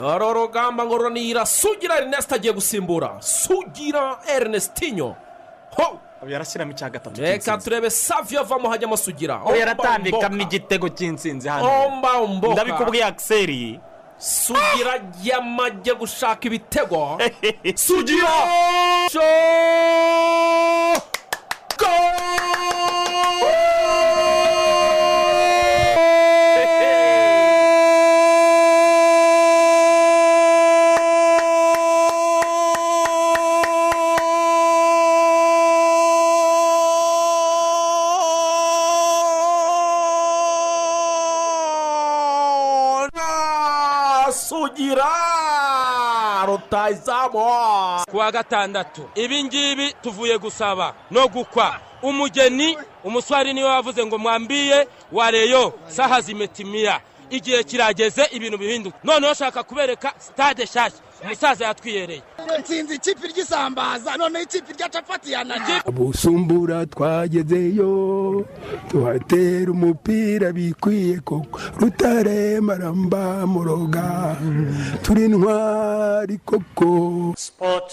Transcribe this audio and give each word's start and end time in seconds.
uru 0.00 0.32
rugamba 0.32 0.84
ngororanira 0.84 1.46
sugira 1.46 1.96
erineste 1.98 2.34
agiye 2.34 2.52
gusimbura. 2.52 3.16
Sugira 3.20 4.18
erinestinyo 4.28 5.16
ho! 5.76 6.00
Yarashyiramo 6.28 6.72
icya 6.72 6.90
gatatu 6.90 7.20
reka 7.20 7.58
turebe 7.58 7.90
saviyo 7.90 8.40
avamo 8.40 8.68
hajyamo 8.68 8.96
sugira. 8.96 9.34
Aho 9.40 9.56
yaratambikamo 9.56 10.42
igitego 10.42 10.88
cy'insinzi 10.88 11.48
hano. 11.48 11.64
Ndabikubwiye 12.52 13.04
akiseri 13.04 13.80
sugira 14.18 15.00
yamajye 15.22 15.94
gushaka 15.94 16.44
ibitego. 16.48 17.18
Sugira! 17.74 18.28
Ku 48.26 48.36
wa 48.36 48.42
gatandatu. 48.42 49.02
Ibi 49.14 49.44
ngibi 49.44 49.92
tuvuye 50.02 50.38
gusaba 50.38 50.94
no 51.10 51.28
gukwa. 51.28 51.78
Umugeni 52.02 52.76
umuswari 53.04 53.52
ni 53.54 53.62
we 53.62 53.68
wavuze 53.68 54.06
ngo 54.06 54.18
mwambiye 54.18 54.88
wareyo 55.12 55.72
saha 55.86 56.20
zimetimiya 56.20 57.00
igihe 57.30 57.64
kirageze 57.64 58.22
ibintu 58.32 58.58
bihinduka. 58.58 58.98
Noneho 59.04 59.34
shaka 59.34 59.62
kubereka 59.62 60.12
sitade 60.18 60.64
nshyashya. 60.64 60.98
Umusaza 61.24 61.64
yatwiyereye. 61.66 62.22
Nsinzi 62.60 62.94
ikipe 62.94 63.28
ry'isambaza 63.28 64.16
noneho 64.16 64.44
ikipe 64.44 64.72
rya 64.72 64.88
capati 64.88 65.32
yananiye 65.32 65.80
busumbura 65.92 66.86
twagezeyo 66.86 68.44
tuhatera 68.88 69.70
umupira 69.72 70.52
bikwiye 70.52 71.20
koko. 71.20 71.60
Rutare 71.80 72.60
maramba 72.60 73.46
muroga 73.46 74.36
turi 75.02 75.24
intwari 75.24 76.38
koko. 76.44 77.34
Sport 77.36 77.92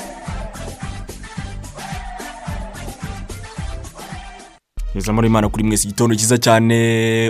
Heza 4.93 5.13
muri 5.13 5.27
imana 5.27 5.49
kuri 5.49 5.63
mwese 5.63 5.87
igitondo 5.87 6.15
cyiza 6.15 6.37
cyane 6.37 6.77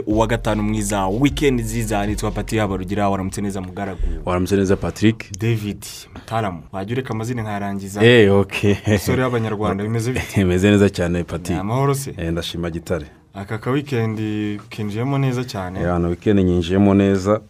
uwa 0.06 0.28
gatanu 0.28 0.64
mwiza 0.64 1.08
wikendi 1.08 1.64
nziza 1.64 2.06
nitwa 2.06 2.32
pati 2.32 2.58
habarugira 2.58 3.10
waramutse 3.10 3.42
neza 3.42 3.62
mugaragu. 3.62 4.00
Waramutse 4.26 4.56
neza 4.56 4.76
patrick? 4.76 5.32
David 5.40 5.86
mutaramu. 6.16 6.64
Wajya 6.72 6.94
ureka 6.94 7.10
amazina 7.14 7.42
nkayarangiza. 7.42 8.02
Eee 8.04 8.30
oke 8.30 8.78
umusore 8.88 9.24
w'abanyarwanda 9.24 9.84
bimeze 9.84 10.12
bite? 10.14 10.38
Bimeze 10.38 10.72
neza 10.72 10.90
cyane 10.90 11.24
pati 11.24 11.54
amahoro 11.54 11.94
se. 11.96 12.14
Eh, 12.18 12.32
ndashima 12.32 12.70
gitare. 12.70 13.06
Aka 13.34 13.58
ka 13.58 13.72
wikendi 13.72 14.60
kinjiyemo 14.70 15.18
neza 15.18 15.44
cyane. 15.44 15.80
Ahantu 15.86 16.10
wikendi 16.10 16.44
nyinjiyemo 16.44 16.94
neza. 16.94 17.42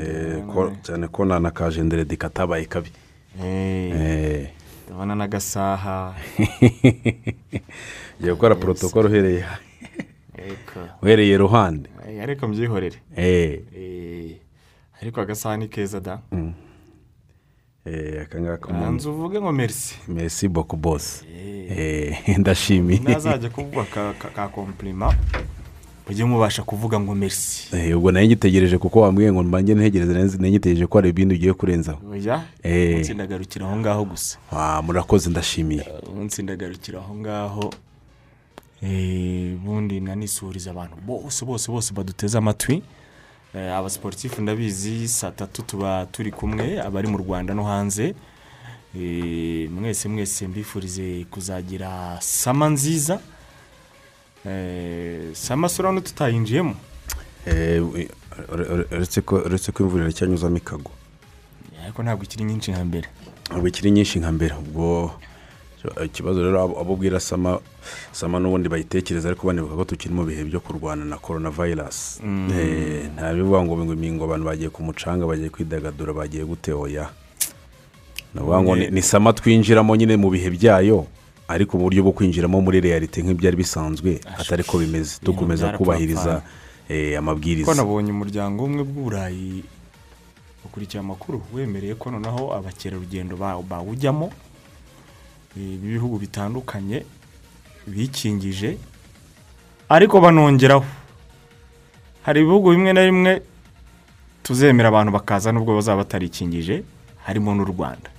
Eh, 0.00 0.42
ko- 0.54 0.72
cyane 0.82 1.08
ko 1.08 1.24
na 1.24 1.50
kajenderedi 1.50 2.16
katabaye 2.16 2.64
kabi. 2.64 2.90
Eh, 3.44 3.92
Eh, 3.96 4.48
ndabona 4.86 5.14
n'agasaha 5.14 6.14
ngiye 8.20 8.32
gukora 8.32 8.54
porotokoro 8.54 9.08
uhereye 9.08 9.44
uhereye 11.02 11.36
ruhande. 11.38 11.90
Eh, 12.08 12.22
ariko 12.22 12.48
mbyihorere. 12.48 12.96
Eh, 13.16 13.60
Eh, 13.76 14.36
ariko 15.02 15.20
agasaha 15.20 15.56
ni 15.56 15.68
keza 15.68 16.00
da. 16.00 16.20
Eh, 17.86 18.22
aka 18.22 18.40
ngaka 18.40 18.74
hanze 18.74 19.08
uvuge 19.08 19.40
ngo 19.40 19.52
merisi 19.52 19.94
mesi 20.08 20.48
boku 20.48 20.76
bosi 20.76 21.24
Eh, 21.70 22.18
ndashimiye 22.38 23.00
ntazajya 23.00 23.50
kuvuga 23.50 23.84
ka- 24.34 24.48
kompirima 24.48 25.14
mujye 26.08 26.24
mubasha 26.24 26.62
kuvuga 26.62 27.00
ngo 27.00 27.14
merisi 27.14 27.68
ubwo 27.96 28.12
na 28.12 28.20
yo 28.20 28.26
ngitegereje 28.26 28.78
kuko 28.78 29.00
wambwiye 29.00 29.32
ngo 29.32 29.42
mbange 29.42 29.74
ntegereze 29.74 30.12
na 30.38 30.46
yo 30.46 30.52
ngitegereje 30.52 30.86
ko 30.86 30.98
hari 30.98 31.08
ibindi 31.10 31.34
ugiye 31.34 31.52
kurenzaho. 31.52 31.98
Umunsi 32.04 33.14
ndagarukira 33.14 33.66
aho 33.66 33.76
ngaho 33.76 34.04
gusa. 34.04 34.38
Ah, 34.52 34.82
murakoze 34.82 35.30
ndashimiye. 35.30 35.84
Umunsi 36.12 36.42
ndagarukira 36.42 36.98
aho 36.98 37.14
ngaho. 37.14 37.70
Ubundi 38.82 40.00
nanisuriza 40.00 40.70
abantu 40.70 40.96
bose 41.06 41.44
bose 41.44 41.70
bose 41.72 41.92
baduteze 41.94 42.38
amatwi. 42.38 42.82
Eh, 43.54 43.72
abasiporutifu 43.76 44.42
ndabizi 44.42 45.08
saa 45.08 45.30
tatu 45.30 45.62
tuba 45.62 46.06
turi 46.12 46.30
kumwe 46.30 46.80
abari 46.82 47.08
mu 47.08 47.18
rwanda 47.18 47.54
no 47.54 47.64
hanze. 47.64 48.14
Eh, 48.96 49.70
mwese 49.70 50.08
mwese 50.08 50.46
mbifurize 50.48 51.26
kuzagira 51.30 52.18
sama 52.20 52.68
nziza. 52.68 53.20
Eh, 54.46 55.34
sama 55.34 55.68
sura 55.68 55.92
no 55.92 56.00
tutayinjiyemo 56.00 56.74
Eh, 57.46 57.82
ure- 57.82 58.08
ure- 58.52 58.86
uretse 59.46 59.72
ko 59.72 59.82
imvura 59.82 60.04
iracyanyuzamo 60.04 60.56
ikago 60.56 60.90
ariko 61.84 62.02
ntabwo 62.02 62.24
ikiri 62.24 62.44
nyinshi 62.44 62.70
nka 62.72 62.84
mbere. 62.84 63.08
Ntabwo 63.50 63.68
ikiri 63.68 63.90
nyinshi 63.90 64.18
nka 64.18 64.32
mbere 64.32 64.54
ubwo 64.54 65.10
ikibazo 66.04 66.42
rero 66.42 66.62
abo 66.62 66.92
ubwira 66.92 67.20
sama 67.20 67.60
sama 68.12 68.38
n'ubundi 68.40 68.68
bayitekereza 68.68 69.28
ariko 69.28 69.46
banibuka 69.46 69.76
ko 69.76 69.84
tukiri 69.84 70.14
mu 70.14 70.24
bihe 70.24 70.44
byo 70.44 70.60
kurwana 70.60 71.04
na 71.04 71.16
korona 71.18 71.50
vayirasi 71.50 72.22
nta 73.14 73.34
bivuga 73.34 73.62
ngo 73.62 73.76
ngo 73.86 73.94
ngo 73.94 74.24
abantu 74.26 74.44
bagiye 74.46 74.68
ku 74.74 74.82
mucanga 74.82 75.26
bagiye 75.26 75.48
kwidagadura 75.50 76.12
bagiye 76.12 76.44
gute 76.44 76.72
oya. 76.74 77.08
Ni 78.34 78.40
ukuvuga 78.40 78.62
ngo 78.62 78.76
ni- 78.76 79.02
sama 79.02 79.32
twinjiramo 79.32 79.96
nyine 79.96 80.16
mu 80.18 80.30
bihe 80.30 80.50
byayo 80.50 81.06
ariko 81.48 81.78
mu 81.78 81.84
buryo 81.86 82.02
bwo 82.02 82.12
kwinjiramo 82.12 82.60
muri 82.60 82.80
realite 82.82 83.22
nk'ibyari 83.22 83.56
bisanzwe 83.56 84.20
atari 84.36 84.62
ko 84.66 84.78
bimeze. 84.82 85.16
dukomeza 85.22 85.72
kubahiriza 85.78 86.42
eh, 86.90 87.12
ko 87.14 87.18
amabwiriza 87.18 87.74
nabonye 87.74 88.10
umuryango 88.12 88.64
umwe 88.66 88.82
bw'uburayi 88.84 89.64
ukurikiye 90.66 91.00
amakuru 91.00 91.40
wemereye 91.54 91.94
ko 91.94 92.10
noneho 92.10 92.52
abakerarugendo 92.52 93.36
ba- 93.36 93.56
bawujyamo 93.62 94.28
eh, 95.58 95.76
b'ibihugu 95.80 96.18
bitandukanye 96.18 97.02
bikingije 97.86 98.78
ariko 99.88 100.20
banongeraho 100.20 100.84
hari 102.22 102.40
ibihugu 102.40 102.70
bimwe 102.70 102.92
na 102.92 103.02
bimwe 103.04 103.42
tuzemera 104.42 104.88
abantu 104.88 105.12
bakaza 105.12 105.52
nubwo 105.52 105.74
bazaba 105.74 106.04
batarikingije 106.04 106.82
harimo 107.24 107.54
n'u 107.54 107.64
rwanda 107.64 108.10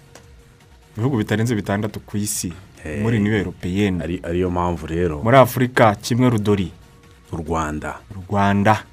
ibihugu 0.97 1.17
bitarenze 1.17 1.55
bitandatu 1.55 1.99
ku 1.99 2.17
isi 2.17 2.53
muri 3.01 3.19
niyo 3.19 3.37
eropeyeni 3.37 4.01
ari 4.03 4.15
ariyo 4.23 4.49
mpamvu 4.49 4.87
rero 4.87 5.15
muri 5.23 5.37
afurika 5.37 5.95
kimwe 5.95 6.29
rudori 6.29 6.71
u 7.31 7.35
rwanda 7.37 7.99
u 8.11 8.23
rwanda 8.27 8.83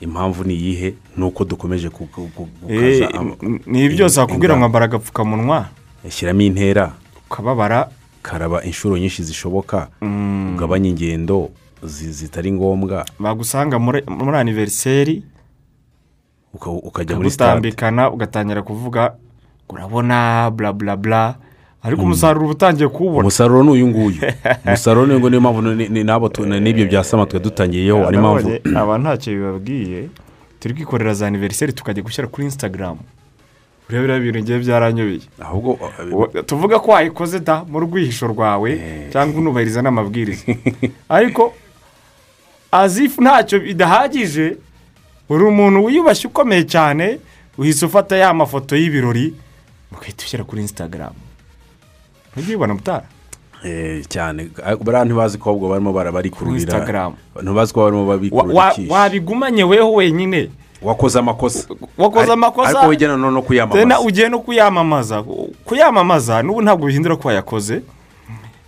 impamvu 0.00 0.44
ni 0.44 0.54
iyihe 0.54 0.94
ni 1.16 1.24
uko 1.24 1.44
dukomeje 1.44 1.88
ku- 1.90 2.06
ku- 2.06 2.30
ku- 2.36 2.48
Eh, 2.68 2.76
gukaza 3.00 3.18
am- 3.18 3.36
n- 3.42 3.60
ni 3.66 3.84
ibyose 3.84 4.20
wakubwira 4.20 4.56
ngo 4.56 4.64
ambara 4.64 4.84
agapfukamunwa 4.84 5.68
shyiramo 6.10 6.40
intera 6.42 6.92
ukababara 7.30 7.88
karaba 8.22 8.64
inshuro 8.64 8.98
nyinshi 8.98 9.22
zishoboka 9.22 9.88
ugabanye 10.54 10.88
ingendo 10.88 11.50
zi- 11.84 12.12
zitari 12.12 12.52
ngombwa. 12.52 13.04
Bagusanga 13.20 13.78
muri 13.78 14.02
aniveriseri 14.36 15.22
uka- 16.54 16.70
ukajya 16.70 17.16
muri 17.16 17.30
sitade 17.30 17.72
ugatangira 18.10 18.62
kuvuga 18.62 19.14
urabona 19.68 20.50
bla 20.50 20.72
bla 20.72 20.96
bla. 20.96 21.34
Ariko 21.82 22.02
umusaruro 22.02 22.44
uba 22.44 22.52
utangiye 22.54 22.88
kuwubona. 22.88 23.20
Umusaruro 23.20 23.62
ni 23.62 23.70
uyu 23.70 23.86
nguyu. 23.88 24.18
Umusaruro 24.66 25.06
ni 25.06 25.14
niyo 25.30 25.40
mpamvu 25.40 25.62
n'ibyo 26.60 26.86
bya 26.86 27.04
sama 27.04 27.26
dutangiyeho 27.38 28.06
ari 28.08 28.16
Nabonye 28.16 28.60
aba 28.74 28.98
ntacyo 28.98 29.32
bibabwiye. 29.34 30.08
Turi 30.60 30.74
kwikorera 30.74 31.14
za 31.14 31.26
aniveriseri 31.26 31.72
tukajya 31.72 32.02
gushyira 32.02 32.28
kuri 32.28 32.44
insitagaramu 32.50 32.98
ureba 33.88 34.18
biriya 34.18 34.32
bintu 34.32 34.58
byaranyobeye 34.58 35.20
ahubwo 35.40 35.78
Uwo- 36.12 36.42
tuvuge 36.42 36.76
ko 36.78 36.90
wayikoze 36.92 37.40
da 37.40 37.64
mu 37.64 37.80
rwihisho 37.80 38.26
rwawe 38.26 38.70
cyangwa 39.12 39.40
unubahiriza 39.40 39.82
n'amabwiriza. 39.82 40.44
Ariko 41.08 41.54
azifu 42.72 43.22
ntacyo 43.22 43.60
bidahagije 43.60 44.56
uri 45.28 45.44
umuntu 45.44 45.84
wiyubashye 45.84 46.28
ukomeye 46.28 46.64
cyane 46.64 47.18
uhise 47.58 47.86
ufata 47.86 48.16
ya 48.16 48.34
mafoto 48.34 48.76
y'ibirori 48.76 49.34
ugahita 49.92 50.24
ushyira 50.24 50.44
kuri 50.44 50.60
insitagaramu 50.62 51.16
ntujye 52.32 52.54
ubibona 52.54 52.74
mutara 52.74 53.06
eh, 53.64 54.04
cyane. 54.08 54.50
Bariya 54.84 55.04
ntibazi 55.04 55.38
ko 55.38 55.50
ahubwo 55.50 55.68
barimo 55.68 55.92
barabikururira 55.92 56.78
ntibazi 57.42 57.72
ko 57.74 57.78
barimo 57.82 58.14
ikishi 58.14 58.90
wabigumanye 58.90 59.64
weho 59.64 59.92
wenyine. 59.92 60.50
Wakoze 60.82 61.18
amakosa. 61.18 61.68
Wakoze 61.98 62.32
amakosa? 62.32 62.68
ariko 62.68 62.86
wijyana 62.86 63.16
no 63.16 63.42
kuyamamaza. 63.42 64.00
Ugiye 64.00 64.28
no 64.28 64.38
kuyamamaza. 64.38 65.22
Kuyamamaza 65.64 66.42
n'ubu 66.42 66.62
ntabwo 66.62 66.86
bihindura 66.86 67.16
ko 67.16 67.28
wayakoze. 67.28 67.82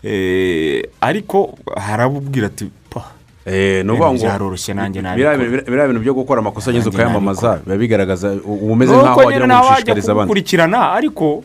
Eh, 0.02 0.82
ariko 1.00 1.58
harabubwira 1.76 2.46
ati 2.46 2.70
"Pa, 2.90 3.04
Eh, 3.46 3.84
byaroroshye 3.84 4.74
nanjye 4.74 5.02
nabikora." 5.02 5.36
biriya 5.36 5.86
bintu 5.88 6.00
byo 6.00 6.14
gukora 6.14 6.40
amakosa 6.40 6.70
ageze 6.70 6.88
ukayamamaza 6.88 7.60
biba 7.66 7.76
bigaragaza 7.76 8.32
uba 8.44 8.72
umeze 8.72 8.92
nk'aho 8.96 9.20
wagira 9.20 9.46
ngo 9.46 9.60
ushishikariza 9.68 10.12
abandi. 10.12 10.26
kugukurikirana 10.28 10.92
ariko 10.96 11.44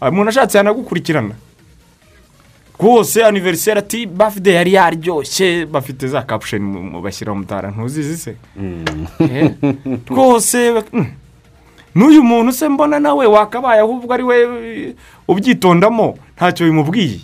ah, 0.00 0.08
umuntu 0.10 0.28
ashatse 0.34 0.58
yanagukurikirana 0.58 1.34
rwose 2.82 3.24
aniveriseri 3.24 3.78
ati 3.78 4.06
bafide 4.06 4.52
yari 4.52 4.72
yaryoshye. 4.72 5.66
Bafite 5.66 6.08
za 6.08 6.22
kapusheni 6.22 7.00
bashyira 7.02 7.32
mu 7.32 7.38
mutara. 7.40 7.70
Ntuzizi 7.70 8.16
se? 8.16 8.36
Eh, 9.20 9.54
rwose 10.10 10.82
mm. 10.92 11.06
n'uyu 11.94 12.22
muntu 12.22 12.52
se 12.52 12.68
mbona 12.68 13.00
nawe 13.00 13.26
wakabaye 13.26 13.80
ahubwo 13.80 14.14
ari 14.14 14.22
we 14.22 14.36
eh, 14.42 14.94
ubyitondamo? 15.28 16.18
Ntacyo 16.36 16.66
bimubwiye. 16.66 17.20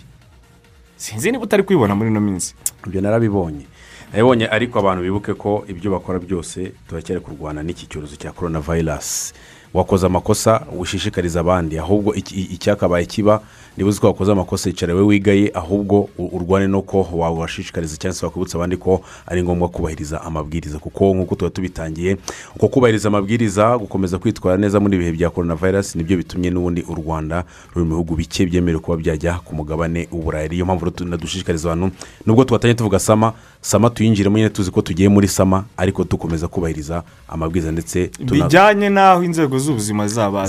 Sinzi 0.97 1.31
niba 1.31 1.43
utari 1.43 1.63
kwibona 1.63 1.95
muri 1.95 2.09
ino 2.09 2.21
minsi. 2.21 2.55
Ibyo 2.87 3.01
narabibonye. 3.01 3.65
Nabibonye 4.11 4.47
ariko 4.47 4.79
abantu 4.79 5.03
bibuke 5.03 5.33
ko 5.33 5.65
ibyo 5.67 5.91
bakora 5.91 6.19
byose 6.19 6.71
turacyari 6.87 7.21
kurwana 7.21 7.63
n'iki 7.63 7.87
cyorezo 7.87 8.15
cya 8.15 8.31
korona 8.31 8.59
vayirasi 8.59 9.33
wakoze 9.73 10.05
amakosa 10.05 10.61
wishishikariza 10.77 11.39
abandi. 11.39 11.79
Ahubwo 11.79 12.15
icyakabaye 12.55 13.05
kiba 13.05 13.41
niba 13.79 13.89
uzi 13.89 13.99
ko 13.99 14.07
wakoze 14.07 14.31
amakosa 14.31 14.69
yicara 14.69 14.93
we 14.95 15.01
wigaye 15.01 15.51
ahubwo 15.53 16.09
urwane 16.17 16.67
no 16.67 16.81
ko 16.81 17.07
wabashishikariza 17.13 17.97
cyangwa 17.97 18.15
se 18.15 18.25
wakwibutsa 18.25 18.57
abandi 18.57 18.77
ko 18.77 19.01
ari 19.27 19.43
ngombwa 19.43 19.69
kubahiriza 19.69 20.21
amabwiriza. 20.21 20.79
Kuko 20.79 21.13
nk'uko 21.15 21.35
tuba 21.35 21.49
tubitangiye 21.51 22.17
uko 22.55 22.67
kubahiriza 22.67 23.07
amabwiriza 23.07 23.77
gukomeza 23.77 24.17
kwitwara 24.19 24.57
neza 24.57 24.79
muri 24.79 24.95
ibihe 24.95 25.11
bya 25.11 25.29
korona 25.29 25.55
vayirasi 25.55 25.97
ni 25.97 26.03
byo 26.03 26.17
bitumye 26.17 26.49
n'ubundi 26.51 26.83
u 26.89 26.95
rwanda 26.95 27.43
ruri 27.73 27.87
mu 27.87 27.95
bihugu 27.95 28.15
bike 28.15 28.45
byemerewe 28.45 28.79
kuba 28.83 28.97
byajya 28.97 29.33
ku 29.47 29.55
mugabane 29.55 30.07
w'uburayi 30.11 30.49
niyo 30.49 30.65
mpamvu 30.65 30.85
rero 30.85 30.95
tunadushishikariza 30.97 31.71
abantu 31.71 31.95
nubwo 32.25 32.43
twatangiye 32.43 32.73
tuvuga 32.75 32.99
sama 32.99 33.33
sama 33.61 33.89
tuyinjiremo 33.89 34.37
nyine 34.37 34.49
tuzi 34.49 34.71
ko 34.71 34.81
tugiye 34.81 35.09
muri 35.09 35.27
sama 35.27 35.63
ariko 35.77 36.03
dukomeza 36.03 36.47
kubahiriza 36.47 37.03
amabwiriza 37.27 37.71
ndetse 37.71 38.11
bijyanye 38.19 38.89
n'aho 38.89 39.23
inzego 39.23 39.59
z'ubuzima 39.59 40.07
zaba 40.07 40.47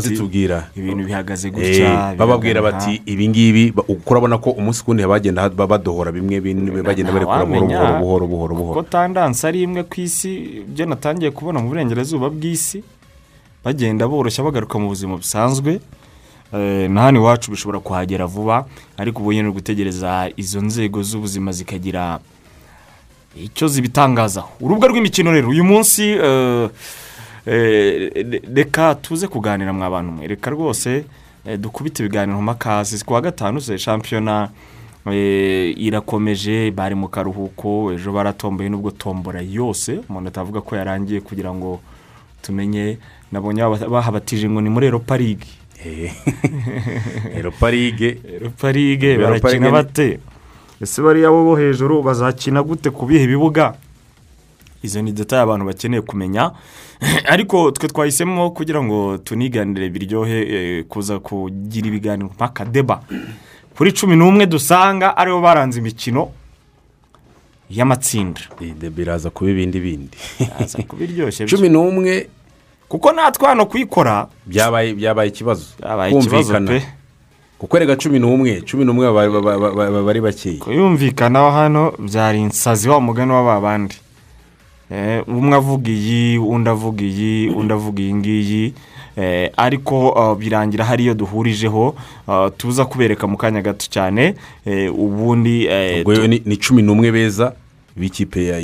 zitubwira 0.00 0.68
ibintu 0.76 1.04
bihagaze 1.04 1.48
Eh, 1.48 1.54
gutya 1.54 2.14
biragaragara. 2.54 2.86
bati 2.86 3.02
ibi 3.06 3.28
ngibi 3.28 3.64
ba- 3.72 3.84
uko 3.88 4.10
urabona 4.10 4.38
ko 4.38 4.50
umunsi 4.50 4.82
ku 4.84 4.90
wundi 4.90 5.06
bagenda 5.06 5.48
badohora 5.48 6.10
bimwe 6.12 6.40
bimwe 6.40 6.82
bagenda 6.82 7.12
barekura 7.12 7.44
buhoro 7.46 7.66
buhoro 8.00 8.24
buhoro 8.26 8.54
buhoro 8.56 8.74
ko 8.74 8.82
tandansi 8.88 9.46
ari 9.46 9.62
imwe 9.62 9.82
ku 9.86 10.00
isi 10.00 10.62
ibyo 10.66 10.86
natangiye 10.86 11.30
kubona 11.30 11.60
mu 11.62 11.68
burengerazuba 11.68 12.28
bw'isi 12.30 12.82
bagenda 13.64 14.08
boroshya 14.08 14.44
bagaruka 14.44 14.78
mu 14.80 14.88
buzima 14.88 15.16
busanzwe. 15.20 15.80
Eh, 16.50 16.90
na 16.90 17.06
hano 17.06 17.20
iwacu 17.22 17.50
bishobora 17.54 17.78
kuhagera 17.78 18.26
vuba 18.26 18.66
ariko 18.98 19.22
ubu 19.22 19.30
nyine 19.32 19.48
uri 19.48 19.62
gutegereza 19.62 20.34
izo 20.34 20.58
nzego 20.58 20.98
z'ubuzima 21.02 21.52
zikagira 21.54 22.18
icyo 23.38 23.68
zibitangazaho 23.70 24.50
urubuga 24.58 24.88
rw'imikino 24.90 25.30
rero 25.30 25.46
uyu 25.54 25.62
munsi 25.62 26.02
eh, 26.18 26.66
eh, 27.46 28.10
re- 28.14 28.42
reka 28.54 28.94
tuze 28.98 29.28
kuganira 29.30 29.70
mwa 29.72 29.90
bantu 29.90 30.10
mwe. 30.12 30.26
Reka 30.26 30.50
rwose 30.50 31.04
eh, 31.44 31.58
dukubite 31.58 32.02
ibiganiro 32.02 32.42
mpaka 32.42 32.84
si 32.84 33.04
ku 33.04 33.12
wa 33.12 33.20
gatanu 33.20 33.60
se 33.60 33.78
shampiyona 33.78 34.48
eh, 35.06 35.74
irakomeje 35.76 36.70
bari 36.70 36.94
mu 36.94 37.08
karuhuko 37.08 37.92
ejo 37.92 38.12
baratomboye 38.12 38.68
nubwo 38.68 38.90
tombora 38.90 39.40
yose. 39.40 40.00
Umuntu 40.08 40.28
atavuga 40.28 40.60
ko 40.60 40.76
yarangiye 40.76 41.20
kugira 41.20 41.54
ngo 41.54 41.80
tumenye. 42.42 42.98
Nabonye 43.32 43.62
bahabatije 43.88 44.50
ngo 44.50 44.60
ni 44.60 44.70
muri 44.70 44.86
eropa 44.86 45.16
ligue 45.16 45.60
Eh, 45.84 46.12
eropa 47.38 47.70
ligue 47.70 48.20
eropa 48.36 48.72
ligue 48.72 49.16
barakina 49.16 49.70
bate? 49.70 50.20
Ese 50.80 51.02
bariya 51.02 51.30
bo 51.30 51.56
hejuru 51.56 52.02
bazakina 52.02 52.62
gute 52.62 52.90
ku 52.90 53.06
bihe 53.06 53.26
bibuga? 53.26 53.74
Izo 54.82 55.02
ni 55.02 55.12
detaye 55.12 55.42
abantu 55.42 55.64
bakeneye 55.66 56.02
kumenya. 56.02 56.50
Ariko 57.32 57.70
twe 57.70 57.88
twahisemo 57.88 58.50
kugira 58.50 58.82
ngo 58.82 59.18
tuniganire 59.18 59.88
biryohe 59.88 60.38
eh, 60.48 60.84
kuza 60.88 61.18
kugira 61.18 61.86
ibiganiro 61.88 62.28
mpaka 62.34 62.64
deba. 62.64 63.00
Kuri 63.76 63.92
cumi 63.92 64.16
n'umwe 64.16 64.46
dusanga 64.46 65.16
ari 65.16 65.30
bo 65.32 65.40
baranze 65.40 65.78
imikino 65.80 66.28
y'amatsinda. 67.70 68.40
Iyi 68.60 68.72
debe 68.80 69.02
iraza 69.02 69.30
kuba 69.30 69.50
ibindi 69.50 69.80
bindi. 69.80 70.16
Cumi 71.56 71.68
n'umwe. 71.68 72.28
Kuko 72.88 73.12
natwe 73.12 73.46
hano 73.48 73.66
kuyikora 73.66 74.26
byabaye 74.96 75.28
ikibazo. 75.28 75.64
Kumvikana. 76.12 76.82
kuko 77.58 77.78
rega 77.78 77.96
cumi 77.96 78.18
n'umwe. 78.18 78.60
Cumi 78.66 78.84
n'umwe 78.84 79.06
baba- 79.06 79.28
baba- 79.40 79.58
baba- 79.58 79.90
baba 79.90 80.10
ari 80.10 80.20
bakeya 80.20 80.58
kuyumvikanaho 80.58 81.50
hano 81.50 81.92
byari 81.98 82.40
insazi 82.40 82.88
wa 82.88 83.00
mugani 83.00 83.32
w'aba 83.32 83.60
bandi. 83.60 83.94
Eh, 83.94 84.00
umwe 85.26 85.56
avuga 85.56 85.90
iyi 85.90 86.38
undi 86.38 86.70
avuga 86.70 87.02
iyi 87.04 87.48
undi 87.50 87.72
avuga 87.72 88.02
iyi 88.02 88.14
ngiyi. 88.14 88.74
Eh, 89.16 89.50
ariko 89.56 90.08
uh, 90.10 90.34
birangira 90.38 90.84
hari 90.84 91.04
iyo 91.04 91.14
duhurijeho 91.14 91.94
uh, 92.28 92.48
tuza 92.56 92.84
kubereka 92.84 93.26
mu 93.26 93.36
kanya 93.36 93.62
gato 93.62 93.86
cyane. 93.90 94.34
Eh, 94.66 94.90
ubundi 94.94 95.66
eh, 95.66 96.04
ni 96.44 96.56
cumi 96.56 96.82
n'umwe 96.82 97.12
beza 97.12 97.52
b'ikipe 97.96 98.44
ya 98.46 98.58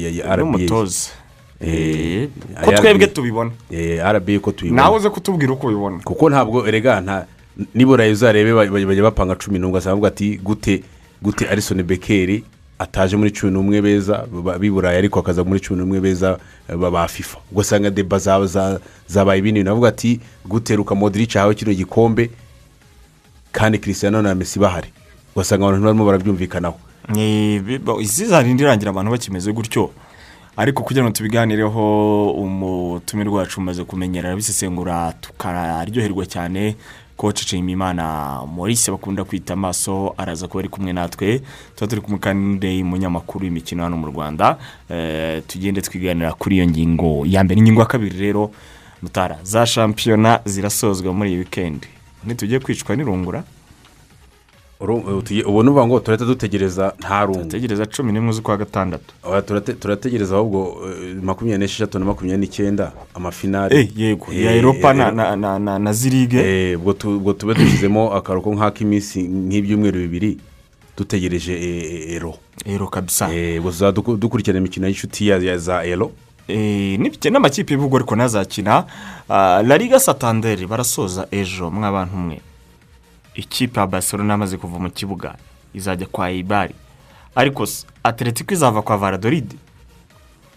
Eh, 1.61 2.29
ko 2.64 2.72
twebwe 2.72 3.06
tubibona. 3.06 3.50
Eh, 3.70 3.99
rba 4.02 4.38
ko 4.40 4.52
tuyibona 4.52 4.82
nawe 4.82 4.96
uze 4.96 5.11
kutubwira 5.11 5.52
uko 5.52 5.67
ubibona. 5.67 5.99
Kuko 6.05 6.31
ntabwo 6.31 6.67
erega 6.69 7.00
nta 7.00 7.26
nibura 7.75 8.05
uzarebe 8.05 8.52
ba- 8.52 8.67
ba- 8.67 8.87
bajya 8.87 9.02
bapanga 9.02 9.34
cumi 9.34 9.58
n'umwe 9.58 9.79
ugasanga 9.79 9.94
bavuga 9.96 10.08
ati 10.08 10.37
gute 10.44 10.82
gute 11.22 11.49
arisoni 11.49 11.82
bekeri 11.82 12.44
ataje 12.78 13.17
muri 13.17 13.31
cumi 13.32 13.52
n'umwe 13.52 13.81
beza 13.82 14.26
ba- 14.32 14.58
b'i 14.58 14.70
burayi 14.70 14.99
ariko 14.99 15.20
akaza 15.20 15.44
muri 15.44 15.61
cumi 15.61 15.81
n'umwe 15.81 16.00
beza 16.00 16.38
ba 16.69 17.08
fifa. 17.08 17.38
Ugasanga 17.52 17.90
deba 17.90 18.19
za- 18.19 18.46
za- 18.46 18.81
zabaye 19.08 19.38
ibindi 19.38 19.61
bintu 19.61 19.70
bavuga 19.70 19.88
ati 19.88 20.20
gute 20.44 20.76
ruka 20.76 20.94
modirici 20.94 21.38
ahawe 21.38 21.55
kino 21.55 21.73
gikombe 21.75 22.31
kandi 23.52 23.78
christian 23.78 24.12
na 24.23 24.34
mesi 24.34 24.58
bahari. 24.58 24.88
Ugasanga 25.34 25.67
abantu 25.67 25.84
barimo 25.84 26.05
barabyumvikanaho. 26.05 26.76
Isi 28.00 28.25
zarinda 28.26 28.62
irangira 28.64 28.90
abantu 28.90 29.11
bakimeze 29.11 29.52
gutyo. 29.52 29.90
Ariko 30.56 30.82
kugira 30.82 31.05
ngo 31.05 31.12
tubiganireho 31.12 32.31
umutumirwa 32.32 33.38
wacu 33.40 33.61
umaze 33.61 33.84
kumenyera 33.84 34.29
arabisesengura 34.29 35.12
tukaryoherwa 35.20 36.26
cyane. 36.26 36.76
Koci 37.17 37.45
nshimiyimana 37.45 38.41
maurice 38.57 38.91
bakunda 38.91 39.25
kwita 39.25 39.53
amaso 39.55 40.15
araza 40.17 40.49
kuba 40.49 40.61
ari 40.61 40.69
kumwe 40.69 40.93
natwe. 40.93 41.43
Tuba 41.77 41.87
turi 41.89 42.01
kumwe 42.01 42.19
kandi 42.19 42.82
umunyamakuru 42.82 43.44
w'imikino 43.44 43.82
hano 43.82 43.96
mu 43.96 44.06
rwanda. 44.06 44.56
Eh, 44.91 45.43
tugende 45.46 45.81
twiganira 45.81 46.32
kuri 46.32 46.56
iyo 46.56 46.67
ngingo 46.67 47.25
ya 47.27 47.44
mbere. 47.44 47.58
Ingingo 47.61 47.81
ya 47.81 47.87
kabiri 47.87 48.19
rero 48.19 48.51
mutara 49.03 49.39
za 49.43 49.67
shampiyona 49.67 50.41
zirasozwa 50.44 51.13
muri 51.13 51.31
iyi 51.31 51.39
wikendi 51.39 51.87
ntitujye 52.25 52.58
kwicwa 52.61 52.96
n'irungura. 52.96 53.44
Ubu 54.81 55.23
tugiye- 55.23 55.45
ubu 55.45 55.63
ni 55.63 55.69
ukuvuga 55.71 55.87
ngo 55.87 56.01
turahita 56.01 56.25
dutegereza 56.25 56.93
nta 57.01 57.25
rungu 57.25 57.43
dutegereza 57.43 57.87
cumi 57.87 58.13
n'imwe 58.13 58.33
z'ukwa 58.33 58.56
gatandatu. 58.56 59.15
Turategereza 59.81 60.37
ahubwo 60.37 60.89
eh, 60.89 61.17
makumyabiri 61.23 61.59
n'esheshatu 61.65 61.99
na 61.99 62.05
makumyabiri 62.05 62.41
n'icyenda 62.47 62.93
amafinari 63.15 63.77
Eh, 63.77 63.89
yego 63.97 64.27
ya 64.33 64.53
Eh, 64.53 64.59
eropa 64.59 64.91
eh, 64.91 64.97
na, 64.97 65.13
zirige. 65.93 66.39
Eh, 66.39 66.79
ubwo 66.79 66.93
tu- 66.93 67.17
ubwo 67.17 67.33
tube 67.33 67.55
dushyizemo 67.55 68.13
akaruhuko 68.15 68.53
nk'ak'iminsi 68.55 69.23
nk'ibyumweru 69.23 69.99
bibiri 69.99 70.39
dutegereje 70.97 71.53
eh, 71.53 71.85
eh, 71.93 72.15
ero. 72.17 72.35
Ero 72.65 72.87
kabisa. 72.87 73.33
Eh, 73.35 73.59
ubwo 73.61 73.73
duku- 73.93 74.17
dukurikirana 74.17 74.61
imikino 74.61 74.87
y'inshuti 74.87 75.29
ya 75.29 75.59
za 75.59 75.85
ero. 75.85 76.13
Eh, 76.49 76.99
n'amakipe 77.33 77.73
y'ibihugu 77.75 77.97
ariko 77.97 78.15
ntazakina 78.17 78.85
Ah, 79.29 79.63
la 79.67 79.77
liga 79.79 79.99
satanderi 79.99 80.67
barasoza 80.67 81.27
ejo 81.33 81.71
mw'abantu 81.71 82.17
mwe 82.17 82.41
ikipe 83.36 83.81
ya 83.81 83.86
barcelona 83.86 84.32
yamaze 84.32 84.56
kuva 84.56 84.78
mu 84.78 84.90
kibuga 84.90 85.34
izajya 85.74 86.06
kwa 86.06 86.31
ibari. 86.31 86.74
Ariko 87.34 87.66
atletico 88.02 88.55
izava 88.55 88.82
kwa 88.82 88.96
varadoride 88.96 89.56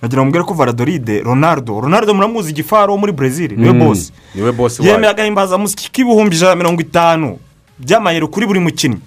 nagira 0.01 0.25
ngo 0.25 0.43
ko 0.45 0.53
varadoride 0.53 1.19
ronaldo 1.21 1.81
ronaldo 1.81 2.13
muramuzi 2.13 2.51
igifaro 2.51 2.93
wo 2.93 2.97
muri 2.97 3.11
brezil 3.11 3.51
ni 3.57 3.67
we 3.67 3.73
Mm, 3.73 3.79
bosi 3.79 4.13
ni 4.35 4.41
we 4.41 4.51
bosi 4.51 4.79
yemeye 4.87 5.11
agahimbazamusyi 5.11 5.89
k'ibihumbi 5.91 6.35
ijana 6.35 6.51
na 6.51 6.55
mirongo 6.55 6.81
itanu. 6.81 7.37
By'amayero 7.79 8.27
kuri 8.27 8.47
buri 8.47 8.59
mukinnyi 8.59 8.99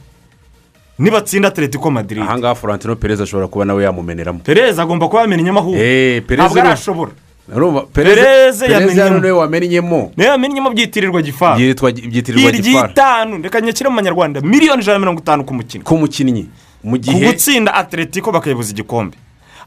nibatsinda 0.98 1.48
atletico 1.48 1.90
madrid. 1.90 2.22
Ahangaha 2.22 2.54
florentino 2.54 2.96
perez 2.96 3.20
ashobora 3.20 3.48
kuba 3.48 3.64
nawe 3.64 3.82
yamumeneramo. 3.84 4.38
Perez 4.44 4.78
agomba 4.78 5.08
kuba 5.08 5.20
yamenyemo 5.22 5.60
ahubwo 5.60 5.80
Eh, 5.80 6.22
ntabwo 6.28 6.60
arashobora. 6.60 7.12
Urumva? 7.48 7.80
Perez 7.92 8.14
perez 8.16 8.62
yamenyemo. 8.62 9.18
ni 9.18 9.24
we 9.26 9.30
wamenyemo. 9.32 10.12
Niyo 10.16 10.30
yamenyemo 10.30 10.70
byitirirwa 10.70 11.22
gifaro 11.22 11.56
byitwa 11.56 11.92
byitirirwa 11.92 12.52
gifara 12.52 12.88
iry'itanu 12.88 13.42
reka 13.42 13.60
nyakire 13.60 13.88
mu 13.88 13.96
manyarwanda. 13.96 14.40
Miliyoni 14.40 14.82
ijana 14.82 14.94
na 14.94 14.98
mirongo 14.98 15.20
itanu 15.20 15.44
ku 15.44 15.54
mukino 15.54 15.84
ku 15.84 15.96
mukinnyi. 15.98 16.48
Mu 16.84 16.90
ku 16.92 16.98
gihe 16.98 17.26
gutsinda 17.26 17.74
atletico 17.74 18.32
bakayibuza 18.32 18.70
igikombe. 18.72 19.16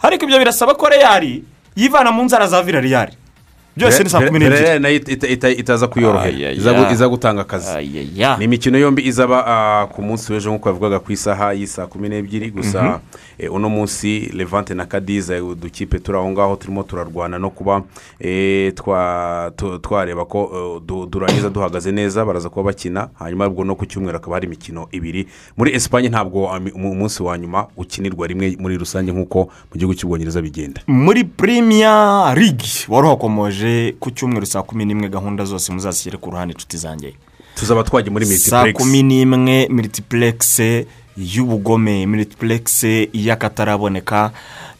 Ariko 0.01 0.25
ibyo 0.25 0.39
birasaba 0.39 0.73
ko 0.75 0.89
reyari 0.89 1.43
yivana 1.75 2.11
mu 2.11 2.23
nzara 2.23 2.47
za 2.47 2.61
virariyari 2.63 3.13
byose 3.77 4.03
ni 4.03 4.09
saa 4.09 4.21
kumi 4.21 4.39
n'ebyiri. 4.39 4.79
Nayo 4.79 4.95
ita- 4.95 5.27
ita- 5.27 5.49
itaza 5.51 5.87
kuyorohera. 5.87 6.51
Iza 6.51 6.71
gu- 6.73 6.91
iza 6.93 7.07
gutanga 7.09 7.41
akazi. 7.41 7.67
Ni 8.39 8.45
imikino 8.45 8.77
yombi 8.77 9.01
izaba 9.03 9.43
ah, 9.47 9.87
ku 9.87 10.01
munsi 10.01 10.31
w'ejo 10.33 10.49
nk'uko 10.51 10.69
bavugaga 10.71 10.99
ku 10.99 11.11
isaha 11.11 11.51
y'isaa 11.53 11.87
kumi 11.87 12.07
n'ebyiri 12.09 12.51
gusa. 12.51 12.79
Eh, 12.79 12.99
uno 13.51 13.69
munsi 13.69 14.19
levante 14.33 14.73
na 14.73 14.85
kadiza 14.85 15.43
udukipe 15.43 15.99
turi 15.99 16.17
aho 16.17 16.31
ngaho 16.31 16.55
turimo 16.55 16.83
turarwana 16.83 17.39
no 17.39 17.49
kuba 17.49 17.83
eh, 18.19 18.73
twareba 19.81 20.25
ko 20.25 20.49
eh, 20.53 20.81
du- 20.87 21.05
durangiza 21.05 21.49
duhagaze 21.49 21.91
neza 21.91 22.25
baraza 22.25 22.49
kuba 22.49 22.63
bakina 22.71 23.09
hanyuma 23.19 23.47
ubwo 23.47 23.63
no 23.63 23.75
ku 23.75 23.85
cyumweru 23.85 24.17
hakaba 24.17 24.35
hari 24.35 24.45
imikino 24.47 24.87
ibiri. 24.91 25.27
Muri 25.57 25.73
esipanye 25.75 26.09
ntabwo 26.09 26.45
umunsi 26.75 27.23
wa 27.23 27.37
nyuma 27.37 27.67
ukinirwa 27.77 28.27
rimwe 28.27 28.55
muri 28.59 28.77
rusange 28.77 29.11
nk'uko 29.11 29.39
mu 29.71 29.75
gihugu 29.77 29.93
cy'ubwongereza 29.95 30.41
bigenda. 30.41 30.81
Muri 30.87 31.23
premier 31.23 32.33
league 32.37 32.65
wari 32.89 33.07
uhakomoje 33.07 33.95
ku 33.99 34.11
cyumweru 34.11 34.45
saa 34.45 34.63
kumi 34.63 34.85
n'imwe 34.85 35.09
gahunda 35.09 35.45
zose 35.45 35.71
muzazishyire 35.71 36.17
ku 36.17 36.31
ruhande 36.31 36.53
inshuti 36.53 36.77
zanjye. 36.77 37.13
Tuzaba 37.55 37.83
twagiye 37.83 38.11
muri 38.11 38.25
saa 38.25 38.61
multiplex. 38.63 38.75
kumi 38.83 39.03
n'imwe 39.03 39.67
militipuregisi 39.69 40.85
y'ubugome 41.17 42.05
militipuregisi 42.05 43.09
y'akataraboneka 43.13 44.31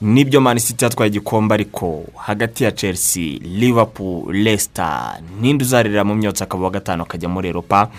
ni 0.02 0.26
byo 0.26 0.42
mani 0.42 0.60
siti 0.60 0.84
yatwaye 0.86 1.10
igikombe 1.10 1.54
ariko 1.54 2.04
hagati 2.16 2.64
ya 2.64 2.72
chelsea 2.72 3.40
liverpool 3.42 4.34
leicester 4.36 5.18
ninde 5.42 5.64
uzarira 5.66 6.04
mu 6.04 6.16
myotsi 6.16 6.44
akaba 6.44 6.64
wa 6.64 6.70
gatanu 6.72 7.04
akajya 7.04 7.30
muri 7.30 7.50
eropa 7.50 7.90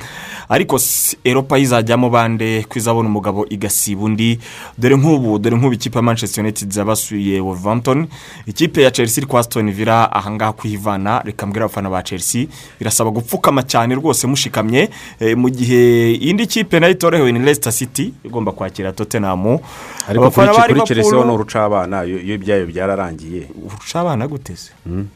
ariko 0.48 0.80
eropa 1.24 1.58
yizajyamo 1.58 2.10
bande 2.10 2.62
ko 2.68 2.78
izabona 2.78 3.08
umugabo 3.08 3.46
igasiba 3.48 4.02
undi. 4.04 4.38
Dore 4.78 4.96
nk'ubu 4.96 5.38
dore 5.38 5.56
nk'ubu 5.56 5.72
ikipe 5.74 5.98
ya 5.98 6.02
manchester 6.02 6.44
united 6.44 6.70
zabasuye 6.70 7.40
wolverhampton. 7.40 8.06
Ikipe 8.46 8.82
ya 8.82 8.90
chelsea 8.90 9.20
iri 9.22 9.26
kwa 9.26 9.40
aston 9.40 9.72
villa 9.72 10.12
ahangaha 10.12 10.52
kuyivana 10.52 11.20
reka 11.24 11.46
mbwira 11.46 11.64
abafana 11.64 11.90
ba 11.90 12.02
chelsea. 12.02 12.46
Birasaba 12.78 13.10
gupfukama 13.10 13.62
cyane 13.62 13.94
rwose 13.94 14.26
mushikamye. 14.26 14.90
Eh, 15.20 15.36
mu 15.36 15.48
gihe 15.50 16.12
indi 16.14 16.46
kipe 16.46 16.80
na 16.80 16.86
yo 16.86 16.92
itorohewe 16.92 17.32
ni 17.32 17.38
leicester 17.38 17.72
city 17.72 18.12
igomba 18.24 18.52
kwakira 18.52 18.92
tottenham. 18.92 19.58
Abafana 20.08 20.52
ba 20.52 20.58
Liverpool- 21.02 21.26
urucabana 21.86 22.04
iyo 22.04 22.34
ibyayo 22.34 22.66
byararangiye. 22.66 23.48
Urusha 23.64 24.00
abana 24.00 24.26
guteze 24.28 24.70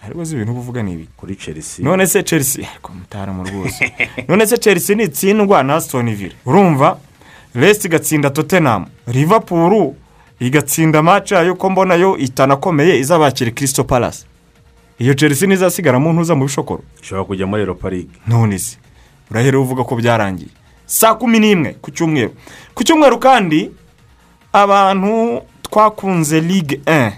ariko 0.05 0.21
uzi 0.21 0.35
ibintu 0.35 0.53
uba 0.53 0.61
uvuga 0.61 0.83
ni 0.83 0.93
ibi. 0.93 1.09
Kuri 1.17 1.37
chelsea. 1.37 1.85
None 1.85 2.07
se 2.07 2.23
chelsea 2.23 2.69
ariko 2.71 2.93
mutaramu 2.93 3.45
rwose. 3.45 3.93
None 4.29 4.47
se 4.47 4.59
chelsea 4.59 4.97
nitsindwa 4.97 5.63
na 5.63 5.75
aston 5.75 6.15
villa. 6.15 6.35
Urumva? 6.47 6.99
Resite 7.55 7.89
igatsinda 7.89 8.31
tottenham. 8.31 8.87
Liverpool 9.07 9.95
igatsinda 10.41 11.03
match 11.03 11.33
yayo 11.33 11.55
ko 11.55 11.71
mbona 11.71 11.95
yo 11.95 12.17
itanakomeye 12.17 12.99
izabakira 12.99 13.51
kirisito 13.51 13.85
palasi 13.85 14.25
iyo 14.99 15.15
chelsea 15.15 15.49
ntizasigara 15.49 15.99
mu 15.99 16.13
ntuza 16.13 16.35
mu 16.35 16.45
bishokoro. 16.45 16.83
Ishobora 17.03 17.25
kujya 17.25 17.47
muri 17.47 17.63
europa 17.63 17.91
league. 17.91 18.11
None 18.27 18.59
se. 18.59 18.77
Urahera 19.31 19.59
uvuga 19.59 19.85
ko 19.85 19.97
byarangiye. 19.97 20.51
Saa 20.87 21.15
kumi 21.15 21.39
n'imwe 21.39 21.77
ku 21.83 21.91
cyumweru. 21.91 22.35
Ku 22.75 22.85
cyumweru 22.85 23.19
kandi 23.19 23.71
abantu 24.53 25.43
twakunze 25.71 26.41
ligue 26.41 26.81
1 26.87 27.13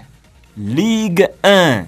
ligue 0.57 1.29
1 1.43 1.85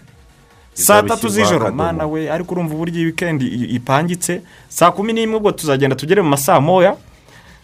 saa 0.75 1.03
tatu 1.03 1.29
z'ijoro. 1.29 1.71
mana 1.71 2.07
we 2.07 2.31
ariko 2.31 2.51
urumva 2.53 2.75
uburyo 2.75 2.95
iyi 2.95 3.05
wikendi 3.05 3.45
ipangitse. 3.47 4.41
Saa 4.69 4.91
kumi 4.91 5.13
n'imwe 5.13 5.37
ubwo 5.37 5.51
tuzagenda 5.51 5.95
tugere 5.95 6.21
mu 6.21 6.29
masaa 6.29 6.59
moya. 6.59 6.97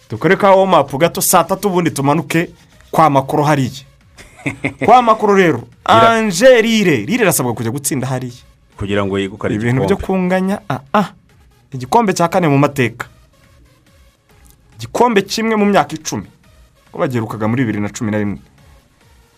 Dukore 0.09 0.35
ka 0.35 0.51
womapu 0.51 0.97
gato 0.97 1.21
saa 1.21 1.43
tatu 1.43 1.67
ubundi 1.67 1.91
tumanuke 1.91 2.49
kwa 2.91 3.09
makoro 3.09 3.43
hariya. 3.43 3.71
Kwa 4.85 5.01
makoro 5.01 5.35
rero. 5.35 5.63
Anje 5.85 6.61
rire. 6.61 7.05
Rire 7.05 7.23
irasabwa 7.23 7.53
kujya 7.53 7.71
gutsinda 7.71 8.07
hariya. 8.07 8.33
Kugira 8.77 9.05
ngo 9.05 9.19
yegukane 9.19 9.55
ibintu 9.55 9.85
byo 9.85 9.95
igikombe 9.95 10.05
kunganya 10.05 10.59
ah 10.69 10.79
ah. 10.93 11.13
Igikombe 11.73 12.13
cya 12.13 12.27
kane 12.27 12.47
mu 12.47 12.57
mateka. 12.57 13.07
Igikombe 14.77 15.21
kimwe 15.21 15.55
mu 15.55 15.65
myaka 15.65 15.93
icumi. 15.95 16.25
Bagiherukaga 16.93 17.47
muri 17.47 17.63
bibiri 17.63 17.79
na 17.81 17.89
cumi 17.89 18.11
na 18.11 18.17
rimwe. 18.17 18.39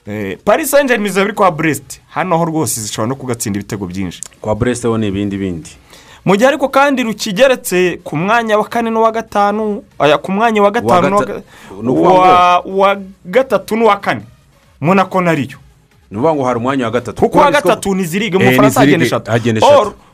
Eh, 0.07 0.37
paris 0.45 0.69
saint 0.71 0.87
germain 0.87 1.07
izaba 1.09 1.25
iri 1.25 1.33
kwa 1.33 1.51
brest. 1.51 2.01
Hano 2.09 2.37
ho 2.37 2.45
rwose 2.45 2.81
zishobora 2.81 3.07
no 3.09 3.15
kugatsinda 3.15 3.59
ibitego 3.59 3.85
byinshi. 3.87 4.21
Kwa 4.41 4.55
brest 4.55 4.83
ho 4.83 4.97
ni 4.97 5.07
ibindi 5.07 5.37
bindi. 5.37 5.69
Mu 6.25 6.35
gihe 6.35 6.47
ariko 6.47 6.69
kandi 6.69 7.03
rukigeretse 7.03 7.99
ku 8.03 8.17
mwanya 8.17 8.57
wa 8.57 8.63
kane 8.67 8.89
n'uwa 8.89 9.11
gatanu 9.11 9.83
aya 9.99 10.17
ku 10.17 10.31
mwanya 10.31 10.61
wa 10.63 10.71
gatanu 10.71 11.15
wa- 12.65 12.97
gatatu 13.25 13.75
n'uwa 13.75 13.97
kane. 13.99 14.21
Monako 14.81 15.21
nariyo 15.21 15.57
ni 16.11 16.17
ukuvuga 16.19 16.35
ngo 16.35 16.43
hari 16.43 16.57
umwanya 16.59 16.85
wa 16.85 16.91
gatatu. 16.91 17.21
Kuko 17.21 17.37
uwa 17.37 17.51
gatatu 17.51 17.95
mu 17.95 18.01
Eh, 18.45 18.49
bufaransa 18.51 18.79
ni 18.85 18.91
hagenda 18.91 19.05
eshatu. 19.05 19.31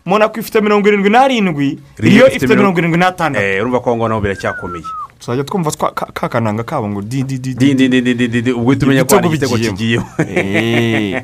monako 0.06 0.40
ifite 0.40 0.62
mirongo 0.62 0.88
irindwi 0.88 1.10
n'arindwi 1.10 1.80
riyo 1.98 2.28
ifite 2.28 2.48
mirongo- 2.56 2.80
irindwi 2.80 3.00
n'atandatu 3.00 3.46
Eh, 3.46 3.62
urumva 3.62 3.80
ko 3.80 3.90
aho 3.90 3.98
ngaho 3.98 4.10
naho 4.10 4.22
biracyakomeye 4.22 4.84
tuzajya 5.20 5.44
twumva 5.44 5.72
ka 5.72 5.92
ka 5.92 6.30
kananga 6.30 6.64
kabo 6.64 6.90
ngo 6.90 7.02
di 7.02 7.24
di 7.24 7.38
di 7.40 7.54
di 7.54 7.74
di 7.76 7.88
di 7.90 8.02
di 8.02 8.14
di 8.16 8.28
di 8.28 8.42
di 8.42 8.52
ubwo 8.52 8.72
uhita 8.72 8.86
umenya 8.86 9.04
ko 9.04 9.16
hari 9.16 9.28
igitego 9.28 9.58
kigiyemo 9.58 10.06
Eh, 10.20 11.24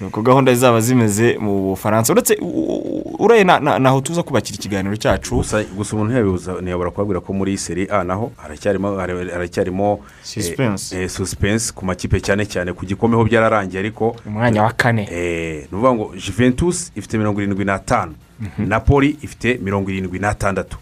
ni 0.00 0.06
uko 0.06 0.22
gahunda 0.22 0.54
zizaba 0.54 0.80
zimeze 0.80 1.38
mu 1.38 1.62
bufaransa. 1.74 2.12
Uretse 2.12 2.34
u- 2.40 2.46
u- 2.46 3.16
ureye 3.18 3.44
na- 3.44 3.60
na- 3.60 3.78
naho 3.78 4.00
tuza 4.00 4.22
kubakira 4.22 4.58
ikiganiro 4.58 4.96
cyacu. 4.96 5.36
Gusa 5.36 5.62
umuntu 5.94 6.10
ntiyabibuza 6.10 6.52
ntiyabura 6.62 6.90
kubabwira 6.90 7.20
ko 7.20 7.32
muri 7.32 7.58
seri 7.58 7.86
a 7.90 8.02
naho 8.04 8.32
haracyarimo 8.36 9.92
eh, 9.92 9.98
Suspense. 10.22 11.02
eh, 11.02 11.08
suspense 11.08 11.72
ku 11.72 11.84
makipe 11.86 12.20
cyane 12.20 12.46
cyane 12.46 12.72
ku 12.72 12.86
gikombe 12.86 13.16
ho 13.16 13.24
byararangiye 13.24 13.78
ariko 13.78 14.16
umwanya 14.26 14.62
wa 14.62 14.72
kane. 14.72 15.06
eh, 15.10 15.66
ni 15.70 15.78
ukuvuga 15.78 15.94
ngo 15.94 16.14
juventus 16.18 16.90
ifite 16.96 17.18
mirongo 17.18 17.40
irindwi 17.42 17.64
n'atanu 17.64 18.14
napoli 18.58 19.16
ifite 19.22 19.58
mirongo 19.62 19.90
irindwi 19.90 20.18
n'atandatu 20.18 20.76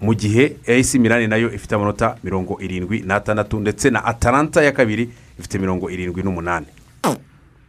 mu 0.00 0.14
gihe 0.14 0.56
AC 0.68 0.94
Milan 0.98 1.28
na 1.30 1.36
yo 1.36 1.52
ifite 1.54 1.74
amanota 1.74 2.16
mirongo 2.24 2.58
irindwi 2.60 3.02
n'atandatu 3.06 3.60
ndetse 3.60 3.90
na 3.90 4.04
atalanta 4.04 4.62
ya 4.62 4.72
kabiri 4.72 5.08
ifite 5.38 5.58
mirongo 5.58 5.90
irindwi 5.90 6.22
n'umunani. 6.22 6.66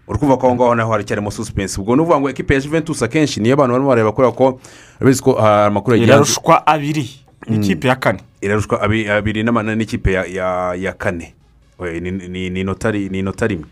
Uri 0.08 0.20
kumva 0.20 0.38
ko 0.38 0.48
aho 0.48 0.56
ngaho 0.56 0.76
naho 0.76 0.92
haracyarimo 0.92 1.32
suspense. 1.32 1.80
Ubwo 1.82 1.96
ni 1.96 2.02
ukuvuga 2.02 2.20
ngo 2.20 2.30
ekipe 2.30 2.54
ya 2.54 2.60
juventus 2.62 3.04
akenshi 3.04 3.40
niyo 3.40 3.54
abantu 3.54 3.74
barimo 3.74 3.90
bareba 3.90 4.12
kubera 4.12 4.32
ko 4.32 4.60
urabizi 5.00 5.22
ko 5.22 5.40
ah, 5.40 5.66
amakuru 5.66 5.96
yagiye 5.96 6.08
irarushwa 6.10 6.68
abiri 6.68 7.10
ikipe 7.48 7.88
ya 7.88 7.96
kane. 7.96 8.20
Irarushwa 8.42 8.82
abi- 8.82 9.08
abiri 9.10 9.44
n'ama- 9.44 9.64
n'ikipe 9.76 10.12
ya- 10.12 10.94
kane. 10.98 11.34
Ni- 12.02 12.48
inota 12.60 12.92
rimwe 13.48 13.66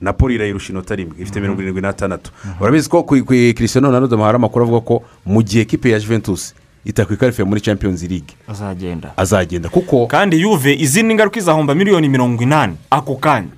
napoli 0.00 0.34
irayirusha 0.34 0.72
inota 0.72 0.96
rimwe 0.96 1.14
ifite 1.18 1.40
mirongo 1.40 1.60
irindwi 1.62 1.82
n'atandatu. 1.82 2.30
Urabizi 2.60 2.88
ko 2.88 3.02
ku 3.02 3.16
christian 3.54 3.84
ronaldo 3.84 4.16
hari 4.16 4.36
amakuru 4.36 4.64
avuga 4.64 4.80
ko 4.80 5.02
mu 5.26 5.42
gihe 5.42 5.62
ekipe 5.62 5.90
ya 5.90 6.00
juventus 6.00 6.54
itakwikarifiye 6.84 7.44
muri 7.44 7.60
champions 7.60 8.02
league. 8.02 8.34
Azagenda. 8.48 9.12
Azagenda. 9.16 9.68
Kuko 9.68 10.06
kandi 10.06 10.40
yuve 10.40 10.74
izindi 10.74 11.14
ngaruka 11.14 11.38
izahomba 11.38 11.74
miliyoni 11.74 12.08
mirongo 12.08 12.42
inani. 12.42 12.76
Ako 12.90 13.16
kanya. 13.16 13.48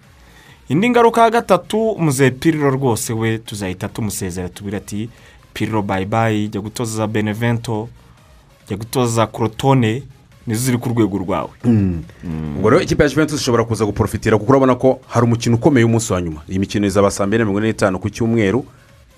Indi 0.69 0.91
ngaruka 0.91 1.23
ya 1.23 1.31
gatatu 1.31 1.97
piriro 2.41 2.71
rwose 2.71 3.13
we 3.13 3.39
tuzahita 3.39 3.89
tumusezera 3.89 4.49
tubwira 4.49 4.79
ati 4.79 5.09
piriro 5.55 5.83
bayibayi 5.83 6.49
jya 6.49 6.61
gutoza 6.61 7.07
benevento. 7.07 7.89
Jya 8.69 8.77
gutoza 8.77 9.27
korotone 9.27 10.03
nizo 10.47 10.61
ziri 10.65 10.79
ku 10.79 10.89
rwego 10.89 11.19
rwawe. 11.19 11.51
Ubwo 12.57 12.71
rero 12.71 12.83
ikipe 12.83 13.03
ya 13.03 13.09
juventus 13.09 13.41
ishobora 13.41 13.65
kuza 13.65 13.85
guporofitira 13.85 14.39
kuko 14.39 14.51
urabona 14.51 14.75
ko 14.75 15.01
hari 15.09 15.27
umukino 15.27 15.57
ukomeye 15.57 15.85
w'umunsi 15.85 16.13
wa 16.13 16.23
nyuma. 16.23 16.41
Iyi 16.49 16.59
mikino 16.59 16.87
izaba 16.87 17.11
saa 17.11 17.27
mbiri 17.27 17.39
na 17.39 17.45
mirongo 17.45 17.59
ine 17.61 17.69
n'itanu 17.69 17.99
ku 17.99 18.11
cyumweru 18.11 18.65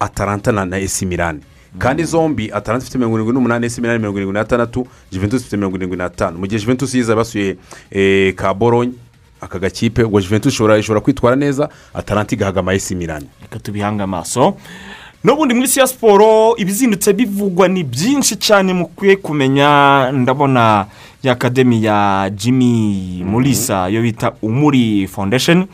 atalanta 0.01 0.53
na 0.53 0.79
esi 0.79 1.07
milani 1.07 1.41
kandi 1.79 2.05
zombi 2.05 2.51
atalanta 2.53 2.85
ifite 2.85 2.99
mirongo 2.99 3.17
irindwi 3.17 3.35
n'umunani 3.35 3.67
esi 3.67 3.81
milani 3.81 3.99
mirongo 3.99 4.19
irindwi 4.19 4.35
n'atandatu 4.39 4.87
juventus 5.13 5.41
ifite 5.41 5.57
mirongo 5.57 5.77
irindwi 5.77 5.97
n'atanu. 5.97 6.39
Mu 6.39 6.47
gihe 6.47 6.61
juventus 6.61 6.95
yiza 6.95 7.17
basuye 7.17 7.57
eh, 7.91 8.35
ka 8.35 8.55
boronye 8.55 8.93
aka 9.41 9.59
gakipe 9.59 10.03
ubwo 10.03 10.21
juventus 10.21 10.53
ishobora 10.55 11.01
kwitwara 11.01 11.37
neza 11.37 11.69
atalanta 11.95 12.35
igahagama 12.35 12.75
esi 12.75 12.95
milani 12.95 13.27
reka 13.43 13.59
tubihange 13.59 14.03
amaso. 14.03 14.57
N'ubundi 15.25 15.55
muri 15.55 15.67
isi 15.67 15.81
ya 15.81 15.87
siporo 15.87 16.57
ibizindutse 16.57 17.13
bivugwa 17.13 17.69
ni 17.69 17.85
byinshi 17.85 18.37
cyane 18.37 18.73
mukwiye 18.73 19.17
kumenya 19.17 20.11
ndabona 20.13 20.87
ya 21.23 21.33
akademi 21.33 21.85
ya 21.85 22.31
jimmy 22.35 23.25
murisa 23.25 23.89
yo 23.89 24.03
bita 24.03 24.33
umuri 24.43 25.09
foundation. 25.09 25.67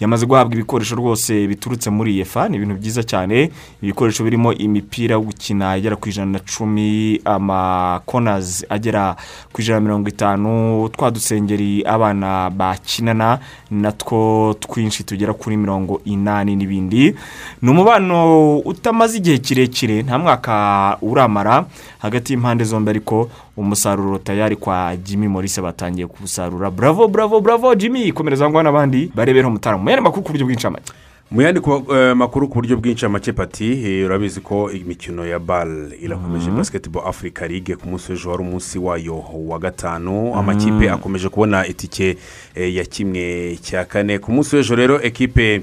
Yamaze 0.00 0.26
guhabwa 0.26 0.54
ibikoresho 0.54 0.94
rwose 0.96 1.46
biturutse 1.46 1.90
muri 1.90 2.20
efa 2.20 2.48
ni 2.48 2.56
ibintu 2.56 2.74
byiza 2.74 3.02
cyane. 3.02 3.50
Ibikoresho 3.82 4.24
birimo 4.24 4.52
imipira 4.52 5.14
yo 5.14 5.20
gukina 5.20 5.76
igera 5.76 5.96
ku 5.96 6.08
ijana 6.08 6.32
na 6.32 6.38
cumi 6.38 7.20
amakonazi 7.24 8.66
agera 8.68 9.16
ku 9.52 9.60
ijana 9.62 9.80
na 9.80 9.84
mirongo 9.86 10.08
itanu 10.08 10.88
twa 10.88 11.10
dusengeri 11.10 11.82
abana 11.86 12.50
bakinana 12.50 13.38
natwo 13.70 14.54
twinshi 14.60 15.04
tugera 15.04 15.32
kuri 15.32 15.56
mirongo 15.56 16.00
inani 16.04 16.56
n'ibindi. 16.56 17.14
Ni 17.62 17.70
umubano 17.70 18.58
utamaze 18.58 19.18
igihe 19.18 19.38
kirekire 19.38 20.02
nta 20.02 20.18
mwaka 20.18 20.96
uramara. 21.02 21.64
Hagati 21.98 22.32
y'impande 22.32 22.64
zombi 22.64 22.90
ariko 22.90 23.30
umusaruro 23.56 24.18
tayari 24.18 24.56
kwa 24.56 24.96
jimmy 24.96 25.28
morise 25.28 25.60
batangiye 25.62 26.06
kuwusarura. 26.06 26.70
Bravo 26.70 27.08
bravo 27.08 27.40
bravo 27.40 27.74
jimmy! 27.74 28.12
Komereza 28.12 28.50
ngo 28.50 28.62
n'abandi 28.62 29.10
barebereho 29.14 29.48
umutaramo 29.48 29.90
mu 30.02 30.02
yandi 30.02 30.04
makuru 30.04 30.22
ku 30.24 30.32
buryo 30.32 30.46
bw'incamake. 30.46 30.92
Mu 31.30 31.42
yandi 31.42 31.60
eh, 31.60 32.14
makuru 32.16 32.48
ku 32.48 32.54
buryo 32.54 32.76
bwinshi 32.76 33.06
amakipe 33.06 33.42
ati 33.42 33.72
eh, 33.72 34.06
urabizi 34.06 34.40
ko 34.40 34.70
imikino 34.70 35.26
ya 35.26 35.38
bare 35.38 35.96
irakomeje 36.00 36.50
basiketiboro 36.50 37.06
afurika 37.06 37.46
ligue 37.46 37.76
ku 37.76 37.88
munsi 37.88 38.12
w'ejo 38.12 38.30
wari 38.30 38.42
umunsi 38.42 38.78
wayo 38.78 39.24
wa 39.34 39.58
gatanu. 39.58 40.34
Amakipe 40.34 40.90
akomeje 40.90 41.28
kubona 41.28 41.66
itike 41.66 42.16
eh, 42.54 42.74
ya 42.74 42.84
kimwe 42.84 43.56
cya 43.62 43.84
kane. 43.84 44.18
Ku 44.18 44.32
munsi 44.32 44.56
w'ejo 44.56 44.74
rero 44.76 45.00
ekipe 45.02 45.62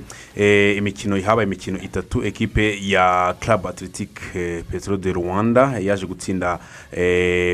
imikino 0.78 1.22
habaye 1.22 1.48
imikino 1.48 1.80
itatu. 1.80 2.24
Ekipe 2.26 2.80
ya 2.82 3.36
club 3.40 3.68
athletic 3.68 4.10
eh, 4.36 4.64
petro 4.72 4.98
de 4.98 5.14
rwanda 5.14 5.80
yaje 5.80 6.06
gutsinda 6.06 6.60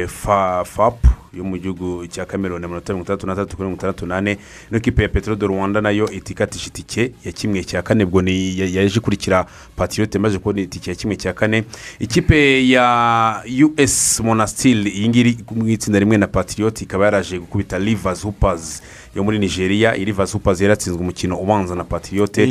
fa 0.07 0.63
fapu 0.65 1.16
yo 1.33 1.43
mu 1.43 1.57
gihugu 1.57 2.07
cya 2.07 2.25
cameroon 2.25 2.63
amanota 2.63 2.93
mirongo 2.93 3.03
itandatu 3.05 3.27
n'atatu 3.27 3.55
kuri 3.57 3.67
mirongo 3.67 3.77
itandatu 3.79 4.05
n'ane 4.05 4.37
ino 4.71 4.79
kipe 4.79 5.01
ya 5.03 5.09
petero 5.09 5.35
de 5.35 5.47
rwanda 5.47 5.81
na 5.81 5.89
yo 5.91 6.09
itikatisha 6.11 6.67
itike 6.67 7.11
ya 7.25 7.31
kimwe 7.31 7.63
cya 7.63 7.81
kane 7.81 8.03
ubwo 8.03 8.21
ni 8.21 8.59
ya- 8.59 8.65
yaje 8.67 8.97
ikurikira 8.99 9.45
patiyote 9.75 10.19
maze 10.19 10.37
kubona 10.39 10.61
itike 10.61 10.89
ya 10.89 10.95
kimwe 10.95 11.15
cya 11.15 11.33
kane. 11.33 11.63
Ikipe 11.99 12.69
ya 12.69 13.43
us 13.83 14.19
monastil 14.23 14.87
iyi 14.87 15.09
ngiyi 15.09 15.21
iri 15.21 15.37
mu 15.55 15.67
itsinda 15.67 15.99
rimwe 15.99 16.17
na 16.17 16.27
patiyote 16.27 16.83
ikaba 16.83 17.05
yaraje 17.05 17.39
gukubita 17.39 17.77
rivers 17.77 18.23
hoopers 18.23 18.81
yo 19.15 19.23
muri 19.23 19.39
nigeria. 19.39 19.91
Rivers 19.93 20.31
hoopers 20.33 20.61
yaratsinzwe 20.61 21.01
umukino 21.01 21.37
ubanza 21.37 21.75
na 21.75 21.83
patiyote 21.83 22.43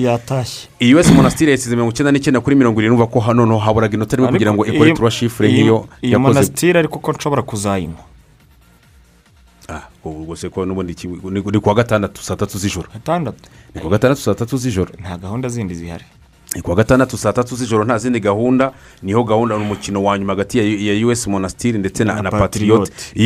iyi 0.80 0.94
us 0.94 1.10
monastil 1.12 1.48
yasize 1.48 1.70
mirongo 1.76 1.90
icyenda 1.92 2.12
n'icyenda 2.12 2.40
kuri 2.40 2.56
mirongo 2.56 2.80
irindwi 2.80 3.06
ko 3.06 3.20
hano 3.20 3.46
no 3.46 3.58
haburaga 3.58 3.94
inota 3.96 4.16
rimwe 4.16 4.32
kugira 4.32 4.52
ngo 4.54 4.66
ikore 4.66 4.92
turashifure 4.92 5.48
nk'iyo 5.48 5.88
yakoze. 6.02 6.18
Monasitiri 6.18 6.78
ariko 6.78 6.98
ko 6.98 7.12
nshobora 7.12 7.42
kuzayinywa 7.42 8.00
Ah, 9.68 9.82
ubwo 10.04 10.36
se 10.36 10.48
ko 10.48 10.64
n'ubundi 10.66 10.94
ni 11.50 11.60
kuwa 11.60 11.74
gatandatu 11.74 12.22
saa 12.22 12.36
tatu 12.36 12.58
z'ijoro. 12.58 12.88
Ni 13.74 13.80
kuwa 13.80 13.90
gatandatu 13.90 14.20
saa 14.22 14.34
tatu 14.34 14.56
z'ijoro. 14.56 14.90
Nta 15.00 15.18
gahunda 15.18 15.48
zindi 15.48 15.74
zihari. 15.74 16.04
Ni 16.54 16.62
kuwa 16.62 16.76
gatandatu 16.76 17.18
saa 17.18 17.32
tatu 17.32 17.56
z'ijoro 17.56 17.84
nta 17.84 17.98
zindi 17.98 18.20
gahunda. 18.20 18.72
Niho 19.02 19.24
gahunda 19.24 19.56
ni 19.58 19.62
umukino 19.64 20.04
wa 20.04 20.18
nyuma 20.18 20.32
hagati 20.32 20.58
ya, 20.88 21.06
us 21.06 21.26
monasitiri 21.26 21.78
ndetse 21.78 22.04
na, 22.04 22.14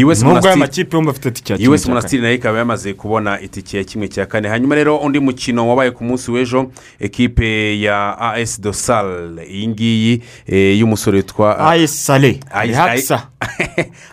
us 0.06 0.22
nubwo 0.22 0.48
aya 0.48 0.56
makipe 0.56 0.96
yombi 0.96 1.10
afite 1.10 1.28
itike 1.28 1.52
ya 1.52 1.58
kimwe 1.58 1.74
us 1.74 1.86
monasitiri 1.86 2.22
na 2.22 2.28
yo 2.28 2.34
ikaba 2.34 2.58
yamaze 2.58 2.94
kubona 2.94 3.40
itike 3.40 3.76
ya 3.76 3.84
kimwe 3.84 4.08
cya 4.08 4.26
kane. 4.26 4.48
Hanyuma 4.48 4.74
rero 4.74 4.96
undi 4.96 5.20
mukino 5.20 5.68
wabaye 5.68 5.90
ku 5.90 6.04
munsi 6.04 6.30
w'ejo 6.30 6.70
ekipe 7.00 7.80
ya 7.80 8.18
as 8.18 8.60
dosal 8.60 9.38
iyi 9.50 9.68
ngiyi 9.68 10.22
eh, 10.46 10.78
y'umusore 10.80 11.16
witwa 11.16 11.56
Ayes- 12.50 12.68
rihakisa 12.68 13.26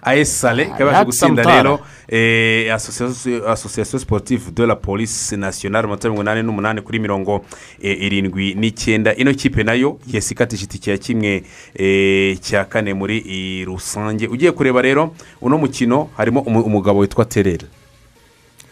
AS 0.01 0.41
Sale 0.41 0.63
ikaba 0.63 0.91
yaje 0.91 1.05
gutsinda 1.05 1.43
rero 1.57 1.79
eh, 2.07 2.73
association 2.73 3.99
sportive 3.99 4.51
de 4.51 4.65
la 4.65 4.75
police 4.75 5.35
nationale 5.37 5.85
amanota 5.85 6.09
mirongo 6.09 6.21
inani 6.21 6.43
n'umunani 6.43 6.81
kuri 6.81 6.99
mirongo 6.99 7.45
eh, 7.81 8.01
irindwi 8.01 8.53
n'icyenda 8.55 9.15
ino 9.15 9.33
kipe 9.33 9.63
na 9.63 9.73
yo 9.73 9.99
yesi 10.07 10.33
ikatisha 10.33 10.63
itike 10.63 10.91
ya 10.91 10.97
kimwe 10.97 11.43
eh, 11.75 12.39
cya 12.39 12.65
kane 12.65 12.93
muri 12.93 13.65
rusange 13.65 14.27
ugiye 14.27 14.51
kureba 14.51 14.81
rero 14.81 15.15
uno 15.41 15.57
mukino 15.57 16.09
harimo 16.17 16.41
umu- 16.41 16.63
umugabo 16.63 16.99
witwa 16.99 17.25
tereri 17.25 17.65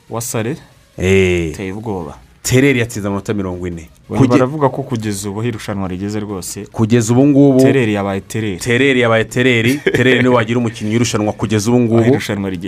wasare 0.10 0.58
Eh, 0.98 1.52
uteye 1.54 1.72
ubwoba 1.72 2.18
tereri 2.46 2.80
yatsinze 2.80 3.08
amanota 3.08 3.34
mirongo 3.34 3.68
ine. 3.68 3.90
Baravuga 4.10 4.70
ko 4.70 4.84
kugeza 4.84 5.30
ubu 5.30 5.44
irushanwa 5.44 5.88
rigeze 5.88 6.20
rwose. 6.20 6.66
Kugeza 6.72 7.14
ubu 7.14 7.28
ngubu 7.28 7.60
tereri 7.60 7.94
yabaye 7.94 8.22
tereri. 8.22 8.58
Tereri 8.58 9.00
yabaye 9.02 9.24
tereri. 9.26 9.78
Tereri 9.78 10.22
ni 10.24 10.30
we 10.30 10.36
wagira 10.36 10.60
umukinnyi 10.60 10.92
w'irushanwa 10.92 11.34
kugeza 11.34 11.72
ubu 11.72 11.78
aho 11.78 11.86
ngubu 11.86 12.18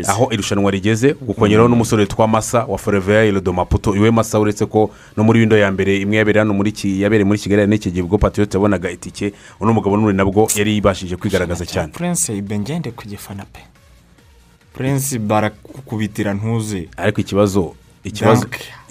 aho 0.08 0.28
irushanwa 0.32 0.72
rigeze. 0.72 1.14
Gukongeraho 1.14 1.68
n'umusore 1.70 2.02
witwa 2.02 2.28
masa 2.28 2.66
wa 2.66 2.78
forever 2.78 3.42
do 3.42 3.54
maputo. 3.54 3.96
Iwe 3.96 4.12
masa 4.12 4.40
uretse 4.40 4.66
ko 4.66 4.90
no 5.18 5.24
muri 5.24 5.40
windo 5.40 5.58
ya 5.58 5.72
mbere 5.72 5.98
imwe 5.98 6.18
yabereye 6.18 6.42
hano 6.42 6.54
muri 6.54 6.74
yabereye 6.84 7.26
muri 7.26 7.40
kigali 7.40 7.68
n'iki 7.68 7.92
gihe 7.92 8.02
ubwo 8.04 8.18
patiyote 8.18 8.58
yabonaga 8.58 8.92
itike 8.92 9.34
uno 9.60 9.74
mugabo 9.74 9.98
n'undi 9.98 10.18
nabwo 10.18 10.48
yari 10.58 10.74
yibashije 10.74 11.16
kwigaragaza 11.16 11.66
cyane. 11.66 11.92
Prince 11.94 12.34
ibengende 12.38 12.92
kugifana 12.92 13.46
pe? 13.46 13.60
Prince 14.74 15.20
barakukubitira 15.20 16.34
ntuze. 16.34 16.90
Ariko 16.98 17.22
ikibazo 17.22 17.74
ikibazo 18.08 18.48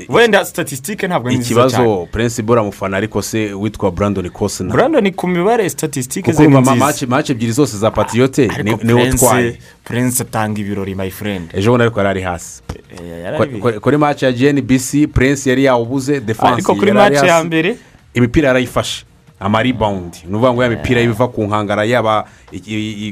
wenda 0.08 0.44
statisitike 0.44 1.06
ntabwo 1.06 1.30
ni 1.30 1.36
nziza 1.36 1.54
cyane. 1.70 1.84
Ikibazo 1.84 2.42
bora 2.42 2.62
mufana 2.62 2.96
ariko 2.96 3.22
se 3.22 3.52
witwa 3.54 3.90
brandon 3.92 4.30
kosina 4.30 4.72
brandon 4.74 5.10
ku 5.12 5.28
mibare 5.28 5.68
statisitike 5.70 6.32
ze 6.32 6.46
ni 6.48 6.60
nziza. 6.60 7.06
mace 7.06 7.32
ebyiri 7.32 7.52
zose 7.52 7.76
za 7.78 7.90
patiyote 7.90 8.48
ni 8.82 8.92
we 8.92 9.10
utwaye. 9.10 9.58
Prince 9.84 10.22
atanga 10.22 10.60
ibirori 10.60 10.94
my 10.94 11.10
friend. 11.10 11.50
Ejo 11.54 11.70
bundi 11.70 11.82
ariko 11.82 12.00
yari 12.00 12.08
ari 12.10 12.22
hasi. 12.22 12.62
Eh, 12.92 13.22
yari 13.24 13.36
ari- 13.36 13.58
ko- 13.60 13.80
kuri 13.80 13.96
mace 13.96 14.26
ya 14.26 14.32
gnbc 14.32 15.06
prince 15.12 15.50
yari 15.50 15.64
yawubuze 15.64 16.20
defanse 16.20 16.72
yari 16.72 16.80
ari 16.82 16.92
match 16.92 17.12
ya 17.24 17.34
hasi. 17.34 17.76
imipira 18.14 18.48
yarayifashe. 18.48 19.04
Amaribawundi 19.40 20.18
ni 20.24 20.28
ukuvuga 20.32 20.52
ngo 20.52 20.62
ya 20.62 20.70
mipira 20.70 21.00
iva 21.00 21.28
ku 21.28 21.42
nkangara 21.44 21.84
yaba 21.84 22.24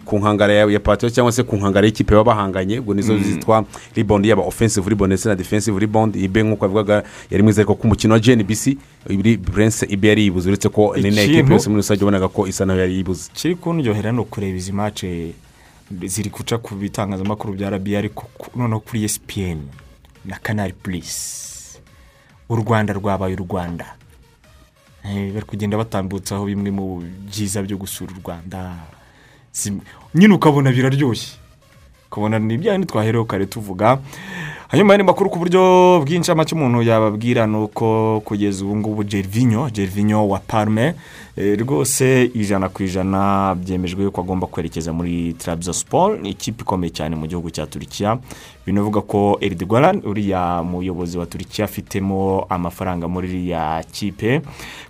ku 0.04 0.18
nkangara 0.18 0.52
ya 0.54 0.80
patiyo 0.80 1.10
cyangwa 1.10 1.32
se 1.32 1.42
ku 1.42 1.56
nkangara 1.56 1.86
y'ikipe 1.86 2.14
baba 2.14 2.24
bahanganye 2.34 2.78
ubwo 2.78 2.94
nizo 2.94 3.18
zitwa 3.18 3.64
ribawundi 3.94 4.28
yaba 4.28 4.42
offensive 4.42 4.88
ribawundi 4.88 5.14
ndetse 5.14 5.28
na 5.28 5.34
defensive 5.36 5.78
ribawundi 5.78 6.24
ibe 6.24 6.42
nk'uko 6.42 6.64
abivugaga 6.64 7.02
yari 7.30 7.42
mwiza 7.42 7.60
ariko 7.60 7.74
ku 7.74 7.86
mukino 7.86 8.14
wa 8.14 8.20
ibiri 9.08 9.38
prince 9.38 9.86
ibe 9.86 10.08
yari 10.08 10.22
yibuze 10.22 10.48
uretse 10.48 10.68
ko 10.68 10.96
ni 10.96 11.10
na 11.10 11.22
ekipe 11.22 11.52
yose 11.52 11.68
muri 11.68 11.80
rusange 11.82 12.02
ubonaga 12.02 12.28
ko 12.28 12.46
isa 12.46 12.64
na 12.64 12.72
yo 12.74 12.80
yari 12.80 12.94
yibuze. 12.96 13.30
Kiri 13.34 13.54
kundyohera 13.54 14.12
ni 14.12 14.20
ukureba 14.20 14.56
izi 14.56 14.72
mace 14.72 15.32
ziri 16.04 16.30
guca 16.30 16.56
ku 16.58 16.74
bitangazamakuru 16.74 17.52
bya 17.54 17.70
rabi 17.70 17.96
ariko 17.96 18.24
noneho 18.56 18.80
kuri 18.80 19.04
esipiyeni 19.04 19.68
na 20.24 20.36
kanari 20.42 20.72
purisi 20.72 21.78
u 22.48 22.56
rwanda 22.56 22.92
rwabaye 22.92 23.34
u 23.34 23.44
rwanda. 23.44 23.86
Bari 25.04 25.42
kugenda 25.46 25.76
batambutsaho 25.76 26.44
bimwe 26.48 26.70
mu 26.70 27.02
byiza 27.28 27.62
byo 27.62 27.76
gusura 27.76 28.12
u 28.12 28.20
rwanda. 28.24 28.76
Nyine 30.14 30.34
ukabona 30.34 30.72
biraryoshye. 30.72 31.36
Ukabona 32.10 32.38
ni 32.38 32.54
ibya 32.54 32.72
bindi 32.72 32.86
twaherewe 32.86 33.24
kare 33.24 33.46
tuvuga. 33.46 33.98
Hanyuma 34.68 34.94
andi 34.94 35.04
makuru 35.04 35.30
ku 35.30 35.38
buryo 35.38 36.00
bwinshi 36.06 36.30
amake 36.30 36.54
umuntu 36.54 36.82
yababwira 36.82 37.46
ni 37.46 37.56
uko 37.56 38.20
kugeza 38.24 38.64
ubu 38.64 38.76
ngubu 38.76 39.04
jerivinyo 39.04 39.70
jerivinyo 39.70 40.28
wa 40.28 40.38
parume 40.38 40.94
eh, 41.36 41.58
rwose 41.60 42.24
ijana 42.34 42.68
ku 42.68 42.82
ijana 42.82 43.54
byemejwe 43.54 44.10
ko 44.10 44.20
agomba 44.20 44.46
kwerekeza 44.46 44.92
muri 44.92 45.32
tarabizo 45.38 45.72
siporo 45.72 46.18
ikipe 46.26 46.62
ikomeye 46.62 46.90
cyane 46.90 47.14
mu 47.16 47.26
gihugu 47.26 47.50
cya 47.50 47.66
turikiya 47.66 48.18
binavuga 48.66 49.00
ko 49.00 49.38
eridigwaran 49.40 50.00
uriya 50.04 50.62
muyobozi 50.62 51.18
wa 51.18 51.26
turikiya 51.26 51.64
afitemo 51.64 52.46
amafaranga 52.48 53.08
muri 53.08 53.28
iriya 53.28 53.84
kipe. 53.92 54.40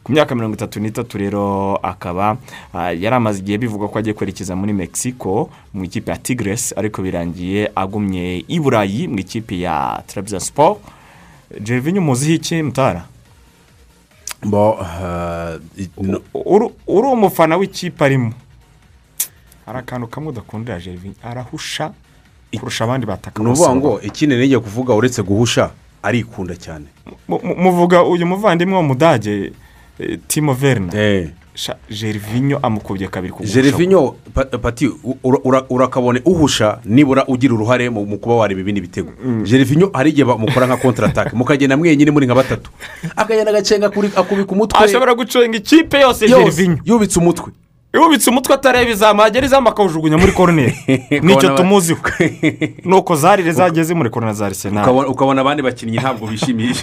Ku 0.04 0.12
myaka 0.12 0.34
mirongo 0.34 0.54
itatu 0.54 0.80
n'itatu 0.80 1.18
rero 1.18 1.76
akaba 1.82 2.36
ah, 2.74 2.92
yari 2.94 3.16
amaze 3.16 3.38
igihe 3.42 3.58
bivuga 3.58 3.88
ko 3.88 3.98
agiye 3.98 4.14
kwerekeza 4.14 4.54
muri 4.56 4.72
mexico 4.72 5.50
mu 5.74 5.84
ikipe 5.84 6.10
ya 6.10 6.16
tigres 6.18 6.70
ariko 6.78 7.02
birangiye 7.02 7.70
agumye 7.74 8.44
i 8.48 8.60
burayi 8.60 9.08
mu 9.08 9.18
ikipe 9.18 9.58
ya 9.58 10.02
tarabiza 10.06 10.40
siporo 10.40 10.78
jerivinyo 11.60 12.00
muziho 12.02 12.34
iki 12.34 12.62
mutara? 12.62 13.06
No- 15.98 16.22
uri 16.86 17.06
umufana 17.12 17.56
w'ikipe 17.56 18.04
arimo. 18.04 18.32
Hari 19.66 19.78
akantu 19.78 20.06
kamwe 20.06 20.28
udakundira 20.30 20.80
jerivinyo 20.80 21.14
arahusha. 21.22 21.92
Kurusha 22.58 22.84
abandi 22.84 23.06
bataka 23.06 23.42
ni 23.42 23.48
ukuvuga 23.50 23.74
ngo 23.76 24.00
ikindi 24.02 24.36
nijya 24.36 24.60
kuvuga 24.60 24.94
uretse 24.94 25.22
guhusha 25.22 25.70
arikunda 26.02 26.54
cyane. 26.56 26.86
Mu- 27.28 27.40
mu- 27.44 27.56
muvuga 27.56 28.02
uyu 28.04 28.26
muvandimwe 28.26 28.76
w'umudage 28.76 29.52
eh, 29.98 30.18
timo 30.28 30.54
verna 30.54 30.92
Eh. 30.94 31.28
Jerivinyo 31.90 32.58
amukubye 32.62 33.06
kabiri 33.08 33.32
ku 33.32 33.38
guhusha 33.38 33.54
jerivinyo 33.62 34.16
pa- 34.34 34.44
pati 34.58 34.90
urakabone 35.70 36.20
uhusha 36.24 36.78
nibura 36.84 37.24
ugira 37.26 37.54
uruhare 37.54 37.90
mu 37.90 38.18
kuba 38.18 38.34
wareba 38.34 38.60
ibindi 38.60 38.80
bitego. 38.80 39.12
Jerivinyo 39.44 39.90
hari 39.94 40.10
igihe 40.10 40.24
mukora 40.26 40.66
nka 40.66 40.76
kontaratake 40.76 41.36
mukagenda 41.38 41.76
mwenyine 41.76 42.10
muri 42.10 42.26
nka 42.26 42.34
batatu. 42.34 42.70
Akagenda 43.16 43.50
agacenga 43.50 43.86
akubika 43.86 44.52
umutwe. 44.52 44.78
Ashobora 44.84 45.14
gucenga 45.14 45.56
ikipe 45.56 46.00
yose 46.00 46.28
jerivinyo 46.28 46.78
yubitse 46.84 47.18
umutwe. 47.18 47.52
Yubitse 47.94 48.30
umutwe 48.30 48.54
atareba 48.54 48.90
izamu 48.90 49.22
yagera 49.22 49.46
izamu 49.46 49.68
akawujugunya 49.68 50.18
muri 50.18 50.32
koroneri 50.32 50.74
ni 51.24 51.36
cyo 51.36 51.56
tumuziho 51.56 52.00
nuko 52.88 53.16
zarire 53.16 53.52
zageze 53.52 53.94
muri 53.94 54.10
koroneri 54.10 54.38
za 54.38 54.46
arisenali 54.46 54.90
ukabona 55.08 55.40
abandi 55.40 55.62
bakinnyi 55.62 55.98
ntabwo 55.98 56.26
bishimiye 56.26 56.74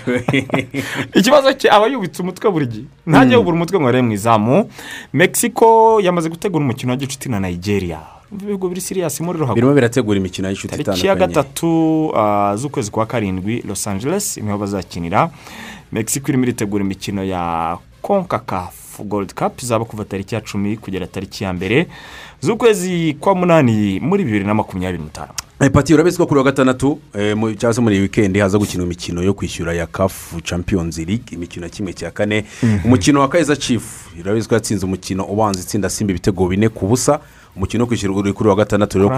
ikibazo 1.20 1.54
cye 1.54 1.68
aba 1.72 1.88
yubitse 1.88 2.22
umutwe 2.22 2.52
buri 2.52 2.66
gihe 2.66 2.86
ntajya 3.06 3.38
yubura 3.38 3.56
umutwe 3.56 3.80
ngo 3.80 3.88
arebe 3.88 4.08
mu 4.08 4.14
izamu. 4.14 4.70
Mexico 5.14 6.00
yamaze 6.02 6.30
gutegura 6.30 6.64
umukino 6.66 6.92
wa 6.92 6.98
gicuti 6.98 7.30
na 7.30 7.40
nigeria. 7.40 8.00
Ibihugu 8.32 8.70
biri 8.70 8.82
siriyasi 8.82 9.24
muri 9.24 9.40
ruhago. 9.40 9.56
Birimo 9.56 9.74
birategura 9.74 10.18
imikino 10.18 10.48
y'inshuti 10.48 10.72
tariki 10.84 10.90
ya 10.90 11.14
itandukanye. 11.14 11.34
gatatu 11.34 12.12
ah, 12.16 12.56
z'ukwezi 12.56 12.92
kwa 12.92 13.06
karindwi 13.06 13.64
los 13.68 13.88
angeles 13.88 14.38
ni 14.38 14.52
ho 14.52 14.58
bazakinira. 14.58 15.30
Mexico 15.92 16.30
irimo 16.30 16.44
iritegura 16.44 16.84
imikino 16.84 17.24
ya 17.24 17.78
concacaf 18.02 19.00
gold 19.04 19.34
cup 19.34 19.64
izaba 19.64 19.86
kuva 19.86 20.06
tariki 20.06 20.36
ya 20.36 20.42
cumi 20.42 20.78
kugera 20.78 21.08
tariki 21.08 21.44
ya 21.44 21.54
mbere 21.54 21.88
z'ukwezi 22.42 23.14
kwa 23.20 23.36
munani 23.36 24.00
muri 24.00 24.24
bibiri 24.24 24.46
na 24.46 24.54
makumyabiri 24.54 25.04
n'itanu 25.04 25.32
pati 25.74 25.94
urabizi 25.94 26.18
ko 26.18 26.26
kuri 26.26 26.38
wa 26.38 26.44
gatandatu 26.44 27.00
eh, 27.14 27.36
cyangwa 27.58 27.74
se 27.74 27.82
muri 27.82 28.00
wikendi 28.00 28.40
haza 28.40 28.58
gukina 28.58 28.84
imikino 28.84 29.24
yo 29.24 29.34
kwishyura 29.34 29.74
ya 29.74 29.88
kafu 29.88 30.42
champions 30.42 30.98
league 30.98 31.26
imikino 31.32 31.66
ya 31.66 31.70
kimwe 31.70 31.94
cya 31.94 32.12
kane. 32.12 32.46
Umukino 32.86 33.22
wa 33.22 33.28
kaiza 33.30 33.56
chief 33.56 33.84
urabizi 34.20 34.48
ko 34.48 34.56
yatsinze 34.56 34.86
umukino 34.86 35.24
ubanza 35.24 35.60
itsinda 35.62 35.90
simba 35.90 36.12
ibitego 36.12 36.48
bine 36.48 36.70
ku 36.70 36.88
busa. 36.88 37.20
Umukino 37.56 37.84
wo 37.84 37.88
kwishyura 37.88 38.14
uri 38.14 38.34
kuri 38.34 38.50
wa 38.50 38.56
gatandatu 38.56 38.98
rero 38.98 39.10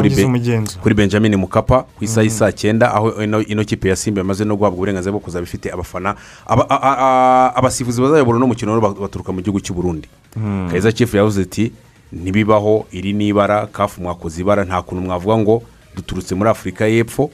kuri 0.82 0.96
benjamin 0.96 1.36
mukapa 1.36 1.84
ku 1.98 2.04
isaha 2.04 2.24
y'isaa 2.24 2.52
cyenda 2.52 2.93
aho 2.93 3.24
ino, 3.48 3.63
kipe 3.63 3.89
ya 3.89 3.96
simba 3.96 4.19
yamaze 4.22 4.46
no 4.46 4.56
guhabwa 4.56 4.78
uburenganzira 4.78 5.12
bwo 5.12 5.19
kuzaba 5.19 5.43
ifite 5.43 5.72
abafana 5.72 6.15
abasifuzi 7.56 8.02
bazayobora 8.02 8.38
uno 8.38 8.48
mukino 8.48 8.82
baturuka 8.82 9.32
mu 9.32 9.41
gihugu 9.41 9.60
cy'u 9.62 9.74
burundi. 9.76 10.08
Kaiza 10.72 10.91
chief 10.91 11.13
yavuze 11.13 11.41
ati 11.41 11.72
ntibibaho 12.12 12.86
iri 12.91 13.13
ni 13.13 13.28
ibara 13.28 13.67
kafu 13.67 14.02
mwakoze 14.02 14.41
ibara 14.41 14.63
nta 14.65 14.82
kuntu 14.82 15.02
mwavuga 15.04 15.38
ngo 15.38 15.63
duturutse 15.96 16.36
muri 16.36 16.50
afurika 16.50 16.88
y'epfo 16.88 17.30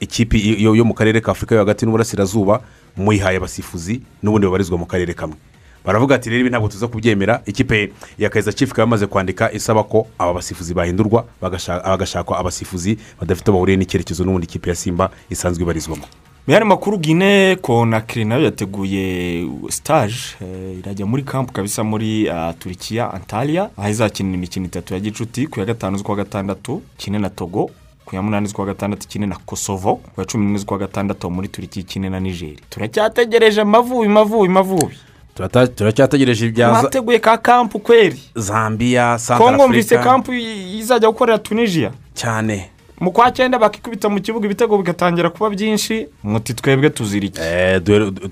ikipe 0.00 0.38
yo 0.58 0.84
mu 0.84 0.94
karere 0.94 1.20
ka 1.20 1.30
afurika 1.32 1.54
yo 1.54 1.60
hagati 1.60 1.86
n'uburasirazuba 1.86 2.60
muyihaye 2.96 3.36
abasifuzi 3.38 4.02
n'ubundi 4.22 4.46
babarizwa 4.46 4.78
mu 4.78 4.86
karere 4.86 5.14
kamwe. 5.14 5.36
Baravuga 5.84 6.14
ati 6.14 6.30
rero 6.30 6.40
ibi 6.40 6.50
ntabwo 6.50 6.68
tuza 6.68 6.88
kubyemera. 6.88 7.42
Ikipe 7.46 7.92
ya 8.18 8.30
kaiza 8.30 8.52
chief 8.52 8.70
ikaba 8.70 8.82
yamaze 8.82 9.06
kwandika 9.06 9.52
isaba 9.52 9.82
ko 9.84 10.06
aba 10.18 10.34
basifuzi 10.34 10.74
bahindurwa 10.74 11.24
bagasha- 11.42 11.80
hagashakwa 11.84 12.38
abasifuzi 12.38 12.98
badafite 13.20 13.50
bahuriye 13.52 13.76
n'icyerekezo 13.78 14.24
n'ubundi 14.24 14.46
ikipe 14.46 14.70
ya 14.70 14.76
simba 14.76 15.10
isanzwe 15.30 15.62
ibarizwamo. 15.62 16.04
Mu 16.46 16.52
yandi 16.52 16.68
makuru 16.68 16.98
gine 16.98 17.56
konakiri 17.56 18.24
na 18.24 18.34
yo 18.36 18.44
yateguye 18.44 19.46
sitaje 19.68 20.16
eh, 20.40 20.78
irajya 20.78 21.06
muri 21.06 21.22
kampu 21.22 21.52
kabisa 21.52 21.84
muri 21.84 22.28
ah, 22.30 22.52
turikiya 22.58 23.12
antaliya 23.14 23.70
aho 23.76 23.88
izakinira 23.88 24.34
imikino 24.36 24.66
itatu 24.66 24.94
ya 24.94 25.00
gicuti 25.00 25.46
ku 25.46 25.60
ya 25.60 25.66
gatanu 25.66 25.96
z'ukwa 25.98 26.16
gatandatu 26.16 26.82
kine 26.96 27.18
na 27.18 27.30
togo 27.30 27.70
ku 28.04 28.16
ya 28.16 28.22
munani 28.22 28.46
z'ukwa 28.46 28.66
gatandatu 28.66 29.08
kine 29.08 29.26
na 29.26 29.36
kosovo 29.36 29.94
ku 29.96 30.20
ya 30.20 30.26
cumi 30.26 30.44
n'imwe 30.44 30.58
z'ukwa 30.58 30.78
gatandatu 30.78 31.30
muri 31.30 31.48
turikiya 31.48 31.84
kine 31.84 32.08
na 32.10 32.20
nigeri 32.20 32.58
turacyategereje 32.70 33.60
amavubi 33.60 34.08
mavubi 34.08 34.48
mavubi. 34.48 34.94
Turacyategereje 35.34 36.46
ibya 36.46 36.66
za- 36.72 36.80
mwateguye 36.80 37.18
ka 37.18 37.36
kampu 37.38 37.78
kweri? 37.78 38.20
Zambia 38.34 39.18
kongo 39.38 39.68
mvise 39.68 39.98
kampu 39.98 40.32
izajya 40.32 41.08
gukorera 41.08 41.38
tunisiya 41.38 41.90
cyane. 42.14 42.70
Mu 43.00 43.12
kwa 43.12 43.30
cyenda 43.32 43.58
bakikubita 43.58 44.08
mu 44.08 44.20
kibuga 44.20 44.46
ibitego 44.46 44.78
bigatangira 44.78 45.30
kuba 45.30 45.50
byinshi 45.50 46.06
muti 46.22 46.54
twebwe 46.54 46.90
tuzirike. 46.90 47.40
Eh, 47.42 47.82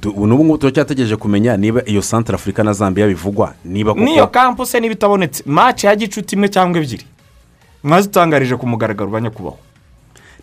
n'ubu 0.05 0.27
ngubu 0.45 0.59
turacyategereje 0.59 1.17
kumenya 1.17 1.57
niba 1.57 1.83
iyo 1.87 2.03
santarafurika 2.03 2.63
na 2.65 2.73
zambia 2.73 3.07
bivugwa 3.07 3.55
niba 3.65 3.95
n'iyo 3.95 4.27
kampu 4.27 4.67
se 4.67 4.81
niba 4.81 4.93
itabonetse 4.95 5.43
maci 5.47 5.87
ya 5.87 5.97
gicuti 5.97 6.35
imwe 6.37 6.49
cyangwa 6.49 6.79
ebyiri. 6.81 7.05
Mwazitangarije 7.85 8.57
ku 8.57 8.67
mugaragaro 8.67 9.11
ba 9.11 9.21
nyakubahwa 9.21 9.59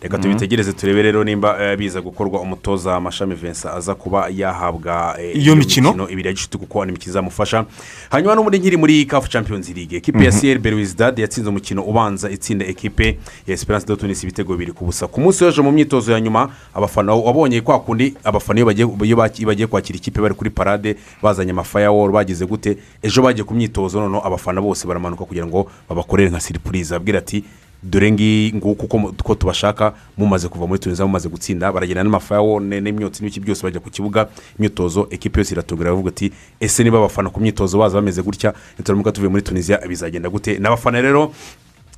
reka 0.02 0.18
tubitegereze 0.18 0.72
turebe 0.72 1.02
rero 1.02 1.24
nimba 1.24 1.56
eh, 1.72 1.78
biza 1.78 2.00
gukorwa 2.00 2.40
umutoza 2.40 2.96
amashami 2.96 3.34
vincent 3.34 3.74
aza 3.74 3.94
kuba 3.94 4.28
yahabwa 4.28 5.16
eh, 5.20 5.36
Iyo 5.36 5.56
mikino? 5.56 6.08
ibiri 6.10 6.26
ya 6.28 6.32
gishuti 6.32 6.58
kuko 6.58 6.84
ni 6.84 6.88
imikino 6.90 7.10
izamufasha. 7.10 7.64
Hanyuma 8.10 8.34
n'ubundi 8.34 8.58
nkiri 8.58 8.76
muri 8.76 9.04
kafu 9.04 9.28
champions 9.28 9.68
league. 9.68 9.96
Ekipe 9.96 10.24
ya 10.24 10.32
siyeri 10.32 10.60
beruwizidade 10.60 11.22
yatsinze 11.22 11.48
umukino 11.50 11.82
ubanza 11.82 12.30
itsinda 12.30 12.66
ekipe 12.66 13.18
ya 13.46 13.54
esperance 13.54 13.86
de 13.86 13.96
tunis 13.96 14.22
ibitego 14.24 14.52
bibiri 14.52 14.72
ku 14.72 14.84
busa. 14.84 15.06
Ku 15.06 15.20
munsi 15.20 15.44
w'ejo 15.44 15.62
mu 15.62 15.72
myitozo 15.72 16.12
ya 16.12 16.20
nyuma 16.20 16.48
abafana 16.74 17.14
wabonye 17.14 17.60
kwa 17.60 17.80
kundi 17.80 18.14
abafana 18.24 18.60
iyo 19.04 19.16
bagiye 19.46 19.66
kwakira 19.66 19.96
ikipe 19.96 20.20
bari 20.20 20.34
kuri 20.34 20.50
parade 20.50 20.96
bazanye 21.22 21.50
amafayaworo 21.50 22.12
bagize 22.12 22.46
gute? 22.46 22.76
Ejo 23.02 23.22
bagiye 23.22 23.44
ku 23.44 23.54
myitozo 23.54 24.00
noneho 24.00 24.26
abafana 24.26 24.60
bose 24.60 24.86
baramanuka 24.88 25.24
kugira 25.24 25.46
ngo 25.46 25.70
babakorere 25.88 26.30
nka 26.30 26.40
siripurize 26.40 26.94
abwira 26.94 27.18
ati 27.18 27.44
dore 27.82 28.12
nguko 28.54 28.86
uko 29.20 29.34
tubashaka 29.34 29.92
mumaze 30.18 30.48
kuva 30.48 30.66
muri 30.66 30.80
tunisiya 30.80 31.06
mumaze 31.06 31.28
gutsinda 31.28 31.72
baragenda 31.72 32.02
n'amafayawo 32.04 32.60
n'imyotsi 32.60 33.22
n'ibiki 33.22 33.40
byose 33.40 33.62
bajya 33.62 33.80
ku 33.80 33.90
kibuga 33.90 34.28
imyitozo 34.58 35.06
ekipe 35.10 35.40
yose 35.40 35.54
iratungura 35.54 35.88
iravuga 35.90 36.08
ati 36.10 36.32
ese 36.60 36.84
niba 36.84 36.98
abafana 36.98 37.30
ku 37.30 37.40
myitozo 37.40 37.78
baza 37.78 37.96
bameze 37.96 38.22
gutya 38.22 38.52
nituramuka 38.78 39.12
tuvuye 39.12 39.30
muri 39.30 39.42
tunisiya 39.42 39.80
bizagenda 39.88 40.28
gute? 40.28 40.58
N'abafana 40.58 41.00
rero 41.00 41.32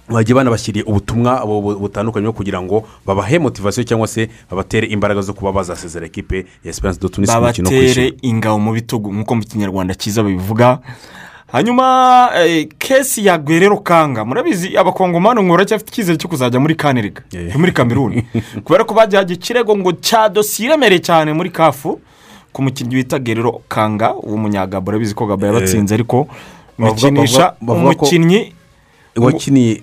bagiye 0.09 0.35
banabashyiriye 0.35 0.85
ubutumwa 0.85 1.47
bu- 1.47 1.63
bu- 1.63 1.79
butandukanye 1.79 2.27
bwo 2.27 2.33
kugira 2.35 2.63
ngo 2.63 2.85
babahe 3.07 3.39
motivasiyo 3.39 3.85
cyangwa 3.85 4.07
se 4.07 4.29
babatere 4.51 4.87
imbaraga 4.87 5.23
zo 5.23 5.33
kuba 5.35 5.53
bazasezera 5.53 6.07
ekipe 6.07 6.47
ya 6.65 6.71
esperance 6.71 7.01
de 7.01 7.09
tunis 7.09 7.31
mu 7.31 7.41
mukino 7.41 7.69
wo 7.71 7.75
babatere 7.75 8.15
ingabo 8.23 8.59
mu 8.59 8.73
bitugu 8.73 9.13
nk'uko 9.15 9.35
mu 9.35 9.43
kinyarwanda 9.43 9.95
cyiza 9.95 10.23
babivuga. 10.23 10.79
Hanyuma 11.53 12.31
eh, 12.37 12.69
kesi 12.79 13.27
ya 13.27 13.39
gwerero 13.39 13.77
kanga 13.79 14.25
murabizi 14.25 14.77
abakongomani 14.79 15.43
ngo 15.43 15.51
baracyafite 15.53 15.91
icyizere 15.91 16.17
cyo 16.19 16.29
kuzajya 16.29 16.61
muri 16.61 16.75
yo 17.33 17.59
muri 17.59 17.73
kameruni 17.73 18.25
kubera 18.65 18.85
ko 18.85 18.95
bagihaga 18.95 19.33
ikirego 19.35 19.77
ngo 19.77 19.93
cya 20.01 20.29
dosiye 20.29 20.69
iremereye 20.69 21.01
cyane 21.01 21.33
muri 21.33 21.51
kafu 21.51 22.01
ku 22.53 22.63
mukinnyi 22.63 22.95
bita 23.05 23.19
gerero 23.19 23.61
kanga 23.69 24.13
w'umunyagabo 24.17 24.89
urabizi 24.91 25.15
ko 25.15 25.27
gabo 25.27 25.47
yabatsinze 25.47 25.95
ariko 25.95 26.29
ko- 26.79 27.29
umukinnyi 27.81 28.53
wakiniye 29.17 29.83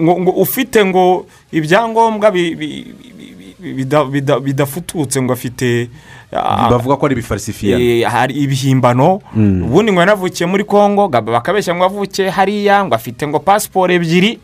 ngo 0.00 0.30
ufite 0.30 0.84
ngo 0.84 1.26
ibyangombwa 1.52 2.30
bi- 2.30 2.54
bi- 2.54 2.84
bi- 3.18 3.54
bi- 3.60 3.74
bida- 3.74 4.04
bida- 4.04 4.40
bidafututse 4.40 5.22
ngo 5.22 5.32
afite 5.32 5.88
ah, 5.88 6.17
bavuga 6.32 6.96
ko 6.96 7.06
ari 7.06 7.12
ibifarisifiya 7.14 7.78
eh, 7.78 8.04
hari 8.04 8.34
ibihimbano. 8.34 9.20
Ubundi 9.36 9.92
ngo 9.92 10.00
yanavukiye 10.00 10.46
muri 10.46 10.64
congo 10.64 11.08
gaba 11.08 11.32
bakabeshya 11.32 11.74
ngo 11.74 11.84
avukiye 11.84 12.30
hariya 12.30 12.84
ngo 12.84 12.94
afite 12.94 13.26
ngo 13.26 13.38
pasiporo 13.40 13.92
ebyiri. 13.92 14.38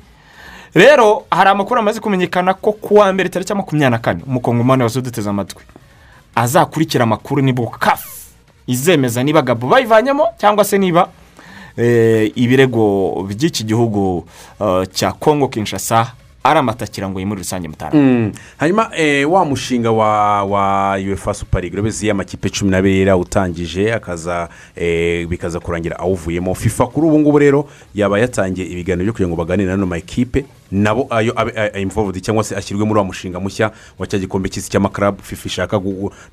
Rero 0.74 1.22
hari 1.30 1.50
amakuru 1.50 1.80
amaze 1.80 2.00
kumenyekana 2.00 2.54
ko 2.54 2.72
ku 2.72 2.94
wa 2.94 3.12
mbere 3.12 3.28
tariki 3.28 3.52
ya 3.52 3.56
makumyabiri 3.56 3.90
na 3.90 3.98
kane 3.98 4.20
umukongomani 4.26 4.82
wese 4.82 4.98
uduteze 4.98 5.30
amatwi 5.30 5.62
azakurikira 6.34 7.04
amakuru 7.04 7.42
ni 7.42 7.52
bwo 7.52 7.66
kafu 7.66 8.08
izemeza 8.66 9.22
niba 9.22 9.42
gabo 9.42 9.68
bayivanyemo 9.68 10.26
cyangwa 10.38 10.64
se 10.64 10.78
niba 10.78 11.08
eh, 11.76 12.32
ibirego 12.34 13.22
by'iki 13.28 13.64
gihugu 13.64 14.26
eh, 14.60 14.82
cya 14.92 15.12
congo 15.12 15.48
kinshasa 15.48 16.12
ari 16.44 16.58
amatakira 16.58 17.08
ngo 17.08 17.20
muri 17.26 17.40
rusange 17.40 17.68
mutara 17.68 17.90
Mm. 17.98 18.32
hanyuma 18.58 18.90
eh, 18.96 19.30
wa 19.30 19.44
mushinga 19.44 19.90
wa 19.90 20.96
uefa 20.98 21.34
super 21.34 21.60
league 21.62 21.74
urabizi 21.74 22.10
amakipe 22.10 22.50
cumi 22.50 22.70
n'abiri 22.70 22.98
yari 22.98 23.10
awutangije 23.10 23.92
akaza 23.94 24.48
eh, 24.76 25.26
bikaza 25.28 25.60
kurangira 25.60 25.98
awuvuyemo 25.98 26.54
fifa 26.54 26.86
kuri 26.86 27.06
ubu 27.06 27.18
ngubu 27.20 27.38
rero 27.38 27.68
yaba 27.94 28.18
yatangiye 28.18 28.66
ibiganiro 28.66 29.04
byo 29.04 29.12
kugira 29.12 29.28
ngo 29.28 29.36
baganire 29.36 29.70
n'ano 29.70 29.86
makipe 29.86 30.44
nabo 30.74 31.08
involved 31.78 32.20
cyangwa 32.22 32.44
se 32.44 32.56
ashyirwe 32.56 32.84
muri 32.84 32.98
wa 32.98 33.04
mushinga 33.04 33.40
mushya 33.40 33.70
wa 33.98 34.06
cya 34.06 34.18
gikombe 34.18 34.48
cy'isi 34.48 34.70
cy'amakarabu 34.70 35.22
fifa 35.22 35.46
ishaka 35.46 35.80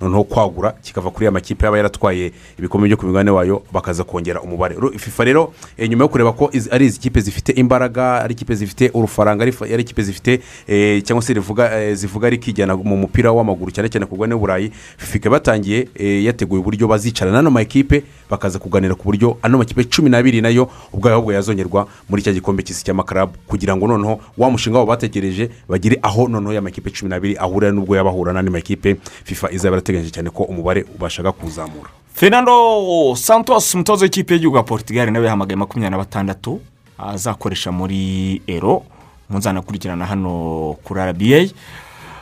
noneho 0.01 0.23
kwagura 0.23 0.71
kikava 0.71 1.11
kuri 1.11 1.25
ya 1.25 1.31
makipe 1.31 1.65
yaba 1.65 1.77
yaratwaye 1.77 2.31
ibikombe 2.59 2.87
byo 2.87 2.97
ku 2.97 3.05
migabane 3.05 3.31
wayo 3.31 3.63
bakaza 3.71 4.03
kongera 4.03 4.41
umubare. 4.41 4.75
Fifa 4.97 5.23
rero 5.23 5.53
eh, 5.77 5.89
nyuma 5.89 6.03
yo 6.03 6.09
kureba 6.09 6.31
ko 6.33 6.49
ari 6.71 6.85
izi 6.85 6.99
kipe 6.99 7.21
zifite 7.21 7.49
imbaraga 7.51 8.23
ari 8.23 8.33
ikipe 8.33 8.55
zifite 8.55 8.91
urufaranga 8.93 9.43
ari 9.43 9.81
ikipe 9.83 10.03
zifite 10.03 10.41
eh, 10.67 11.03
cyangwa 11.03 11.23
se 11.23 11.33
eh, 11.33 11.95
zivuga 11.95 12.29
rikijyana 12.29 12.75
mu 12.75 12.97
mupira 12.97 13.31
w'amaguru 13.31 13.71
cyane 13.71 13.89
cyane 13.89 14.05
ku 14.05 14.15
bugane 14.15 14.35
burayi 14.35 14.71
fifa 14.97 15.17
ikaba 15.17 15.35
yatangiye 15.35 15.87
yateguye 15.99 16.61
uburyo 16.61 16.87
bazicara 16.87 17.31
n'ano 17.31 17.51
makipe 17.51 18.03
bakaza 18.29 18.59
kuganira 18.59 18.95
ku 18.95 19.03
buryo 19.03 19.37
ano 19.41 19.57
makipe 19.57 19.83
cumi 19.83 20.09
n'abiri 20.09 20.41
na 20.41 20.49
yo 20.49 20.69
ubwayo 20.93 21.15
ahubwo 21.15 21.33
yazongerwa 21.33 21.87
muri 22.09 22.21
cya 22.23 22.33
gikombe 22.33 22.63
cy'isi 22.63 22.83
cy'amakarabu 22.83 23.33
kugira 23.47 23.75
ngo 23.75 23.87
noneho 23.87 24.19
wa 24.37 24.49
mushinga 24.51 24.77
wabo 24.79 24.89
bategereje 24.91 25.49
bagire 25.69 25.99
aho 26.01 26.27
noneho 26.27 26.53
ya 26.53 26.61
makipe 26.61 26.89
cumi 26.89 27.09
n'abiri 27.09 27.37
ahurira 27.37 27.71
n'ubwo 27.71 27.95
yaba 27.95 28.09
ahura 28.09 28.33
n'andi 28.33 28.51
makipe 28.51 28.95
fifa 29.23 29.51
izaba 29.51 29.75
yarateganyije 29.75 30.11
cyane 30.11 30.29
ko 30.29 30.43
umubare 30.43 30.85
ubashaga 30.95 31.31
kuzamura. 31.31 31.89
Fernando 32.13 33.15
santos 33.15 33.73
umutoza 33.75 34.05
w'ikipe 34.05 34.33
y'igihugu 34.33 34.57
ya 34.57 34.63
portugal 34.63 35.11
nawe 35.11 35.25
yahamagaye 35.25 35.55
makumyabiri 35.55 35.91
na 35.91 35.97
batandatu 35.97 36.59
azakoresha 36.97 37.71
muri 37.71 38.41
ero. 38.47 38.83
Mpuzanakurikirana 39.29 40.05
hano 40.05 40.75
kuri 40.83 41.01
rba 41.01 41.47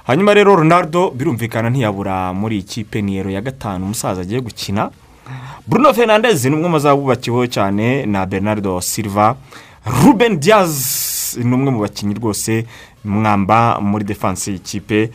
hanyuma 0.03 0.33
rero 0.33 0.55
ronaldo 0.55 1.09
birumvikana 1.09 1.69
ntiyabura 1.69 2.33
muri 2.33 2.55
iyi 2.55 2.63
kipe 2.63 3.01
ni 3.01 3.17
ero 3.17 3.29
ya 3.29 3.41
gatanu 3.41 3.85
umusaza 3.85 4.21
agiye 4.21 4.41
gukina. 4.41 4.89
Bruno 5.67 5.93
fernandez 5.93 6.45
ni 6.45 6.55
umwe 6.55 6.69
mu 6.69 6.79
babubakiweho 6.79 7.47
cyane 7.47 8.05
na 8.05 8.25
bernardo 8.25 8.81
silva. 8.81 9.35
Ruben 9.89 10.39
diaz. 10.39 11.37
Ni 11.37 11.53
umwe 11.55 11.71
mu 11.71 11.79
bakinnyi 11.81 12.13
rwose 12.13 12.65
mwamba 13.05 13.79
muri 13.81 14.03
defanse 14.05 14.51
y'ikipe 14.51 15.09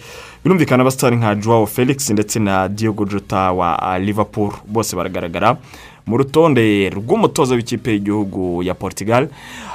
birumvikana 0.45 0.83
abasitari 0.83 1.17
nka 1.17 1.35
joao 1.35 1.67
felix 1.67 2.11
ndetse 2.11 2.39
na 2.39 2.69
diogo 2.69 3.05
jota 3.05 3.53
wa 3.53 3.83
ah, 3.83 3.99
liverpool. 3.99 4.53
Bose 4.67 4.97
baragaragara 4.97 5.57
mu 6.07 6.17
rutonde 6.17 6.91
rw'umutoza 6.91 7.55
w'ikipe 7.55 7.93
y'igihugu 7.93 8.63
ya 8.63 8.75
portugal. 8.75 9.29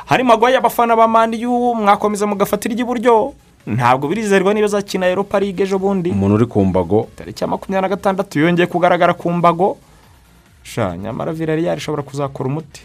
Harimo 0.06 0.34
agwaye 0.34 0.58
abafana 0.58 0.96
ba 0.96 1.08
maniyu 1.08 1.76
mwakomeza 1.76 2.28
mugafatira 2.28 2.74
iry'iburyo 2.74 3.34
ntabwo 3.68 4.08
birizerwa 4.08 4.54
niba 4.54 4.66
azakina 4.66 5.08
europa 5.08 5.40
league 5.40 5.64
ejo 5.64 5.80
bundi. 5.80 6.10
Umuntu 6.10 6.36
uri 6.36 6.46
ku 6.46 6.66
mbago. 6.66 7.08
Tariki 7.16 7.44
ya 7.44 7.48
makumyabiri 7.48 7.82
na 7.90 7.96
gatandatu 7.96 8.40
yongeye 8.40 8.68
kugaragara 8.68 9.14
ku 9.14 9.32
mbago. 9.32 9.78
Nyamara 11.02 11.34
virariyari 11.34 11.78
ishobora 11.78 12.04
kuzakora 12.04 12.50
umuti. 12.50 12.82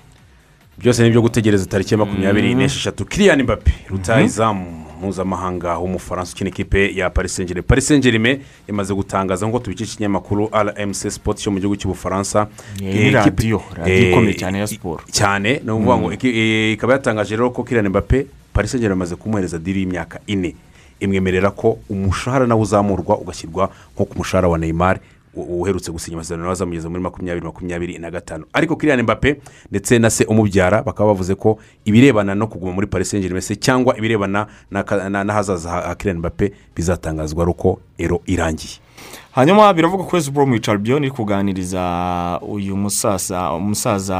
Byose 0.78 1.02
ni 1.02 1.08
ibyo 1.08 1.22
gutegereza 1.22 1.66
tariki 1.66 1.94
ya 1.94 1.98
makumyabiri 1.98 2.54
n'esheshatu. 2.54 3.04
Kiriyani 3.04 3.42
mbappe 3.42 3.72
rutayizamu 3.90 4.84
mpuzamahanga 4.98 5.78
w'umufaransa 5.78 6.32
ukina 6.32 6.50
ikipe 6.50 6.94
ya 6.94 7.10
paris 7.10 7.34
saint 7.36 7.48
germain 7.48 7.66
paris 7.66 7.86
saint 7.88 8.02
germain 8.04 8.38
yamaze 8.68 8.94
gutangaza 8.94 9.48
ngo 9.48 9.58
tubikesha 9.58 9.92
ikinyamakuru 9.92 10.48
rmc 10.52 11.10
sport 11.10 11.38
cyo 11.38 11.50
mu 11.52 11.58
gihugu 11.58 11.76
cy'ubufaransa 11.76 12.46
Ni 12.80 13.10
radiyo, 13.10 13.62
radiyo 13.74 13.96
eh, 13.96 14.10
ikomeye 14.12 14.34
cyane 14.34 14.58
ya 14.58 14.66
siporo. 14.66 15.02
cyane 15.10 15.60
ni 15.64 15.70
ukuvuga 15.70 15.96
ngo 15.98 16.12
iki- 16.12 16.28
eh, 16.38 16.72
ikaba 16.72 16.92
yatangaje 16.92 17.36
rero 17.36 17.50
ko 17.50 17.64
Kylian 17.64 17.88
Mbappe 17.88 18.26
paris 18.52 18.70
saint 18.70 18.80
germain 18.82 18.96
yamaze 18.98 19.16
kumuhereza 19.16 19.58
diri 19.58 19.80
y'imyaka 19.80 20.20
ine. 20.26 20.54
Imwemerera 21.00 21.50
ko 21.50 21.78
umushahara 21.90 22.46
nawe 22.46 22.60
uzamurwa 22.62 23.18
ugashyirwa 23.18 23.70
nko 23.94 24.04
ku 24.04 24.14
mushahara 24.18 24.48
wa 24.48 24.58
neymar. 24.58 24.98
Uherutse 25.36 25.92
gusinya 25.92 26.16
amasezerano 26.16 26.50
azamugeza 26.50 26.88
muri 26.88 27.02
makumyabiri 27.02 27.46
makumyabiri 27.46 27.98
na 27.98 28.10
gatanu. 28.10 28.44
Ariko 28.52 28.76
Kylian 28.76 29.02
Mbappe 29.02 29.40
ndetse 29.70 29.98
na 29.98 30.10
se 30.10 30.24
umubyara 30.24 30.82
bakaba 30.82 31.08
bavuze 31.14 31.34
ko 31.34 31.58
ibirebana 31.84 32.34
no 32.34 32.46
kuguma 32.46 32.72
muri 32.72 32.86
paris 32.86 33.10
saint 33.10 33.22
germain 33.22 33.42
se 33.42 33.56
cyangwa 33.56 33.96
ibirebana 33.98 34.46
n'ahazaza 34.70 35.70
ha 35.70 35.94
Kylian 35.94 36.18
Mbappe 36.18 36.52
bizatangazwa 36.76 37.42
ari 37.42 37.50
uko 37.50 37.80
ero 37.98 38.20
irangiye. 38.26 38.78
Hanyuma 39.34 39.62
ko 40.04 40.16
wese 40.16 40.30
mu 40.46 40.54
icaro 40.54 40.78
iri 41.04 41.10
kuganiriza 41.10 42.40
uyu 42.42 42.76
musaza 42.76 43.52
umusaza 43.52 44.16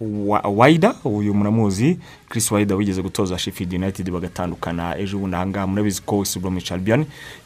wa- 0.00 0.40
wayida 0.56 0.94
uyu 1.04 1.34
muramuzi 1.34 1.98
Chris 2.28 2.50
wayida 2.52 2.74
wigeze 2.74 3.02
gutoza 3.02 3.38
sheffield 3.38 3.72
united 3.74 4.10
bagatandukana 4.10 4.96
ejo 4.98 5.18
bundi. 5.18 5.36
Ahangaha 5.36 5.66
murabizi 5.66 6.00
ko 6.02 6.18
wese 6.18 6.38
mu 6.50 6.58
icaro 6.58 6.80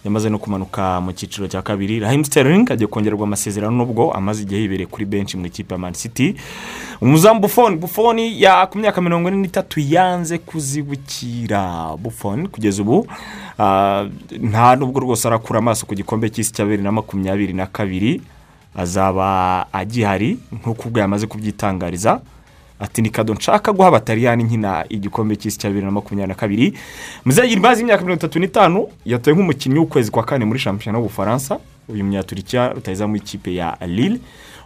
yamaze 0.04 0.30
no 0.30 0.38
kumanuka 0.38 1.00
mu 1.00 1.12
cyiciro 1.12 1.48
cya 1.48 1.62
kabiri. 1.62 1.98
Rahim 2.00 2.24
sterling 2.24 2.70
agiye 2.70 2.86
kongererwa 2.86 3.26
amasezerano 3.26 3.76
nubwo 3.76 4.12
amaze 4.14 4.42
igihe 4.42 4.60
yibereye 4.62 4.86
kuri 4.86 5.04
benshi 5.04 5.36
mu 5.36 5.46
ikipe 5.46 5.74
ya 5.74 5.78
man 5.78 5.92
city. 5.94 6.36
Umuzamu 7.00 7.40
bufoni 7.40 7.76
bufoni 7.76 8.42
ya 8.42 8.66
ku 8.66 8.78
myaka 8.78 9.02
mirongo 9.02 9.28
ine 9.28 9.36
n'itatu 9.42 9.80
yanze 9.80 10.38
kuzibukira. 10.38 11.96
Bufoni 11.98 12.48
kugeza 12.48 12.82
ubu 12.82 13.06
ah, 13.58 14.06
nta 14.40 14.76
nubwo 14.76 15.00
rwose 15.00 15.26
arakura 15.28 15.58
amaso 15.58 15.86
ku 15.86 15.94
gikombe 15.94 16.30
cy'isi 16.30 16.52
cya 16.52 16.64
bibiri 16.64 16.82
na 16.82 16.92
makumyabiri 17.00 17.52
na 17.52 17.66
kabiri 17.66 18.20
azaba 18.76 19.66
agihari 19.72 20.38
nk'uko 20.52 20.88
ubwo 20.88 21.00
yamaze 21.00 21.26
kubyitangariza. 21.26 22.20
Ati 22.80 23.02
ni 23.02 23.10
kado 23.10 23.34
nshaka 23.34 23.72
guha 23.72 23.88
abataliyani 23.88 24.44
nkina 24.44 24.84
igikombe 24.88 25.36
cy'isi 25.36 25.58
cya 25.58 25.68
bibiri 25.68 25.86
na 25.86 25.92
makumyabiri 25.92 26.28
na 26.28 26.34
kabiri. 26.34 26.66
Muzagira 27.24 27.56
imaze 27.60 27.80
imyaka 27.80 28.02
mirongo 28.04 28.18
itatu 28.20 28.38
n'itanu 28.38 28.88
yatowe 29.04 29.32
nk'umukinnyi 29.36 29.78
w'ukwezi 29.78 30.10
kwa 30.10 30.24
kane 30.24 30.44
muri 30.44 30.58
shampiyona 30.60 30.98
y'ubufaransa 30.98 31.58
uyu 31.88 32.04
munyaturikiya 32.04 32.68
rutayizamu 32.76 33.16
ikipe 33.16 33.54
ya 33.54 33.76
lille. 33.86 34.20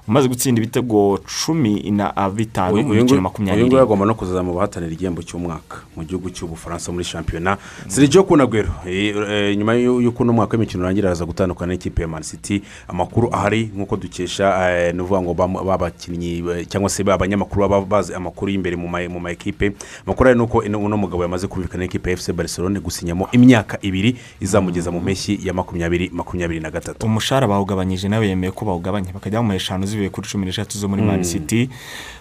Umaze 0.09 0.29
gutsinda 0.29 0.61
ibitego 0.63 1.19
cumi 1.45 1.91
na 1.91 2.13
bitanu 2.35 2.83
mu 2.83 2.91
uyu 2.91 3.03
mikino 3.03 3.21
makumyabiri 3.21 3.67
nguyu 3.67 3.83
agomba 3.83 4.07
no 4.07 4.15
kuzaza 4.15 4.43
mu 4.43 4.55
bahatanira 4.55 4.93
igihembo 4.93 5.23
cy'umwaka 5.23 5.77
mu 5.97 6.03
gihugu 6.05 6.31
cy'ubufaransa 6.31 6.93
muri 6.93 7.05
shampiyona. 7.05 7.59
Sergio 7.89 8.25
kunagwero 8.25 8.69
eh, 8.87 9.15
eh, 9.17 9.57
nyuma 9.57 9.75
y'u- 9.75 10.01
y'uko 10.01 10.23
uno 10.23 10.33
mwaka 10.33 10.57
w'imikino 10.57 10.83
urangira 10.83 11.09
araza 11.09 11.25
gutandukana 11.25 11.73
n'ikipe 11.73 12.03
ya 12.03 12.09
man 12.09 12.23
city 12.23 12.63
amakuru 12.89 13.29
ahari 13.35 13.71
nk'uko 13.77 13.97
dukesha 13.97 14.71
eh, 14.73 14.95
ni 14.95 15.01
ukuvuga 15.01 15.21
ngo 15.23 15.35
babakinnyi 15.65 16.45
cyangwa 16.69 16.91
se 16.91 17.03
abanyamakuru 17.03 17.69
baba 17.69 17.81
bazi 17.87 18.15
amakuru 18.15 18.51
y'imbere 18.51 18.77
mu 18.77 18.89
ma- 18.89 19.09
mu 19.09 19.29
ekipe 19.29 19.73
amakuru 20.07 20.31
ari 20.31 20.39
nuko 20.39 20.59
uno 20.59 20.97
mugabo 20.97 21.23
yamaze 21.23 21.47
kumvikana 21.47 21.85
n'ikipe 21.85 22.11
ya 22.11 22.17
fc 22.17 22.33
barcelone 22.33 22.81
gusinyamo 22.81 23.29
imyaka 23.33 23.79
ibiri 23.83 24.17
izamugeza 24.41 24.91
mu 24.91 25.01
mpeshyi 25.01 25.39
ya 25.47 25.53
makumyabiri 25.55 26.11
makumyabiri 26.13 26.61
na 26.61 26.71
gatatu. 26.71 27.07
Umushahara 27.07 27.47
bawugabanyije 27.47 28.09
nawe 28.09 28.27
yemeye 28.29 28.51
ko 28.53 28.65
bawugabanya 28.65 29.13
bakajya 29.13 29.39
bamuha 29.39 29.57
eshanu 29.57 29.87
zivuye 29.90 30.09
kuri 30.11 30.29
cumi 30.29 30.46
n'eshatu 30.46 30.79
zo 30.79 30.88
muri 30.88 31.03
mani 31.03 31.24
city. 31.24 31.68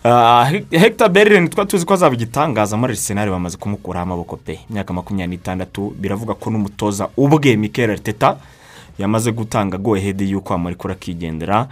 Ah, 0.04 0.46
He- 0.50 0.66
hector 0.80 1.10
berlin 1.10 1.48
twa 1.50 1.66
tuzi 1.66 1.86
ko 1.86 1.94
azaba 1.94 2.16
igitangaza 2.16 2.78
muri 2.78 2.92
arisenali 2.98 3.32
bamaze 3.32 3.58
kumukuraho 3.58 4.04
amaboko 4.04 4.36
pe. 4.38 4.60
Imyaka 4.70 4.94
makumyabiri 4.94 5.38
n'itandatu 5.38 5.94
biravuga 6.00 6.34
ko 6.34 6.50
n'umutoza 6.50 7.10
ubwe 7.18 7.56
mikel 7.56 7.92
arteta 7.92 8.38
yamaze 9.00 9.32
gutanga 9.32 9.78
go 9.78 9.96
ahead 9.96 10.20
y'uko 10.22 10.54
amurekura 10.54 10.94
akigendera 10.94 11.68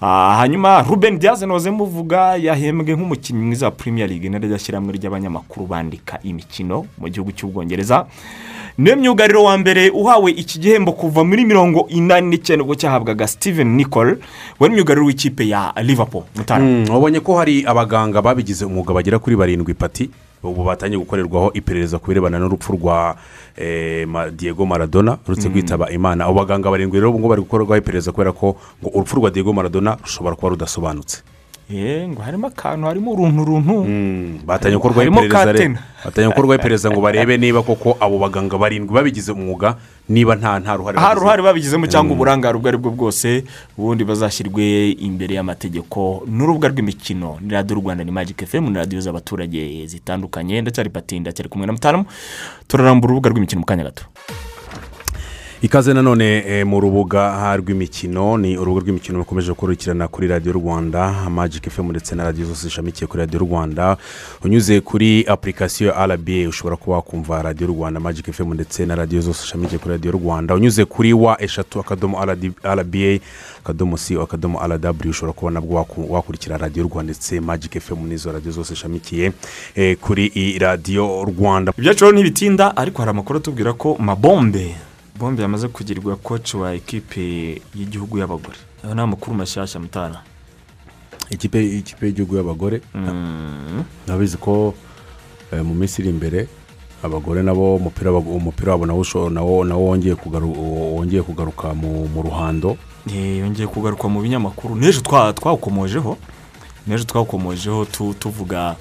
Ah, 0.00 0.36
hanyuma 0.40 0.80
ruben 0.82 1.18
diaz 1.18 1.42
noze 1.44 1.68
muvuga 1.70 2.36
yahembwe 2.40 2.96
nk'umukinnyi 2.96 3.44
mwiza 3.44 3.66
wa 3.66 3.72
premier 3.72 4.08
league 4.08 4.28
naryo 4.32 4.56
shyirahamwe 4.58 4.96
ry'abanyamakuru 4.96 5.66
bandika 5.66 6.16
imikino 6.24 6.86
mu 6.98 7.08
gihugu 7.12 7.32
cy'ubwongereza 7.36 8.06
ni 8.80 8.90
we 8.90 8.96
myugariro 8.96 9.44
wa 9.44 9.58
mbere 9.58 9.90
uhawe 9.90 10.30
iki 10.32 10.58
gihembo 10.58 10.92
kuva 10.92 11.24
muri 11.24 11.44
mirongo 11.44 11.86
inani 11.88 12.28
n'icyenda 12.30 12.64
ubwo 12.64 12.74
cyahabwaga 12.74 13.28
steven 13.28 13.76
nicole 13.76 14.16
wari 14.60 14.74
myugariro 14.74 15.06
w'ikipe 15.06 15.48
ya 15.48 15.72
liverpool 15.82 16.24
mutara. 16.36 16.64
Mm, 16.64 16.88
wabonye 16.90 17.20
ko 17.20 17.36
hari 17.36 17.64
abaganga 17.66 18.22
babigize 18.22 18.64
umwuga 18.64 18.94
bagera 18.94 19.18
kuri 19.18 19.36
barindwi 19.36 19.74
pati 19.74 20.10
ubu 20.42 20.64
batangiye 20.64 20.98
gukorerwaho 20.98 21.52
iperereza 21.52 21.98
ku 21.98 22.08
birebana 22.08 22.38
n'urupfu 22.38 22.72
rwa 22.72 23.16
eh, 23.56 24.08
diego 24.32 24.66
maradona 24.66 25.18
uretse 25.28 25.48
kwitaba 25.52 25.90
imana. 25.90 26.24
Abo 26.24 26.34
baganga 26.40 26.70
barindwi 26.70 26.96
rero 26.98 27.10
ubu 27.10 27.18
ngubu 27.18 27.28
bari 27.28 27.42
gukorerwaho 27.42 27.78
iperereza 27.84 28.12
kubera 28.12 28.32
ko 28.32 28.56
ngo 28.80 28.88
urupfu 28.94 29.16
rwa 29.16 29.30
diego 29.30 29.52
maradona 29.52 29.96
rushobora 30.00 30.36
kuba 30.36 30.48
rudasobanutse. 30.56 31.20
Ngo 32.08 32.22
harimo 32.22 32.46
akantu 32.46 32.86
harimo 32.86 33.12
uruntu 33.12 33.44
runtu 33.44 33.84
Mm, 33.84 34.38
batangiye 36.02 36.28
gukorwaho 36.28 36.54
iperereza 36.58 36.90
ngo 36.90 37.00
barebe 37.00 37.38
niba 37.38 37.62
koko 37.62 37.96
abo 38.00 38.18
baganga 38.18 38.58
barindwi 38.58 38.94
babigize 38.94 39.32
umwuga 39.32 39.76
niba 40.08 40.34
nta 40.34 40.58
nta 40.58 40.74
ruhare 40.76 40.98
uruhare 41.16 41.42
babigizemo 41.42 41.86
cyangwa 41.86 42.12
uburangare 42.18 42.56
ubwo 42.58 42.68
ari 42.68 42.78
bwo 42.78 42.90
bwose 42.90 43.44
ubundi 43.78 44.02
bazashyirwe 44.04 44.90
imbere 44.98 45.34
y'amategeko 45.38 46.26
n'urubuga 46.26 46.68
rw'imikino 46.74 47.38
ni 47.40 47.54
radiyo 47.54 47.78
rwanda 47.78 48.02
ni 48.04 48.10
magic 48.10 48.42
fm 48.42 48.66
ni 48.70 48.76
radiyo 48.76 49.00
z'abaturage 49.00 49.86
zitandukanye 49.86 50.62
ndacyari 50.62 50.90
pati 50.90 51.20
ndacyari 51.20 51.48
kumwe 51.48 51.66
na 51.66 51.72
mutaramu 51.72 52.04
turarambura 52.66 53.12
urubuga 53.14 53.30
rw'imikino 53.30 53.60
mu 53.62 53.66
kanya 53.66 53.84
gato 53.86 54.04
ikaze 55.62 55.94
nanone 55.94 56.24
eh, 56.46 56.66
mu 56.66 56.80
rubuga 56.80 57.56
rw'imikino 57.56 58.36
ni 58.38 58.58
urubuga 58.58 58.80
rw'imikino 58.84 59.18
rukomeje 59.18 59.48
gukurikirana 59.52 60.08
kuri 60.08 60.28
radiyo 60.28 60.52
rwanda 60.52 61.28
magic 61.30 61.68
fm 61.70 61.90
ndetse 61.90 62.14
na 62.14 62.24
radiyo 62.24 62.46
zose 62.46 62.62
zishamikiye 62.62 63.06
kuri 63.06 63.20
radiyo 63.20 63.40
rwanda. 63.40 63.96
Unyuze 64.44 64.80
kuri 64.80 65.24
apurikasiyo 65.28 65.92
rba 66.06 66.48
ushobora 66.48 66.76
kuba 66.76 66.96
wakumva 66.96 67.42
radiyo 67.42 67.68
rwanda 67.68 68.00
magic 68.00 68.32
fm 68.32 68.54
ndetse 68.54 68.86
na 68.86 68.94
radiyo 68.94 69.20
zose 69.22 69.40
zishamikiye 69.40 69.78
kuri 69.78 69.92
radiyo 69.94 70.12
rwanda. 70.12 70.54
Unyuze 70.54 70.84
kuri 70.84 71.12
wa 71.12 71.42
eshatu 71.42 71.80
akadomo 71.80 72.24
rba 72.24 73.18
akadomo 73.64 73.96
si 73.96 74.16
akadomo 74.20 74.60
rw 74.66 75.10
ushobora 75.10 75.32
kuba 75.32 75.50
nabwo 75.50 75.76
waku- 75.76 76.12
wakurikira 76.12 76.56
radiyo 76.56 76.84
rwanda 76.92 77.12
ndetse 77.12 77.40
magic 77.40 77.80
fm 77.80 78.06
n'izo 78.08 78.32
radiyo 78.32 78.52
zose 78.52 78.74
zishamikiye 78.74 79.32
eh, 79.74 79.96
kuri 79.96 80.58
radiyo 80.58 81.24
rwanda. 81.24 81.72
Ibyacu 81.78 82.04
rero 82.04 82.16
ntibitinda 82.16 82.76
ariko 82.76 82.98
hari 83.02 83.10
amakuru 83.10 83.38
atubwira 83.38 83.72
ko 83.72 83.96
mabombe 83.98 84.74
bombe 85.20 85.42
yamaze 85.42 85.68
kugirirwa 85.68 86.16
koci 86.16 86.56
wa 86.56 86.74
ekipe 86.74 87.20
y'igihugu 87.74 88.18
y'abagore. 88.18 88.56
Ayo 88.84 88.94
ni 88.94 89.00
amakuru 89.00 89.36
mashyashya 89.36 89.80
mutara 89.80 90.22
ikipe 91.30 92.06
y'igihugu 92.06 92.36
y'abagore. 92.36 92.80
Nabizi 94.06 94.36
ko 94.36 94.74
eh, 95.52 95.62
mu 95.64 95.74
minsi 95.74 96.02
iri 96.02 96.10
imbere 96.10 96.48
abagore 97.02 97.42
nabo 97.42 97.76
umupira 97.76 98.10
wabo- 98.10 98.34
nawo 99.64 99.84
wongeye 99.84 100.14
kugaru- 100.14 100.56
wongeye 100.96 101.22
kugaruka 101.22 101.74
mu 101.74 102.22
ruhando. 102.22 102.76
Eh, 103.08 103.38
yongeye 103.38 103.66
kugaruka 103.68 104.08
mu 104.08 104.20
binyamakuru. 104.22 104.74
N'ejo 104.76 105.00
twa- 105.00 105.32
twawukomojeho 105.32 106.16
n'ejo 106.86 107.04
twawukomojeho 107.04 107.84
tu- 107.84 108.14
tuvuga 108.18 108.76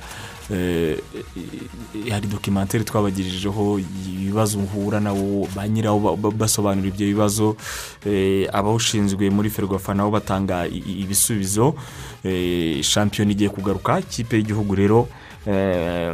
hari 2.10 2.28
dokimantere 2.28 2.84
twabagirijeho 2.84 3.80
ibibazo 3.80 4.60
uhura 4.60 5.00
nabo 5.00 5.48
ba 5.56 5.68
nyirawo 5.68 6.00
ba- 6.00 6.16
ba- 6.18 6.32
basobanura 6.38 6.88
ibyo 6.88 7.06
bibazo. 7.08 7.56
Eh, 8.06 8.48
abawushinzwe 8.54 9.30
muri 9.30 9.50
ferwafa 9.50 9.94
nabo 9.94 10.12
batanga 10.12 10.68
ibisubizo. 10.68 11.76
Eh, 12.24 12.82
shampiyona 12.84 13.32
igiye 13.32 13.50
kugaruka 13.50 14.00
ikipe 14.00 14.38
y'igihugu 14.38 14.76
rero 14.76 15.08
eh, 15.48 16.14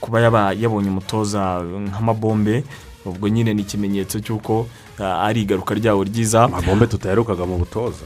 kuba 0.00 0.20
yabonye 0.54 0.88
umutoza 0.90 1.62
nk'amabombe 1.62 2.64
ubwo 3.06 3.28
nyine 3.28 3.54
ni 3.54 3.62
ikimenyetso 3.62 4.20
cy'uko 4.20 4.66
ari 4.98 5.42
igaruka 5.42 5.74
ryawo 5.74 6.04
ryiza. 6.04 6.44
Amabombe 6.44 6.86
tutaherukaga 6.86 7.46
mu 7.46 7.58
butoza 7.58 8.04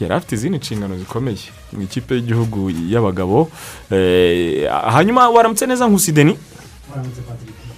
yari 0.00 0.14
afite 0.14 0.34
izindi 0.34 0.58
nshingano 0.58 0.98
zikomeye. 0.98 1.36
Mu 1.72 1.82
ikipe 1.82 2.14
y'igihugu 2.14 2.70
y'abagabo. 2.88 3.50
Eh, 3.90 4.70
hanyuma 4.92 5.28
waramutse 5.28 5.66
neza 5.66 5.86
nkusideni 5.88 6.36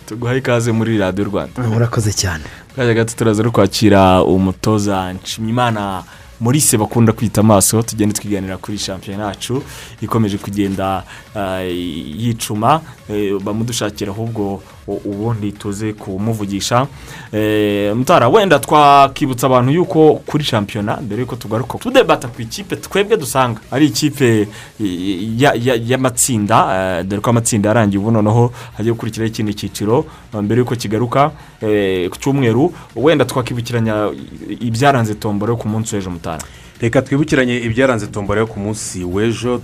tuguhaye 0.06 0.38
ikaze 0.38 0.72
muri 0.72 0.98
radiyo 0.98 1.24
rwanda. 1.24 1.62
Murakoze 1.62 2.12
cyane. 2.12 2.44
Kajya 2.76 2.94
gato 2.94 3.14
turaza 3.16 3.42
no 3.42 3.50
kwakira 3.50 4.22
umutoza 4.22 5.12
nshimiyimana 5.12 6.02
Maurice 6.40 6.76
bakunda 6.78 7.12
kwita 7.12 7.40
amaso 7.40 7.82
tugenda 7.82 8.14
twiganira 8.14 8.56
kuri 8.56 8.78
shampiyona 8.78 9.26
yacu. 9.26 9.62
Ikomeje 10.00 10.38
kugenda 10.38 11.02
ah, 11.34 11.60
yicuma 11.62 12.80
eh, 13.10 13.34
bamudushakira 13.42 14.12
ahubwo 14.12 14.62
ubundi 14.88 15.52
tuze 15.52 15.92
kumuvugisha. 15.92 16.86
Eh, 17.32 17.96
mutara 17.96 18.28
wenda 18.28 18.58
twakibutsa 18.58 19.46
abantu 19.46 19.72
yuko 19.72 20.14
kuri 20.26 20.44
shampiyona 20.44 20.96
mbere 21.00 21.20
yuko 21.20 21.36
tugaruka 21.36 21.78
tudebata 21.78 22.28
ku 22.28 22.42
ikipe 22.42 22.76
twebwe 22.76 23.16
dusanga. 23.16 23.60
Ari 23.70 23.86
ikipe 23.86 24.48
ya- 25.38 25.54
y'amatsinda 25.86 26.56
eh, 27.00 27.04
dore 27.04 27.20
ko 27.22 27.30
amatsinda 27.30 27.68
yarangiye 27.68 28.00
ubu 28.00 28.10
noneho 28.10 28.52
hagiye 28.76 28.92
gukurikiraho 28.92 29.28
ikindi 29.28 29.54
cyiciro 29.54 30.04
eh, 30.34 30.40
mbere 30.42 30.58
yuko 30.60 30.74
kigaruka 30.76 31.30
eh, 31.60 32.08
ku 32.10 32.16
cyumweru. 32.18 32.72
Wenda 32.96 33.24
twakibukiranya 33.24 34.10
ibyaranze 34.60 35.14
tombora 35.14 35.52
yo 35.52 35.56
ku 35.56 35.68
munsi 35.68 35.94
w'ejo 35.96 36.10
mutara. 36.10 36.42
Reka 36.80 37.02
twibukiranye 37.02 37.58
ibyaranze 37.58 38.06
tombora 38.06 38.40
yo 38.40 38.46
ku 38.46 38.60
munsi 38.60 39.04
w'ejo 39.04 39.60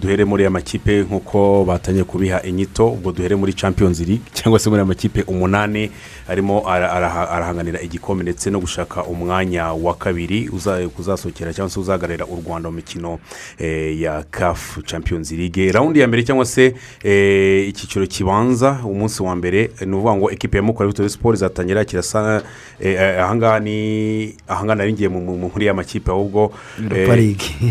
duhere 0.00 0.24
muri 0.24 0.42
aya 0.42 0.50
makipe 0.50 1.02
nk'uko 1.04 1.64
batangiye 1.68 2.04
kubiha 2.04 2.42
inyito 2.42 2.88
ubwo 2.88 3.12
duhere 3.12 3.36
muri 3.36 3.52
champions 3.52 4.00
league 4.00 4.24
cyangwa 4.32 4.58
se 4.58 4.68
muri 4.70 4.80
aya 4.80 4.86
makipe 4.86 5.22
umunani 5.22 5.90
arimo 6.28 6.62
ara- 6.68 6.92
araha- 6.92 7.28
arahanganira 7.30 7.80
igikombe 7.80 8.22
ndetse 8.22 8.50
no 8.50 8.60
gushaka 8.60 9.04
umwanya 9.04 9.72
wa 9.72 9.94
kabiri 9.94 10.48
uza- 10.48 10.88
uzasohokera 10.98 11.52
cyangwa 11.52 11.70
se 11.70 11.80
uzahagararira 11.80 12.26
u 12.26 12.42
rwanda 12.46 12.70
mu 12.70 12.76
mikino 12.76 13.18
eh, 13.58 14.00
ya 14.00 14.24
caf 14.30 14.78
champions 14.86 15.32
league. 15.32 15.72
Rawundi 15.72 16.00
ya 16.00 16.08
mbere 16.08 16.22
cyangwa 16.22 16.44
se 16.44 16.74
eh, 17.04 17.68
icyiciro 17.68 18.06
kibanza 18.06 18.78
umunsi 18.84 19.22
wa 19.22 19.36
mbere 19.36 19.70
ni 19.86 19.92
ukuvuga 19.94 20.14
ngo 20.16 20.30
ekipe 20.30 20.56
ya 20.56 20.62
mukura 20.62 20.86
victoire 20.86 21.08
sport 21.10 21.36
izatangira 21.36 21.84
kirasa 21.84 22.42
eh, 22.80 23.20
ahangaha 23.22 23.60
ni 23.60 24.36
ahangaha 24.48 24.74
nari 24.76 24.92
ngiye 24.92 25.08
mu 25.08 25.20
nkuru 25.46 25.64
y'amakipe 25.64 26.10
ahubwo 26.10 26.52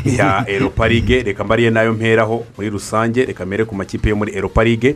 ya 0.18 0.44
eropa 0.48 0.88
ligue 0.88 1.24
reka 1.24 1.44
mbariye 1.44 1.70
na 1.70 1.82
yo 1.82 1.94
mperaho 1.94 2.46
muri 2.58 2.70
rusange 2.70 3.26
reka 3.26 3.46
mbere 3.46 3.66
ku 3.66 3.76
makipe 3.76 4.10
yo 4.10 4.16
muri 4.16 4.32
eropa 4.36 4.64
ligue 4.64 4.96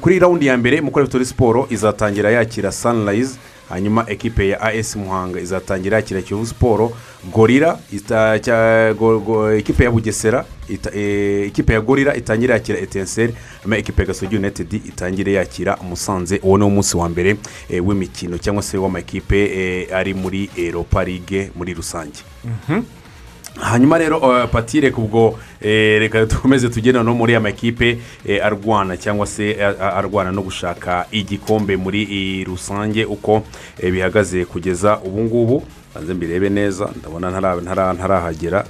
kuri 0.00 0.18
rawundi 0.18 0.46
ya 0.46 0.56
mbere 0.56 0.80
mukora 0.80 1.04
victoire 1.04 1.24
sport 1.24 1.70
izatangira 1.72 2.30
yakira 2.30 2.57
sunrise 2.72 3.38
hanyuma 3.68 4.04
ekipe 4.08 4.48
ya 4.48 4.60
as 4.60 4.96
muhanga 4.96 5.40
izatangira 5.40 5.96
yakira 5.96 6.22
kiyovu 6.22 6.46
siporo 6.46 6.92
gorira 7.32 7.78
ekipe 9.56 9.84
ya 9.84 9.90
bugesera 9.90 10.44
eh, 10.94 11.46
ekipe 11.46 11.72
ya 11.72 11.80
gorira 11.80 12.16
itangira 12.16 12.54
yakira 12.54 12.78
etenseri 12.78 13.34
hanyuma 13.58 13.76
ekipe 13.76 14.02
ya 14.02 14.08
gasogi 14.08 14.36
united 14.36 14.72
itangire 14.72 15.32
yakira 15.32 15.76
musanze 15.76 16.40
uwo 16.42 16.58
ni 16.58 16.64
wo 16.64 16.70
munsi 16.70 16.96
wa 16.96 17.08
mbere 17.08 17.36
eh, 17.68 17.86
w'imikino 17.86 18.38
cyangwa 18.38 18.62
se 18.62 18.78
w'amakipe 18.78 19.38
eh, 19.44 19.96
ari 19.96 20.14
muri 20.14 20.50
eropa 20.56 21.04
ligue 21.04 21.50
muri 21.54 21.74
rusange. 21.74 22.20
Hanyuma 23.60 23.98
rero 23.98 24.18
uh, 24.18 24.44
patire 24.50 24.90
kubwo 24.90 25.38
eh, 25.60 26.00
reka 26.00 26.26
dukomeze 26.26 26.68
tugenda 26.68 27.02
no 27.02 27.14
muri 27.14 27.34
amakipe 27.34 27.98
eh, 28.26 28.44
arwana 28.46 28.96
cyangwa 28.96 29.26
se 29.26 29.50
eh, 29.50 29.82
arwana 29.82 30.32
no 30.32 30.42
gushaka 30.42 31.06
igikombe 31.10 31.76
muri 31.76 32.02
eh, 32.02 32.46
rusange 32.46 33.04
uko 33.04 33.42
eh, 33.80 33.92
bihagaze 33.92 34.44
kugeza 34.44 34.98
ubu 34.98 35.20
ngubu 35.24 35.62
banze 35.94 36.14
mbirebe 36.14 36.48
neza 36.48 36.88
ndabona 36.96 37.30
ntara- 37.30 37.60
ntara- 37.60 37.92
ntarahagera. 37.92 38.64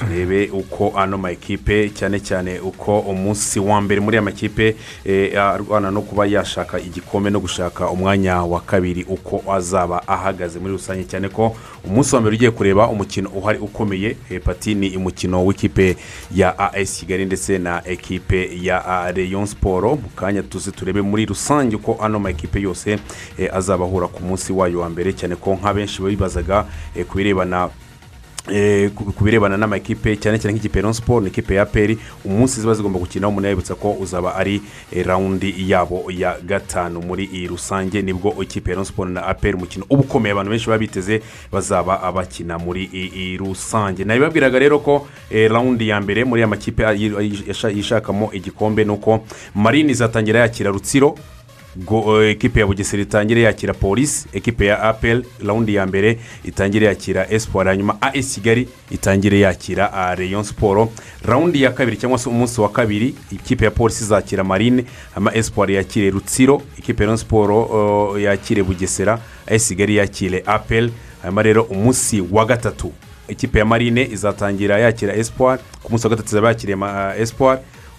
Turebe 0.00 0.50
uko 0.52 0.92
ano 0.96 1.18
makipe 1.18 1.90
cyane 1.90 2.20
cyane 2.20 2.60
uko 2.60 2.98
umunsi 3.00 3.60
wa 3.60 3.80
mbere 3.80 4.00
muri 4.00 4.16
aya 4.16 4.22
makipe 4.22 4.76
eh, 5.04 5.42
arwana 5.42 5.90
no 5.90 6.00
kuba 6.02 6.26
yashaka 6.26 6.80
igikombe 6.80 7.30
no 7.30 7.40
gushaka 7.40 7.90
umwanya 7.90 8.42
wa 8.42 8.60
kabiri 8.60 9.04
uko 9.04 9.52
azaba 9.52 10.08
ahagaze 10.08 10.58
muri 10.58 10.72
rusange. 10.72 11.04
Cyane 11.04 11.28
ko 11.28 11.56
umunsi 11.84 12.14
wa 12.14 12.20
mbere 12.20 12.36
ugiye 12.36 12.50
kureba 12.50 12.88
umukino 12.88 13.30
uhari 13.30 13.58
ukomeye 13.58 14.16
eh, 14.30 14.40
pati 14.44 14.74
ni 14.74 14.96
umukino 14.96 15.44
w'ikipe 15.46 15.96
ya 16.34 16.58
as 16.58 16.98
kigali 17.00 17.24
ndetse 17.24 17.58
na 17.58 17.82
ekipe 17.84 18.50
ya 18.62 18.84
ah, 18.86 19.12
rayon 19.12 19.46
siporo 19.46 19.96
mu 19.96 20.08
kanya 20.16 20.42
tuzi 20.42 20.72
turebe 20.72 21.02
muri 21.02 21.26
rusange 21.26 21.76
uko 21.76 21.98
ano 22.00 22.18
makipe 22.18 22.60
yose 22.60 22.98
eh, 23.38 23.50
azaba 23.54 23.84
ahura 23.84 24.06
ku 24.08 24.22
munsi 24.24 24.52
wayo 24.52 24.80
wa 24.80 24.88
mbere. 24.88 25.12
Cyane 25.12 25.36
ko 25.36 25.54
nka 25.54 25.74
benshi 25.74 26.02
bibazaga 26.02 26.64
eh, 26.96 27.04
ku 27.06 27.16
birebana 27.18 27.68
Eh, 27.70 27.89
ku 28.96 29.12
ku 29.12 29.24
birebana 29.24 29.56
n'amakipe 29.56 30.16
cyane 30.16 30.38
cyane 30.38 30.54
nk'ikipe 30.56 30.80
ya 30.80 30.94
siporo 30.94 31.20
n'ikipe 31.20 31.54
ya 31.54 31.66
peri 31.66 31.98
umunsi 32.24 32.60
ziba 32.60 32.74
zigomba 32.74 32.98
gukina 32.98 33.28
umuntu 33.28 33.46
yabibutsa 33.48 33.74
ko 33.74 33.92
uzaba 34.00 34.34
ari 34.34 34.62
eh, 34.92 35.06
rawundi 35.06 35.54
yabo 35.70 36.04
ya 36.08 36.36
gatanu. 36.42 37.00
Muri 37.00 37.24
iyi 37.24 37.46
rusange 37.46 38.02
ni 38.02 38.12
bwo 38.12 38.42
ikipe 38.42 38.72
ya 38.72 38.84
siporo 38.84 39.10
na 39.10 39.26
aperi 39.26 39.56
umukino 39.56 39.84
uba 39.90 40.02
ukomeye 40.02 40.32
abantu 40.32 40.50
benshi 40.50 40.66
baba 40.66 40.78
biteze 40.78 41.22
bazaba 41.52 42.12
bakina 42.12 42.58
muri 42.58 42.88
iyi 42.92 43.36
rusange. 43.36 44.04
Nabibabwiraga 44.04 44.58
rero 44.58 44.78
ko 44.78 45.06
eh, 45.30 45.50
rawundi 45.50 45.88
ya 45.88 46.00
mbere 46.00 46.24
muri 46.24 46.40
aya 46.40 46.48
makipe 46.48 46.82
yishakamo 47.74 48.30
igikombe 48.32 48.84
ni 48.84 48.90
uko 48.90 49.24
marine 49.54 49.92
izatangira 49.92 50.40
yakira 50.40 50.70
rutsiro 50.70 51.14
eh, 51.14 51.20
ekipe 52.30 52.60
ya 52.60 52.66
bugesera 52.66 53.02
itangire 53.02 53.42
yakira 53.42 53.74
polisi 53.74 54.26
ekipe 54.32 54.66
ya 54.66 54.82
apel 54.82 55.24
rawundi 55.46 55.74
ya 55.74 55.86
mbere 55.86 56.18
itangire 56.44 56.86
yakira 56.86 57.30
espoir 57.30 57.66
hanyuma 57.68 57.96
as 58.02 58.34
kigali 58.34 58.68
itangire 58.90 59.38
yakira 59.40 59.92
ah, 59.92 60.14
rayon 60.14 60.44
siporo 60.44 60.92
rawundi 61.24 61.62
ya 61.62 61.70
kabiri 61.72 61.96
cyangwa 61.96 62.18
se 62.18 62.28
umunsi 62.30 62.60
wa 62.60 62.68
kabiri 62.68 63.14
ikipe 63.32 63.64
ya 63.64 63.70
polisi 63.70 64.04
izakira 64.04 64.44
marine 64.44 64.84
hanyuma 65.14 65.34
espoir 65.34 65.70
yakire 65.70 66.10
rutsiro 66.10 66.62
ikipe 66.78 67.04
ya 67.04 67.16
siporo 67.16 67.56
oh, 67.62 68.18
yakire 68.18 68.62
bugesera 68.62 69.18
as 69.46 69.68
kigali 69.68 69.96
yakire 69.96 70.42
apel 70.46 70.90
hanyuma 71.22 71.42
rero 71.42 71.62
umunsi 71.62 72.20
wa 72.32 72.44
gatatu 72.46 72.92
ikipe 73.28 73.58
ya 73.58 73.64
marine 73.64 74.08
izatangira 74.12 74.78
yakira 74.78 75.14
espoir 75.16 75.58
ku 75.82 75.90
munsi 75.92 76.06
wa 76.06 76.10
gatatu 76.10 76.28
izaba 76.28 76.48
yakiriye 76.48 76.76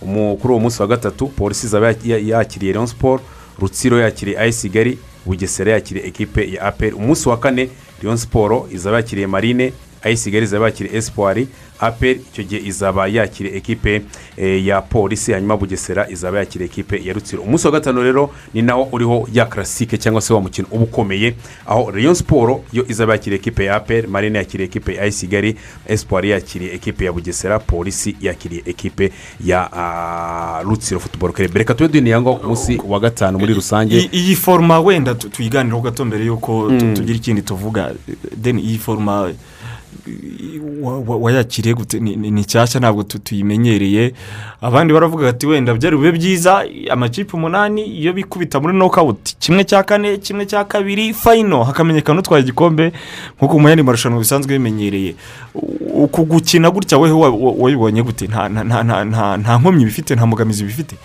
Umu- 0.02 0.38
kuri 0.38 0.52
uwo 0.54 0.60
munsi 0.60 0.82
wa 0.82 0.88
gatatu 0.88 1.28
polisi 1.28 1.66
izaba 1.68 1.88
ya- 1.88 1.96
ya- 2.04 2.18
yakiriye 2.38 2.74
rayon 2.74 2.88
siporo 2.88 3.22
rutsiro 3.60 4.00
yakiriye 4.00 4.40
ayisi 4.40 4.70
kigali 4.70 4.98
bugesera 5.26 5.72
yakiriye 5.72 6.08
ekipe 6.08 6.52
ya 6.52 6.62
aperi 6.62 6.96
umunsi 6.96 7.30
wa 7.30 7.38
kane 7.40 7.70
rayon 8.04 8.18
siporo 8.18 8.68
izaba 8.72 8.98
yakiriye 8.98 9.28
marine 9.28 9.74
ayisi 10.04 10.24
kigali 10.24 10.46
izaba 10.46 10.66
yakiriye 10.66 10.98
espoir. 10.98 11.46
Aperi 11.82 12.22
icyo 12.32 12.44
gihe 12.44 12.62
izaba 12.68 13.08
yakiriye 13.08 13.58
ekipe 13.58 14.02
eh, 14.38 14.66
ya 14.66 14.82
polisi 14.82 15.32
hanyuma 15.34 15.58
bugesera 15.58 16.10
izaba 16.10 16.38
yakiriye 16.40 16.66
ekipe 16.70 17.02
ya 17.06 17.14
rutsiro. 17.14 17.42
Umunsi 17.44 17.68
wa 17.68 17.74
gatanu 17.74 18.04
rero 18.04 18.30
ni 18.54 18.62
nawo 18.62 18.88
uriho 18.92 19.28
ya 19.34 19.46
karasike 19.46 19.98
cyangwa 19.98 20.22
se 20.22 20.34
wa 20.34 20.42
mukino 20.42 20.68
uba 20.72 20.84
ukomeye. 20.84 21.34
Aho 21.68 21.92
rayon 21.92 22.16
siporo 22.16 22.64
yo 22.74 22.86
izaba 22.90 23.14
yakiriye 23.14 23.40
ekipe 23.40 23.66
ya 23.66 23.76
aperi 23.76 24.08
marine 24.08 24.38
yakiriye 24.38 24.66
ekipe 24.66 24.96
ya 24.96 25.10
kigali 25.12 25.56
espoir 25.88 26.26
yakiriye 26.26 26.74
ekipe 26.76 27.06
ya 27.06 27.12
bugesera 27.14 27.60
polisi 27.60 28.16
yakiriye 28.22 28.62
ekipe 28.66 29.12
ya 29.46 29.70
ah, 29.74 30.62
rutsiro 30.64 31.00
futuboro 31.00 31.34
kerebe 31.34 31.60
reka 31.60 31.74
tube 31.74 31.88
duhiniye 31.90 32.20
ku 32.22 32.40
munsi 32.48 32.82
wa 32.88 33.00
gatanu 33.00 33.40
muri 33.40 33.54
rusange. 33.54 34.10
Iyi 34.12 34.36
foruma 34.36 34.80
wenda 34.80 35.16
tu- 35.16 35.30
tuyiganireho 35.30 35.82
gato 35.82 36.06
mbere 36.06 36.26
y'uko 36.26 36.70
tu- 36.80 36.94
tugira 36.94 37.16
ikindi 37.16 37.42
tuvuga. 37.42 37.94
Deni 38.38 38.62
iyi 38.62 38.78
wa- 38.78 39.34
wayakiriye 41.08 41.76
ni 42.00 42.32
nshyashya 42.32 42.80
ntabwo 42.80 43.04
tu- 43.04 43.20
tuyimenyereye. 43.20 44.14
Abandi 44.62 44.94
baravuga 44.94 45.30
ati 45.30 45.48
wenda 45.48 45.74
byari 45.74 45.96
bube 45.98 46.12
byiza 46.12 46.66
amakipe 46.90 47.38
umunani 47.38 47.82
iyo 47.86 48.14
bikubita 48.14 48.60
muri 48.60 48.74
nokawuti 48.78 49.36
kimwe 49.40 49.64
cya 49.64 49.84
kane 49.84 50.18
kimwe 50.18 50.46
cya 50.46 50.64
kabiri 50.66 51.14
fayino 51.14 51.64
hakamenyekana 51.64 52.20
utwaye 52.20 52.44
igikombe 52.44 52.92
nk'uko 53.38 53.60
mu 53.60 53.70
yandi 53.70 53.84
marushanwa 53.84 54.20
bisanzwe 54.20 54.58
bimenyereye. 54.58 55.16
Uku 55.94 56.26
gukina 56.26 56.72
gutya 56.72 56.98
weho 56.98 57.20
wa- 57.20 57.30
wa- 57.30 57.56
wabibonye 57.58 58.04
gute? 58.04 58.28
Nta 58.28 59.58
nkomyi 59.60 59.86
bifite 59.86 60.16
nta 60.16 60.26
mbogamizi 60.26 60.64
bifite? 60.64 60.96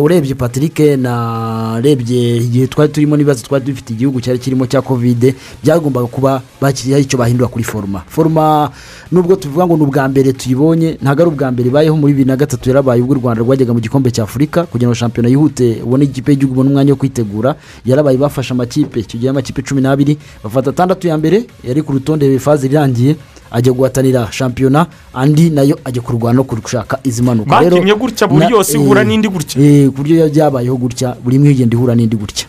Urebye 0.00 0.34
patrick 0.34 0.78
narebye 0.78 2.36
igihe 2.36 2.66
twari 2.66 2.92
turimo 2.92 3.16
n'ibibazo 3.16 3.42
twari 3.46 3.64
dufite 3.64 3.90
igihugu 3.92 4.20
cyari 4.20 4.38
kirimo 4.38 4.66
cya 4.66 4.82
kovide 4.82 5.34
byagombaga 5.64 6.06
kuba 6.06 6.42
bakiriho 6.60 6.98
icyo 7.00 7.18
bahindura 7.18 7.48
kuri 7.48 7.64
foruma. 7.64 8.02
Foruma 8.08 8.70
nubwo 9.12 9.36
tuvuga 9.36 9.66
ngo 9.66 9.76
ni 9.76 9.82
ubwa 9.82 10.08
mbere 10.08 10.32
tuyibonye 10.32 10.98
ntabwo 11.02 11.22
ari 11.22 11.30
ubwa 11.30 11.48
mbere 11.52 11.68
ibayeho. 11.68 11.96
Muri 11.96 12.12
bibiri 12.12 12.28
na 12.28 12.36
gatatu 12.36 12.68
yarabaye 12.68 13.00
ubwo 13.02 13.14
u 13.14 13.18
rwanda 13.18 13.42
rwajyaga 13.42 13.72
mu 13.72 13.80
gikombe 13.80 14.10
cya 14.10 14.22
afurika 14.28 14.66
kugira 14.66 14.88
ngo 14.88 14.94
shampiyona 14.94 15.28
yihute 15.28 15.80
ubone 15.82 16.04
ikipe 16.04 16.32
y'igihugu 16.32 16.54
ibone 16.54 16.68
umwanya 16.70 16.92
wo 16.92 16.98
kwitegura. 17.00 17.54
Yarabaye 17.86 18.16
bafashe 18.18 18.52
amakipe 18.52 19.00
icyo 19.00 19.16
gihe 19.18 19.30
amakipe 19.30 19.62
cumi 19.62 19.80
n'abiri 19.80 20.18
bafata 20.44 20.70
atandatu 20.70 21.08
ya 21.08 21.16
mbere 21.18 21.46
yari 21.64 21.82
ku 21.82 21.92
rutonde 21.92 22.38
faze 22.38 22.66
irangiye. 22.68 23.16
Ajya 23.50 23.72
guhatanira 23.72 24.28
shampiyona 24.30 24.86
andi 25.14 25.50
na 25.50 25.62
yo 25.62 25.78
ajya 25.84 26.02
kurwana 26.02 26.36
no 26.36 26.42
gushaka 26.44 26.98
izi 27.04 27.22
mpanuka. 27.22 27.50
Bakinnye 27.50 27.94
gutya 27.94 28.26
buri 28.26 28.46
yose 28.50 28.76
eh, 28.76 28.80
ihura 28.84 29.04
n'indi 29.04 29.28
gutya. 29.28 29.60
eh, 29.62 29.88
ku 29.88 30.02
buryo 30.02 30.28
byabayeho 30.28 30.76
gutya 30.76 31.16
buri 31.24 31.36
imwe 31.36 31.50
igenda 31.50 31.76
ihura 31.76 31.94
n'indi 31.94 32.16
gutya. 32.16 32.46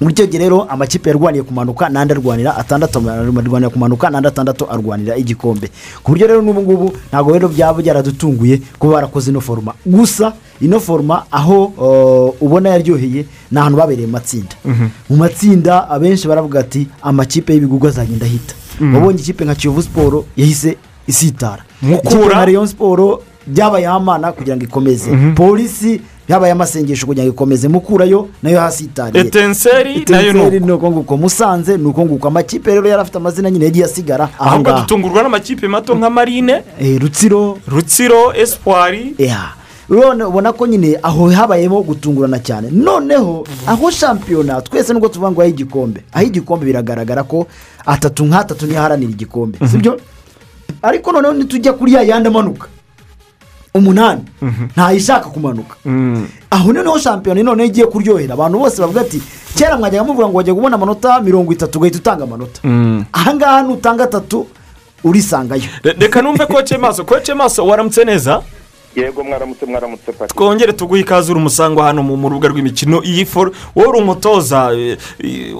Muri 0.00 0.12
icyo 0.12 0.26
gihe 0.26 0.42
rero 0.44 0.68
amakipe 0.68 1.08
yarwaniye 1.08 1.42
kumanuka 1.42 1.88
n'andi 1.88 2.12
arwanira 2.12 2.52
atandatu 2.56 2.98
arwanira 3.00 3.70
kumanuka 3.72 4.10
n'andi 4.10 4.28
atandatu 4.28 4.68
arwanira 4.70 5.16
igikombe. 5.16 5.70
Ku 6.04 6.12
buryo 6.12 6.26
rero 6.26 6.42
n'ubu 6.42 6.60
ngubu 6.62 6.92
ntabwo 7.08 7.32
rero 7.32 7.48
byaba 7.48 7.80
byaradutunguye 7.82 8.60
kuba 8.78 8.92
barakoze 9.00 9.30
ino 9.30 9.40
foruma 9.40 9.72
gusa 9.86 10.32
ino 10.60 10.80
foruma 10.80 11.24
aho 11.32 11.64
uh, 11.80 12.42
ubona 12.44 12.68
yaryoheye 12.76 13.24
ni 13.50 13.56
ahantu 13.58 13.78
babereye 13.78 14.06
mu 14.06 14.12
matsinda. 14.12 14.52
Mu 15.08 15.16
matsinda 15.16 15.88
abenshi 15.88 16.28
baravuga 16.28 16.60
ati 16.60 16.86
amakipe 17.02 17.54
y'ibigugu 17.56 17.88
azagenda 17.88 18.26
ahita. 18.26 18.54
Wabonye 18.80 19.20
ikipe 19.20 19.44
nka 19.44 19.54
kiyovu 19.54 19.82
siporo 19.82 20.24
yahise 20.36 20.76
isitara 21.06 21.62
Mukura. 21.82 22.10
ikipe 22.10 22.26
nka 22.34 22.44
rayon 22.44 22.66
siporo 22.66 23.22
byabaye 23.46 23.86
amana 23.86 24.32
kugira 24.32 24.56
ngo 24.56 24.64
ikomeze. 24.64 25.10
Polisi 25.34 26.00
yabaye 26.28 26.52
amasengesho 26.52 27.06
kugira 27.06 27.24
ngo 27.24 27.32
ikomeze. 27.32 27.68
Mukurayo 27.68 28.28
na 28.42 28.50
yo 28.50 28.60
hasi 28.60 28.84
itariye. 28.84 29.24
Etenseri 29.24 30.04
na 30.08 30.20
yo 30.20 30.32
ni 30.60 30.72
uko 30.72 30.90
nguko. 30.90 31.16
Musanze 31.16 31.76
ni 31.76 31.86
uko 31.86 32.04
nguko. 32.04 32.28
Amakipe 32.28 32.70
rero 32.74 32.88
yari 32.88 33.02
afite 33.02 33.16
amazina 33.18 33.50
nyine 33.50 33.64
yagiye 33.64 33.84
asigara 33.84 34.28
aha 34.38 34.58
ngaha. 34.60 34.80
dutungurwa 34.80 35.22
n'amakipe 35.22 35.68
mato 35.68 35.94
nka 35.94 36.10
marine 36.10 36.62
Eh, 36.80 37.00
rutsiro. 37.00 37.58
Rutsiro 37.68 38.32
urabona 38.34 39.14
ubona 39.88 40.52
ko 40.52 40.66
nyine 40.66 40.98
aho 41.02 41.30
habayemo 41.30 41.82
gutungurana 41.82 42.38
cyane. 42.38 42.68
Noneho 42.70 43.46
aho 43.66 43.90
shampiyona 43.90 44.60
twese 44.62 44.92
nubwo 44.92 45.08
tuvuga 45.08 45.30
ngo 45.30 45.40
aho 45.42 45.50
igikombe. 45.50 46.02
Aho 46.12 46.26
igikombe 46.26 46.66
biragaragara 46.66 47.22
ko 47.22 47.46
atatu 47.86 48.24
nk'atatu 48.26 48.66
niyo 48.66 48.78
aharanira 48.78 49.10
igikombe 49.12 49.58
sibyo? 49.70 50.00
Ariko 50.82 51.12
noneho 51.12 51.34
nitujya 51.34 51.72
kuri 51.72 51.92
ya 51.92 52.02
yandi 52.02 52.28
amanuka. 52.28 52.66
Umunani. 53.74 54.22
Ntayishaka 54.72 55.28
kumanuka. 55.28 55.76
Aho 56.50 56.72
noneho 56.72 56.98
shampiyona 56.98 57.42
noneho 57.42 57.68
igiye 57.68 57.86
kuryohera. 57.86 58.34
Abantu 58.34 58.58
bose 58.58 58.80
bavuga 58.80 59.00
ati 59.00 59.22
kera 59.54 59.76
mwajyaga 59.76 60.04
muvuga 60.04 60.28
ngo 60.28 60.36
wajya 60.36 60.54
kubona 60.54 60.74
amanota 60.76 61.20
mirongo 61.20 61.52
itatu 61.52 61.78
ugahita 61.78 61.98
utanga 61.98 62.24
amanota. 62.24 62.60
Ahangaha 63.12 63.62
nutanga 63.62 64.04
atatu 64.04 64.46
urisangayo. 65.04 65.62
Re- 65.82 65.96
reka 65.98 66.22
numve 66.22 66.46
koce 66.46 66.78
maso. 66.78 67.04
Koce 67.04 67.34
maso 67.34 67.66
waramutse 67.66 68.04
neza? 68.04 68.42
Yego 68.96 69.24
mwaramutse 69.24 69.66
mwaramutse 69.66 70.12
pati. 70.12 70.34
Twongere 70.34 70.72
tuguhe 70.72 71.00
ikaze 71.00 71.32
uri 71.32 71.40
umusangwa 71.40 71.84
hano 71.84 72.02
mu 72.02 72.28
rubuga 72.28 72.48
rw'imikino 72.48 73.02
iyi 73.04 73.26
foru 73.26 73.54
wowe 73.76 73.88
uri 73.88 73.98
umutoza 73.98 74.72
eh, 74.74 74.98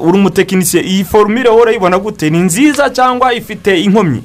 uri 0.03 0.19
umutekinisiye 0.19 0.83
iyi 0.83 1.05
forumire 1.05 1.49
wowe 1.49 1.63
urayibona 1.63 1.99
gute? 1.99 2.31
Ni 2.31 2.39
nziza 2.39 2.91
cyangwa 2.91 3.35
ifite 3.35 3.81
inkomyi? 3.81 4.23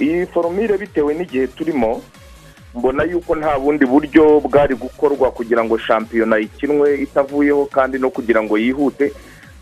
Iyi 0.00 0.26
foromire 0.26 0.78
bitewe 0.78 1.14
n'igihe 1.14 1.46
turimo 1.46 2.02
mbona 2.74 3.04
yuko 3.04 3.36
nta 3.36 3.58
bundi 3.58 3.86
buryo 3.86 4.40
bwari 4.40 4.74
gukorwa 4.74 5.30
kugira 5.30 5.64
ngo 5.64 5.78
shampiyona 5.78 6.38
ikinwe 6.38 6.94
itavuyeho 7.02 7.64
kandi 7.66 7.98
no 7.98 8.10
kugira 8.10 8.42
ngo 8.42 8.58
yihute 8.58 9.12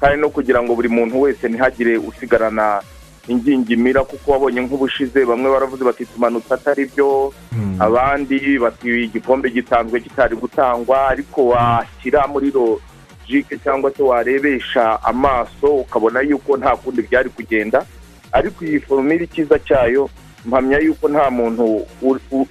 kandi 0.00 0.20
no 0.20 0.28
kugira 0.30 0.62
ngo 0.62 0.74
buri 0.74 0.88
muntu 0.88 1.20
wese 1.20 1.48
ntihagire 1.48 1.98
usigarana 1.98 2.82
ingingimira 3.28 4.04
kuko 4.04 4.30
wabonye 4.32 4.60
nk'ubushize 4.60 5.24
bamwe 5.24 5.50
baravuze 5.50 5.84
bati 5.84 6.06
tumanutse 6.06 6.54
atari 6.54 6.86
byo. 6.86 7.32
Abandi 7.78 8.58
bati 8.58 8.88
igikombe 9.04 9.50
gitanzwe 9.50 10.00
kitari 10.00 10.36
gutangwa. 10.36 11.08
Ariko 11.08 11.46
washyira 11.52 12.26
muri 12.26 12.50
logike 12.50 13.58
cyangwa 13.64 13.90
se 13.96 14.02
warebesha 14.02 15.02
amaso 15.04 15.66
ukabona 15.84 16.20
yuko 16.20 16.56
nta 16.56 16.76
kundi 16.76 17.02
byari 17.02 17.30
kugenda. 17.30 17.84
Ariko 18.32 18.64
iyi 18.64 18.80
foromire 18.80 19.24
icyiza 19.24 19.58
cyayo 19.58 20.08
mpamya 20.44 20.78
yuko 20.78 21.08
nta 21.08 21.30
muntu 21.30 21.86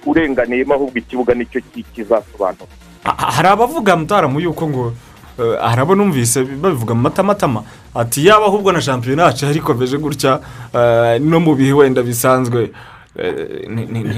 urenganiyemo 0.06 0.74
ahubwo 0.74 0.98
ikibuga 0.98 1.34
ni 1.34 1.46
cyo 1.46 1.60
ki- 1.60 1.82
kizasobanura. 1.94 2.66
Ha- 3.04 3.16
hari 3.32 3.48
abavuga 3.48 3.96
mutaramu 3.96 4.40
yuko 4.40 4.68
ngo 4.68 4.92
eh, 5.40 5.56
hari 5.60 5.80
abo 5.80 5.94
numvise 5.94 6.44
babivuga 6.44 6.94
mu 6.94 7.02
matamatama. 7.02 7.64
Ati 7.94 8.26
yaba 8.26 8.46
ahubwo 8.46 8.72
na 8.72 8.80
shampiyona 8.80 9.22
yacu 9.22 9.44
yari 9.46 9.58
ikomeje 9.58 9.98
gutya 9.98 10.40
eh, 10.74 11.20
no 11.20 11.40
mu 11.40 11.54
bihe 11.54 11.72
wenda 11.72 12.02
bisanzwe. 12.02 12.70
Eh, 13.18 13.68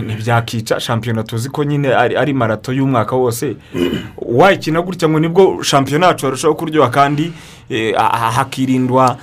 ntibyakica 0.04 0.80
shampiyona 0.80 1.22
tuzi 1.22 1.48
ko 1.48 1.64
nyine 1.64 1.94
ari 1.94 2.32
marato 2.32 2.72
y'umwaka 2.72 3.16
wose. 3.16 3.56
Wayikina 4.16 4.82
gutya 4.82 5.08
ngo 5.08 5.18
ni 5.20 5.28
bwo 5.28 5.62
shampiyona 5.62 6.06
yacu 6.06 6.26
yarushaho 6.26 6.54
kuryoha 6.54 6.90
kandi 6.90 7.32
eh, 7.70 7.94
ha- 7.96 8.08
ha- 8.18 8.30
hakirindwa 8.30 9.16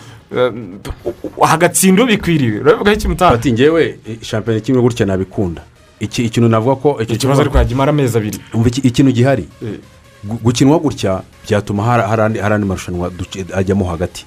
hagatsindwa 1.41 2.05
bikwiriye. 2.05 2.59
Urabivugaho 2.59 2.95
iki 2.97 3.07
mutara? 3.07 3.35
Ati 3.35 3.51
ngewe 3.53 3.99
shampiyona 4.21 4.59
kimwe 4.61 4.81
gutya 4.81 5.05
nabikunda. 5.05 5.61
Iki 5.99 6.25
ikintu 6.25 6.49
navuga 6.49 6.75
ko 6.75 6.97
icyo 7.01 7.15
ikibazo 7.15 7.41
ariko 7.41 7.57
yajya 7.57 7.73
imara 7.75 7.89
amezi 7.89 8.17
abiri. 8.17 8.39
Ikintu 8.83 9.11
gihari? 9.11 9.47
Gukinwa 10.23 10.79
gutya 10.79 11.21
byatuma 11.47 11.83
hari- 11.83 12.21
andi- 12.21 12.65
marushanwa 12.65 13.11
ajyamo 13.55 13.85
hagati. 13.85 14.25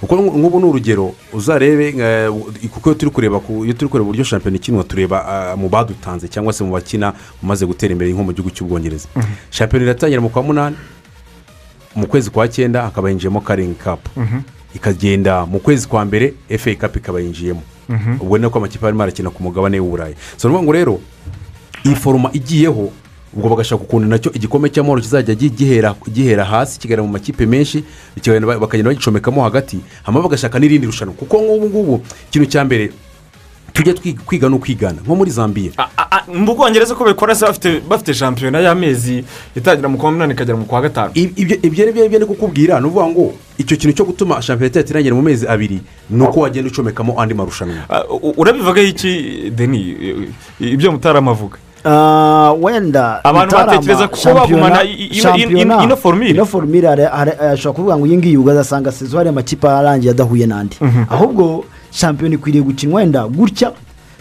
Kuko 0.00 0.16
nk- 0.16 0.36
nk'ubu 0.38 0.60
ni 0.60 0.66
urugero 0.66 1.14
uzarebe 1.32 1.88
eh, 1.98 2.30
kuko 2.70 2.90
iyo 2.90 2.94
turi 2.94 3.10
kureba 3.10 3.40
ku- 3.40 3.64
iyo 3.64 3.74
turi 3.74 3.88
kureba 3.90 4.04
uburyo 4.08 4.24
shampiyona 4.24 4.56
ikinwa 4.56 4.84
tureba 4.84 5.26
ah, 5.26 5.56
mu 5.56 5.68
badutanze 5.68 6.28
cyangwa 6.28 6.52
se 6.52 6.64
mu 6.64 6.72
bakina 6.72 7.12
umaze 7.42 7.66
gutera 7.66 7.92
imbere 7.92 8.12
nko 8.12 8.22
mu 8.22 8.32
gihugu 8.32 8.50
cy'ubwongereza. 8.54 9.08
Shampiyona 9.50 9.84
iratangira 9.90 10.20
mu 10.22 10.28
kwa 10.30 10.42
munani 10.42 10.76
mu 11.96 12.06
kwezi 12.06 12.30
kwa 12.30 12.48
cyenda 12.48 12.82
hakaba 12.82 13.08
hinjiyemo 13.08 13.40
karingi 13.40 13.74
kapu 13.74 14.10
ikagenda 14.74 15.46
mu 15.46 15.58
kwezi 15.58 15.88
kwa 15.88 16.04
mbere 16.04 16.34
efe 16.48 16.74
kapu 16.74 16.98
ikaba 16.98 17.20
yinjiyemo. 17.20 17.62
Ubwo 18.20 18.38
ni 18.38 18.46
uko 18.46 18.58
amakipe 18.58 18.86
arimo 18.86 19.02
arakina 19.02 19.30
ku 19.30 19.42
mugabane 19.42 19.80
w'uburayi. 19.80 20.14
So 20.36 20.48
ni 20.48 20.54
ukuvuga 20.54 20.62
ngo 20.62 20.72
rero 20.72 21.00
iyi 21.84 21.94
foroma 21.96 22.30
igiyeho 22.32 22.92
ubwo 23.36 23.48
bagashaka 23.50 23.82
ukuntu 23.82 24.08
na 24.08 24.18
cyo 24.18 24.30
igikombe 24.34 24.68
cy'amahoro 24.70 25.00
kizajya 25.02 25.34
gi- 25.34 25.50
gihera 26.12 26.44
hasi 26.44 26.78
kigera 26.78 27.02
mu 27.02 27.08
makipe 27.08 27.46
menshi 27.46 27.84
bakagenda 28.60 28.90
bagicomekamo 28.90 29.42
hagati 29.42 29.78
hanyuma 30.02 30.22
bagashaka 30.22 30.58
n'irindi 30.58 30.86
rushanwa. 30.86 31.14
Kuko 31.14 31.36
nk'ubu 31.42 31.66
ngubu 31.70 31.94
ikintu 32.30 32.46
cya 32.48 32.64
mbere 32.64 32.90
tujya 33.74 33.92
twi- 33.94 34.14
kwiga 34.26 34.48
no 34.48 34.58
kwigana. 34.58 35.02
Nko 35.02 35.14
muri 35.16 35.30
zambia. 35.30 35.70
A- 35.76 35.90
a- 35.96 36.08
a- 36.10 36.24
mu 36.30 36.54
bwongereza 36.54 36.94
ko 36.94 37.04
babikora 37.04 37.34
se 37.34 37.44
bafite 37.88 38.14
shampiyona 38.14 38.60
y'amezi 38.62 39.24
itangira 39.56 39.88
mu 39.88 39.98
kwa 39.98 40.12
munani 40.12 40.32
ikagera 40.32 40.56
mu 40.56 40.64
kwa 40.64 40.80
gatanu. 40.82 41.10
Ib- 41.14 41.34
ibyo 41.62 41.90
ibyo 42.06 42.18
ni 42.18 42.26
kukubwira. 42.26 42.78
Ni 42.80 42.86
ukuvuga 42.86 43.06
ngo 43.10 43.34
icyo 43.58 43.76
kintu 43.76 43.96
cyo 43.96 44.04
gutuma 44.04 44.38
shampiyona 44.42 44.70
itahita 44.70 44.90
irangira 44.94 45.14
mu 45.18 45.22
mezi 45.22 45.42
abiri 45.48 45.80
ni 46.10 46.22
uko 46.22 46.40
wagenda 46.46 46.70
ucomekamo 46.70 47.18
andi 47.20 47.34
marushanwa. 47.34 47.82
Ah, 47.90 48.04
urabivugaho 48.38 48.86
iki 48.86 49.50
deni 49.50 50.14
ibyo 50.60 50.92
mutarama 50.92 51.30
avuga. 51.34 51.58
Ah, 51.58 51.63
wenda 52.60 53.20
Abantu 53.24 53.56
batekereza 53.56 54.08
ko 54.08 54.16
bagumana 54.34 54.82
ino- 54.84 55.22
shampiyona- 55.22 55.76
ino- 56.30 56.42
hari- 57.06 57.36
ashobora 57.52 57.74
kuvuga 57.76 57.96
ngo 57.98 58.06
iyi 58.06 58.16
ngiyi 58.18 58.36
ugasanga 58.36 58.92
sezo 58.92 59.16
hari 59.18 59.28
amakipe 59.28 59.68
arangiye 59.68 60.10
adahuye 60.12 60.46
n'andi. 60.46 60.76
Ahubwo 61.10 61.64
shampiyona 61.90 62.34
ikwiriye 62.34 62.64
gukinwa 62.64 63.00
wenda 63.00 63.28
gutya 63.28 63.72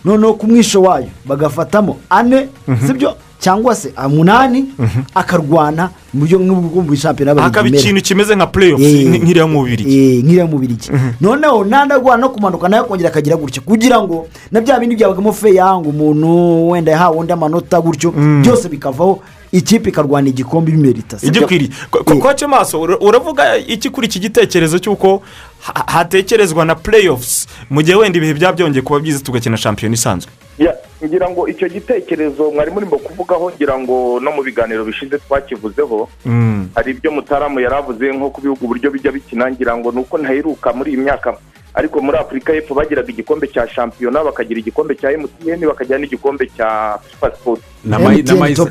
noneho 0.05 0.33
ku 0.33 0.47
mwisho 0.47 0.81
wayo. 0.81 1.07
Bagafatamo 1.25 1.97
ane 2.09 2.47
sibyo? 2.87 3.15
Cyangwa 3.43 3.75
se 3.75 3.91
umunani 4.05 4.65
akarwana 5.15 5.89
mu 6.13 6.19
buryo 6.23 6.39
nk'ubwo 6.39 6.81
mu 6.81 6.95
shampiyona 6.95 7.41
hakaba 7.41 7.67
ikintu 7.67 8.01
kimeze 8.01 8.35
nka 8.35 8.47
playoff 8.47 8.79
Eh. 8.81 9.19
nk'iriya 9.19 9.47
mu 9.47 9.59
bubiri 9.59 9.83
Eh, 9.83 10.23
nk'iriya 10.23 10.47
mu 10.47 10.57
birigi 10.63 10.87
noneho 11.21 11.63
n'andi 11.67 11.93
arwana 11.93 12.21
no 12.23 12.29
kumanuka 12.29 12.69
na 12.69 12.77
yo 12.77 12.83
akongera 12.87 13.09
akagira 13.11 13.35
gutya 13.35 13.59
kugira 13.61 13.99
ngo 13.99 14.27
na 14.51 14.61
bya 14.61 14.79
bindi 14.79 14.95
byabagamo 14.95 15.33
feya 15.35 15.75
ngo 15.75 15.89
umuntu 15.91 16.69
wenda 16.71 16.91
yahawe 16.95 17.17
undi 17.19 17.33
amanota 17.35 17.81
gutyo 17.83 18.11
byose 18.41 18.69
bikavaho 18.71 19.19
ikipe 19.53 19.89
ikarwana 19.89 20.29
igikombe 20.33 20.71
bimerita 20.73 21.19
sibyo? 21.21 21.41
igikwiriye 21.45 21.71
Ko- 21.91 22.03
ko- 22.03 22.13
Eh. 22.13 22.19
koce 22.19 22.47
maso 22.47 22.81
ura- 22.81 22.97
uravuga 22.99 23.57
iki 23.57 23.89
kuri 23.93 24.07
iki 24.09 24.19
gitekerezo 24.19 24.79
cy'uko 24.81 25.21
ha- 25.61 25.85
hatekerezwa 25.87 26.65
na 26.65 26.75
playoffs 26.75 27.45
mu 27.69 27.81
gihe 27.85 27.93
wenda 27.95 28.17
ibihe 28.17 28.33
byaba 28.33 28.53
byongeye 28.57 28.81
kuba 28.81 28.99
byiza 28.99 29.19
tugakina 29.21 29.57
shampiyona 29.57 29.93
isanzwe 29.95 30.31
Ya, 30.57 30.73
ngira 31.05 31.29
ngo 31.29 31.47
icyo 31.49 31.69
gitekerezo 31.69 32.51
mwari 32.51 32.71
murimo 32.71 32.97
kuvugaho 32.97 33.51
ngira 33.57 33.73
ngo 33.79 34.19
no 34.21 34.31
mu 34.31 34.43
biganiro 34.43 34.85
bishize 34.85 35.17
twakivuzeho 35.17 36.09
Mm. 36.25 36.69
hari 36.75 36.91
ibyo 36.91 37.11
mutaramu 37.11 37.59
yari 37.59 37.75
avuze 37.75 38.11
nko 38.13 38.29
ku 38.29 38.41
bihugu 38.41 38.65
uburyo 38.65 38.91
bijya 38.91 39.11
bikina 39.11 39.49
ngira 39.51 39.77
ngo 39.77 39.91
ni 39.91 39.99
uko 40.05 40.17
ntaheruka 40.17 40.73
muri 40.73 40.91
iyi 40.93 41.01
myaka 41.01 41.33
ariko 41.74 42.01
muri 42.01 42.17
afurika 42.17 42.53
y'epfo 42.53 42.74
bagiraga 42.76 43.09
igikombe 43.09 43.47
cya 43.47 43.67
shampiyona 43.69 44.24
bakagira 44.24 44.59
igikombe 44.59 44.95
cya 44.95 45.11
emutiyeni 45.11 45.65
bakagira 45.65 45.97
n'igikombe 45.99 46.45
cya 46.57 46.99
supa 47.11 47.32
sipoti 47.36 47.63
na 47.84 47.97
mayi- 47.99 48.24
na 48.24 48.34
MTN 48.34 48.39
mayiza- 48.39 48.63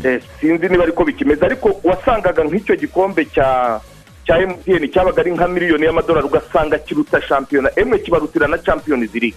eh, 0.05 0.21
sinzi 0.41 0.69
niba 0.69 0.83
ariko 0.85 1.05
bikimeze. 1.05 1.45
Ariko 1.47 1.81
wasangaga 1.85 2.45
nk'icyo 2.45 2.77
gikombe 2.77 3.25
cya 3.29 3.81
cya 4.27 4.39
emutiyeni 4.43 4.89
cyabaga 4.89 5.21
ari 5.23 5.31
nka 5.33 5.49
miliyoni 5.49 5.85
y'amadolari 5.87 6.27
ugasanga 6.27 6.79
kiruta 6.79 7.21
shampiyona. 7.23 7.71
Emwe 7.77 7.99
kibarutira 7.99 8.49
na 8.49 8.59
champiyoni 8.59 9.07
ziri. 9.07 9.35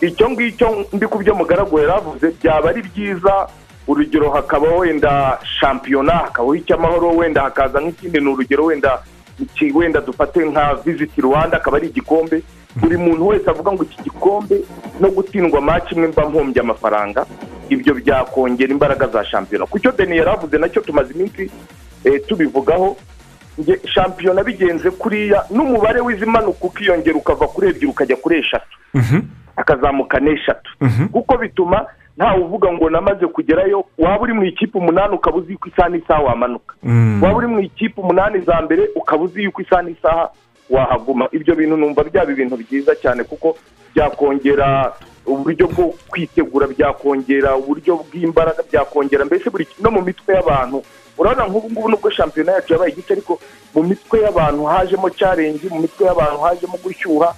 Icyo 0.00 0.30
ngicyo 0.30 0.86
ndi 0.92 1.06
ku 1.06 1.18
byo 1.18 1.34
mugaragu 1.34 1.76
yari 1.78 1.92
avuze 1.92 2.32
byaba 2.40 2.70
ari 2.70 2.82
byiza 2.82 3.46
urugero 3.86 4.30
hakaba 4.30 4.68
wenda 4.80 5.38
shampiyona 5.60 6.12
hakabaho 6.12 6.54
icy'amahoro 6.54 7.16
wenda 7.20 7.42
hakaza 7.42 7.80
nk'ikindi 7.80 8.20
ni 8.20 8.28
urugero 8.32 8.64
wenda 8.72 9.02
wenda 9.74 10.00
dufate 10.00 10.40
nka 10.46 10.74
visiti 10.84 11.20
rwanda 11.20 11.56
akaba 11.56 11.76
ari 11.76 11.86
igikombe. 11.88 12.42
Buri 12.76 12.96
muntu 12.96 13.26
wese 13.28 13.50
avuga 13.50 13.72
ngo 13.72 13.82
iki 13.84 14.02
gikombe 14.02 14.60
no 15.00 15.10
gutsindwa 15.10 15.60
maci 15.60 15.94
imwe 15.94 16.08
mba 16.08 16.28
mpombye 16.28 16.60
amafaranga. 16.62 17.26
Ibyo 17.68 17.94
byakongera 17.94 18.72
imbaraga 18.72 19.06
za 19.06 19.24
shampiyona. 19.24 19.66
Ku 19.66 19.78
cyo 19.78 19.92
deni 19.92 20.16
yari 20.16 20.30
avuze 20.30 20.58
na 20.58 20.68
cyo 20.68 20.80
tumaze 20.82 21.14
iminsi 21.14 21.50
eh, 22.04 22.20
tubivugaho. 22.26 22.96
Nge 23.60 23.80
shampiyona 23.94 24.44
bigenze 24.44 24.90
kuriya 24.90 25.44
n'umubare 25.50 26.00
w'izimanuka 26.00 26.64
ukiyongera 26.66 27.16
ukava 27.16 27.46
kuri 27.48 27.68
ebyiri 27.68 27.86
ukajya 27.86 28.16
kuri 28.16 28.38
eshatu. 28.38 28.76
Akazamuka 29.56 30.20
n'eshatu. 30.20 30.70
Kuko 31.12 31.38
bituma 31.38 31.86
ntawe 32.20 32.40
uvuga 32.44 32.68
ngo 32.72 32.90
namaze 32.90 33.26
kugerayo 33.26 33.84
waba 33.98 34.20
uri 34.22 34.32
mu 34.32 34.44
ikipe 34.44 34.76
umunani 34.78 35.14
ukaba 35.16 35.36
uzi 35.40 35.56
ko 35.56 35.68
isaha 35.72 35.88
n'isaha 35.88 36.20
wamanuka. 36.22 36.74
Waba 37.22 37.36
uri 37.36 37.46
mu 37.48 37.60
ikipe 37.64 37.96
umunani 38.00 38.38
za 38.44 38.60
mbere 38.62 38.88
ukaba 38.94 39.22
uzi 39.24 39.42
yuko 39.48 39.62
isaha 39.64 39.82
n'isaha 39.82 40.28
wahaguma. 40.70 41.28
Ibyo 41.32 41.54
bintu 41.56 41.76
numva 41.80 42.04
byaba 42.04 42.32
ibintu 42.32 42.56
byiza 42.60 42.92
cyane 43.00 43.24
kuko 43.24 43.56
byakongera 43.96 44.92
uburyo 45.26 45.66
bwo 45.72 45.94
kwitegura 46.12 46.66
byakongera 46.68 47.56
uburyo 47.56 47.96
bw'imbaraga 48.04 48.62
byakongera 48.68 49.24
mbese 49.24 49.48
buri 49.50 49.64
no 49.80 49.90
mu 49.90 50.02
mitwe 50.04 50.34
y'abantu. 50.36 50.82
Urabona 51.18 51.48
nk'ubu 51.48 51.70
ngubu 51.72 51.88
nubwo 51.88 52.10
shampiyona 52.10 52.52
yacu 52.52 52.72
yabaye 52.72 52.92
igice 52.92 53.12
ariko 53.12 53.40
mu 53.74 53.82
mitwe 53.82 54.20
y'abantu 54.20 54.64
hajemo 54.64 55.08
cyarengi 55.10 55.68
mu 55.72 55.80
mitwe 55.80 56.04
y'abantu 56.06 56.38
hajemo 56.44 56.76
gushyuha. 56.84 57.34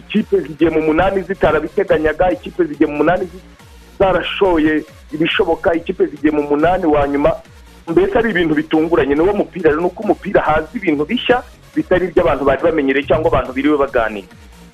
Ikipe 0.00 0.40
zigiye 0.40 0.70
mu 0.70 0.80
munani 0.82 1.22
zitarabiteganyaga 1.22 2.30
ikipe 2.32 2.64
zigiye 2.64 2.88
mu 2.90 2.96
munani 2.96 3.24
zi- 3.24 3.42
zarashoye 3.98 4.84
ibishoboka 5.12 5.74
ikipe 5.74 6.06
zigiye 6.06 6.32
mu 6.32 6.42
munani 6.42 6.86
wa 6.86 7.08
nyuma 7.08 7.32
mbese 7.88 8.18
ari 8.18 8.30
ibintu 8.30 8.54
bitunguranye. 8.54 9.14
Niwo 9.14 9.32
mupira 9.34 9.72
ni 9.76 9.84
uko 9.84 10.02
umupira 10.02 10.40
haza 10.42 10.68
ibintu 10.74 11.04
bishya 11.04 11.42
bitari 11.76 12.06
ibyo 12.08 12.22
abantu 12.22 12.44
bari 12.44 12.62
bamenyereye 12.62 13.06
cyangwa 13.06 13.28
abantu 13.28 13.52
biriwe 13.52 13.76
baganira. 13.78 14.26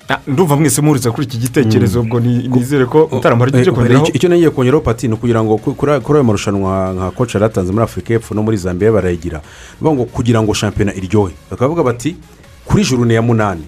Ah, 0.09 0.19
ndumva 0.27 0.55
mwese 0.55 0.81
muhuriza 0.81 1.11
kuri 1.11 1.27
iki 1.27 1.37
gitekerezo 1.37 2.01
ubwo 2.01 2.19
ni- 2.19 2.47
nizere 2.47 2.85
ko 2.85 3.03
utaramara 3.11 3.51
Eh, 3.53 3.61
icyo 3.61 3.73
kongeraho. 3.73 4.03
icyo- 4.05 4.13
icyo 4.15 4.29
nagiye 4.29 4.49
kongeraho 4.49 4.81
pati 4.83 5.07
ni 5.07 5.13
ukugira 5.13 5.43
ngo 5.43 5.57
ku- 5.57 5.73
kuri 5.75 5.91
ayo 5.91 6.23
marushanwa 6.23 6.93
nka 6.93 7.11
koci 7.11 7.37
yaratanze 7.37 7.71
muri 7.71 7.83
afurika 7.83 8.13
y'epfo 8.13 8.35
no 8.35 8.43
muri 8.43 8.57
zambia 8.57 8.91
barayigira. 8.91 9.41
Ni 9.81 9.89
ngo 9.91 10.05
kugira 10.05 10.41
ngo 10.41 10.53
shampiyona 10.53 10.93
iryohe. 10.95 11.33
Bakavuga 11.51 11.83
bati 11.83 12.15
kuri 12.65 12.83
jurune 12.83 13.13
ya 13.13 13.21
munani. 13.21 13.63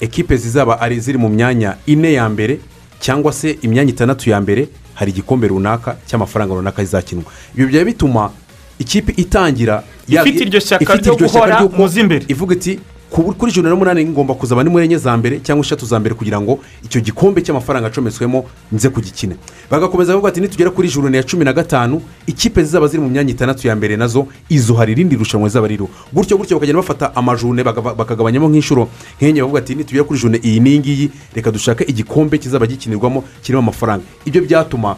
Ekipe 0.00 0.36
zizaba 0.36 0.80
ari 0.80 1.00
ziri 1.00 1.18
mu 1.18 1.28
myanya 1.28 1.76
ine 1.86 2.12
ya 2.12 2.28
mbere 2.28 2.58
cyangwa 3.00 3.32
se 3.32 3.56
imyanya 3.62 3.90
itandatu 3.90 4.30
ya 4.30 4.40
mbere 4.40 4.68
hari 4.98 5.10
igikombe 5.14 5.46
runaka 5.48 5.96
cy'amafaranga 6.06 6.54
runaka 6.58 6.82
zizakinwa 6.84 7.24
ibyo 7.54 7.66
byaba 7.70 7.84
bituma 7.84 8.30
ikipe 8.78 9.12
itangira 9.16 9.82
Ifite 10.08 10.40
iryo 10.44 10.60
shyaka 10.60 10.94
ryo 10.96 11.14
guhora 11.16 11.60
ry'uko 11.60 11.76
mu 11.76 11.86
z'imbere. 11.88 12.24
ivuga 12.28 12.54
iti 12.54 12.80
kuri 13.10 13.52
jurune 13.52 13.70
n'umunani 13.70 14.04
ngomba 14.04 14.34
kuzaba 14.34 14.64
ni 14.64 14.70
muri 14.70 14.84
enye 14.84 14.98
za 14.98 15.16
mbere 15.16 15.40
cyangwa 15.40 15.64
eshatu 15.64 15.86
za 15.86 15.98
mbere 16.00 16.14
kugira 16.14 16.40
ngo 16.40 16.58
icyo 16.84 17.00
gikombe 17.00 17.40
cy'amafaranga 17.42 17.86
acometswemo 17.88 18.44
nze 18.72 18.88
kugikina 18.88 19.34
bagakomeza 19.70 20.12
bavuga 20.12 20.28
ati 20.28 20.40
nitugera 20.40 20.70
kuri 20.70 20.88
jurune 20.88 21.16
ya 21.16 21.22
cumi 21.22 21.44
na 21.44 21.52
gatanu 21.52 22.02
ikipe 22.26 22.62
zizaba 22.62 22.86
ziri 22.86 23.02
mu 23.02 23.08
myanya 23.08 23.30
itandatu 23.32 23.66
ya 23.68 23.76
mbere 23.76 23.96
na 23.96 24.06
zo 24.06 24.26
izo 24.48 24.74
hari 24.74 24.92
irindi 24.92 25.16
rushanwa 25.16 25.48
zizaba 25.48 25.66
ririho. 25.68 25.88
Gutyo 26.12 26.36
gutyo 26.36 26.56
bakagenda 26.56 26.80
bafata 26.82 27.16
amajune 27.16 27.64
bakagabanyamo 27.64 28.48
nk'inshuro 28.48 28.88
nk'enye 29.20 29.40
bavuga 29.42 29.58
ati 29.64 29.74
nitugera 29.74 30.04
kuri 30.04 30.18
jurune 30.20 30.38
iyi 30.44 30.60
n'iyi 30.60 30.78
ngiyi 30.78 31.10
reka 31.34 31.50
dushake 31.50 31.84
igikombe 31.88 32.38
kizaba 32.38 32.66
gikinirwamo 32.66 33.24
kirimo 33.42 33.58
amafaranga. 33.62 34.04
Ibyo 34.24 34.42
byatuma 34.44 34.96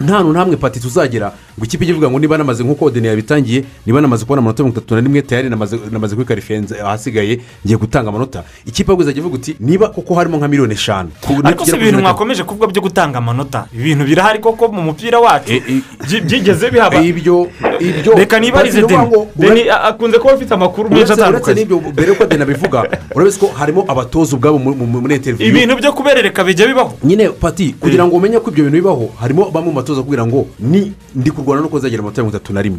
nta 0.00 0.14
hantu 0.16 0.32
ntamwe 0.32 0.56
pati 0.56 0.80
tuzagera 0.80 1.32
ngo 1.58 1.64
ikipe 1.64 1.84
ijye 1.84 1.92
ivuga 1.94 2.10
ngo 2.10 2.18
niba 2.18 2.38
namaze 2.38 2.64
nk'uko 2.64 2.84
odeni 2.84 3.06
yabitangiye 3.08 3.64
niba 3.86 4.00
namaze 4.00 4.24
kubona 4.24 4.40
amanota 4.40 4.62
mirongo 4.62 4.78
itatu 4.78 4.94
na 4.94 5.00
rimwe 5.00 5.22
tayari 5.22 5.48
namaze 5.48 6.14
kuri 6.14 6.26
karifenze 6.26 6.80
ahasigaye 6.80 7.40
ngiye 7.64 7.78
gutanga 7.78 8.08
amanota. 8.08 8.44
Ikipe 8.66 8.90
ahubwo 8.92 9.02
izajya 9.02 9.20
ivuga 9.20 9.34
uti 9.34 9.56
niba 9.60 9.88
koko 9.88 10.14
harimo 10.14 10.36
nka 10.36 10.48
miliyoni 10.48 10.74
eshanu. 10.74 11.10
Ariko 11.44 11.64
si 11.64 11.76
ibintu 11.76 12.00
mwakomeje 12.00 12.42
kuvuga 12.44 12.66
byo 12.66 12.82
gutanga 12.82 13.18
amanota? 13.18 13.66
Ibintu 13.74 14.04
birahari 14.04 14.38
koko 14.38 14.68
mu 14.68 14.82
mupira 14.82 15.18
wacu? 15.20 15.52
E- 15.52 15.56
e- 15.68 15.80
byi- 16.04 16.20
byigeze 16.20 16.70
bihaba? 16.70 17.00
ibyo 17.02 17.48
ibyo. 17.80 18.12
Reka 18.14 18.40
nibarize 18.40 18.82
deni. 18.82 19.08
deni 19.36 19.70
akunze 19.70 20.18
kuba 20.18 20.32
afite 20.34 20.54
amakuru 20.54 20.90
menshi 20.90 21.04
uretse 21.04 21.12
uretse 21.12 21.22
atandukanye. 21.22 21.60
n'ibyo 21.60 21.92
mbere 21.92 22.08
yuko 22.08 22.24
deni 22.26 22.42
abivuga 22.42 22.84
urabizi 23.14 23.38
ko 23.38 23.46
harimo 23.56 23.84
abatoza 23.88 24.36
ubwabo 24.36 24.58
mu- 24.58 24.74
mu- 24.74 25.00
muri 25.00 25.14
interiviyu 25.16 25.48
ibintu 25.50 25.76
byo 25.80 25.92
kuberereka 25.92 26.44
bijya 26.44 26.66
bibaho. 26.68 26.92
Nyine 27.04 27.28
pati 27.32 27.72
kugira 27.80 28.04
ngo 28.04 28.16
umenye 28.16 28.40
ko 28.44 28.50
ibyo 28.52 28.64
bintu 28.68 28.76
bibaho 28.76 29.08
harimo 29.20 29.48
bamwe 29.50 29.68
mu 29.72 29.74
batoza 29.86 30.02
kugira 30.02 30.26
ngo 30.26 30.46
ni 30.58 30.92
ndi 31.14 31.30
kurwana 31.30 31.62
no 31.62 31.68
kuzagera 31.68 32.00
amanota 32.02 32.22
mirongo 32.22 32.36
itatu 32.36 32.52
na 32.52 32.62
rimwe. 32.62 32.78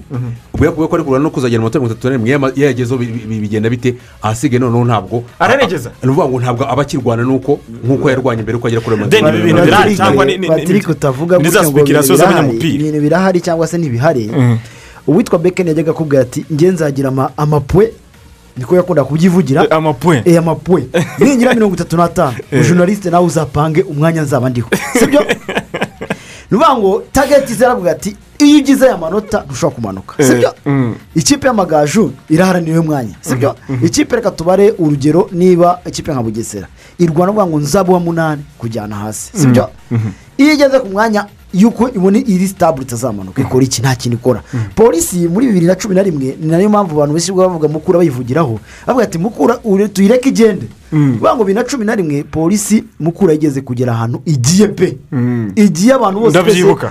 Ubwo 0.53 0.65
yakuvuga 0.65 0.87
ko 0.87 0.95
ari 0.95 1.03
kurwana 1.03 1.23
no 1.23 1.29
kuzagera 1.29 1.59
amanota 1.59 1.79
mirongo 1.79 1.93
itatu 1.93 2.07
na 2.09 2.13
rimwe 2.17 2.29
iyo 2.55 2.67
yagezeho 2.67 2.97
bi- 2.99 3.05
bi- 3.27 3.39
bigenda 3.39 3.69
bite 3.69 3.95
ahasigaye 4.21 4.59
noneho 4.59 4.85
ntabwo 4.85 5.23
Araregeza? 5.39 5.91
ni 6.03 6.09
ukuvuga 6.11 6.27
ngo 6.29 6.39
ntabwo 6.39 6.63
aba 6.67 6.81
akirwana 6.81 7.23
n'uko 7.23 7.59
nk'uko 7.85 8.09
yarwanye 8.09 8.41
mbere 8.43 8.57
uko 8.57 8.67
agera 8.67 8.81
kuri 8.81 8.95
ayo 8.97 10.25
ni- 10.25 10.37
ni- 10.37 10.37
ni- 10.37 10.47
patrick 10.47 10.89
utavuga 10.89 11.37
ni 11.37 11.43
gutya 11.43 11.63
ngo 11.63 11.69
ibintu 11.79 12.03
speculation 12.03 12.17
birahari 12.17 12.33
z'abanyamupira. 12.35 12.75
ibintu 12.75 12.99
birahari 13.01 13.39
cyangwa 13.41 13.67
se 13.67 13.77
ntibihari 13.77 14.31
uwitwa 15.07 15.39
bekeni 15.39 15.69
yajyaga 15.69 15.91
akubwira 15.91 16.21
ati 16.21 16.45
nge 16.53 16.67
nzagira 16.71 17.09
ama- 17.09 17.31
amapwe. 17.37 17.91
Niko 18.57 18.75
yakunda 18.75 19.03
kubyivugira 19.03 19.71
amapwe. 19.71 20.21
Eh 20.25 20.37
amapwe. 20.39 20.87
Ningira 21.19 21.53
mirongo 21.53 21.75
itatu 21.75 21.95
n'atanu. 21.97 22.33
Umujonarisite 22.51 23.09
nawe 23.09 23.25
uzapange 23.25 23.81
umwanya 23.81 24.21
nzaba 24.21 24.49
ndiho. 24.49 24.67
Sibyo? 24.99 25.21
ni 26.51 26.57
ukuvuga 26.57 26.77
ngo 26.77 27.03
tageti 27.11 27.53
zaravuga 27.53 27.91
ati 27.91 28.15
iyo 28.39 28.57
ugize 28.59 28.85
aya 28.85 28.97
manota 28.97 29.43
ntushobora 29.45 29.75
kumanuka. 29.75 30.23
Sibyo? 30.23 30.53
ikipe 31.15 31.47
y'amagaju 31.47 32.11
iraharanira 32.29 32.73
uyu 32.73 32.83
mwanya 32.83 33.15
sibyo? 33.21 33.55
Ikipe 33.83 34.15
reka 34.15 34.31
tubare 34.31 34.73
urugero 34.77 35.29
niba 35.31 35.79
ikipe 35.85 36.11
nka 36.13 36.23
bugesera 36.23 36.67
irwana 36.99 37.29
avuga 37.31 37.45
ngo 37.47 37.59
nzaba 37.59 37.89
uwa 37.89 37.99
munani 37.99 38.43
kujyana 38.57 38.95
hasi. 38.95 39.31
Sibyo? 39.37 39.69
iyo 40.37 40.53
igeze 40.53 40.79
ku 40.79 40.87
mwanya 40.89 41.25
y'uko 41.53 41.89
ibona 41.89 42.17
iri 42.17 42.47
sitabure 42.47 42.83
itazamanuka 42.85 43.41
ikora 43.41 43.63
iki 43.65 43.81
nta 43.81 43.95
kintu 43.95 44.17
ikora. 44.17 44.41
Polisi 44.75 45.27
muri 45.27 45.47
bibiri 45.47 45.65
na 45.65 45.75
cumi 45.75 45.95
na 45.95 46.03
rimwe 46.03 46.37
ni 46.41 46.47
na 46.47 46.57
yo 46.59 46.69
mpamvu 46.69 46.95
abantu 46.95 47.13
benshi 47.13 47.31
bavuga 47.31 47.67
mukura 47.67 47.97
bayivugiraho 47.99 48.59
bavuga 48.87 49.03
ati 49.03 49.17
mukura 49.17 49.57
tuyireke 49.93 50.29
igende. 50.29 50.67
Bavuga 50.91 51.35
ngo 51.35 51.43
bibiri 51.43 51.53
na 51.59 51.63
cumi 51.63 51.85
na 51.85 51.95
rimwe 51.95 52.23
polisi 52.23 52.83
mukura 52.99 53.33
yigeze 53.33 53.61
kugera 53.61 53.91
ahantu 53.93 54.21
igiye 54.25 54.67
pe. 54.67 54.97
Igiye 55.55 55.93
abantu 55.93 56.19
bose 56.19 56.33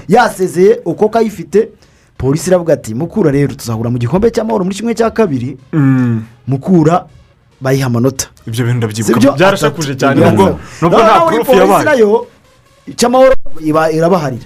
yasezeye 0.09 0.80
uko 0.84 1.09
kayifite 1.09 1.68
polisi 2.18 2.51
iravuga 2.51 2.72
ati 2.74 2.94
mukura 2.94 3.30
rero 3.30 3.55
tuzahura 3.55 3.90
mu 3.90 3.99
gikombe 3.99 4.30
cy'amahoro 4.30 4.64
muri 4.64 4.76
kimwe 4.76 4.94
cya 4.94 5.11
kabiri. 5.11 5.57
Mukura 6.47 7.07
bayiha 7.61 7.86
amanota. 7.86 8.26
Ibyo 8.47 8.64
bintu 8.64 8.78
ndabyibuka 8.78 9.32
byarashakuje 9.32 9.94
cyane 9.97 10.20
nubwo 10.82 10.99
nta 11.01 11.20
purufu 11.20 11.44
polisi 11.44 11.61
yabaye. 11.61 11.84
na 11.84 11.92
yo 11.94 12.26
icy'amahoro 12.86 13.34
iba- 13.61 13.90
irabaharira. 13.92 14.44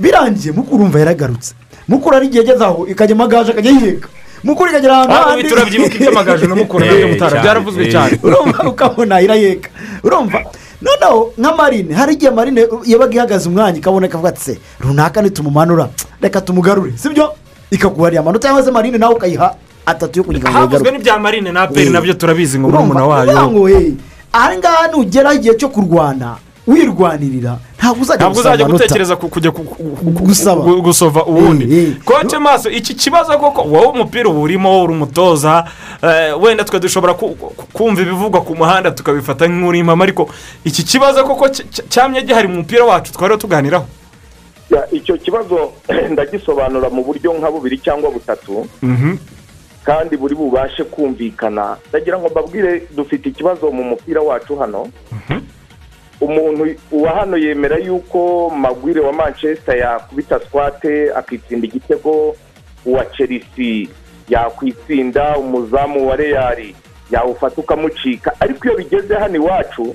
Birangiye 0.00 0.52
mukuru 0.54 0.84
umva 0.84 0.98
yaragarutse 0.98 1.54
mukuru 1.88 2.16
ari 2.16 2.26
igihe 2.26 2.42
ageze 2.42 2.64
aho 2.64 2.86
ikajya 2.88 3.14
amagaju 3.14 3.50
akajya 3.52 3.70
yiheka. 3.70 4.08
Mukuru 4.44 4.70
ikagera 4.70 4.94
ahantu 4.94 5.12
Ah, 5.14 5.24
handi 5.30 5.48
turabyibuka 5.48 5.94
iby'amagaju 5.94 6.46
na 6.48 6.54
mukura 6.54 6.86
na 6.86 6.92
byo 6.94 7.08
mutara 7.08 7.42
byaravuzwe 7.42 7.84
eh. 7.86 7.92
cyane. 7.92 8.18
Urumva 8.22 8.62
ukabona 8.68 9.20
irayeka. 9.20 9.68
Urumva. 10.04 10.38
Noneho 10.82 11.32
nka 11.38 11.50
marine. 11.56 11.94
Hari 11.94 12.12
igihe 12.14 12.30
marine 12.30 12.66
yabaga 12.86 13.14
ihagaze 13.14 13.48
umwanya 13.48 13.78
ikabona 13.78 14.06
ikavuga 14.06 14.28
ati 14.28 14.40
se 14.42 14.58
runaka 14.80 15.22
nitumumanura 15.22 15.88
reka 16.20 16.40
tumugarure. 16.40 16.92
Sibyo? 16.96 17.32
Ikaguharira 17.70 18.20
amanota 18.20 18.48
cyangwa 18.48 18.62
se 18.64 18.70
marine 18.70 18.98
nawe 18.98 19.14
ukayiha 19.14 19.54
atatu 19.86 20.18
yo 20.18 20.24
kugira 20.24 20.50
ngo 20.50 20.58
havuzwe 20.58 20.76
yigarure 20.78 20.98
n'ibya 20.98 21.18
marine 21.18 21.52
na 21.52 21.66
peri 21.66 21.86
Eh. 21.86 21.92
na 21.92 22.00
byo 22.00 22.14
turabizi 22.14 22.58
ngo 22.58 22.68
urumva? 22.68 22.94
murumuna 23.00 23.06
wayo. 23.06 23.94
Aha 24.32 24.56
ngaha 24.58 24.88
nugera 24.92 25.34
igihe 25.34 25.54
cyo 25.54 25.68
kurwana. 25.68 26.36
Wirwanirira. 26.66 27.58
Ntabwo 27.78 28.02
uzajya 28.02 28.28
uzajya 28.30 28.66
gutekereza 28.66 29.16
ku- 29.16 29.28
kujya 29.28 29.50
gusova 30.82 31.24
ubundi. 31.24 31.64
eh. 31.78 31.96
koce 32.04 32.38
maso 32.38 32.70
iki 32.70 32.94
kibazo 32.94 33.38
koko? 33.38 33.62
Wowe 33.62 33.86
umupira 33.86 34.28
uba 34.30 34.40
urimo 34.40 34.82
uri 34.84 34.92
umutoza 34.92 35.64
eh, 36.02 36.42
wenda 36.42 36.64
twe 36.64 36.80
dushobora 36.80 37.14
ku- 37.14 37.34
ku- 37.34 37.54
kumva 37.72 38.02
ibivugwa 38.02 38.40
ku 38.42 38.54
muhanda 38.54 38.90
tukabifata 38.90 39.46
nk'uri 39.48 39.78
impamo 39.78 40.02
ariko 40.02 40.28
iki 40.64 40.82
kibazo 40.84 41.24
koko 41.24 41.46
cy- 41.48 41.66
cy- 41.70 41.82
cyamye 41.88 42.22
gihari 42.22 42.48
mu 42.48 42.54
mupira 42.62 42.84
wacu? 42.84 43.12
Twariho 43.12 43.38
tuganiraho. 43.40 43.86
Ya, 44.70 44.86
icyo 44.92 45.16
kibazo 45.18 45.72
ndagisobanura 46.12 46.88
mu 46.90 47.04
buryo 47.04 47.32
nka 47.34 47.50
bubiri 47.50 47.78
cyangwa 47.78 48.10
butatu. 48.10 48.66
Kandi 49.84 50.16
buri 50.16 50.34
bubashe 50.34 50.84
kumvikana. 50.84 51.76
Ndagira 51.90 52.18
ngo 52.18 52.28
mbabwire 52.30 52.86
dufite 52.96 53.28
ikibazo 53.28 53.70
mu 53.70 53.82
mupira 53.84 54.20
wacu 54.22 54.56
hano. 54.56 54.86
Umuntu 56.22 56.74
uwa 56.92 57.10
hano 57.10 57.36
yemera 57.36 57.76
yuko 57.78 58.50
magwire 58.50 59.00
wa 59.00 59.12
manchester 59.12 59.76
yakubita 59.78 60.40
swate 60.50 61.10
akitsinda 61.14 61.66
igitego 61.66 62.36
uwa 62.86 63.04
chelsea 63.04 63.86
yakwitsinda 64.28 65.36
umuzamu 65.38 66.08
wa 66.08 66.16
real 66.16 66.58
yawufata 67.10 67.56
ukamucika. 67.60 68.32
Ariko 68.40 68.68
iyo 68.68 68.76
bigeze 68.76 69.14
hano 69.14 69.36
iwacu 69.36 69.94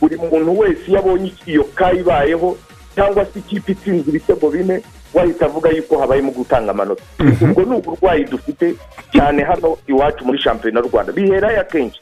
buri 0.00 0.16
muntu 0.16 0.58
wese 0.58 0.82
iyo 0.90 0.98
abonye 0.98 1.32
iyo 1.46 1.64
ka 1.74 1.92
ibayeho 1.92 2.56
cyangwa 2.94 3.24
se 3.24 3.38
ikipe 3.38 3.72
itsinze 3.72 4.10
ibitego 4.10 4.50
bine 4.50 4.80
wahita 5.14 5.46
avuga 5.46 5.70
yuko 5.70 5.98
habayemo 5.98 6.30
gutanga 6.30 6.70
amanota. 6.70 7.02
Ubwo 7.42 7.62
ni 7.62 7.74
uburwayi 7.76 8.24
dufite 8.24 8.74
cyane 9.12 9.42
hano 9.42 9.76
iwacu 9.86 10.24
muri 10.24 10.38
shampiyona 10.38 10.80
y'u 10.80 10.88
rwanda. 10.92 11.12
Biherayo 11.12 11.60
akenshi. 11.60 12.00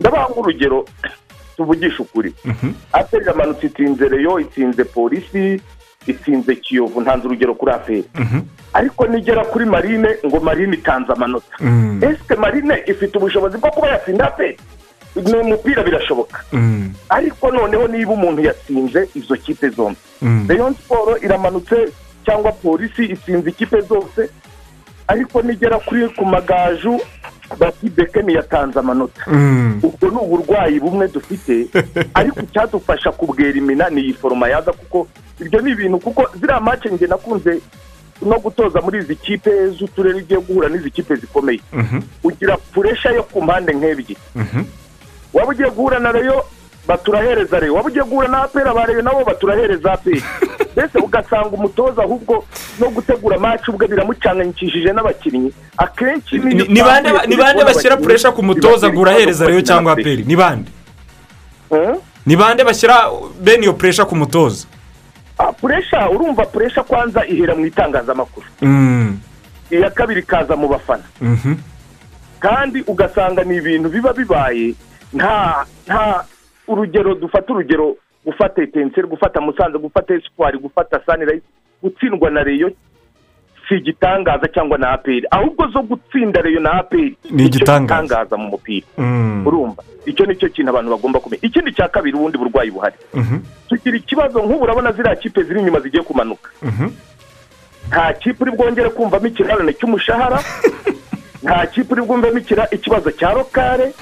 Ndabaha 0.00 0.28
nk'urugero 0.30 0.84
tuvugisha 1.64 2.02
ukuri 2.02 2.32
aperi 2.92 3.22
iramanutse 3.24 3.66
itsinze 3.66 4.08
reyo 4.08 4.40
itsinze 4.40 4.84
polisi 4.84 5.60
itsinze 6.06 6.56
kiyovu 6.56 7.00
ntanze 7.00 7.26
urugero 7.26 7.54
kuri 7.54 7.72
aperi 7.72 8.04
ariko 8.72 9.06
nigera 9.06 9.44
kuri 9.44 9.64
marine 9.64 10.08
ngo 10.26 10.40
marine 10.40 10.74
itanze 10.76 11.12
amanota 11.12 11.56
ese 12.00 12.34
marine 12.40 12.74
ifite 12.86 13.18
ubushobozi 13.18 13.58
bwo 13.58 13.70
kuba 13.70 13.88
yatsinda 13.88 14.24
aperi 14.28 14.56
ni 15.16 15.32
umupira 15.34 15.82
birashoboka 15.82 16.40
ariko 17.08 17.50
noneho 17.50 17.88
niba 17.88 18.12
umuntu 18.12 18.40
yatsinze 18.42 19.08
izo 19.14 19.36
kipe 19.36 19.68
zombi 19.68 20.00
reyo 20.48 20.72
siporo 20.72 21.18
iramanutse 21.20 21.76
cyangwa 22.24 22.52
polisi 22.52 23.04
itsinze 23.04 23.50
ikipe 23.50 23.80
zose 23.80 24.30
ariko 25.08 25.42
nigera 25.42 25.78
kuri 25.78 26.08
ku 26.08 26.24
magaju 26.24 27.00
bati 27.58 27.88
bekeni 27.90 28.34
yatanze 28.34 28.78
amanota 28.78 29.22
Mm. 29.26 29.80
ubwo 29.82 30.08
ni 30.10 30.16
uburwayi 30.16 30.80
bumwe 30.80 31.08
dufite 31.08 31.66
ariko 32.14 32.40
icyadufasha 32.40 33.12
kubwera 33.12 33.58
imina 33.58 33.90
ni 33.90 34.00
iyi 34.00 34.14
foroma 34.14 34.48
yaza 34.48 34.72
kuko 34.72 35.08
ibyo 35.40 35.60
ni 35.60 35.70
ibintu 35.70 35.98
kuko 35.98 36.28
ziriya 36.40 36.60
mace 36.60 36.88
njye 36.88 37.06
nakunze 37.06 37.60
no 38.22 38.38
gutoza 38.38 38.80
muri 38.80 38.98
izi 38.98 39.16
kipe 39.16 39.50
z'uturere 39.70 40.18
ugiye 40.18 40.40
guhura 40.40 40.68
n'izi 40.68 40.90
kipe 40.90 41.14
zikomeye 41.16 41.60
Mhm. 41.72 42.00
ugira 42.24 42.56
puresha 42.56 43.10
yo 43.10 43.22
ku 43.22 43.42
mpande 43.42 43.72
nk'ebyiri 43.72 44.16
Mhm. 44.36 44.62
waba 45.34 45.50
ugiye 45.50 45.70
guhura 45.70 45.98
na 45.98 46.12
reyo 46.12 46.44
baturahereza 46.88 47.58
reyo 47.60 47.74
waba 47.74 47.88
ugiye 47.88 48.04
guhura 48.04 48.28
na 48.28 48.42
apera 48.42 48.74
ba 48.74 48.86
reyo 48.86 49.02
nabo 49.02 49.24
baturahereza 49.24 49.92
apera 49.92 50.20
mbese 50.72 50.98
ugasanga 50.98 51.48
umutoza 51.56 52.02
ahubwo 52.02 52.44
no 52.80 52.90
gutegura 52.90 53.38
maci 53.38 53.70
ubwe 53.70 53.86
biramucanganyikishije 53.88 54.92
n'abakinnyi. 54.92 55.52
Akenshi 55.76 56.38
Ni- 56.38 56.82
bande 56.82 57.64
bashyira 57.64 57.96
puresha 57.96 58.32
ku 58.32 58.42
mutoza 58.42 58.88
ngo 58.92 59.00
urahereza 59.00 59.46
reyo 59.46 59.62
cyangwa 59.62 59.92
aperi 59.92 60.24
ni 60.24 60.36
bande? 60.36 60.70
Ni 62.26 62.36
bande 62.36 62.64
bashyira 62.64 63.10
bene 63.40 63.62
iyo 63.62 63.72
puresha 63.72 64.04
ku 64.04 64.16
mutoza? 64.16 64.66
Ah, 65.38 65.52
puresha 65.52 66.10
urumva 66.10 66.44
puresha 66.46 66.82
kwanza 66.82 67.26
ihera 67.26 67.54
mu 67.54 67.66
itangazamakuru. 67.66 68.46
Mm. 68.62 69.18
iya 69.70 69.90
kabiri 69.90 70.20
ikaza 70.20 70.56
mu 70.56 70.68
bafana. 70.68 71.04
Mhm. 71.20 71.54
kandi 72.40 72.80
ugasanga 72.86 73.44
ni 73.44 73.56
ibintu 73.56 73.88
biba 73.88 74.12
bibaye 74.12 74.74
nta 75.12 75.64
nta 75.86 76.24
urugero 76.68 77.14
dufata 77.14 77.52
urugero 77.52 77.96
gufata 78.24 78.62
etenseri 78.62 79.06
gufata 79.08 79.40
musanze 79.40 79.78
gufata 79.78 80.14
esipari 80.14 80.58
gufata 80.58 81.00
sanirayizi 81.06 81.46
gutsindwa 81.82 82.30
na 82.30 82.42
reyo 82.42 82.72
si 83.68 83.74
igitangaza 83.76 84.48
cyangwa 84.48 84.78
na 84.78 84.90
aperi 84.90 85.26
ahubwo 85.30 85.66
zo 85.68 85.82
gutsinda 85.82 86.42
reyo 86.42 86.60
na 86.60 86.72
aperi 86.72 87.16
Ni 87.30 87.46
igitangaza. 87.46 88.02
gitangaza 88.04 88.36
mu 88.36 88.48
mupira 88.48 88.86
Mm. 88.98 89.46
urumva 89.46 89.82
icyo 90.06 90.26
ni 90.26 90.36
cyo 90.36 90.48
kintu 90.48 90.70
abantu 90.70 90.90
bagomba 90.90 91.20
kumenya 91.20 91.42
ikindi 91.42 91.72
cya 91.72 91.88
kabiri 91.88 92.16
ubundi 92.16 92.38
burwayi 92.38 92.70
buhari 92.70 92.96
Mhm. 93.14 93.38
tugira 93.68 93.96
ikibazo 93.96 94.38
nk'ubu 94.42 94.62
urabona 94.64 94.92
ziriya 94.92 95.16
kipe 95.16 95.42
ziri 95.42 95.60
inyuma 95.60 95.80
zigiye 95.80 96.02
kumanuka 96.02 96.50
Mhm. 96.62 96.88
nta 97.88 98.12
kipe 98.12 98.42
uri 98.44 98.52
bwongere 98.52 98.88
kumvamo 98.90 99.26
ikirarane 99.26 99.72
cy'umushahara 99.72 100.38
nta 101.44 101.66
kipe 101.66 101.92
uri 101.94 102.02
bwumvemo 102.02 102.38
ikibazo 102.72 103.10
cya 103.10 103.32
rokare 103.34 103.92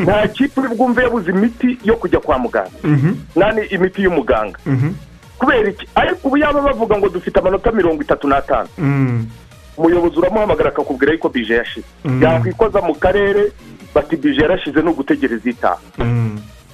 nta 0.00 0.28
kipe 0.28 0.60
bwumve 0.60 1.02
yabuze 1.02 1.30
imiti 1.30 1.78
yo 1.84 1.96
kujya 1.96 2.20
kwa 2.20 2.38
muganga. 2.38 2.70
Mhm. 2.84 3.14
nani 3.36 3.62
imiti 3.70 4.02
y'umuganga? 4.02 4.58
Mhm. 4.66 4.92
kubera 5.38 5.70
iki? 5.70 5.86
Ariko 5.94 6.28
ubu 6.28 6.36
yaba 6.36 6.60
bavuga 6.60 6.98
ngo 6.98 7.08
dufite 7.08 7.38
amanota 7.38 7.72
mirongo 7.72 8.02
itatu 8.02 8.28
n'atanu. 8.28 8.68
Mm. 8.78 9.26
umuyobozi 9.76 10.18
uramuhamagara 10.18 10.68
akakubwira 10.70 11.12
yuko 11.12 11.28
bije 11.28 11.54
yashize 11.54 11.86
yakwikoza 12.20 12.80
mu 12.80 12.94
karere 12.94 13.52
bati 13.94 14.16
bije 14.16 14.40
yarashize 14.42 14.82
ni 14.82 14.88
ugutegereza 14.90 15.50
itaha. 15.50 15.78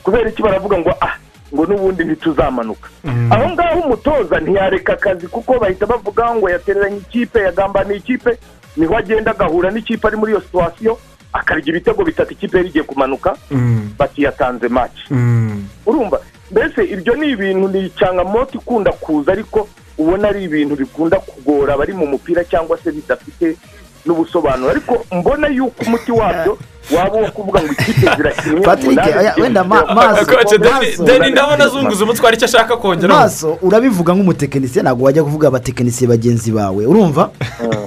Kubera 0.02 0.30
iki 0.30 0.42
baravuga 0.42 0.78
ngo 0.78 0.90
ah 1.00 1.14
ngo 1.54 1.62
n'ubundi 1.66 2.04
ntituzamanuka. 2.04 2.88
Aho 3.30 3.44
ngaho 3.54 3.80
umutoza 3.80 4.40
ntiyareka 4.40 4.92
akazi 4.92 5.26
kuko 5.30 5.58
bahita 5.58 5.86
bavuga 5.86 6.34
ngo 6.34 6.50
yatereranye 6.50 6.96
ikipe 7.06 7.38
yagambaniye 7.40 7.98
ikipe 7.98 8.38
ni 8.76 8.86
ho 8.86 8.96
agenda 8.98 9.30
agahura 9.30 9.70
n'ikipe 9.70 10.02
ari 10.08 10.16
muri 10.16 10.32
iyo 10.32 10.40
situwasiyo 10.40 10.98
akarya 11.38 11.68
ibitego 11.68 12.04
bitatu 12.04 12.32
ikipe 12.32 12.56
yari 12.56 12.68
igiye 12.68 12.84
kumanuka 12.84 13.36
Mm. 13.50 13.90
bati 13.98 14.22
yatanze 14.22 14.68
maci 14.68 15.04
Mm. 15.10 15.64
urumva 15.86 16.20
mbese 16.50 16.84
ibyo 16.84 17.14
ni 17.16 17.30
ibintu 17.30 17.68
ni 17.68 17.86
icangamoto 17.86 18.58
ikunda 18.58 18.92
kuza 18.92 19.32
ariko 19.32 19.68
ubona 19.98 20.28
ari 20.28 20.44
ibintu 20.44 20.76
bikunda 20.76 21.16
kugora 21.20 21.74
abari 21.74 21.92
mu 21.92 22.06
mupira 22.06 22.44
cyangwa 22.44 22.78
se 22.78 22.92
bidafite 22.92 23.56
n'ubusobanuro. 24.06 24.70
Ariko 24.70 25.04
mbona 25.12 25.48
yuko 25.48 25.84
umuti 25.86 26.12
wabyo 26.12 26.58
waba 26.96 27.14
uwo 27.18 27.30
kuvuga 27.30 27.60
ngo 27.62 27.72
ikipe 27.72 28.10
zirakinnye 28.16 28.60
Patrick, 28.60 28.98
wenda 29.42 29.64
maso- 29.64 29.92
Deni- 31.04 31.30
ndabona 31.30 31.64
azunguza 31.64 32.04
umutwe 32.04 32.24
hari 32.24 32.36
icyo 32.36 32.44
ashaka 32.46 32.76
kongeraho. 32.76 33.20
Maso 33.20 33.58
urabivuga 33.62 34.14
nk'umutekinisiye 34.14 34.82
ntabwo 34.82 35.04
wajya 35.06 35.24
kuvuga 35.24 35.48
abatekinisiye 35.48 36.08
bagenzi 36.08 36.52
bawe. 36.52 36.86
Urumva? 36.86 37.30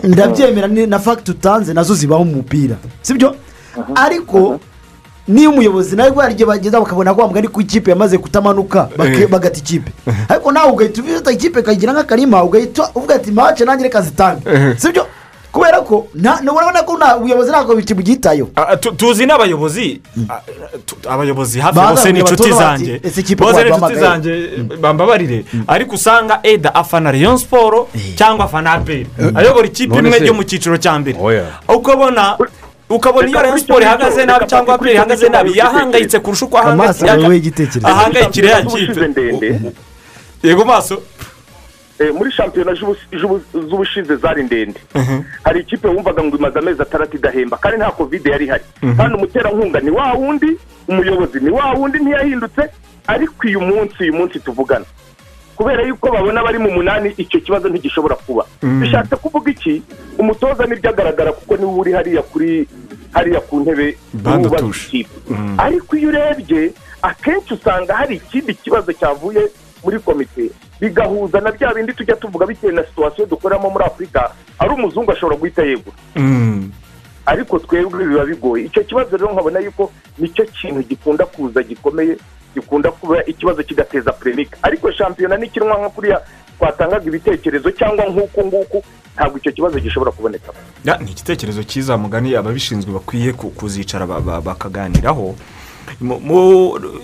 Ndabyemera 0.04 0.68
ni- 0.68 0.88
na 0.88 1.00
fagiti 1.00 1.32
utanze 1.32 1.74
na 1.74 1.84
zo 1.84 1.94
zibaho 1.96 2.24
mu 2.24 2.36
mupira. 2.36 2.76
Sibyo? 3.02 3.36
Ariko 3.96 4.60
niyo 5.28 5.50
umuyobozi 5.52 5.96
nawe 5.96 6.12
hari 6.22 6.34
igihe 6.34 6.46
bageza 6.48 6.80
bakabona 6.80 7.14
ko 7.14 7.22
wambwa 7.22 7.38
ari 7.40 7.48
ku 7.48 7.62
ikipe 7.62 7.92
yamaze 7.92 8.18
kutamanuka 8.18 8.90
Eh. 9.00 9.30
bagata 9.30 9.60
ikipe. 9.60 9.92
Ariko 10.30 10.52
nawe 10.52 10.72
ugahita 10.72 11.02
ufata 11.02 11.32
ikipe 11.32 11.60
ukayigira 11.60 11.94
nk'akarima 11.94 12.44
ugahita 12.44 12.90
uvuga 12.96 13.16
ati 13.16 13.32
mace 13.32 13.66
nanjye 13.66 13.84
reka 13.84 14.02
zitange. 14.02 14.42
Eh. 14.50 14.76
sibyo? 14.78 15.06
Kubera 15.52 15.82
ko 15.82 16.08
urabona 16.16 16.84
ko 16.86 16.94
ubuyobozi 17.18 17.50
ntabwo 17.52 17.76
bubyitayeho 17.76 18.50
tu- 18.80 18.92
tuzi 18.92 19.26
n'abayobozi? 19.26 20.02
Tu- 20.86 21.10
abayobozi 21.10 21.60
hafi 21.60 21.80
bose 21.80 22.12
ni 22.12 22.20
inshuti 22.20 22.52
zanjye 22.54 23.02
bose 23.36 23.64
ni 23.64 23.70
inshuti 23.70 23.96
zanjye 23.96 24.32
bambabarire. 24.82 25.46
Ariko 25.68 25.96
usanga 25.96 26.40
eda 26.44 26.76
afana 26.76 27.12
rayon 27.12 27.38
siporo 27.38 27.88
cyangwa 28.16 28.46
afana 28.46 28.72
aperi 28.74 29.08
ayobora 29.36 29.68
ikipe 29.68 29.98
imwe 30.00 30.20
yo 30.28 30.34
mu 30.34 30.44
cyiciro 30.44 30.78
cya 30.78 31.00
mbere. 31.00 31.18
Oya. 31.22 31.46
ukabona 31.68 32.38
ukabona 32.90 33.28
iyo 33.30 33.40
kuri 33.40 33.60
siporo 33.62 33.82
ihagaze 33.82 34.26
nabi 34.26 34.46
cyangwa 34.46 34.76
aperi 34.76 34.94
ihagaze 34.94 35.30
nabi 35.30 35.58
yahangayitse 35.58 36.20
kurusha 36.20 36.46
uko 36.46 36.58
ahangayikira 37.84 38.50
ya 38.50 38.62
kipe. 38.62 39.02
Yego 40.44 40.66
maso. 40.66 40.96
Eh, 40.96 41.19
muri 42.18 42.32
shampiyona 42.32 42.74
z'ubu- 42.74 42.96
z'ubu- 43.20 43.44
z'ubushize 43.70 44.16
zari 44.16 44.44
ndende. 44.44 44.80
Hari 45.44 45.60
ikipe 45.60 45.88
wumvaga 45.88 46.24
ngo 46.24 46.38
imaze 46.38 46.60
amezi 46.60 46.82
atandatu 46.82 47.18
idahemba 47.18 47.58
kandi 47.58 47.78
nta 47.78 47.92
kovide 47.92 48.30
yari 48.32 48.46
ihari. 48.46 48.64
Kandi 48.98 49.16
umuterankunga 49.18 49.80
ni 49.80 49.90
wa 49.92 50.14
wundi 50.14 50.58
umuyobozi 50.88 51.40
ni 51.40 51.50
wa 51.50 51.74
wundi 51.74 52.00
ntiyahindutse 52.00 52.62
ariko 53.08 53.34
uyu 53.48 53.62
munsi 53.62 53.96
uyu 54.04 54.14
munsi 54.14 54.40
tuvugana. 54.40 54.86
Kubera 55.56 55.84
yuko 55.84 56.12
babona 56.12 56.44
bari 56.44 56.58
mu 56.58 56.72
munani 56.72 57.12
icyo 57.18 57.40
kibazo 57.44 57.68
ntigishobora 57.70 58.16
kuba. 58.16 58.46
Bishatse 58.64 59.16
kuvuga 59.16 59.52
iki? 59.52 59.82
Umutoza 60.18 60.66
ni 60.66 60.76
byo 60.80 60.90
agaragara 60.90 61.32
kuko 61.36 61.58
ni 61.58 61.66
we 61.66 61.74
uri 61.80 61.92
hariya 61.92 62.22
kuri 62.24 62.68
hariya 63.12 63.40
ku 63.44 63.60
ntebe 63.60 63.98
ikipe. 64.88 65.10
Ariko 65.58 65.96
iyo 66.00 66.10
urebye 66.10 66.72
akenshi 67.02 67.54
usanga 67.54 67.92
hari 67.96 68.16
ikindi 68.24 68.54
kibazo 68.56 68.94
cyavuye 68.94 69.42
muri 69.84 70.00
komite 70.00 70.52
bigahuza 70.82 71.40
na 71.42 71.52
bya 71.52 71.74
bindi 71.74 71.94
tujya 71.94 72.16
tuvuga 72.16 72.46
bitewe 72.46 72.74
na 72.74 72.84
situwasiyo 72.84 73.26
dukoreramo 73.28 73.70
muri 73.70 73.86
afurika 73.86 74.32
ari 74.60 74.70
umuzungu 74.74 75.12
ashobora 75.12 75.38
guhita 75.38 75.64
yegura. 75.64 75.96
Mm. 76.16 76.72
ariko 77.26 77.60
twebwe 77.60 78.06
biba 78.06 78.26
bigoye. 78.26 78.66
Icyo 78.66 78.84
kibazo 78.84 79.18
rero 79.18 79.32
nkabona 79.34 79.60
yuko 79.60 79.92
ni 80.18 80.30
cyo 80.30 80.46
kintu 80.46 80.82
gikunda 80.84 81.26
kuza 81.26 81.64
gikomeye 81.64 82.18
gikunda 82.56 82.92
kuba 82.92 83.26
ikibazo 83.26 83.64
kigateza 83.64 84.12
premika 84.12 84.58
ariko 84.64 84.92
shampiyona 84.92 85.38
n'ikinwa 85.38 85.78
nka 85.78 85.90
kuriya 85.90 86.22
twatangaga 86.58 87.06
ibitekerezo 87.06 87.72
cyangwa 87.72 88.06
nk'uku 88.10 88.46
nguku 88.46 88.84
ntabwo 89.16 89.38
icyo 89.38 89.52
kibazo 89.52 89.80
gishobora 89.80 90.12
kuboneka. 90.12 90.52
Ni 91.00 91.12
igitekerezo 91.12 91.64
cyiza 91.64 91.98
mugani 91.98 92.36
ababishinzwe 92.36 92.92
bakwiye 92.94 93.34
ku- 93.34 93.50
kuzicara 93.54 94.08
ba- 94.10 94.20
ba- 94.22 94.42
bakaganiraho. 94.42 95.36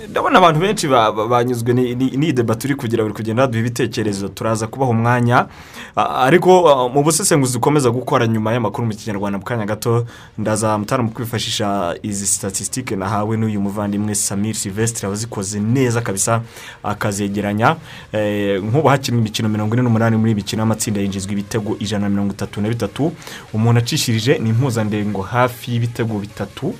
Ndabona 0.10 0.38
abantu 0.38 0.60
benshi 0.60 0.88
ba- 0.88 1.12
ba- 1.12 1.28
banyuzwe 1.28 1.74
ni- 1.74 1.96
ni- 1.96 2.18
n'iyi 2.18 2.34
deba 2.34 2.56
turi 2.56 2.76
kugira 2.76 3.04
buri 3.04 3.14
kugenda 3.16 3.44
baduha 3.48 3.60
ibitekerezo 3.60 4.28
turaza 4.28 4.68
kubaha 4.68 4.92
umwanya. 4.92 5.48
Ariko 5.96 6.90
mu 6.94 7.04
busesenguzi 7.04 7.54
dukomeza 7.54 7.90
gukora 7.92 8.28
nyuma 8.28 8.54
y'amakuru 8.54 8.88
mu 8.88 8.94
kinyarwanda 8.94 9.38
mu 9.38 9.44
kanya 9.44 9.66
gato 9.66 10.06
ndaza 10.38 10.78
mu 10.78 11.12
kwifashisha 11.12 11.96
izi 12.04 12.28
statisitike 12.28 12.96
nahawe 12.96 13.38
n'uyu 13.38 13.62
muvandimwe 13.62 14.16
samir 14.16 14.56
silvestre 14.56 15.08
wazikoze 15.10 15.60
neza 15.60 16.02
kabisa 16.02 16.42
akazegeranya. 16.84 17.76
Eh, 18.14 18.62
nk'ubu 18.64 18.88
hakinwa 18.88 19.20
imikino 19.22 19.50
mirongo 19.50 19.74
ine 19.76 19.84
n'umunani 19.84 20.18
muri 20.18 20.36
mikino 20.36 20.62
y'amatsinda 20.62 21.02
yinjizwa 21.02 21.32
ibitego 21.32 21.76
ijana 21.80 22.04
na 22.06 22.10
mirongo 22.10 22.34
itatu 22.34 22.62
na 22.62 22.70
bitatu. 22.70 23.12
Umuntu 23.54 23.80
acishirije 23.80 24.38
ni 24.40 24.50
impuzandengo 24.50 25.22
hafi 25.22 25.72
y'ibitego 25.72 26.20
bitatu. 26.20 26.76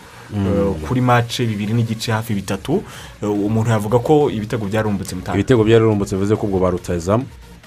Kuri 0.88 1.02
mace 1.02 1.46
bibiri 1.46 1.74
n'igice 1.74 2.12
hafi 2.12 2.34
bitatu. 2.34 2.84
Eh, 3.24 3.30
umuntu 3.30 3.70
yavuga 3.70 4.00
ko 4.00 4.30
ibitego 4.30 4.66
byarumbutse 4.66 5.16
mutanga 5.16 5.38
ibitego 5.38 5.64
byararumbutse 5.64 6.16
bivuze 6.16 6.36
ko 6.36 6.48
ubwo 6.48 6.60
ba 6.60 6.70
rutayizamu 6.70 7.24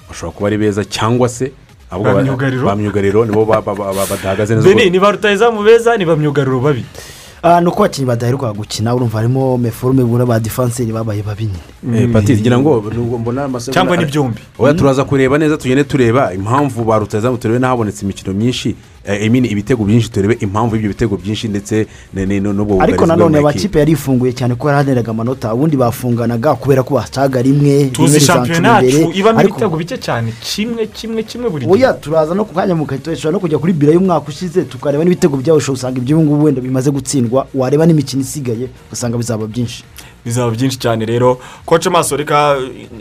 bashobora 0.09 0.35
kuba 0.37 0.47
ari 0.47 0.57
beza 0.57 0.83
cyangwa 0.85 1.29
se 1.29 1.51
ahubwo 1.91 2.13
Ba 2.65 2.75
myugariro? 2.75 3.25
nibo 3.25 3.45
ba- 3.45 3.61
ba- 3.61 3.75
ba- 3.75 3.93
ba- 3.93 4.05
badahagaze 4.09 4.55
neza. 4.55 4.67
Beni 4.67 4.89
ni 4.89 4.99
ba 4.99 5.11
rutayizamu 5.11 5.63
beza 5.63 5.97
ni 5.97 6.05
ba 6.05 6.15
myugariro 6.15 6.59
babi. 6.59 6.85
Ah, 7.41 7.61
ni 7.61 7.67
uko 7.71 7.83
abakinnyi 7.87 8.07
badaheruka 8.07 8.51
gukina 8.53 8.91
urumva 8.95 9.17
harimo 9.23 9.57
meforume 9.57 10.03
bura 10.03 10.25
ba 10.25 10.39
defanseri 10.43 10.91
babaye 10.91 11.23
babi 11.23 11.47
nyine. 11.47 12.03
Eh, 12.03 12.11
pati 12.11 12.35
ngira 12.35 12.59
ngo 12.59 12.83
mbona 13.17 13.43
amasegonda 13.47 13.73
cyangwa 13.73 13.97
ni 13.97 14.05
byombi. 14.05 14.41
Oya 14.59 14.73
turaza 14.73 15.05
kureba 15.07 15.37
neza 15.39 15.55
tugende 15.57 15.83
tureba 15.87 16.33
impamvu 16.35 16.83
ba 16.83 16.99
rutayizamu 16.99 17.37
turebe 17.39 17.59
n'ahabonetse 17.63 18.03
imikino 18.03 18.33
myinshi 18.35 18.75
eh, 18.75 18.98
ibitego 19.17 19.83
byinshi 19.83 20.11
turebe 20.11 20.37
impamvu 20.39 20.75
y'ibyo 20.75 20.89
bitego 20.89 21.17
byinshi 21.17 21.47
ndetse 21.47 21.87
n'ubwo 22.13 22.81
ariko 22.81 23.05
bwugarizi 23.05 23.07
nanone 23.07 23.37
amakipe 23.37 23.79
yarifunguye 23.79 24.33
cyane 24.33 24.55
ko 24.55 24.67
yarahaniraga 24.69 25.11
amanota 25.11 25.53
ubundi 25.53 25.77
bafunganaga 25.77 26.55
kubera 26.55 26.83
ko 26.83 26.93
bacaga 26.95 27.41
rimwe 27.41 27.85
tuzi 27.89 28.19
shampiyona 28.19 28.81
yacu 28.81 29.11
ibamo 29.13 29.39
Ariko- 29.39 29.49
ibitego 29.57 29.77
bike 29.77 29.97
cyane 29.97 30.33
kimwe 30.41 30.87
kimwe 30.87 31.23
kimwe 31.23 31.49
buri 31.49 31.65
gihe. 31.65 31.73
Oya 31.75 31.93
turaza 31.93 32.35
no 32.35 32.45
ku 32.45 32.53
kanya 32.53 32.75
mu 32.75 32.85
kayito 32.85 33.11
dushobora 33.11 33.33
no 33.33 33.39
kujya 33.39 33.57
kuri 33.57 33.73
biro 33.73 33.93
y'umwaka 33.93 34.27
ushize 34.29 34.61
tukareba 34.69 35.03
n'ibitego 35.03 35.37
byawusha 35.37 35.71
usanga 35.71 35.97
ibyo 35.97 36.19
ngubu 36.21 36.43
wenda 36.45 36.61
bimaze 36.61 36.91
gutsindwa 36.91 37.47
wareba 37.53 37.85
n'imikino 37.85 38.21
isigaye 38.21 38.69
ugasanga 38.87 39.17
bizaba 39.17 39.47
byinshi. 39.47 39.83
Bizaba 40.25 40.51
byinshi 40.51 40.79
cyane 40.79 41.05
rero. 41.05 41.39
Koce 41.65 41.89
maso 41.89 42.17
reka 42.17 42.57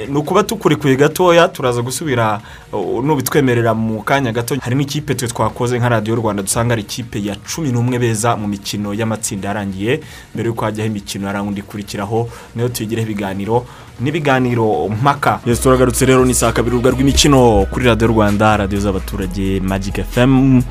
ni 0.08 0.16
ukuba 0.18 0.42
tukurikuye 0.42 0.96
gatoya 0.96 1.48
turaza 1.48 1.82
gusubira 1.82 2.40
uh, 2.72 3.04
nubitwemerera 3.04 3.74
mu 3.74 4.02
kanya 4.02 4.32
gato. 4.32 4.56
Harimo 4.60 4.82
ikipe 4.82 5.14
twe 5.14 5.28
twakoze 5.28 5.78
nka 5.78 5.88
radiyo 5.88 6.16
rwanda 6.16 6.42
dusanga 6.42 6.72
ari 6.72 6.82
ikipe 6.82 7.18
ya 7.24 7.36
cumi 7.36 7.72
n'umwe 7.72 7.98
beza 7.98 8.36
mu 8.36 8.48
mikino 8.48 8.94
y'amatsinda 8.94 9.48
yarangiye 9.48 10.00
mbere 10.34 10.46
y'uko 10.48 10.64
hajyaho 10.64 10.86
imikino 10.90 11.26
ya 11.26 11.32
rawundi 11.32 11.60
ikurikiraho 11.60 12.28
niyo 12.56 12.68
tuyigireho 12.68 13.06
ibiganiro. 13.10 13.66
N'ibiganiro 14.01 14.88
mpaka. 14.88 15.40
Yes 15.46 15.61
turagarutse 15.61 16.07
rero 16.07 16.24
ni 16.24 16.34
saa 16.34 16.53
kabiri 16.53 16.76
urubuga 16.76 16.90
rw'imikino 16.90 17.66
kuri 17.70 17.86
radiyo 17.86 18.09
rwanda 18.09 18.57
radiyo 18.57 18.80
z'abaturage 18.80 19.61
magic 19.61 20.05
fm 20.05 20.62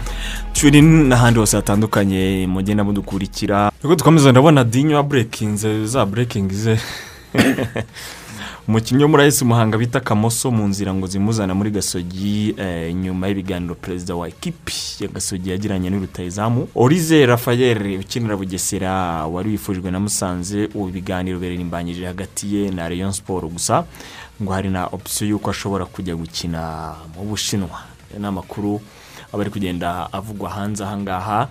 turi 0.54 0.82
n'ahandi 0.82 1.40
hose 1.40 1.58
hatandukanye 1.58 2.48
mugenda 2.48 2.84
mudukurikira. 2.84 3.72
Nubwo 3.84 3.96
dukomeza 3.96 4.32
ndabona 4.32 4.64
dinyo 4.64 5.04
burekinze 5.04 5.86
za 5.86 6.06
burekingi 6.06 6.56
ze. 6.56 6.80
umukinnyi 8.68 9.04
wo 9.04 9.10
muri 9.10 9.24
ayesi 9.24 9.46
muhanga 9.46 9.78
bita 9.78 10.00
kamoso 10.00 10.52
mu 10.52 10.68
nzira 10.68 10.94
ngo 10.94 11.08
zimuzana 11.08 11.54
muri 11.56 11.72
gasogi 11.72 12.56
eh, 12.58 12.94
nyuma 12.96 13.28
y'ibiganiro 13.28 13.76
perezida 13.76 14.16
wa 14.16 14.28
ekipi 14.28 14.74
ya 15.00 15.08
gasogi 15.08 15.50
yagiranye 15.50 15.90
n'urutayizamu 15.90 16.68
orize 16.76 17.26
rafayeli 17.26 17.98
ukinira 17.98 18.36
bugesera 18.36 18.92
wari 19.26 19.50
wifujwe 19.50 19.92
na 19.92 20.00
musanze 20.00 20.70
ubu 20.76 20.90
ibiganiro 20.90 21.40
biririmbanyije 21.40 22.06
hagati 22.06 22.56
ye 22.56 22.72
na 22.72 22.90
rayon 22.90 23.12
siporo 23.12 23.48
gusa 23.48 23.86
ngo 24.44 24.52
hari 24.54 24.70
na 24.70 24.86
opisiyo 24.86 25.30
y'uko 25.30 25.50
ashobora 25.50 25.86
kujya 25.86 26.16
gukina 26.16 26.94
mu 27.16 27.24
bushinwa. 27.26 27.80
Aya 28.12 28.20
ni 28.20 28.28
amakuru 28.28 28.82
aba 29.34 29.42
ari 29.42 29.52
kugenda 29.52 30.08
avugwa 30.14 30.50
hanze 30.50 30.84
ahangaha. 30.84 31.48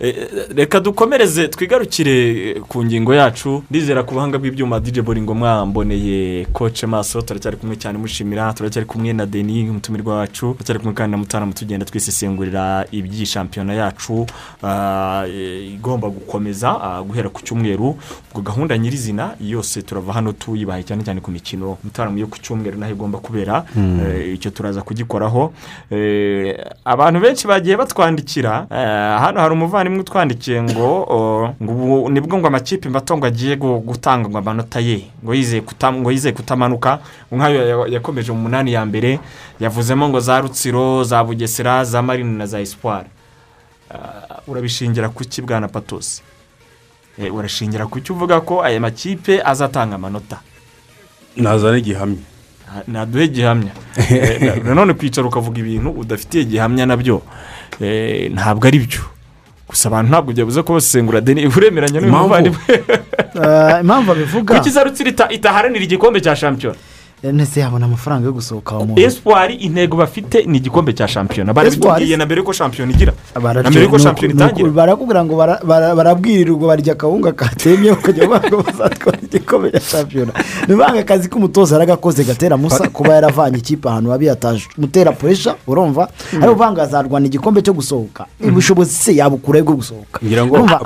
Eh, 0.00 0.14
reka 0.56 0.80
dukomereze 0.80 1.48
twigarukire 1.48 2.54
ku 2.68 2.84
ngingo 2.84 3.14
yacu. 3.14 3.62
Ndizera 3.70 4.02
ku 4.02 4.14
buhanga 4.14 4.38
bw'ibyuma 4.38 4.80
dj 4.80 5.00
boringo 5.00 5.34
mwamboneye. 5.34 6.44
Koce 6.52 6.86
maso 6.86 7.22
turacyari 7.22 7.56
kumwe 7.56 7.76
cyane 7.76 7.98
mushimira. 7.98 8.52
Turacyari 8.52 8.86
kumwe 8.86 9.12
na 9.12 9.26
deni 9.26 9.70
umutumirwa 9.70 10.14
wacu. 10.18 10.54
Turacyari 10.54 10.78
kumwe 10.80 10.94
kandi 10.94 11.10
na 11.10 11.16
mutaramu 11.18 11.52
tugenda 11.52 11.84
twisesengurira 11.86 12.86
iby'iyi 12.92 13.26
shampiyona 13.26 13.74
yacu. 13.74 14.26
Ah, 14.62 15.24
eh, 15.28 15.72
igomba 15.74 16.08
gukomeza 16.08 16.70
ah, 16.82 17.02
guhera 17.02 17.28
ku 17.28 17.42
cyumweru. 17.42 17.96
Ubwo 18.30 18.42
gahunda 18.42 18.78
nyirizina 18.78 19.34
yose 19.40 19.82
turava 19.82 20.12
hano 20.12 20.32
tuyibaye 20.32 20.82
cyane 20.82 21.04
cyane 21.04 21.20
ku 21.20 21.30
mikino. 21.30 21.78
Mutaramu 21.84 22.18
yo 22.18 22.26
ku 22.26 22.38
cyumweru 22.38 22.78
naho 22.78 22.92
igomba 22.92 23.18
kubera 23.18 23.64
Eh, 23.76 24.34
icyo 24.34 24.50
turaza 24.50 24.82
kugikoraho. 24.82 25.52
Eh, 25.90 26.56
abantu 27.18 27.26
benshi 27.26 27.46
bagiye 27.46 27.76
batwandikira. 27.76 28.66
Eh, 28.70 29.20
hano 29.20 29.40
hari 29.40 29.52
umuvandimwe 29.54 30.00
utwandikiye 30.00 30.62
ngo 30.62 31.54
ni 32.10 32.20
bwo 32.20 32.38
ngo 32.38 32.46
amakipe 32.46 32.88
mato 32.88 33.16
ngo 33.16 33.26
agiye 33.26 33.56
gu- 33.56 33.80
gutanga 33.80 34.38
amanota 34.38 34.80
ye 34.80 35.10
ngo 35.24 35.34
yizeye 35.34 36.32
kutamanuka. 36.32 36.98
Nk'ayo 37.32 37.68
ya- 37.68 37.88
yakomeje 37.98 38.32
mu 38.32 38.38
munani 38.48 38.72
ya 38.72 38.84
mbere 38.86 39.18
yavuzemo 39.60 40.08
ngo 40.08 40.20
za 40.20 40.40
rutsiro 40.40 41.04
za 41.04 41.24
bugesera 41.24 41.84
za 41.84 42.02
marine 42.02 42.38
na 42.38 42.46
za 42.46 42.60
espoir. 42.60 43.04
Ah, 43.90 44.40
urabishingira 44.46 45.08
ku 45.08 45.24
bwana 45.46 45.68
patosi 45.68 46.22
Eh, 47.18 47.34
urashingira 47.34 47.86
ku 47.90 47.98
cyo 48.00 48.14
uvuga 48.14 48.40
ko 48.40 48.62
aya 48.62 48.78
makipe 48.80 49.42
azatanga 49.42 49.94
amanota? 49.96 50.38
Nazana 51.36 51.78
igihamya 51.78 52.22
Naduhe 52.88 53.28
gihamya. 53.28 53.72
Eh, 54.10 54.40
na- 54.42 54.56
nanone 54.68 54.94
kwicara 54.94 55.26
ukavuga 55.28 55.58
ibintu 55.60 55.90
udafitiye 55.90 56.44
gihamya 56.44 56.86
na 56.86 56.96
byo 56.96 57.22
eh, 57.80 58.30
ntabwo 58.32 58.66
ari 58.68 58.78
byo. 58.78 59.02
Gusa 59.68 59.88
abantu 59.88 60.08
ntabwo 60.10 60.32
byabuze 60.32 60.62
ko 60.62 60.72
basengura 60.74 61.20
deni 61.20 61.46
uremeranya 61.46 62.00
n'uyu 62.00 62.08
Impamvu? 62.08 62.28
muvandimwe. 62.28 62.58
Eh, 63.38 63.80
impamvu 63.84 64.12
abivuga? 64.12 64.54
Rutsiro 64.56 64.90
ita- 64.90 65.30
itaharanira 65.30 65.84
igikombe 65.84 66.20
cya 66.20 66.36
shampiyona? 66.36 66.78
Ntese 67.22 67.60
yabona 67.60 67.86
amafaranga 67.86 68.26
yo 68.26 68.32
gusohoka 68.32 68.74
muntu 68.78 69.00
espoir 69.02 69.50
intego 69.60 69.96
bafite 69.96 70.44
ni 70.46 70.58
igikombe 70.58 70.92
cya 70.92 71.08
shampiyona. 71.08 71.52
Barabitubwiye 71.52 72.16
na 72.16 72.24
mbere 72.26 72.42
ko 72.42 72.52
shampiyona 72.52 72.92
igira. 72.92 73.12
Na 73.34 73.70
mbere 73.70 73.86
ko 73.86 73.96
nuko- 73.96 73.98
shampiyona 74.02 74.34
itangira. 74.34 74.70
barakubwira 74.70 75.24
ngo 75.24 75.36
bara- 75.36 75.60
bara- 75.64 75.94
barabwirirwa 75.94 76.68
barya 76.68 76.92
akawunga 76.92 77.32
katemye 77.32 77.94
kugira 77.94 78.26
ngo 78.28 78.62
bazatwara 78.62 79.18
igikombe 79.22 79.70
cya 79.70 79.80
shampiyona. 79.80 80.32
Ni 80.68 80.74
banga 80.76 81.00
akazi 81.00 81.28
k'umutoza 81.28 81.74
yaragakoze 81.74 82.24
gatera 82.24 82.56
musa 82.56 82.88
kuba 82.88 83.14
yaravanye 83.14 83.58
ikipe 83.58 83.88
ahantu 83.88 84.10
habi 84.10 84.26
yataje 84.26 84.64
mutera 84.78 85.12
puresha 85.12 85.54
urumva? 85.66 86.08
Ariko 86.38 86.54
banga 86.54 86.82
azarwana 86.82 87.26
igikombe 87.26 87.62
cyo 87.62 87.72
gusohoka. 87.74 88.26
Ubushobozi 88.40 88.94
se 88.94 89.16
yabukurahe 89.16 89.62
bwo 89.66 89.74
gusohoka? 89.74 90.20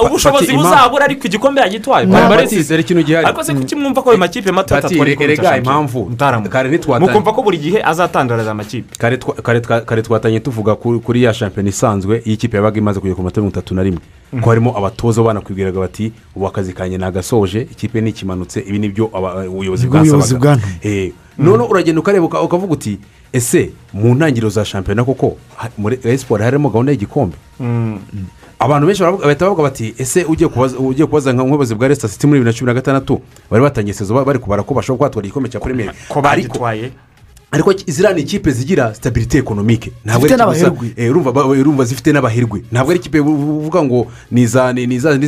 Ubushobozi 0.06 0.52
buzabura 0.52 1.04
ariko 1.04 1.26
igikombe 1.28 1.60
yagitwaye. 1.60 2.06
Barisize 2.06 2.68
dore 2.72 2.80
ikintu 2.82 3.02
gihari. 3.04 3.26
ariko 3.26 3.44
se 3.44 3.52
kuki 3.54 3.74
mwumva 3.76 4.02
ko 4.02 4.10
ayo 4.10 4.18
makipe 4.18 4.52
mato 4.52 4.74
Pati, 4.74 4.86
atatwara 4.86 5.10
igikombe 5.10 5.36
cya 5.36 5.42
erega 5.42 5.42
shampiyona? 5.42 5.78
impamvu? 5.80 6.10
Ntitwatanye 6.30 7.06
mukumva 7.06 7.32
ko 7.32 7.42
buri 7.42 7.58
gihe 7.58 7.82
azatandaraza 7.84 8.50
amakipe. 8.50 8.96
Kare 8.98 9.16
twa- 9.16 9.34
kare 9.42 9.60
twa- 9.60 9.80
kare 9.84 10.02
twatanye 10.02 10.40
tuvuga 10.40 10.74
kuri 10.76 11.22
ya 11.22 11.34
shampiyona 11.34 11.68
isanzwe 11.68 12.22
iyo 12.24 12.34
ikipe 12.34 12.56
yabaga 12.56 12.78
imaze 12.78 13.00
kugera 13.00 13.14
ku 13.16 13.22
minota 13.22 13.40
mirongo 13.40 13.52
itatu 13.58 13.74
na 13.74 13.82
rimwe. 13.82 14.00
Ko 14.40 14.48
harimo 14.50 14.72
abatoza 14.78 15.22
banakwibwiraga 15.22 15.80
bati 15.80 16.12
ubu 16.36 16.46
akazi 16.46 16.72
kanjye 16.72 16.98
nagasoje 16.98 17.60
ikipe 17.70 18.00
ntikimanutse 18.00 18.60
ibi 18.60 18.78
ni 18.78 18.88
byo 18.88 19.10
ubuyobozi 19.48 19.86
bwasabaga. 19.86 20.56
Eh, 20.82 21.12
none 21.38 21.62
uragenda 21.64 22.00
ukareba 22.00 22.24
uka- 22.26 22.40
ukavuga 22.42 22.72
uti 22.72 22.98
ese 23.32 23.70
mu 23.92 24.14
ntangiriro 24.14 24.48
za 24.48 24.64
shampiyona 24.64 25.04
koko 25.04 25.36
muri 25.78 25.96
siporo 26.18 26.44
harimo 26.44 26.70
gahunda 26.70 26.92
y'igikombe? 26.92 27.36
Abantu 28.62 28.86
benshi 28.86 29.02
bahita 29.02 29.44
bavuga 29.44 29.62
bati 29.62 29.94
ese 29.98 30.24
ugiye 30.24 30.48
kubaza 30.48 30.78
ugiye 30.78 31.06
kubaza 31.06 31.32
nka 31.32 31.42
nk'ubuyobozi 31.42 31.74
bwa 31.74 31.88
resita 31.88 32.08
siti 32.08 32.26
muri 32.26 32.38
bibiri 32.40 32.52
na 32.54 32.58
cumi 32.58 32.66
na 32.66 32.74
gatandatu? 32.74 33.20
Bari 33.50 33.62
batangiye 33.62 33.94
sezo 33.94 34.14
ba- 34.14 34.24
bari 34.24 34.38
kubara 34.38 34.62
ko 34.62 34.74
bashobora 34.74 34.98
kubatwara 34.98 35.26
igikombe 35.26 35.48
cya 35.50 35.60
premier 35.60 35.90
ko 36.08 36.20
bagitwaye 36.22 36.92
ariko 37.52 37.72
ziriya 37.86 38.12
ni 38.14 38.20
ikipe 38.20 38.50
zigira 38.50 38.94
sitabirite 38.94 39.38
ekonomike 39.38 39.92
Zifite 40.06 40.36
n'abaherwe. 40.36 40.70
gusa- 40.70 40.92
eh, 40.96 41.10
urumva 41.60 41.84
zifite 41.84 42.12
n'abaherwe. 42.12 42.62
Ntabwo 42.72 42.90
ari 42.90 42.98
ikipe 43.00 43.20
uvuga 43.20 43.82
ngo 43.82 44.06
ni 44.30 44.46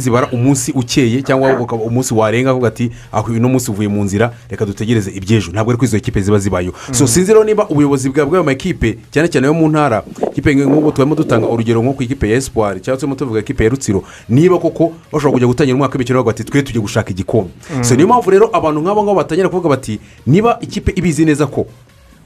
zibara 0.00 0.28
umunsi 0.32 0.72
ukeye 0.72 1.22
cyangwa 1.22 1.60
ukaba 1.60 1.82
umunsi 1.84 2.14
warenga 2.14 2.50
avuga 2.50 2.68
ati 2.68 2.90
uyu 3.30 3.40
munsi 3.48 3.70
uvuye 3.70 3.88
mu 3.88 4.04
nzira 4.04 4.32
reka 4.50 4.64
dutegereze 4.66 5.10
iby'ejo. 5.10 5.52
Ntabwo 5.52 5.70
ari 5.70 5.78
ko 5.78 5.84
izo 5.84 6.00
kipe 6.00 6.20
ziba 6.20 6.38
zibayeho 6.38 6.72
so 6.92 7.06
sinzi 7.06 7.32
rero 7.32 7.44
niba 7.44 7.68
ubuyobozi 7.68 8.08
bwa 8.08 8.24
bw'ayo 8.26 8.44
makipe 8.44 8.98
cyane 9.12 9.28
cyane 9.28 9.46
yo 9.46 9.54
mu 9.54 9.68
ntara 9.68 10.02
ikipe 10.32 10.54
nk'ubu 10.54 10.92
turimo 10.92 11.14
dutanga 11.14 11.46
urugero 11.46 11.82
nko 11.82 11.92
ku 11.92 12.02
ikipe 12.02 12.24
ya 12.30 12.36
espoir 12.40 12.80
cyangwa 12.80 13.00
turimo 13.00 13.14
tuvuga 13.16 13.40
ikipe 13.40 13.64
ya 13.64 13.70
rutsiro 13.70 14.00
niba 14.28 14.56
koko 14.58 14.92
bashobora 15.12 15.32
kujya 15.32 15.46
gutangira 15.46 15.74
umwaka 15.76 15.92
w'imikino 15.94 16.18
bavuga 16.24 16.30
ati 16.32 16.44
twe 16.44 16.62
tujye 16.62 16.80
gushaka 16.80 17.10
igikombe 17.12 17.50
so 17.84 17.94
niyo 17.94 18.08
mpamvu 18.08 18.30
rero 18.30 18.48
abantu 18.52 18.80
nk'abo 18.80 19.02
ngabo 19.04 19.16
batangira 19.20 19.48
kuvuga 19.48 19.68
bati 19.68 20.00
niba 20.26 20.56
ikipe 20.64 20.92
ibizi 20.96 21.24
neza 21.24 21.46
ko 21.46 21.66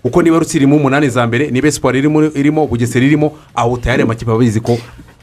uko 0.05 0.22
niba 0.22 0.38
rutsiro 0.38 0.62
irimo 0.62 0.76
umunani 0.76 1.09
za 1.11 1.26
mbere 1.26 1.51
niba 1.51 1.68
esiporo 1.68 1.99
irimo 1.99 2.24
irimo 2.24 2.66
bugesera 2.66 3.05
irimo 3.07 3.32
aho 3.55 3.76
tayari 3.76 4.03
amakipe 4.03 4.30
aba 4.30 4.40
abizi 4.40 4.61
ko 4.61 4.78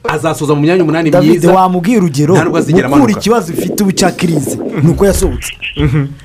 azasoza 0.08 0.54
mu 0.56 0.62
myanya 0.62 0.84
umunani 0.84 1.10
david 1.12 1.30
myiza. 1.30 1.52
wamubwira 1.54 1.98
urugero 1.98 2.34
gukura 2.36 3.12
ikibazo 3.12 3.54
ufite 3.54 3.84
ubu 3.84 3.92
cya 3.92 4.12
kirize 4.12 4.58
ni 4.84 4.90
uko 4.92 5.06
yasohotse. 5.06 5.52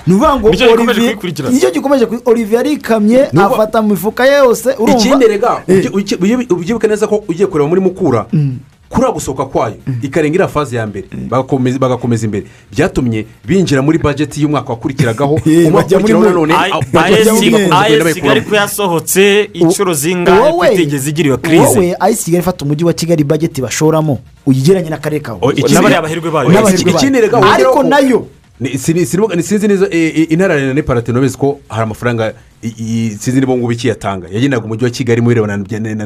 Ni 0.06 0.14
ukuvuga 0.14 0.36
ngo 0.36 0.50
Nicyo 0.50 0.66
gikomeje 0.66 1.00
Olivier- 1.00 1.50
ni 1.52 1.60
cyo 1.60 1.70
gikomeje 1.70 2.06
olivier 2.24 2.56
yarikamye 2.56 3.18
Nubwo- 3.32 3.54
afata 3.54 3.82
mu 3.82 3.88
mifuka 3.88 4.26
ye 4.26 4.36
yose 4.38 4.68
urumva 4.78 5.00
ikindi 5.00 5.26
rega 5.26 5.62
Eh. 5.68 5.90
ubyibuke 6.50 6.88
neza 6.88 7.06
ko 7.06 7.24
ugiye 7.28 7.46
kureba 7.48 7.68
muri 7.68 7.80
mukura 7.80 8.26
kuriya 8.90 9.12
gusohoka 9.12 9.44
kwayo 9.44 9.74
ikarenga 10.02 10.34
iriya 10.34 10.48
faze 10.48 10.76
ya 10.76 10.86
mbere. 10.86 11.06
Bagakomeza 11.78 12.24
imbere. 12.26 12.46
Byatumye 12.72 13.26
binjira 13.46 13.82
muri 13.82 13.98
bajeti 13.98 14.42
y'umwaka 14.42 14.70
wakurikiragaho 14.70 15.34
umwaka 15.66 15.70
bajya 15.70 15.98
muri 15.98 16.14
ukurikiraho 16.14 16.20
mwe. 16.20 16.28
nanone 16.30 16.54
Ay- 16.54 16.72
budget 16.72 17.20
AS 17.20 17.26
bakomeza 17.26 17.32
kugenda 17.34 17.80
ayesi 17.80 18.04
bayikuramo. 18.04 18.14
kigali 18.14 18.40
ko 18.40 18.54
yasohotse 18.56 19.50
inshuro 19.52 19.94
zingahe? 19.94 20.40
Wowe 20.40 20.68
kutigeze 20.68 21.10
igira 21.10 21.26
iyo 21.26 21.38
kirize 21.38 21.62
wowe 21.78 21.96
ayisi 22.00 22.24
kigali 22.24 22.42
ifata 22.42 22.64
umujyi 22.64 22.84
wa 22.84 22.92
kigali 22.92 23.24
bageti 23.24 23.62
bashoramo 23.62 24.18
uyigeranye 24.46 24.90
n'akarere 24.90 25.20
kawe. 25.22 25.38
Oh, 25.42 25.52
n'abariya 25.52 26.02
bahirwe 26.02 26.30
bayo. 26.30 26.48
Ariko 27.54 27.72
ko- 27.72 27.82
na 27.82 27.98
yo 27.98 28.26
sinzi 29.42 29.68
neza 29.68 29.86
eh, 29.90 30.12
eh, 30.20 30.26
intara 30.32 30.54
ya 30.60 30.74
nepal 30.74 31.02
tenobizi 31.02 31.36
ko 31.38 31.60
hari 31.68 31.82
amafaranga 31.82 32.32
sinzi 32.62 33.40
niba 33.40 33.56
ngubu 33.56 33.72
ikiyatanga 33.72 34.26
yagendaga 34.32 34.64
umujyi 34.64 34.84
wa 34.84 34.90
kigali 34.90 35.20
mu 35.20 35.28
birebana 35.28 35.56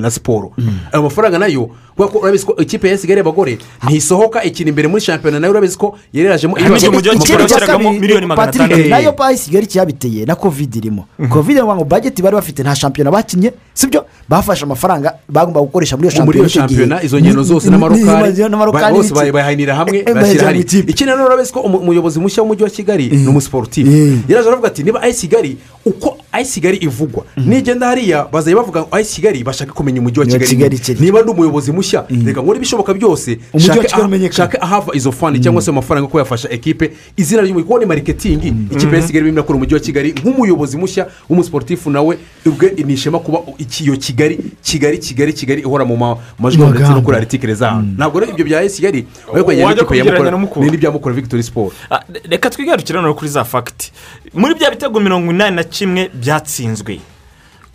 na- 0.00 0.10
siporo 0.10 0.52
ayo 0.92 1.02
mafaranga 1.02 1.38
na 1.38 1.46
yo 1.46 1.70
kubera 1.96 2.12
ko 2.12 2.18
urabizi 2.18 2.46
ko 2.46 2.56
ikipe 2.56 2.88
ya 2.88 2.96
kigali 2.96 3.18
y'abagore 3.18 3.58
ntisohoka 3.86 4.44
ikina 4.44 4.68
imbere 4.70 4.88
muri 4.88 5.00
shampiyona 5.02 5.40
na 5.40 5.46
yo 5.46 5.52
urabizi 5.52 5.76
ko 5.78 5.98
wa 6.12 6.34
ikindi 6.34 7.24
Kigali 7.24 7.46
cya 7.48 7.60
kabiri 7.66 8.26
Patrick, 8.36 8.88
na 8.90 8.98
yo 8.98 9.12
payi 9.12 9.38
kigali 9.38 9.66
cyabiteye 9.66 10.24
na 10.26 10.34
kovide 10.34 10.78
irimo 10.78 11.06
kovide 11.30 11.62
ngo 11.62 11.74
ngo 11.74 11.84
bageti 11.84 12.22
bari 12.22 12.36
bafite 12.36 12.62
nta 12.62 12.74
shampiyona 12.74 13.10
bakinnye 13.10 13.52
sibyo 13.74 14.04
bafashe 14.28 14.64
amafaranga 14.64 15.14
bagomba 15.28 15.60
gukoresha 15.60 15.96
muri 15.96 16.08
iyo 16.08 16.24
muri 16.24 16.38
iyo 16.38 16.48
shampiyona 16.48 17.02
izo 17.02 17.20
ngendo 17.20 17.42
zose 17.42 17.66
Ni- 17.70 17.76
n'amarokari 17.76 18.92
ni- 18.92 18.98
bose 18.98 19.32
bayihanira 19.32 19.74
hamwe 19.74 19.98
Eh, 20.06 20.14
bashyira 20.14 20.52
ikipe. 20.52 20.90
ikindi 20.90 21.10
nanone 21.10 21.26
urabizi 21.26 21.52
ko 21.52 21.60
umu- 21.60 21.78
umuyobozi 21.78 22.20
mushya 22.20 22.42
w'umujyi 22.42 22.62
wa 22.64 22.70
kigali 22.70 23.06
ni 23.10 23.26
umusiporutifu 23.26 23.90
Eh. 23.90 24.18
yaraje 24.28 24.48
aravuga 24.48 24.68
ati 24.68 24.82
niba 24.82 25.02
ayisi 25.02 25.26
kigali 25.28 25.56
uko 25.84 26.16
ayisi 26.34 26.60
kigali 26.60 26.76
ivugwa. 26.76 27.24
Nigenda 27.36 27.86
hariya 27.86 28.26
bazajya 28.32 28.56
bavuga 28.56 28.80
ngo 28.80 28.88
ayisi 28.90 29.14
kigali 29.14 29.44
bashaka 29.44 29.72
kumenya 29.72 30.00
umujyi 30.00 30.20
wa 30.20 30.26
kigali. 30.26 30.46
Kigali 30.78 30.80
niba 31.00 31.22
ndi 31.22 31.30
umuyobozi 31.30 31.72
mushya 31.72 32.04
reka 32.26 32.40
nkore 32.42 32.56
ibishoboka 32.56 32.94
byose. 32.94 33.38
Nshake 33.54 34.58
ahava 34.60 34.92
izo 34.94 35.12
fani 35.12 35.40
cyangwa 35.40 35.62
se 35.62 35.70
amafaranga 35.70 36.08
ko 36.08 36.18
yafasha 36.18 36.50
ekipe. 36.50 36.90
Izina 37.16 37.42
ry'umujyi 37.42 37.64
kubona 37.66 37.86
mariketingi 37.86 38.48
ikipe 38.70 38.96
ya 38.96 39.02
kigali 39.02 39.24
irimo 39.26 39.38
irakora 39.38 39.56
umujyi 39.56 39.74
wa 39.74 39.80
kigali. 39.80 40.12
Nk'umuyobozi 40.12 40.76
mushya 40.76 41.06
w'umusiporutifu 41.28 41.90
nawe 41.90 42.18
ubwe 42.46 42.74
ni 42.84 42.92
ishema 42.92 43.18
kuba 43.18 43.38
iyo 43.82 43.96
kigali 43.96 44.38
kigali 44.62 44.98
kigali 44.98 45.32
kigali 45.32 45.60
ihora 45.60 45.84
mu 45.84 45.96
ma- 45.96 46.16
majwi 46.38 46.66
ndetse 46.66 46.90
no 46.92 47.02
kuri 47.02 47.16
aritikire 47.16 47.54
zahantu 47.54 47.88
ntabwo 47.96 48.20
rero 48.20 48.32
ibyo 48.32 48.44
bya 48.44 48.62
esi 48.62 48.76
kigali 48.76 49.06
ariko 49.34 49.50
Wajya 49.50 49.84
kubigereranya 49.84 50.30
na 50.30 50.36
Mukura. 50.38 50.66
n'ibya 50.66 50.90
mukura 50.90 51.14
victory 51.14 51.42
sport. 51.42 51.74
Ah, 51.90 52.00
reka 52.30 52.50
twigarukire 52.50 52.96
noneho 52.98 53.14
kuri 53.14 53.30
za 53.30 53.44
fagiti 53.44 53.92
muri 54.34 54.54
bya 54.54 54.70
bitego 54.70 55.00
mirongo 55.00 55.32
inani 55.32 55.56
na 55.56 55.64
kimwe 55.64 56.10
byatsinzwe. 56.14 57.00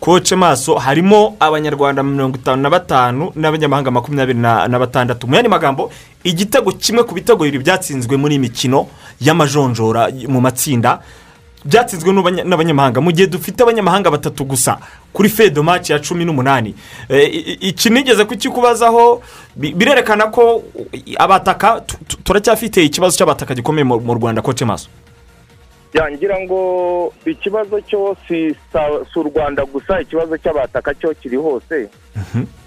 Koce 0.00 0.36
maso 0.36 0.74
harimo 0.78 1.36
abanyarwanda 1.40 2.02
mirongo 2.02 2.36
itanu 2.38 2.62
na 2.62 2.70
batanu 2.70 3.32
n'abanyamahanga 3.36 3.90
makumyabiri 3.90 4.38
na 4.38 4.78
batandatu. 4.78 5.26
Mu 5.26 5.34
yandi 5.34 5.48
magambo 5.48 5.90
igitego 6.24 6.72
kimwe 6.72 7.04
ku 7.04 7.14
bitego 7.14 7.44
bibiri 7.44 7.64
byatsinzwe 7.64 8.16
muri 8.16 8.38
mikino 8.38 8.86
y'amajonjora 9.20 10.08
mu 10.28 10.40
matsinda 10.40 11.00
byatsinzwe 11.64 12.12
n'abanya- 12.12 12.44
n'abanyamahanga. 12.44 13.00
Mu 13.00 13.12
gihe 13.12 13.26
dufite 13.28 13.60
abanyamahanga 13.62 14.10
batatu 14.10 14.44
gusa 14.44 14.78
kuri 15.12 15.28
fedo 15.28 15.62
maci 15.62 15.92
ya 15.92 15.98
cumi 16.00 16.24
n'umunani. 16.24 16.74
I- 17.10 17.58
iki 17.68 17.90
nigeze 17.90 18.24
kukikubazaho 18.24 19.20
bi- 19.56 19.72
birerekana 19.76 20.26
ko 20.32 20.62
abataka 21.18 21.80
tu- 21.84 21.96
tu- 22.08 22.16
turacyafite 22.24 22.80
ikibazo 22.84 23.16
cy'abataka 23.20 23.54
gikomeye 23.54 23.84
mu 23.84 24.14
rwanda 24.16 24.40
koce 24.42 24.64
maso. 24.64 24.88
Yangira 25.94 26.40
ngo 26.40 26.60
ikibazo 27.26 27.80
cyo 27.80 28.16
si 28.28 28.54
u 29.16 29.22
rwanda 29.22 29.64
gusa 29.64 30.00
ikibazo 30.00 30.38
cy'abataka 30.38 30.94
cyo 30.94 31.14
kiri 31.14 31.36
hose. 31.36 31.88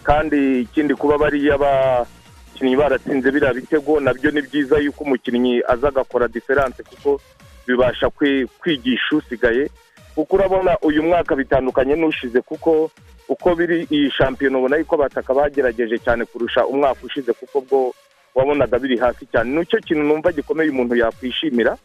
Kandi 0.03 0.61
ikindi 0.67 0.93
kuba 0.95 1.17
bariya 1.17 1.57
bakinnyi 1.57 2.75
baratsinze 2.75 3.31
biriya 3.31 3.53
bitego 3.53 3.99
na 3.99 4.13
byo 4.13 4.31
ni 4.31 4.41
byiza 4.41 4.77
yuko 4.83 5.03
umukinnyi 5.03 5.61
aza 5.67 5.87
agakora 5.87 6.27
diferanse 6.27 6.83
kuko 6.83 7.21
bibasha 7.67 8.07
kwi- 8.09 8.47
kwigisha 8.59 9.15
usigaye. 9.15 9.69
Kuko 10.15 10.35
urabona 10.35 10.77
uyu 10.81 11.03
mwaka 11.03 11.35
bitandukanye 11.35 11.95
n'ushize 11.95 12.41
kuko 12.41 12.91
uko 13.29 13.55
biri 13.55 13.87
iyi 13.91 14.11
shampiyona 14.11 14.57
ubona 14.59 14.77
yuko 14.77 14.95
abataka 14.95 15.33
bagerageje 15.33 15.97
cyane 16.03 16.25
kurusha 16.27 16.65
umwaka 16.67 16.99
ushize 17.07 17.33
kuko 17.33 17.61
bwo 17.61 17.93
wabonaga 18.35 18.79
biri 18.79 18.97
hasi 18.99 19.25
cyane. 19.31 19.49
Nicyo 19.55 19.79
kintu 19.79 20.03
numva 20.03 20.31
gikomeye 20.35 20.69
umuntu 20.69 20.95
yakwishimira. 20.99 21.77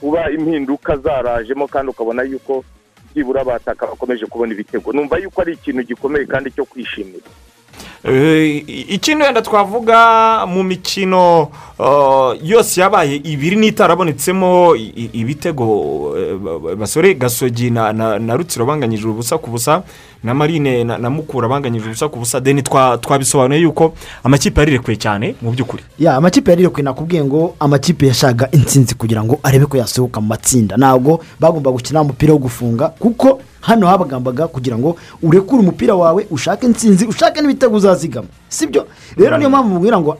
Kuba 0.00 0.30
impinduka 0.30 0.96
zarajemo 0.96 1.66
kandi 1.68 1.90
ukabona 1.90 2.22
yuko 2.22 2.64
byibura 3.14 3.40
abataka 3.40 3.86
bakomeje 3.86 4.26
kubona 4.26 4.52
ibitego. 4.52 4.92
Numva 4.92 5.18
yuko 5.18 5.40
ari 5.42 5.52
ikintu 5.52 5.82
gikomeye 5.82 6.26
kandi 6.26 6.50
cyo 6.50 6.64
kwishimira. 6.64 7.26
Eh, 8.04 8.64
ikindi 8.88 9.24
wenda 9.24 9.42
twavuga 9.42 10.46
mu 10.46 10.62
mikino 10.62 11.48
uh, 11.78 12.32
yose 12.42 12.80
yabaye 12.80 13.16
ibiri 13.24 13.56
n'itarabonetsemo 13.56 14.76
ibitego 15.12 15.64
eh, 16.18 16.34
ba- 16.36 16.76
basore 16.76 17.14
gasogi 17.14 17.70
na 17.70 18.36
rutsiro 18.36 18.64
banganyije 18.66 19.06
ubusa 19.08 19.38
ku 19.38 19.50
busa. 19.50 19.82
Na 20.24 20.34
marine 20.34 20.84
na, 20.84 21.10
mukura 21.10 21.48
banganyije 21.48 21.86
ubusa 21.86 22.08
ku 22.08 22.18
busa. 22.18 22.40
Deni 22.40 22.62
twa- 22.62 22.98
twabisobanuye 22.98 23.60
yuko 23.60 23.94
amakipe 24.24 24.60
yarirekuye 24.60 24.96
cyane 24.96 25.34
mu 25.42 25.50
by'ukuri. 25.52 25.82
Ya 25.98 26.16
amakipe 26.16 26.50
yarirekwe 26.50 26.82
nakubwiye 26.82 27.24
ngo 27.24 27.54
amakipe 27.60 28.06
yashaka 28.06 28.50
intsinzi 28.50 28.94
kugira 28.94 29.24
ngo 29.24 29.40
arebe 29.42 29.66
ko 29.66 29.76
yasohoka 29.76 30.20
mu 30.20 30.26
matsinda. 30.28 30.76
Ntabwo 30.76 31.20
bagomba 31.40 31.70
gukina 31.72 32.00
umupira 32.00 32.32
wo 32.32 32.38
gufunga 32.38 32.88
kuko 32.88 33.40
hano 33.60 33.86
habagambaga 33.86 34.48
kugira 34.48 34.78
ngo 34.78 34.96
urekure 35.22 35.60
umupira 35.62 35.94
wawe 35.94 36.26
ushake 36.30 36.66
intsinzi 36.66 37.06
ushake 37.06 37.40
n'ibitego 37.40 37.76
uzazigama. 37.76 38.28
Sibyo? 38.48 38.86
Rero 39.16 39.38
niyo 39.38 39.50
mpamvu 39.50 39.68
mubwira 39.74 40.00
ngo 40.00 40.16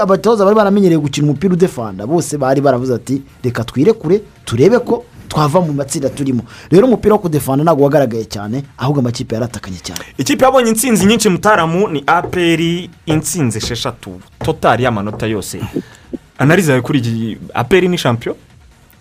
abatoza 0.00 0.44
bari 0.44 0.56
baramenyereye 0.56 0.98
gukina 1.00 1.26
umupira 1.26 1.54
udefanda. 1.54 2.06
Bose 2.06 2.38
bari 2.38 2.60
baravuze 2.60 2.94
ati 2.94 3.22
reka 3.44 3.64
twirekure 3.64 4.20
turebe 4.44 4.78
ko 4.78 5.04
twava 5.28 5.60
mu 5.60 5.72
matsinda 5.72 6.08
turimo. 6.10 6.42
Rero 6.70 6.86
umupira 6.86 7.14
wo 7.14 7.18
kudefanda 7.20 7.64
ntabwo 7.64 7.84
wagaragaye 7.84 8.24
cyane 8.24 8.62
ahubwo 8.78 9.00
amakipe 9.00 9.34
yaratakanye 9.34 9.78
cyane. 9.82 10.00
Ikipe 10.18 10.44
yabonye 10.44 10.70
intsinzi 10.70 11.06
nyinshi 11.06 11.28
mutaramu 11.28 11.88
ni 11.88 12.02
aperi 12.06 12.90
intsinzi 13.06 13.58
esheshatu. 13.58 14.20
Totari 14.38 14.84
y'amanota 14.84 15.26
yose. 15.26 15.60
Analize 16.38 16.70
yawe 16.72 16.82
kuri 16.82 16.98
iki 16.98 17.38
aperi 17.54 17.88
ni 17.88 17.98
shampiyo 17.98 18.36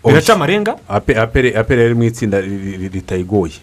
biraca 0.05 0.29
amarenga 0.33 0.75
Ape- 0.89 1.17
apere 1.19 1.57
apere 1.57 1.81
yari 1.81 1.93
mu 1.95 2.03
itsinda 2.03 2.41
ri- 2.41 2.77
ri- 2.77 2.89
ritayigoye. 2.93 3.53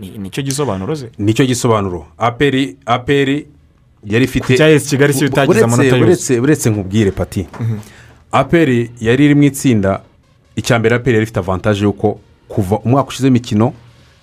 Ni- 0.00 0.18
ni 0.18 0.30
cyo 0.30 0.42
gisobanuro 0.42 0.94
ze? 0.94 1.10
Nicyo 1.18 1.46
gisobanuro. 1.46 2.06
Aperi 2.18 2.76
aperi 2.86 3.46
yari 4.04 4.24
ifite 4.24 4.46
Kigali 4.46 4.74
Uretse- 4.78 5.64
amanota 5.64 5.84
yose. 5.96 6.02
uretse 6.04 6.40
uretse 6.40 6.70
nkubwire 6.70 7.10
pati. 7.10 7.46
Aperi 8.32 8.90
yari 9.00 9.24
iri 9.24 9.34
mu 9.34 9.42
itsinda 9.42 10.00
icya 10.56 10.78
mbere 10.78 10.94
aperi 10.96 11.14
yari 11.14 11.22
ifite 11.24 11.38
avantaje 11.38 11.84
y'uko 11.84 12.18
kuva 12.48 12.78
umwaka 12.78 13.08
ushize 13.08 13.26
w'imikino 13.26 13.72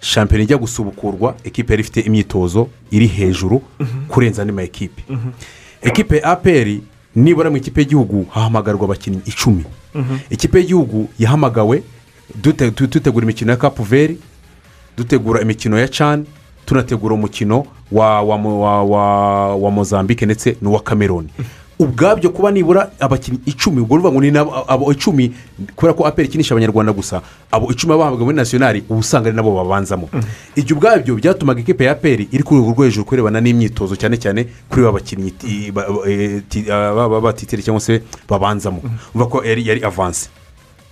shampiyona 0.02 0.44
ijya 0.44 0.58
gusubukurwa 0.58 1.36
ekipe 1.44 1.74
yari 1.74 1.82
ifite 1.82 2.00
imyitozo 2.00 2.68
iri 2.92 3.08
hejuru 3.08 3.62
kurenza 4.08 4.42
andi 4.42 4.54
ma 4.54 4.64
ekipe 4.64 5.04
ekipe 5.82 6.18
ya 6.18 6.24
aperi 6.24 6.82
nibura 7.16 7.50
mu 7.50 7.58
ikipe 7.58 7.82
y'igihugu 7.82 8.26
hahamagarwa 8.30 8.86
abakinnyi 8.86 9.20
icumi. 9.26 9.64
Ikipe 10.30 10.58
y'igihugu 10.60 11.10
yahamagawe 11.20 11.84
dutegura 12.78 13.24
imikino 13.24 13.52
ya 13.52 13.58
kapu 13.58 13.84
veri 13.84 14.18
dutegura 14.98 15.42
imikino 15.42 15.80
ya 15.80 15.88
cani 15.88 16.26
tunategura 16.66 17.16
umukino 17.16 17.66
wa 17.92 18.22
wa 18.22 18.36
wa 18.36 18.84
wa 18.84 19.56
wa 19.56 19.72
mozambique 19.72 20.26
ndetse 20.26 20.58
n'uwa 20.62 20.80
cameroon. 20.80 21.28
Ubwabyo 21.80 22.30
kuba 22.30 22.52
nibura 22.52 22.92
abakinnyi 23.00 23.40
icumi 23.46 23.82
ubwo 23.82 23.96
ruvuga 23.96 24.12
ngo 24.12 24.22
ni 24.22 24.38
abo 24.68 24.92
icumi 24.92 25.32
kubera 25.76 25.94
ko 25.94 26.04
aperi 26.08 26.28
ikinisha 26.28 26.52
abanyarwanda 26.56 26.92
gusa 26.94 27.22
abo 27.52 27.72
icumi 27.72 27.96
bahabwa 27.98 28.20
muri 28.26 28.36
nasiyonari 28.36 28.84
uba 28.90 29.00
usanga 29.00 29.28
ari 29.30 29.36
nabo 29.36 29.56
babanzamo. 29.56 30.10
Ibyo 30.56 30.76
ubwabyo 30.76 31.16
byatumaga 31.16 31.62
ikipe 31.64 31.84
ya 31.86 31.92
aperi 31.96 32.28
iri 32.32 32.44
ku 32.44 32.56
rwego 32.56 32.72
rwo 32.76 32.84
hejuru 32.84 33.06
kurebana 33.06 33.40
n'imyitozo 33.42 33.96
cyane 33.96 34.18
cyane 34.20 34.46
kuri 34.70 34.84
ba 34.84 34.92
bakinnyi 34.92 35.32
baba 36.68 37.22
batitire 37.22 37.62
cyangwa 37.64 37.80
se 37.82 38.02
babanzamo. 38.28 38.82
Uvuga 39.16 39.26
ko 39.32 39.38
yari 39.46 39.80
avanse 39.84 40.30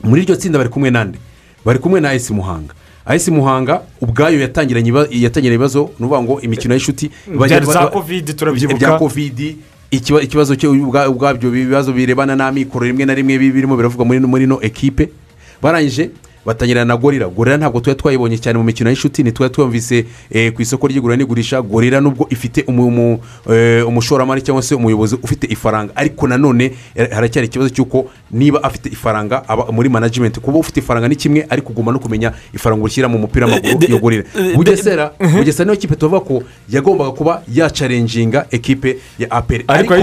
muri 0.03 0.23
iryo 0.23 0.35
tsinda 0.35 0.57
bari 0.57 0.69
kumwe 0.69 0.89
nande? 0.89 1.19
Bari 1.65 1.79
kumwe 1.79 1.99
na 2.01 2.09
ayisi 2.09 2.33
muhanga. 2.33 2.73
Ayisi 3.05 3.31
muhanga 3.31 3.81
ubwayo 4.01 4.39
yatangiranye 4.39 4.89
iba- 4.89 5.07
yatangiranye 5.11 5.55
ibibazo 5.55 5.89
ni 5.99 6.05
ukuvuga 6.05 6.21
ngo 6.23 6.41
imikino 6.41 6.73
y'inshuti 6.75 7.11
byari 7.27 7.65
za 7.65 7.87
kovide 7.87 8.33
turabyibuka 8.33 8.77
bya 8.79 8.97
kovidi 8.99 9.57
ikibazo 9.91 10.55
ubwa- 10.83 11.07
ubwabyo 11.09 11.49
ibibazo 11.49 11.93
birebana 11.93 12.35
n'amikoro 12.35 12.85
rimwe 12.85 13.05
na 13.05 13.13
rimwe 13.15 13.37
bi- 13.39 13.51
birimo 13.51 13.77
biravugwa 13.77 14.05
muri 14.05 14.17
ino 14.43 14.59
ekipe 14.61 15.09
barangije 15.61 16.09
batangira 16.47 16.85
na 16.85 16.95
gorira 16.97 17.27
gorira 17.27 17.57
ntabwo 17.59 17.79
tuba 17.83 17.95
twayibonye 17.95 18.37
cyane 18.39 18.57
mu 18.57 18.63
mikino 18.63 18.89
y'inshuti 18.89 19.19
ntitwari 19.23 19.51
twumvise 19.53 20.05
eh, 20.31 20.53
ku 20.55 20.61
isoko 20.61 20.87
ry'igura 20.87 21.15
n'igurisha. 21.19 21.61
Gorira 21.61 21.99
nubwo 22.01 22.27
ifite 22.31 22.63
umu- 22.67 22.87
umu- 22.87 23.19
eh, 23.51 23.83
umushoramari 23.87 24.41
cyangwa 24.41 24.63
se 24.63 24.75
umuyobozi 24.75 25.15
ufite 25.23 25.43
ifaranga. 25.51 25.91
Ariko 25.95 26.27
nanone 26.27 26.71
eh, 26.95 27.09
haracyari 27.11 27.47
ikibazo 27.47 27.69
cy'uko 27.69 28.07
niba 28.31 28.63
afite 28.63 28.87
ifaranga 28.89 29.43
aba 29.49 29.71
muri 29.71 29.89
management. 29.89 30.39
Kuba 30.39 30.57
ufite 30.59 30.79
ifaranga 30.79 31.07
ni 31.07 31.15
kimwe 31.15 31.45
ariko 31.49 31.69
ugomba 31.71 31.91
no 31.91 31.99
kumenya 31.99 32.31
ifaranga 32.53 32.83
ushyira 32.85 33.07
mu 33.07 33.17
mupira 33.17 33.47
w'amaguru 33.47 33.87
yo 33.93 33.99
gorira 33.99 34.23
bugesera 34.55 35.11
bugesera 35.19 35.65
niyo 35.65 35.75
kipe 35.79 35.95
tuvuga 35.95 36.19
ko 36.23 36.43
yagombaga 36.69 37.11
kuba 37.11 37.43
yacarenjinga 37.53 38.45
ekipe 38.51 38.97
ya 39.19 39.31
aperi 39.31 39.63
Ariko 39.67 39.93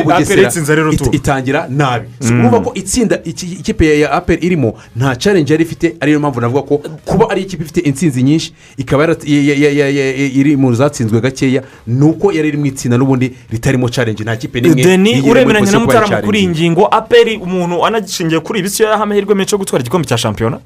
tu. 1.04 1.10
itangira 1.16 1.66
nabi. 1.70 2.08
So, 2.20 2.34
urumva 2.34 2.60
ko 2.60 2.72
itsinda 2.74 3.20
iki- 3.24 3.52
ikipe 3.60 4.00
ya 4.00 4.12
aperi 4.12 4.46
irimo 4.46 4.74
nta 4.96 5.16
challenge 5.16 5.52
yari 5.52 5.64
ifite 5.64 5.96
ariyo 6.00 6.20
mpamvu 6.20 6.33
mpamvu 6.34 6.40
navuga 6.40 6.62
ko 6.62 6.78
kuba 7.04 7.30
ari 7.30 7.42
ikipe 7.42 7.62
ifite 7.62 7.80
intsinzi 7.80 8.22
nyinshi 8.22 8.52
ikaba 8.76 9.16
iri 9.26 10.56
mu 10.56 10.74
zatsinzwe 10.74 11.20
gakeya 11.20 11.62
ni 11.86 12.04
uko 12.04 12.32
yari 12.32 12.48
iri 12.48 12.56
mu 12.58 12.66
itsinda 12.66 12.98
n'ubundi 12.98 13.32
ritarimo 13.50 13.88
challenge. 13.88 14.24
Nta 14.24 14.36
kipe 14.36 14.60
n'imwe 14.60 14.82
deni 14.82 15.20
uremeranya 15.30 15.70
na 15.72 15.78
mutarama 15.80 16.22
kuri 16.22 16.38
iyi 16.40 16.48
ngingo 16.48 16.86
aperi 16.86 17.36
umuntu 17.36 17.86
anagishingiye 17.86 18.40
kuri 18.40 18.60
ibi 18.60 18.70
si 18.70 18.82
yo 18.82 18.88
yaha 18.88 19.02
amahirwe 19.02 19.34
menshi 19.34 19.54
yo 19.54 19.58
gutwara 19.58 19.80
igikombe 19.82 20.08
cya 20.08 20.18
shampiyona? 20.18 20.58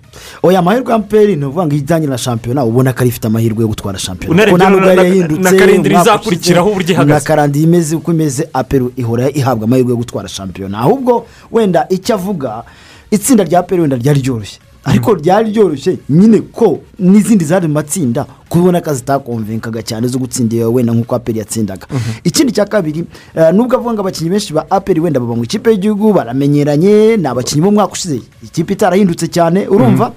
Oya 0.43 0.59
amahirwe 0.59 0.93
ya 0.93 0.99
mperi 0.99 1.37
ni 1.37 1.45
ukuvuga 1.45 1.66
ngo 1.66 1.75
ijyanye 1.77 2.07
na 2.07 2.19
shampiyona 2.19 2.64
ubona 2.64 2.93
ko 2.93 3.01
ari 3.01 3.09
ifite 3.09 3.27
amahirwe 3.27 3.62
yo 3.62 3.69
gutwara 3.69 3.99
shampiyona. 3.99 4.45
Kuko 4.45 4.57
nta 4.57 4.71
nubwo 4.71 4.87
na- 4.87 4.93
yari 4.93 5.09
yahindutse 5.09 5.43
na 5.43 5.51
umwaka 5.51 6.01
izakurikiraho 6.03 6.71
uburyo 6.71 6.93
ihagaze. 6.95 7.14
na 7.14 7.21
karandiri 7.21 7.64
imeze 7.64 7.97
uko 7.97 8.12
imeze 8.12 8.49
aperi 8.53 8.85
ihora 8.97 9.31
ihabwa 9.31 9.64
amahirwe 9.64 9.91
yo 9.91 9.97
gutwara 9.97 10.29
shampiyona. 10.29 10.79
Ahubwo 10.79 11.27
wenda 11.53 11.87
icyo 11.91 12.14
avuga 12.14 12.62
itsinda 13.11 13.45
rya 13.45 13.59
aperi 13.61 13.81
wenda 13.81 13.97
ryari 13.97 14.21
ryoroshye. 14.21 14.59
Ariko 14.85 15.14
ryari 15.14 15.51
ryoroshye? 15.53 15.99
Nyine 16.09 16.41
ko 16.53 16.81
n'izindi 16.99 17.45
zari 17.45 17.66
mu 17.68 17.74
matsinda 17.74 18.26
kubona 18.49 18.81
ko 18.81 18.95
zitakomvenkaga 18.95 19.83
cyane 19.83 20.09
zo 20.09 20.18
gutsinda 20.18 20.68
wenda 20.68 20.93
nk'uko 20.93 21.14
aperi 21.14 21.39
yatsindaga. 21.39 21.87
Ikindi 22.24 22.53
cya 22.53 22.64
kabiri 22.64 23.05
eh, 23.35 23.53
nubwo 23.53 23.76
avuga 23.76 23.93
ngo 23.93 24.01
abakinnyi 24.01 24.31
benshi 24.31 24.53
ba 24.53 24.64
aperi 24.70 25.01
wenda 25.01 25.20
baba 25.20 25.37
mu 25.37 25.45
ikipe 25.45 25.70
y'igihugu 25.70 26.12
baramenyeranye 26.12 27.16
ni 27.16 27.26
abakinnyi 27.26 27.62
b'umwaka 27.62 27.93
ushize 27.93 28.20
ikipe 28.43 28.72
itarahindutse 28.72 29.29
cyane 29.29 29.68
urumva? 29.68 30.12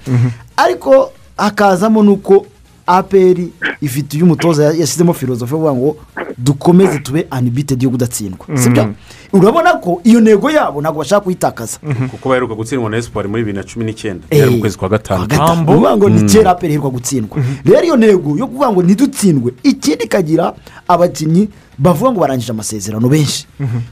Ariko 0.58 1.12
hakazamo 1.38 2.04
n'uko 2.04 2.46
aperi 2.88 3.52
ifite 3.82 4.14
iyo 4.18 4.26
umutoza 4.26 4.64
yashyizemo 4.74 5.14
filozofi 5.14 5.54
avuga 5.54 5.74
ngo 5.74 5.98
dukomeze 6.38 7.00
tube 7.00 7.28
anibitedi 7.32 7.86
yo 7.86 7.92
kudatsindwa. 7.92 8.46
Sibyo? 8.56 8.94
Urabona 9.34 9.74
ko 9.74 10.02
iyo 10.04 10.20
ntego 10.22 10.50
yabo 10.52 10.82
ntabwo 10.82 11.00
bashaka 11.00 11.22
kuyitakaza. 11.22 11.78
Kuko 12.12 12.30
baheruka 12.30 12.56
gutsindwa 12.56 12.90
na 12.90 12.98
esipari 12.98 13.28
muri 13.28 13.44
bibiri 13.44 13.58
na 13.58 13.64
cumi 13.64 13.86
n'icyenda. 13.86 14.24
Eh, 14.30 14.38
byari 14.38 14.52
mu 14.52 14.60
kwezi 14.60 14.78
kwa 14.78 14.90
gatanu. 14.90 15.28
ni 15.28 15.62
ukuvuga 15.64 15.98
ngo 15.98 16.10
ni 16.10 16.24
kera 16.30 16.52
aperi 16.52 16.74
iheruka 16.74 16.90
gutsindwa. 16.90 17.38
Rero 17.66 17.84
iyo 17.84 17.96
ntego 17.98 18.38
yo 18.38 18.48
kuvuga 18.48 18.72
ngo 18.72 18.84
ntidutsindwe 18.84 19.54
ikindi 19.64 20.04
ikagira 20.06 20.54
abakinnyi 20.88 21.50
bavuga 21.78 22.12
ngo 22.12 22.20
barangije 22.20 22.52
amasezerano 22.52 23.10
benshi. 23.10 23.48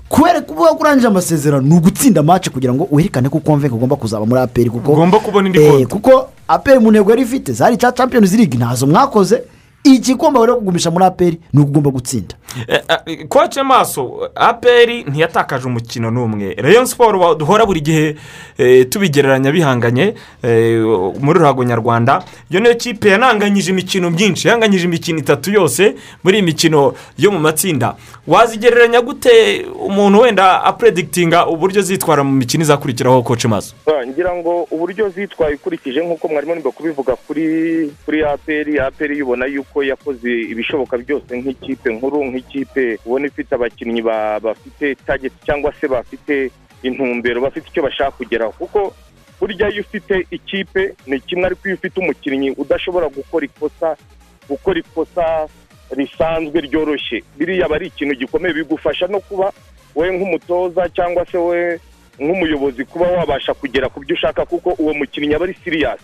Kubera 0.10 0.42
kuvuga 0.42 0.70
ko 0.70 0.78
urangije 0.82 1.08
amasezerano 1.08 1.62
ni 1.68 1.76
ugutsinda 1.76 2.24
match 2.24 2.50
kugira 2.50 2.74
ngo 2.74 2.88
werekane 2.92 3.30
ko 3.30 3.40
konvenka 3.40 3.76
ugomba 3.76 3.96
kuzaba 3.96 4.26
muri 4.26 4.42
aperi 4.42 4.70
kuko 4.70 4.92
Ugomba 4.92 5.20
kubona 5.20 5.48
indi 5.48 5.60
Eh, 5.60 5.72
konti. 5.72 5.86
kuko 5.86 6.28
aperi 6.48 6.80
mu 6.80 6.92
ntego 6.92 7.10
yari 7.10 7.22
ifite 7.22 7.54
zari 7.54 7.78
cya 7.78 7.92
champions 7.92 8.34
league 8.34 8.58
ntazo 8.58 8.88
mwakoze. 8.88 9.44
Igikoma 9.84 10.40
rero 10.40 10.56
kugumisha 10.56 10.92
muri 10.92 11.06
aperi 11.06 11.40
ni 11.54 11.60
uko 11.62 11.70
ugomba 11.70 11.90
gutsinda. 11.92 12.36
Eh, 12.68 12.82
eh, 13.06 13.28
koce 13.28 13.64
maso 13.64 14.30
aperi 14.36 15.04
ntiyatakaje 15.04 15.68
umukino 15.68 16.12
n'umwe. 16.12 16.54
Rayon 16.58 16.86
siporo 16.86 17.36
duhora 17.36 17.66
buri 17.66 17.82
gihe 17.82 18.16
eh, 18.58 18.90
tubigereranya 18.90 19.52
bihanganye 19.52 20.14
muri 21.20 21.40
ruhago 21.40 21.64
nyarwanda. 21.64 22.24
Iyo 22.52 22.60
niyo 22.60 22.76
kipe 22.76 23.10
yananganyije 23.10 23.72
imikino 23.72 24.10
myinshi 24.10 24.48
yanganyije 24.48 24.86
imikino 24.86 25.20
itatu 25.20 25.52
yose 25.52 25.96
muri 26.24 26.38
iyi 26.38 26.46
mikino 26.46 26.94
yo 27.18 27.32
mu 27.32 27.40
matsinda. 27.40 27.96
Wazigereranya 28.28 29.02
gute 29.02 29.66
umuntu 29.88 30.20
wenda 30.22 30.64
apredikitinga 30.64 31.48
uburyo 31.48 31.82
zitwara 31.82 32.24
mu 32.24 32.32
mikino 32.32 32.64
izakurikiraho 32.64 33.24
koce 33.24 33.48
maso? 33.48 33.76
Ah, 33.88 34.06
ngira 34.08 34.36
ngo 34.36 34.68
uburyo 34.72 35.10
zitwaye 35.10 35.56
ukurikije 35.56 36.02
nk'uko 36.02 36.28
mwarimo 36.28 36.54
nimba 36.56 36.72
kubivuga 36.72 37.16
kuri 37.16 37.46
kuri 38.06 38.24
aperi 38.24 38.80
aperi 38.80 39.18
yubona 39.20 39.46
yuko 39.46 39.69
yakoze 39.84 40.30
ibishoboka 40.52 40.98
byose 40.98 41.32
nk'ikipe 41.38 41.88
nkuru 41.94 42.18
nk'ikipe 42.30 43.00
ubona 43.06 43.26
ifite 43.28 43.52
abakinnyi 43.56 44.02
ba- 44.02 44.40
bafite 44.40 44.96
tageti 45.06 45.38
cyangwa 45.46 45.74
se 45.80 45.88
bafite 45.88 46.52
intumbero 46.84 47.42
bafite 47.42 47.68
icyo 47.70 47.84
bashaka 47.84 48.12
kugeraho. 48.18 48.52
Kuko 48.58 48.96
burya 49.40 49.70
iyo 49.72 49.82
ufite 49.84 50.26
ikipe 50.32 50.96
ni 51.08 51.20
kimwe 51.20 51.46
ariko 51.46 51.62
iyo 51.68 51.76
ufite 51.76 51.96
umukinnyi 52.00 52.50
udashobora 52.58 53.08
gukora 53.08 53.46
ikosa 53.46 53.96
gukora 54.50 54.80
ikosa 54.80 55.26
risanzwe 55.92 56.62
ryoroshye. 56.62 57.24
Biriya 57.38 57.66
aba 57.66 57.76
ari 57.76 57.88
ikintu 57.88 58.16
gikomeye 58.16 58.54
bigufasha 58.54 59.08
no 59.08 59.20
kuba 59.20 59.52
wowe 59.96 60.10
nk'umutoza 60.18 60.90
cyangwa 60.96 61.26
se 61.26 61.38
we 61.38 61.80
nk'umuyobozi 62.20 62.86
kuba 62.86 63.08
wabasha 63.08 63.54
kugera 63.54 63.90
ku 63.90 64.00
byo 64.04 64.14
ushaka 64.16 64.46
kuko 64.46 64.76
uwo 64.78 64.94
mukinnyi 64.94 65.34
aba 65.36 65.46
ari 65.46 65.56
siriyasi 65.64 66.04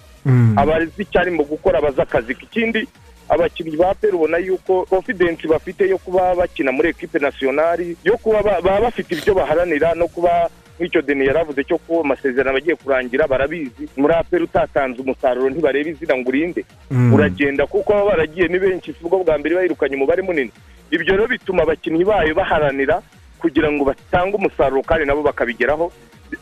aba 0.58 0.76
azi 0.76 1.02
icyo 1.04 1.20
arimo 1.22 1.44
gukora 1.44 1.78
abazi 1.80 2.02
akazi 2.02 2.32
ikindi 2.34 2.88
abakinnyi 3.30 3.76
ba 3.78 3.94
peri 3.94 4.14
ubona 4.16 4.38
yuko 4.38 4.86
konfidensi 4.86 5.48
bafite 5.48 5.82
yo 5.90 5.98
kuba 5.98 6.36
bakina 6.36 6.72
muri 6.72 6.90
ekipe 6.90 7.20
nasiyonari 7.20 7.98
yo 8.04 8.18
kuba 8.18 8.44
ba- 8.44 8.62
baba 8.62 8.82
bafite 8.90 9.12
ibyo 9.18 9.34
baharanira 9.34 9.94
no 9.96 10.08
kuba 10.08 10.50
nk'icyo 10.80 11.02
deni 11.02 11.26
yari 11.26 11.40
avuze 11.40 11.64
cyo 11.64 11.78
kuba 11.78 12.02
amasezerano 12.04 12.58
agiye 12.58 12.76
kurangira 12.76 13.28
barabizi. 13.28 13.88
Muri 13.96 14.14
aperi 14.14 14.44
utatanze 14.44 15.00
umusaruro 15.02 15.50
ntibareba 15.50 15.90
izina 15.90 16.18
ngo 16.20 16.28
urinde. 16.30 16.66
Uragenda 17.16 17.64
kuko 17.68 17.94
baba 17.94 18.06
baragiye 18.12 18.48
ni 18.52 18.60
benshi 18.60 18.92
si 18.94 19.00
bwo 19.04 19.24
bwa 19.24 19.38
mbere 19.40 19.56
bayirukanye 19.56 19.96
umubare 19.96 20.22
munini. 20.22 20.52
Ibyo 20.92 21.16
rero 21.16 21.28
bituma 21.32 21.64
abakinnyi 21.64 22.04
bayo 22.04 22.36
baharanira 22.36 23.00
kugira 23.40 23.72
ngo 23.72 23.86
batange 23.88 24.36
umusaruro 24.36 24.84
kandi 24.84 25.06
nabo 25.08 25.24
bakabigeraho. 25.24 25.92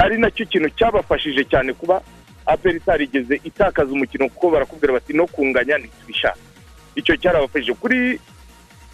Ari 0.02 0.18
na 0.18 0.32
cyo 0.34 0.46
kintu 0.50 0.70
cyabafashije 0.82 1.46
cyane 1.46 1.74
kuba 1.78 2.02
aperi 2.50 2.78
itarigeze 2.82 3.38
itakaza 3.46 3.92
umukino 3.94 4.30
kuko 4.34 4.50
barakubwira 4.50 4.94
bati 4.98 5.14
no 5.14 5.28
kunganya 5.30 5.78
ntitubishaka. 5.78 6.42
Icyo 6.96 7.18
cyarabafashije 7.18 7.74
kuri 7.74 8.20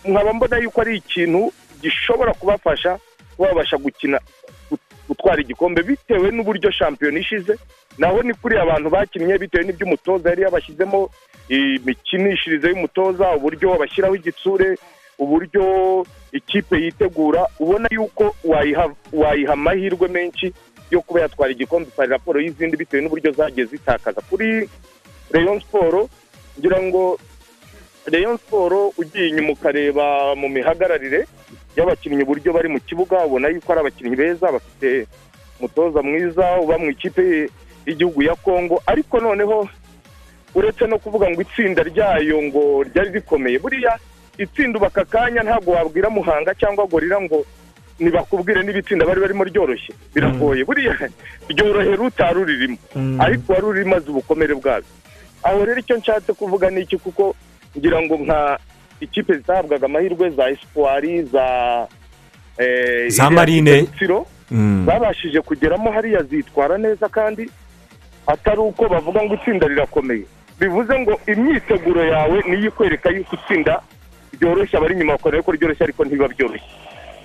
nkaba 0.06 0.34
mbona 0.34 0.58
yuko 0.58 0.82
ari 0.82 0.97
ikintu 0.97 1.52
gishobora 1.82 2.34
kubafasha 2.34 3.00
kuba 3.36 3.47
babasha 3.50 3.78
gukina 3.78 4.20
gut- 4.72 4.93
gutwara 5.08 5.41
igikombe 5.41 5.84
bitewe 5.84 6.32
n'uburyo 6.32 6.72
shampiyona 6.72 7.20
ishize. 7.20 7.56
Naho 7.97 8.22
ni 8.24 8.34
kuri 8.34 8.56
abantu 8.58 8.89
bakinnye 8.89 9.38
bitewe 9.38 9.64
n'ibyo 9.64 9.86
umutoza 9.88 10.30
yari 10.30 10.41
yabashyizemo 10.43 11.10
imikinishirize 11.50 12.68
y'umutoza 12.70 13.36
uburyo 13.36 13.78
bashyiraho 13.78 14.16
igitsure 14.16 14.78
uburyo 15.20 15.64
ikipe 16.32 16.76
yitegura. 16.84 17.47
Ubona 17.60 17.88
yuko 17.91 18.36
wayiha 18.43 19.54
amahirwe 19.54 20.08
menshi 20.08 20.54
yo 20.91 21.02
kuba 21.02 21.22
yatwara 21.22 21.52
igikombe 21.52 21.89
pari 21.95 22.10
raporo 22.12 22.39
y'izindi 22.41 22.78
bitewe 22.78 23.04
n'uburyo 23.04 23.32
zagiye 23.32 23.66
zitakaza. 23.68 24.22
Kuri 24.30 24.70
rayon 25.32 25.60
siporo 25.60 26.10
ngira 26.60 26.82
ngo 26.82 27.20
rayon 28.06 28.38
siporo 28.38 28.93
ugiye 28.97 29.28
inyuma 29.30 29.52
ukareba 29.54 30.36
mu 30.36 30.50
mihagararire 30.50 31.26
y'abakinnyi 31.78 32.24
uburyo 32.24 32.54
bari 32.54 32.70
mu 32.70 32.80
kibuga 32.80 33.26
ubona 33.26 33.47
yuko 33.50 33.72
ari 33.72 33.82
abakinnyi 33.82 34.16
beza 34.16 34.52
bafite 34.52 35.08
umutoza 35.60 36.02
mwiza 36.02 36.45
uba 36.64 36.78
mu 36.78 36.89
ikipe 36.89 37.50
y'igihugu 37.86 38.24
ya 38.24 38.36
kongo 38.36 38.82
ariko 38.86 39.20
noneho 39.20 39.68
uretse 40.56 40.88
no 40.88 40.97
kuvuga 41.00 41.30
ngo 41.30 41.41
itsinda 41.41 41.84
ryayo 41.84 42.41
ngo 42.41 42.84
ryari 42.84 43.10
rikomeye 43.12 43.60
buriya 43.60 43.97
itsinda 44.38 44.78
uba 44.80 44.88
aka 44.88 45.06
kanya 45.06 45.41
ntabwo 45.43 45.72
wabwira 45.72 46.10
muhanga 46.10 46.56
cyangwa 46.56 46.88
gorira 46.88 47.22
ngo 47.22 47.45
ntibakubwire 48.00 48.64
niba 48.64 48.80
itsinda 48.80 49.06
bari 49.06 49.20
barimo 49.22 49.43
ryoroshye. 49.43 49.91
Biragoye. 50.16 50.64
Buriya 50.64 50.95
ryorohera 51.52 52.00
utari 52.04 52.39
uririmo. 52.39 52.78
Ariko 53.20 53.54
wari 53.54 53.66
urimo 53.66 53.95
azi 53.95 54.10
ubukomere 54.10 54.54
bwabyo. 54.56 54.88
Aho 55.43 55.66
rero 55.66 55.80
icyo 55.80 55.97
nshatse 55.97 56.32
kuvuga 56.34 56.70
ni 56.72 56.82
iki? 56.88 56.97
Kuko 56.97 57.36
ngira 57.78 58.02
ngo 58.02 58.16
nka 58.18 58.60
ikipe 59.02 59.34
zitahabwaga 59.34 59.86
amahirwe 59.86 60.30
za 60.30 60.50
esipuwari 60.50 61.24
za 61.24 61.46
eh, 62.58 63.10
Za 63.10 63.30
Marine. 63.30 63.80
Rutsiro, 63.80 64.26
babashije 64.86 65.42
kugeramo 65.42 65.92
hariya 65.92 66.24
zitwara 66.24 66.78
neza 66.78 67.10
kandi 67.10 67.50
atari 68.28 68.60
uko 68.60 68.90
bavuga 68.90 69.22
ngo 69.24 69.34
itsinda 69.36 69.68
rirakomeye. 69.68 70.24
Bivuze 70.60 71.00
ngo 71.00 71.20
imyiteguro 71.28 72.06
yawe 72.06 72.44
niyo 72.50 72.68
ikwereka 72.68 73.10
yuko 73.10 73.36
itsinda 73.36 73.82
ryoroshye 74.40 74.78
abari 74.78 74.94
inyuma 74.94 75.14
bakorera 75.14 75.44
ko 75.44 75.52
ryoroshye 75.52 75.84
ariko 75.84 76.04
ntibiba 76.06 76.28
byoroshye. 76.28 76.68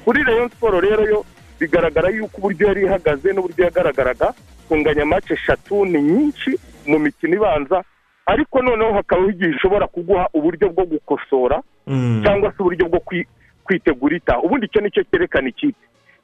Kuri 0.04 0.22
rayon 0.24 0.48
siporo 0.50 0.80
rero 0.80 1.02
yo 1.06 1.24
bigaragara 1.60 2.08
yuko 2.10 2.36
uburyo 2.38 2.66
yari 2.68 2.82
ihagaze 2.84 3.32
n'uburyo 3.32 3.64
yagaragaraga 3.64 4.32
kunganya 4.68 5.04
mace 5.04 5.34
eshatu 5.34 5.84
ni 5.84 6.02
nyinshi 6.02 6.50
mu 6.86 6.98
mikino 6.98 7.34
ibanza 7.36 7.82
ariko 8.26 8.62
noneho 8.62 8.92
hakabaho 8.94 9.30
igihe 9.30 9.50
ishobora 9.50 9.86
kuguha 9.86 10.28
uburyo 10.34 10.68
bwo 10.70 10.84
gukosora 10.84 11.62
cyangwa 12.24 12.52
se 12.56 12.62
uburyo 12.62 12.88
bwo 12.88 12.98
kwi- 13.00 13.26
kwitegura 13.64 14.16
itaha 14.16 14.40
ubundi 14.42 14.66
icyo 14.66 14.80
ni 14.80 14.90
cyo 14.90 15.02
cyerekana 15.10 15.48
ikipe 15.48 15.78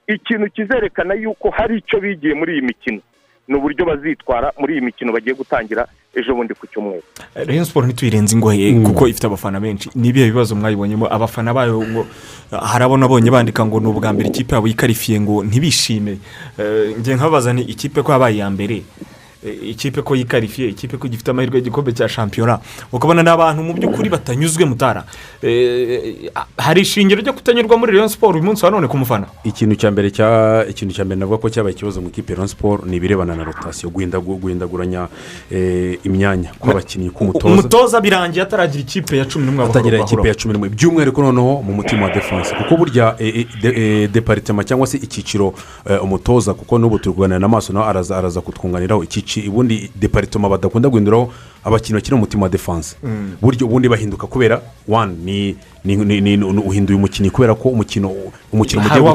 ikintu 0.08 0.50
kizerekana 0.50 1.14
yuko 1.14 1.50
hari 1.50 1.78
icyo 1.78 2.00
bigiye 2.00 2.34
muri 2.34 2.52
iyi 2.52 2.62
mikino. 2.62 3.00
Ni 3.48 3.56
uburyo 3.56 3.84
bazitwara 3.86 4.52
muri 4.58 4.72
iyi 4.74 4.80
mikino 4.82 5.12
bagiye 5.12 5.34
gutangira 5.34 5.86
ejo 6.14 6.34
bundi 6.34 6.54
ku 6.54 6.66
cyumweru. 6.66 7.02
Rayon 7.34 7.64
siporo 7.64 7.86
ntituyirenze 7.86 8.36
ingohe 8.36 8.72
kuko 8.82 9.08
ifite 9.08 9.26
abafana 9.26 9.60
benshi. 9.60 9.90
Ni 9.94 10.08
ibihe 10.08 10.26
bibazo 10.30 10.54
mwayibonyemo? 10.56 11.06
Abafana 11.10 11.54
bayo 11.54 11.82
ngo 11.82 12.06
hari 12.50 12.84
abo 12.84 12.96
nabonye 12.96 13.30
bandika 13.30 13.66
ngo 13.66 13.80
ni 13.80 13.86
ubwa 13.86 14.12
mbere 14.12 14.28
ikipe 14.28 14.54
yabo 14.54 14.68
yikarifiye 14.68 15.20
ngo 15.20 15.44
ntibishime. 15.44 16.18
Eh, 16.58 16.96
njye 16.98 17.14
nkababaza 17.14 17.52
ni 17.52 17.62
ikipe 17.62 18.02
ko 18.02 18.12
yabaye 18.12 18.34
iya 18.36 18.50
mbere? 18.50 18.76
eh, 18.76 18.82
ikipe 19.42 20.02
ko 20.02 20.14
yikarifiye 20.16 20.68
ikipe 20.68 20.96
ko 20.96 21.08
gifite 21.08 21.30
amahirwe 21.30 21.58
y'igikombe 21.58 21.92
cya 21.92 22.08
shampiyona. 22.08 22.58
Ukabona 22.92 23.22
ni 23.22 23.28
abantu 23.30 23.62
mu 23.62 23.72
by'ukuri 23.74 24.08
batanyuzwe 24.10 24.64
mutara. 24.64 25.04
Eh, 25.42 26.30
hari 26.58 26.80
ishingiro 26.80 27.20
ryo 27.20 27.32
kutanyurwa 27.32 27.76
muri 27.78 27.92
Rayon 27.92 28.08
siporo 28.08 28.34
uyu 28.34 28.44
munsi 28.44 28.64
wa 28.64 28.70
none 28.70 28.88
ku 28.88 28.96
mufana? 28.98 29.26
Ikintu 29.44 29.74
cya 29.76 29.90
mbere 29.90 30.10
cya 30.10 30.64
ikintu 30.68 30.94
cya 30.94 31.04
mbere 31.04 31.20
navuga 31.20 31.38
ko 31.38 31.48
cyabaye 31.50 31.74
ikibazo 31.74 32.00
mu 32.00 32.08
ikipe 32.08 32.34
Rayon 32.34 32.48
siporo 32.48 32.84
ni 32.86 32.96
ibirebana 32.96 33.36
na 33.36 33.44
rotasiyo 33.44 33.90
guhindagu- 33.90 34.36
guhindaguranya 34.40 35.08
eh, 35.50 35.98
imyanya 36.04 36.50
kw'abakinnyi 36.60 37.10
k'umutoza. 37.10 37.48
Umutoza 37.54 38.00
birangiye 38.00 38.42
ataragira 38.42 38.80
ikipe 38.82 39.16
ya 39.16 39.24
cumi 39.24 39.46
n'umwe 39.46 39.66
bahora 39.66 39.98
ikipe 40.04 40.28
ya 40.28 40.34
cumi 40.34 40.52
n'umwe. 40.54 40.68
By'umwihariko 40.68 41.22
noneho 41.22 41.62
mu 41.62 41.72
mutima 41.72 42.04
wa 42.06 42.12
defanse 42.14 42.54
kuko 42.54 42.76
burya 42.76 43.14
eh, 43.18 43.46
de- 43.62 44.08
deparitema 44.08 44.64
cyangwa 44.64 44.86
se 44.86 44.96
icyiciro 44.98 45.54
umutoza 46.02 46.54
kuko 46.54 46.78
n'ubu 46.78 46.98
turi 46.98 47.14
kuganira 47.14 47.38
n'amaso 47.38 47.72
nawe 47.72 47.86
araza 47.88 48.40
kutwunganiraho. 48.40 49.02
Ikici 49.04 49.29
ubundi 49.48 49.90
deparitema 49.96 50.48
badakunda 50.48 50.88
guhinduraho 50.88 51.32
abakinnyi 51.64 51.94
bakina 52.00 52.16
mu 52.16 52.20
mutima 52.22 52.42
wa 52.42 52.48
defanse 52.48 52.96
buryo 53.42 53.66
ubundi 53.66 53.88
bahinduka 53.88 54.26
kubera 54.26 54.60
wani 54.88 55.16
ni 55.24 55.56
ni 55.84 55.96
ni 55.96 56.20
ni 56.20 56.36
ni- 56.36 56.44
uhinduye 56.44 56.96
umukinnyi 56.98 57.30
kubera 57.30 57.54
ko 57.54 57.68
umukino 57.68 58.12
umukino 58.52 58.82
mugiye 58.82 59.00
gukina. 59.00 59.10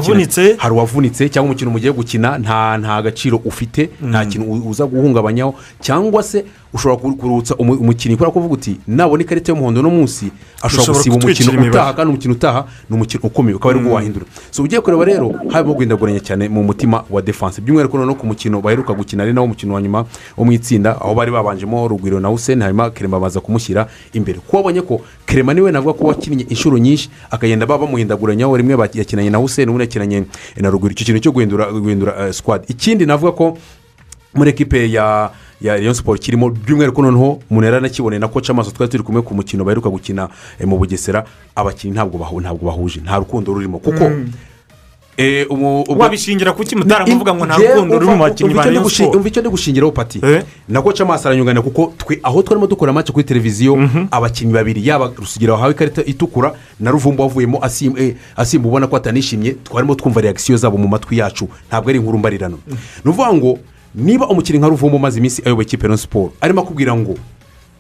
Hari 0.58 0.74
uwavunitse 0.74 1.30
cyangwa 1.30 1.50
umukino 1.52 1.72
mugiye 1.72 1.94
gukina 1.94 2.38
nta 2.38 2.78
nta 2.78 3.02
gaciro 3.02 3.38
ufite 3.46 3.90
nta 4.02 4.26
kintu 4.26 4.70
uza 4.70 4.86
guhungabanyaho. 4.86 5.54
Cyangwa 5.80 6.24
se 6.24 6.46
ushobora 6.74 7.02
ku- 7.02 7.16
kurutsa 7.16 7.56
umu- 7.56 7.78
umukinnyi 7.78 8.16
kubera 8.18 8.32
ko 8.32 8.40
uvuga 8.40 8.54
uti 8.54 8.80
nabona 8.88 9.22
ikarita 9.24 9.52
y'umuhondo 9.52 9.80
uno 9.80 9.90
munsi. 9.90 10.32
Ashobora 10.62 10.86
gusiba 10.98 11.16
umukino 11.16 11.52
utaha 11.70 11.94
kandi 11.94 12.10
umukino 12.10 12.34
utaha 12.34 12.66
ni 12.90 12.96
umukino 12.96 13.22
ukomeye 13.24 13.56
ukaba 13.56 13.72
ari 13.76 13.80
bwo 13.84 13.94
wahindura. 13.94 14.26
So 14.52 14.64
ugiye 14.64 14.82
kureba 14.82 15.06
rero 15.06 15.36
harimo 15.54 15.74
guhindaguranya 15.74 16.20
cyane 16.20 16.50
mu 16.50 16.64
mutima 16.64 17.04
wa 17.10 17.22
defanse 17.22 17.62
by'umwihariko 17.62 17.98
noneho 17.98 18.16
ku 18.18 18.26
mukino 18.26 18.58
baheruka 18.62 18.94
gukina 18.94 19.22
ari 19.24 19.34
nawo 19.34 19.48
mukino 19.54 19.74
wa 19.78 19.82
nyuma 19.82 20.06
wo 20.38 20.46
mu 20.46 20.52
itsinda 20.52 20.98
aho 20.98 21.14
bari 21.14 21.30
babanjemo 21.32 21.88
rugwiro 21.88 22.20
na 22.20 22.30
hussein 22.36 22.62
hanyuma 22.62 22.90
kerema 22.92 23.20
baza 23.20 23.40
kumushyira 23.40 23.88
imbere. 24.14 24.40
Kuko 24.40 24.58
babonye 24.58 24.82
ko 24.82 25.02
kerema 25.26 25.54
ni 25.54 25.62
we 25.62 25.72
navuga 25.72 25.94
ko 25.98 26.04
wakinnye 26.12 26.44
inshuro 26.50 26.78
nyinshi 26.78 27.10
akagenda 27.32 27.66
baba 27.66 27.86
bamuhindaguranyaho 27.86 28.58
rimwe 28.58 28.90
yakinanye 28.94 29.30
na 29.30 29.38
hussein 29.38 29.70
ubundi 29.70 29.84
yakinanye 29.88 30.24
na 30.60 30.70
rugwiro 30.70 30.92
icyo 30.94 31.06
kintu 31.06 31.20
cyo 31.22 31.32
guhindura 31.32 31.72
guhindura 31.72 32.34
squad. 32.34 32.64
Ikindi 32.68 33.06
navuga 33.06 33.32
ko 33.32 33.58
muri 34.36 34.50
ekipe 34.50 34.92
ya 34.92 35.32
ya 35.62 35.74
Rayon 35.80 35.94
siporo 35.94 36.20
kirimo 36.20 36.50
by'umwihariko 36.52 37.02
noneho 37.02 37.40
umuntu 37.50 37.66
yaranakiboneye 37.66 38.20
na 38.20 38.28
koca 38.28 38.50
amaso 38.52 38.72
twari 38.72 38.92
turi 38.92 39.04
kumwe 39.04 39.22
ku 39.22 39.34
mukino 39.34 39.64
baheruka 39.64 39.90
gukina 39.90 40.28
eh, 40.60 40.68
mu 40.68 40.78
bugesera. 40.78 41.24
Abakinnyi 41.56 41.94
ntabwo 41.96 42.20
bahu- 42.20 42.42
ntabwo 42.42 42.66
bahuje 42.68 43.00
nta 43.00 43.18
rukundo 43.18 43.54
rurimo. 43.54 43.80
Kuko 43.80 44.04
eh, 44.04 44.12
ubwo- 44.12 44.30
wabishingira 45.96 46.52
kuki? 46.54 46.76
Mutara 46.76 47.06
muvuga 47.08 47.34
ngo 47.34 47.46
nta 47.46 47.56
rukundo 47.58 48.00
ruri 48.00 48.12
mu 48.12 48.18
bakinnyi 48.24 48.54
ba 48.54 48.64
Rayon 48.64 48.84
siporo 48.90 49.18
umva 49.18 49.28
icyo 49.30 49.42
ndi 49.42 49.50
gushingiraho 49.50 49.92
pati. 49.92 50.20
Eh? 50.24 50.44
na 50.68 50.82
koca 50.82 51.02
amaso 51.04 51.28
aranyunganira 51.30 51.62
kuko 51.64 51.94
twe 51.98 52.20
aho 52.24 52.42
twarimo 52.44 52.68
dukora 52.68 52.90
amace 52.92 53.12
kuri 53.14 53.24
televiziyo 53.26 53.78
abakinnyi 54.12 54.54
babiri 54.54 54.88
yaba 54.88 55.12
rusigira 55.18 55.54
wahawe 55.54 55.72
ikarita 55.72 56.04
itukura 56.06 56.54
na 56.80 56.92
ruvumbu 56.92 57.22
wavuyemo 57.24 57.58
asim- 57.60 57.96
eh, 57.98 58.16
asimba 58.36 58.68
ubona 58.68 58.88
ko 58.88 58.96
atanishimye 58.96 59.56
twarimo 59.64 59.96
twumva 59.96 60.22
reakisiyo 60.22 60.58
zabo 60.58 60.78
mu 60.78 60.88
matwi 60.88 61.18
yacu 61.18 61.48
ntabwo 61.68 61.90
ari 61.90 62.00
inkuru 62.00 62.18
mbarirano. 62.18 62.60
Ni 62.68 63.12
ukuvuga 63.12 63.34
ngo 63.34 63.60
niba 63.96 64.28
umukinnyi 64.28 64.60
nka 64.60 64.68
ruvumbu 64.68 64.98
umaze 64.98 65.20
iminsi 65.20 65.42
ayoboye 65.46 65.66
ikipe 65.68 65.88
ya 65.88 65.98
siporo 65.98 66.34
arimo 66.42 66.62
akubwira 66.62 66.96
ngo 66.96 67.16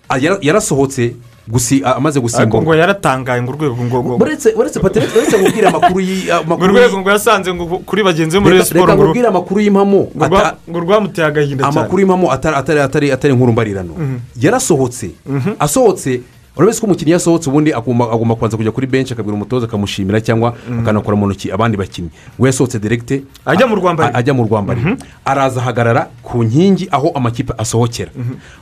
ah, 0.09 0.17
yara- 0.17 0.39
yarasohotse 0.41 1.15
amaze 1.95 2.19
ariko 2.19 2.19
ngo 2.19 2.21
gusimburwa 2.21 2.75
yaratangaye 2.77 3.41
ngo 3.41 3.51
urwego 3.51 3.75
ngo 3.85 3.97
ngo 4.03 4.15
uretse 4.23 4.53
uretse 4.57 4.79
pati 4.79 4.99
uretse 4.99 5.37
kubwira 5.41 5.69
amakuru 5.69 6.01
urwego 6.65 6.95
y'i- 6.97 7.01
ngo 7.01 7.09
yasanze 7.09 7.53
ngo 7.53 7.65
kuri 7.85 8.03
bagenzi 8.03 8.37
be 8.37 8.43
muri 8.43 8.65
siporo 8.65 8.85
reka 8.85 8.95
nkubwire 9.03 9.27
amakuru 9.27 9.59
y'impamo 9.61 10.09
ngo 10.69 10.79
rwamuteye 10.79 11.27
agahinda 11.27 11.63
cyane. 11.63 11.77
Amakuru 11.79 11.99
y'impamo 12.01 12.31
atari 12.31 12.55
atari 12.57 12.79
atari 12.79 13.07
atari 13.11 13.33
inkuru 13.33 13.51
mbarirano. 13.51 13.93
Yarasohotse. 14.41 15.11
Asohotse. 15.59 16.21
Urabona 16.55 16.79
ko 16.79 16.85
umukinnyi 16.87 17.11
yasohotse 17.11 17.49
ubundi 17.49 17.73
agomba 17.75 18.35
kubanza 18.35 18.55
kujya 18.57 18.71
kuri 18.71 18.87
benshi 18.87 19.11
akabwira 19.13 19.35
umutoza 19.35 19.65
akamushimira 19.67 20.21
cyangwa 20.23 20.55
akanakora 20.79 21.17
mu 21.19 21.27
ntoki 21.27 21.51
abandi 21.51 21.75
bakinnyi. 21.77 22.09
We 22.39 22.47
yasohotse 22.47 22.79
direkite 22.79 23.23
Ajya 23.45 23.67
mu 23.67 23.75
rwambariro. 23.75 24.15
a- 24.15 24.19
ajya 24.19 24.33
mu 24.33 24.47
rwambariro 24.47 24.95
araza 25.25 25.59
ahagarara 25.59 26.07
ku 26.23 26.43
nkingi 26.47 26.87
aho 26.91 27.11
amakipe 27.11 27.51
asohokera. 27.57 28.11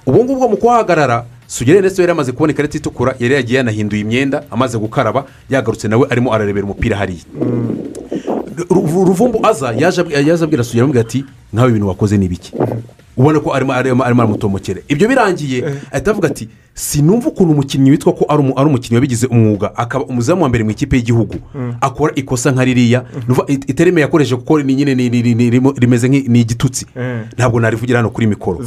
Ubu 0.10 0.24
ngubu 0.26 0.50
mu 0.50 0.58
kuhahagarara 0.58 1.26
sugere 1.48 1.80
ndetse 1.80 2.02
yari 2.02 2.12
amaze 2.12 2.32
kubona 2.32 2.54
ikarita 2.54 2.78
itukura 2.78 3.16
yari 3.20 3.34
yagiye 3.34 3.58
yanahinduye 3.58 4.02
imyenda 4.02 4.44
amaze 4.52 4.78
gukaraba 4.78 5.26
yagarutse 5.50 5.88
nawe 5.88 6.08
arimo 6.10 6.34
ararebera 6.34 6.66
umupira 6.66 6.98
hariya. 6.98 7.24
Ru- 8.70 9.06
ruvumbu 9.06 9.40
aza 9.48 9.74
yaje 9.78 10.02
ab- 10.02 10.12
yaje 10.12 10.44
abwira 10.44 10.64
sugera 10.64 10.84
amubwira 10.84 11.02
ati 11.08 11.26
nkawe 11.54 11.70
ibintu 11.70 11.88
wakoze 11.88 12.18
ni 12.18 12.28
biki 12.28 12.54
ubona 13.18 13.40
ko 13.40 13.54
arimo 13.54 13.74
aramutomokera. 14.04 14.82
Ibyo 14.88 15.08
birangiye 15.08 15.64
ahita 15.92 16.12
avuga 16.12 16.28
ati 16.28 16.48
sinumva 16.74 17.30
ukuntu 17.30 17.54
umukinnyi 17.54 17.92
witwa 17.92 18.14
ko 18.14 18.26
ari 18.30 18.40
umu- 18.42 18.58
ari 18.58 18.68
umukinnyi 18.70 18.96
wabigize 18.98 19.28
umwuga. 19.28 19.76
Akaba 19.78 20.06
umuzamu 20.06 20.44
wa 20.44 20.50
mbere 20.50 20.64
mu 20.64 20.72
ikipe 20.72 20.96
y'igihugu. 20.98 21.36
Akora 21.82 22.14
ikosa 22.16 22.52
nka 22.52 22.66
ririya. 22.66 23.06
It- 23.48 23.70
itereme 23.70 24.02
yakoresheje 24.02 24.36
kuko 24.36 24.62
ni 24.62 24.76
nyine 24.76 24.94
rimeze 25.78 26.08
ni 26.10 26.40
igitutsi. 26.42 26.86
Mm. 26.96 27.26
ntabwo 27.38 27.60
narivugira 27.60 28.00
hano 28.00 28.10
kuri 28.10 28.28
mikoro. 28.28 28.64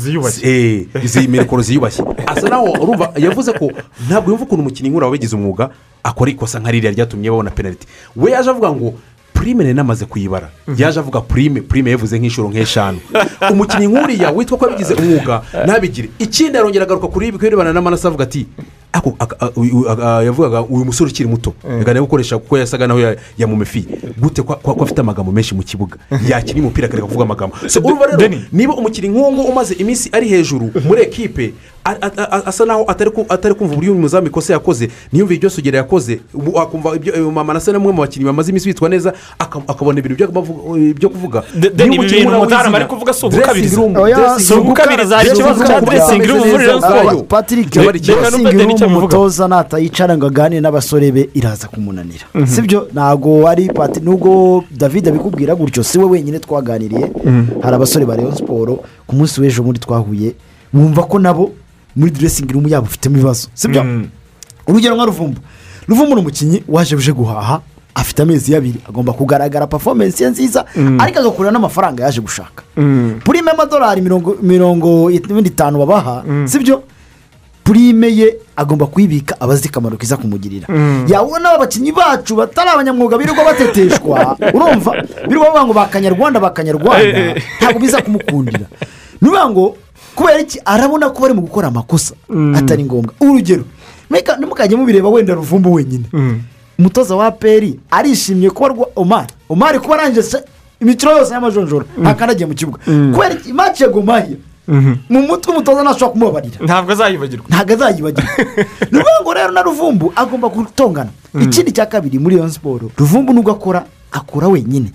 Eh, 0.48 0.86
mikoro 1.28 1.62
ziyubashye. 1.62 2.04
Asa 2.26 2.48
naho 2.48 2.64
urumva 2.82 3.12
yavuze 3.18 3.52
ko 3.52 3.70
ntabwo 4.08 4.30
yumva 4.30 4.44
ukuntu 4.44 4.62
umukinnyi 4.62 4.90
nk'uriya 4.90 5.06
wabigize 5.10 5.36
umwuga 5.36 5.70
akora 6.04 6.30
ikosa 6.30 6.60
nka 6.60 6.70
ririya 6.70 6.92
ryatumye 6.92 7.30
babona 7.30 7.50
penaliti 7.50 7.86
we 8.16 8.30
yaje 8.30 8.50
avuga 8.50 8.70
ngo 8.72 8.94
purime 9.36 9.64
nari 9.64 9.74
namaze 9.74 10.04
kuyibara. 10.04 10.48
Yaje 10.76 10.98
avuga 11.00 11.20
purime 11.20 11.60
purime 11.60 11.90
yavuze 11.90 12.18
nk'inshuro 12.18 12.48
nk'eshanu. 12.48 12.98
Umukinnyi 13.52 13.86
nk'uriya 13.86 14.30
witwa 14.32 14.58
ko 14.58 14.64
yabigize 14.66 14.94
umwuga 14.94 15.42
ntabigire 15.64 16.08
ikindi 16.18 16.58
arongera 16.58 16.84
agaruka 16.84 17.08
kuri 17.08 17.28
ibi 17.28 17.38
birebana 17.38 17.72
n'amaraso 17.72 18.08
avuga 18.08 18.24
ati 18.24 18.46
ako 18.92 19.12
yavugaga 20.24 20.62
uyu 20.62 20.84
musore 20.84 21.10
ukiri 21.10 21.28
muto. 21.28 21.52
Reka 21.78 22.00
gukoresha 22.00 22.38
kuko 22.38 22.58
yasaga 22.58 22.86
naho 22.86 23.00
ya- 23.00 23.16
yamumefiye 23.38 23.84
gute 24.18 24.42
ko 24.42 24.56
afite 24.82 24.98
amagambo 25.00 25.32
menshi 25.32 25.54
mu 25.54 25.62
kibuga. 25.62 25.96
Yakina 26.28 26.60
umupira 26.60 26.86
akareka 26.88 27.06
kuvuga 27.06 27.24
amagambo. 27.24 27.56
Niba 28.52 28.74
umukinnyi 28.74 29.08
nk'uwo 29.08 29.32
nguwo 29.32 29.48
umaze 29.52 29.74
iminsi 29.74 30.08
ari 30.12 30.28
hejuru 30.28 30.70
muri 30.88 31.02
ekipe 31.02 31.52
asa 32.46 32.64
naho 32.64 32.84
atari 32.88 33.10
ku- 33.10 33.26
atari 33.28 33.54
kumva 33.54 33.72
uburyo 33.74 33.92
uyu 33.92 34.00
muzamu 34.00 34.26
ikosa 34.26 34.52
yakoze 34.52 34.90
ntiyumve 35.12 35.34
ibyo 35.34 35.50
sugera 35.50 35.78
yakoze. 35.78 36.20
Akumva 36.62 36.96
ibyo 36.96 37.14
eh, 37.14 37.32
mama 37.32 37.54
nasa 37.54 37.72
n'umwe 37.72 37.92
mu 37.92 38.00
bakinnyi 38.02 38.26
bamaze 38.26 38.50
iminsi 38.50 38.68
bitwa 38.68 38.88
neza 38.88 39.12
aka- 39.38 39.62
akabona 39.68 39.98
ibintu 39.98 40.16
byo 40.16 40.26
byo 40.94 41.08
kuvuga. 41.10 41.42
Niba 41.54 41.84
umukinnyi 41.84 41.96
bintu 41.96 42.30
nk'uriya 42.30 42.38
Mutarama 42.38 42.64
w'izina, 42.64 42.76
ari 42.76 42.86
kuvuga 42.86 43.12
si 43.12 43.26
ugukabiriza. 43.26 43.76
dressing 43.76 44.44
si 44.46 44.54
ugukabiriza, 44.54 45.16
hari 45.16 45.28
ikibazo 45.30 45.64
cya 45.66 45.80
dressing 45.80 46.22
room. 46.26 46.38
Muri 46.48 46.66
Rayon 46.66 46.80
Sports. 46.80 47.22
patrick 47.28 47.70
Byaba 47.70 47.88
ari 47.88 47.98
ikibazo. 47.98 48.20
Reka 48.24 48.30
numve 48.36 48.52
Denny 48.52 48.72
icyo 48.74 48.84
abivuga. 48.86 49.06
umutoza 49.16 49.48
natayicara 49.48 50.16
ngo 50.16 50.26
aganire 50.26 50.60
n'abasore 50.60 51.12
be 51.12 51.28
iraza 51.34 51.68
kumunanira 51.68 52.24
sibyo? 52.46 52.88
Ntabwo 52.92 53.48
ari 53.48 53.68
pati 53.68 54.00
nubwo 54.00 54.64
david 54.70 55.08
abikubwira 55.08 55.54
gutyo 55.54 55.82
si 55.82 55.98
we 55.98 56.04
wenyine 56.04 56.38
twaganiriye. 56.38 57.10
Hari 57.62 57.74
abasore 57.76 58.04
ba 58.06 58.16
Rayon 58.16 58.34
siporo 58.34 58.82
ku 59.06 59.14
munsi 59.16 59.40
w'ejo 59.40 59.62
muri 59.62 59.78
twahuye. 59.78 60.34
Bumva 60.72 61.02
ko 61.08 61.18
nabo 61.18 61.50
muri 61.96 62.10
dressing 62.10 62.46
room 62.52 62.68
yabo 62.68 62.86
ufitemo 62.86 63.16
ibibazo 63.16 63.48
sibyo? 63.54 63.84
Mm. 63.84 64.08
urugero 64.66 64.96
nka 64.96 65.04
ruvumbu 65.04 65.40
ruvumbu 65.88 66.14
ni 66.14 66.20
umukinnyi 66.20 66.62
waje 66.68 66.96
uje 66.96 67.12
guhaha 67.12 67.60
afite 67.96 68.22
amezi 68.22 68.56
abiri 68.56 68.80
agomba 68.88 69.12
kugaragara 69.12 69.66
performance 69.66 70.24
ye 70.24 70.30
nziza 70.30 70.64
ariko 70.98 71.18
agakurura 71.18 71.50
n'amafaranga 71.50 72.04
yaje 72.04 72.20
gushaka. 72.20 72.62
Purime 73.24 73.50
y'amadolari 73.50 74.00
mirongo 74.00 74.36
mirongo 74.42 75.10
itanu 75.10 75.78
babaha 75.78 76.22
sibyo? 76.44 76.82
Purime 77.64 78.08
ye 78.16 78.36
agomba 78.56 78.86
kuyibika 78.86 79.40
abazi 79.40 79.68
akamaro 79.68 79.96
kiza 79.96 80.16
kumugirira. 80.16 80.68
Yabona 81.08 81.50
abakinnyi 81.56 81.92
bacu 81.92 82.36
batari 82.36 82.70
abanyamwuga 82.70 83.18
birirwa 83.18 83.44
bateteshwa. 83.44 84.36
Urumva? 84.54 84.92
Birirwa 85.26 85.44
bavuga 85.44 85.64
ngo 85.64 85.72
bakanyarwanda 85.72 86.40
bakanyarwanda 86.40 87.34
ntabwo 87.58 87.80
biza 87.80 88.02
kumukundira. 88.02 88.66
Ni 89.20 89.28
ukuvuga 89.28 89.50
ngo 89.50 89.76
kubera 90.16 90.40
iki? 90.40 90.58
Arabona 90.64 91.10
ko 91.10 91.22
bari 91.22 91.34
mu 91.34 91.40
gukora 91.44 91.68
amakosa 91.68 92.14
atari 92.56 92.84
ngombwa. 92.84 93.12
Urugero 93.20 93.64
ntimukajye 94.38 94.76
mubireba 94.76 95.08
wenda 95.08 95.34
ruvumbu 95.34 95.72
wenyine. 95.72 96.04
Umutoza 96.78 97.16
wa 97.16 97.30
peri 97.30 97.80
arishimye 97.90 98.50
kuba 98.50 98.86
omari 98.96 99.32
omari 99.48 99.78
kuba 99.78 99.94
arangije 99.94 100.38
imikino 100.80 101.12
yose 101.12 101.32
y'amajonjora 101.34 101.84
ntakandagiye 101.98 102.46
mu 102.46 102.54
kibuga. 102.54 102.78
Kubera 103.12 103.34
iki? 103.34 103.48
Imaci 103.50 103.82
ya 103.82 103.88
gomahiya 103.88 104.36
mu 105.08 105.22
mutwe 105.22 105.52
umutoza 105.52 105.82
ntashobora 105.82 106.10
kumubabarira. 106.12 106.58
Ntabwo 106.64 106.92
azayibagirwa. 106.92 107.46
Ntabwo 107.48 107.72
azayibagirwa. 107.74 108.30
Ni 108.90 108.98
ukuvuga 108.98 109.22
ngo 109.22 109.34
rero 109.34 109.50
na 109.52 109.62
ruvumbu 109.62 110.12
agomba 110.16 110.48
gutongana. 110.48 111.10
Ikindi 111.40 111.72
cya 111.72 111.86
kabiri 111.86 112.18
muri 112.18 112.36
iyo 112.36 112.48
siporo 112.50 112.90
ruvumbu 112.98 113.32
nubwo 113.32 113.52
akora 113.52 113.84
akora 114.12 114.48
wenyine. 114.48 114.90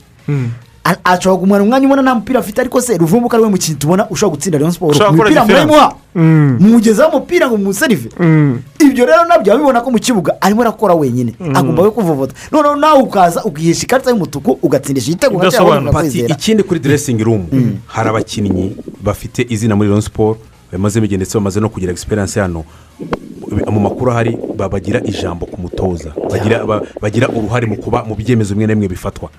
Ashobora 1.03 1.39
kumara 1.41 1.63
umwanya 1.63 1.85
ubona 1.87 2.01
nta 2.01 2.15
mupira 2.15 2.39
afite 2.39 2.61
ariko 2.61 2.81
se 2.81 2.97
ruvumbu 2.97 3.29
ko 3.29 3.35
ari 3.35 3.43
we 3.43 3.49
mukinnyi 3.49 3.77
tubona 3.79 4.09
ushobora 4.09 4.35
gutsinda 4.35 4.57
rayon 4.57 4.71
siporo 4.71 4.93
ku 4.93 5.23
diferanse. 5.23 5.45
murayimuha 5.47 5.93
mugezaho 6.59 7.09
umupira 7.17 7.47
ngo 7.47 7.57
muserive 7.57 8.09
ibyo 8.79 9.05
rero 9.05 9.25
na 9.25 9.37
byo 9.39 9.53
abibona 9.53 9.81
ko 9.81 9.91
mu 9.91 9.99
kibuga 9.99 10.35
arimo 10.41 10.61
arakora 10.61 10.93
wenyine. 10.95 11.33
Agomba 11.53 11.83
we 11.83 11.91
kuvovota. 11.91 12.33
Noneho 12.51 12.75
nawe 12.75 13.01
ukaza 13.01 13.43
ukihesha 13.43 13.83
ikarita 13.83 14.09
y'umutuku 14.09 14.59
ugatsindisha 14.61 15.11
igitego 15.11 15.35
ukakwizera 15.37 16.27
ikindi 16.35 16.63
kuri 16.63 16.79
dressing 16.79 17.17
room 17.23 17.47
hari 17.87 18.09
abakinnyi 18.09 18.75
bafite 19.03 19.45
izina 19.49 19.75
muri 19.75 19.89
Rayon 19.89 20.01
Sport 20.01 20.39
bamazemo 20.71 21.05
igihe 21.05 21.17
ndetse 21.17 21.37
bamaze 21.37 21.59
no 21.59 21.69
kugira 21.69 21.91
experience 21.91 22.39
hano 22.39 22.63
mu 23.71 23.79
makuru 23.79 24.11
ahari 24.11 24.37
ba- 24.55 24.69
bagira 24.69 25.01
ijambo 25.03 25.45
ku 25.45 25.61
mutoza. 25.61 26.13
Bagira 26.31 26.63
ba- 26.65 26.81
bagira 27.01 27.27
uruhare 27.29 27.65
mu 27.67 27.75
kuba 27.75 28.03
mu 28.07 28.15
byemezo 28.15 28.53
bimwe 28.55 28.67
na 28.67 28.73
bimwe 28.75 28.87
bifatwa 28.87 29.29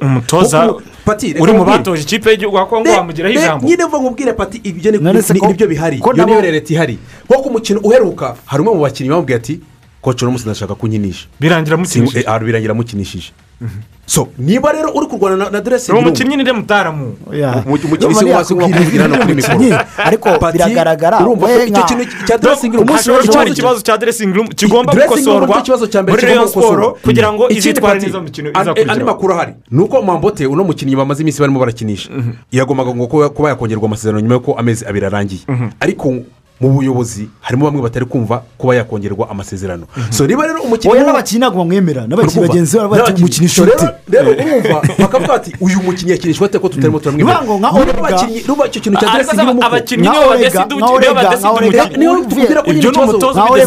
umutoza 0.00 0.66
Kuko- 0.68 0.82
Pati, 1.04 1.26
reka 1.32 1.42
uri 1.42 1.52
mu 1.52 1.64
batoje 1.64 2.02
ikipe 2.02 2.30
y'igihugu 2.30 2.56
wa 2.56 2.66
kongo 2.66 2.90
wamugiraho 2.90 3.34
ijambo. 3.34 3.66
nyine 3.66 3.84
mva 3.86 3.98
nkubwire 3.98 4.32
pati 4.32 4.60
ibyo 4.64 4.92
ni 4.92 4.98
byo 5.54 5.66
bihari. 5.68 5.96
iyo 5.96 6.26
niyo 6.26 6.40
leta 6.52 6.72
ihari. 6.74 6.98
Nko 7.30 7.42
ku 7.42 7.50
mukino 7.50 7.80
uheruka 7.80 8.36
hari 8.44 8.60
umwe 8.62 8.74
mu 8.74 8.80
bakinnyi 8.82 9.10
bamubwiye 9.10 9.36
ati 9.38 9.60
koci 10.02 10.24
uno 10.24 10.30
munsi 10.36 10.44
ndashaka 10.44 10.74
kunkinisha 10.74 11.26
birangira 11.40 11.76
Singu- 11.76 12.04
mukinishije 12.04 12.20
eh, 12.20 12.28
ah, 12.28 12.38
birangira 12.38 12.72
amukinishije 12.76 13.32
so 14.06 14.28
niba 14.38 14.72
rero 14.72 14.90
uri 14.94 15.06
kurwana 15.06 15.36
na- 15.36 15.50
na 15.50 15.60
dressing 15.60 15.92
uwo 15.92 16.00
room 16.00 16.10
mukinnyi 16.10 16.36
ni 16.36 16.52
mutaramu 16.52 17.16
umukinnyi 17.66 18.14
si 18.14 18.24
wasi 18.24 18.54
wakuvugira 18.54 19.02
hano 19.02 19.16
kuri 19.16 19.32
umukinnyi, 19.32 19.64
mikoro 19.64 19.86
ariko 20.08 20.28
biragaragara 20.52 21.20
urumva 21.20 21.46
ko 21.46 21.62
icyo 21.64 21.82
kintu 21.82 22.04
cya 22.26 22.38
dressing 22.38 22.70
room? 22.72 22.82
umunsi 22.88 23.10
hashobora 23.10 23.22
kuba 23.22 23.38
hari 23.38 23.50
ari 23.50 23.52
ikibazo 23.52 23.80
cya 23.80 23.96
dressing 23.98 24.32
room 24.34 24.48
kigomba 24.48 24.92
gukosorwa 24.92 25.62
muri 26.08 26.22
rayon 26.22 26.48
siporo 26.48 26.98
kugira 27.02 27.32
ngo 27.32 27.48
izitware 27.48 28.00
neza 28.00 28.18
mu 28.18 28.24
mikino 28.24 28.50
an- 28.50 28.68
andi 28.68 28.80
izakurikiraho 28.80 29.06
makuru 29.06 29.34
ahari 29.34 29.52
ni 29.70 29.80
uko 29.82 30.02
mambote 30.02 30.46
uno 30.46 30.64
mukinnyi 30.64 30.96
bamaze 30.96 31.22
iminsi 31.22 31.40
barimo 31.40 31.60
barakinisha. 31.60 32.10
Yagombaga 32.52 32.94
ngo 32.94 33.06
kuba 33.06 33.28
kuba 33.28 33.48
yakongerwa 33.48 33.86
amasezerano 33.86 34.20
nyuma 34.20 34.34
y'uko 34.34 34.54
amezi 34.58 34.84
abiri 34.86 35.06
arangiye. 35.06 35.40
Ariko 35.80 36.14
mu 36.62 36.68
buyobozi 36.78 37.26
harimo 37.40 37.64
bamwe 37.66 37.82
batari 37.82 38.06
kumva 38.06 38.42
kuba 38.58 38.74
yakongerwa 38.78 39.30
amasezerano. 39.30 39.86
So 40.10 40.26
niba 40.26 40.46
rero 40.46 40.62
umukinnyi 40.62 40.94
wowe 40.94 41.06
n'abakinnyi 41.06 41.38
ntabwo 41.42 41.58
bamwemera 41.58 42.06
n'abakinnyi 42.06 42.46
bagenzi 42.48 42.78
ati 42.78 42.86
N'abakinnyi- 42.86 43.18
umukinnyi 43.18 43.48
So 43.48 43.64
rero- 43.64 43.90
urumva 44.30 44.82
bakavuga 44.98 45.28
bati 45.28 45.50
uyu 45.60 45.78
mukinnyi 45.82 46.12
yakinishwa 46.14 46.46
ate 46.46 46.58
ko 46.58 46.68
tutarimo 46.68 46.98
turamwemera? 47.02 47.40
Niyo 47.42 47.58
nka 47.58 47.70
Niba 47.72 48.10
niba 48.48 48.66
icyo 48.66 48.80
kintu 48.80 48.98
cya 49.00 49.06
room 49.42 49.58
uko- 49.58 49.66
abakinnyi 49.66 50.08
nibo 50.08 50.30
badesida 51.14 51.50
umukino 51.52 51.96
niyo 51.98 52.12
tukubwira 52.24 52.60
ko 52.62 52.70
Ibyo 52.70 52.90
ni 52.90 52.96
ikibazo- 52.96 53.10
umutoza 53.10 53.40
nka 53.40 53.50
orega 53.52 53.66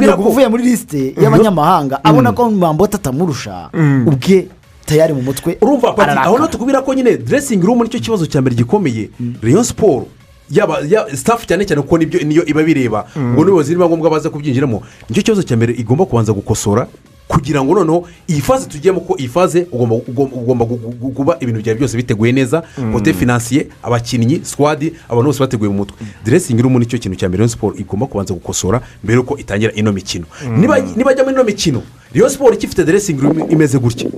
cyangwa 0.00 0.16
ko- 0.16 0.22
kuvuye 0.22 0.48
muri 0.48 0.62
lisite 0.64 1.00
y'abanyamahanga 1.22 2.00
abona 2.04 2.32
ko 2.32 2.50
mbambota 2.50 2.96
atamurusha 2.96 3.68
ubwe 4.08 4.48
tayari 4.86 5.12
mu 5.14 5.22
mutwe. 5.22 5.54
Urumva 5.62 5.92
pati 5.92 6.18
aho 6.18 6.34
ni 6.38 6.42
ho 6.42 6.48
tukubwira 6.48 6.80
ko 6.82 6.94
nyine 6.94 7.16
dressing 7.16 7.60
room 7.62 7.82
ni 7.82 7.88
cyo 7.92 8.00
kibazo 8.00 8.26
cya 8.26 8.40
mbere 8.40 8.56
gikomeye. 8.56 9.10
Rayon 9.42 9.62
siporo 9.64 10.06
yaba 10.50 10.78
ya 10.88 11.16
staff 11.16 11.46
cyane 11.46 11.64
cyane 11.64 11.82
kuko 11.82 11.98
ni 11.98 12.06
byo 12.06 12.20
niyo 12.20 12.44
iba 12.46 12.62
bireba. 12.62 13.06
Ngo 13.18 13.40
n'ubuyobozi 13.44 13.72
niba 13.72 13.88
ngombwa 13.88 14.10
baza 14.10 14.30
kubyinjiramo. 14.30 14.82
Nicyo 15.08 15.22
kibazo 15.22 15.42
cya 15.42 15.56
mbere 15.56 15.72
igomba 15.74 16.06
kubanza 16.06 16.32
gukosora 16.32 16.86
kugira 17.30 17.62
ngo 17.64 17.74
noneho 17.74 18.08
iyi 18.28 18.40
faze 18.42 18.66
tugiyemo 18.66 19.00
ko 19.00 19.14
iyi 19.18 19.28
faze 19.28 19.66
ugomba 19.72 20.66
kuba 21.14 21.36
ibintu 21.40 21.60
byawe 21.62 21.78
byose 21.78 21.96
biteguye 21.96 22.32
neza 22.32 22.62
kote 22.92 23.12
finansiye 23.14 23.66
abakinnyi 23.82 24.40
sikwadi 24.42 24.92
abantu 25.08 25.26
bose 25.30 25.38
bateguye 25.40 25.70
mu 25.70 25.76
mutwe. 25.86 25.96
Dressing 26.24 26.58
room 26.62 26.78
ni 26.78 26.86
cyo 26.86 26.98
kintu 26.98 27.14
cya 27.18 27.28
mbere 27.30 27.46
siporo 27.48 27.76
igomba 27.78 28.06
kubanza 28.10 28.34
gukosora 28.34 28.82
mbere 29.04 29.16
yuko 29.22 29.38
itangira 29.38 29.72
ino 29.78 29.92
mikino. 29.92 30.26
Niba 30.58 30.78
nibajya 30.96 31.22
muri 31.22 31.34
ino 31.34 31.44
mikino 31.44 31.82
rayon 32.14 32.30
siporo 32.30 32.54
ikifite 32.54 32.84
dressing 32.84 33.14
room 33.22 33.46
imeze 33.50 33.78
gutya. 33.78 34.10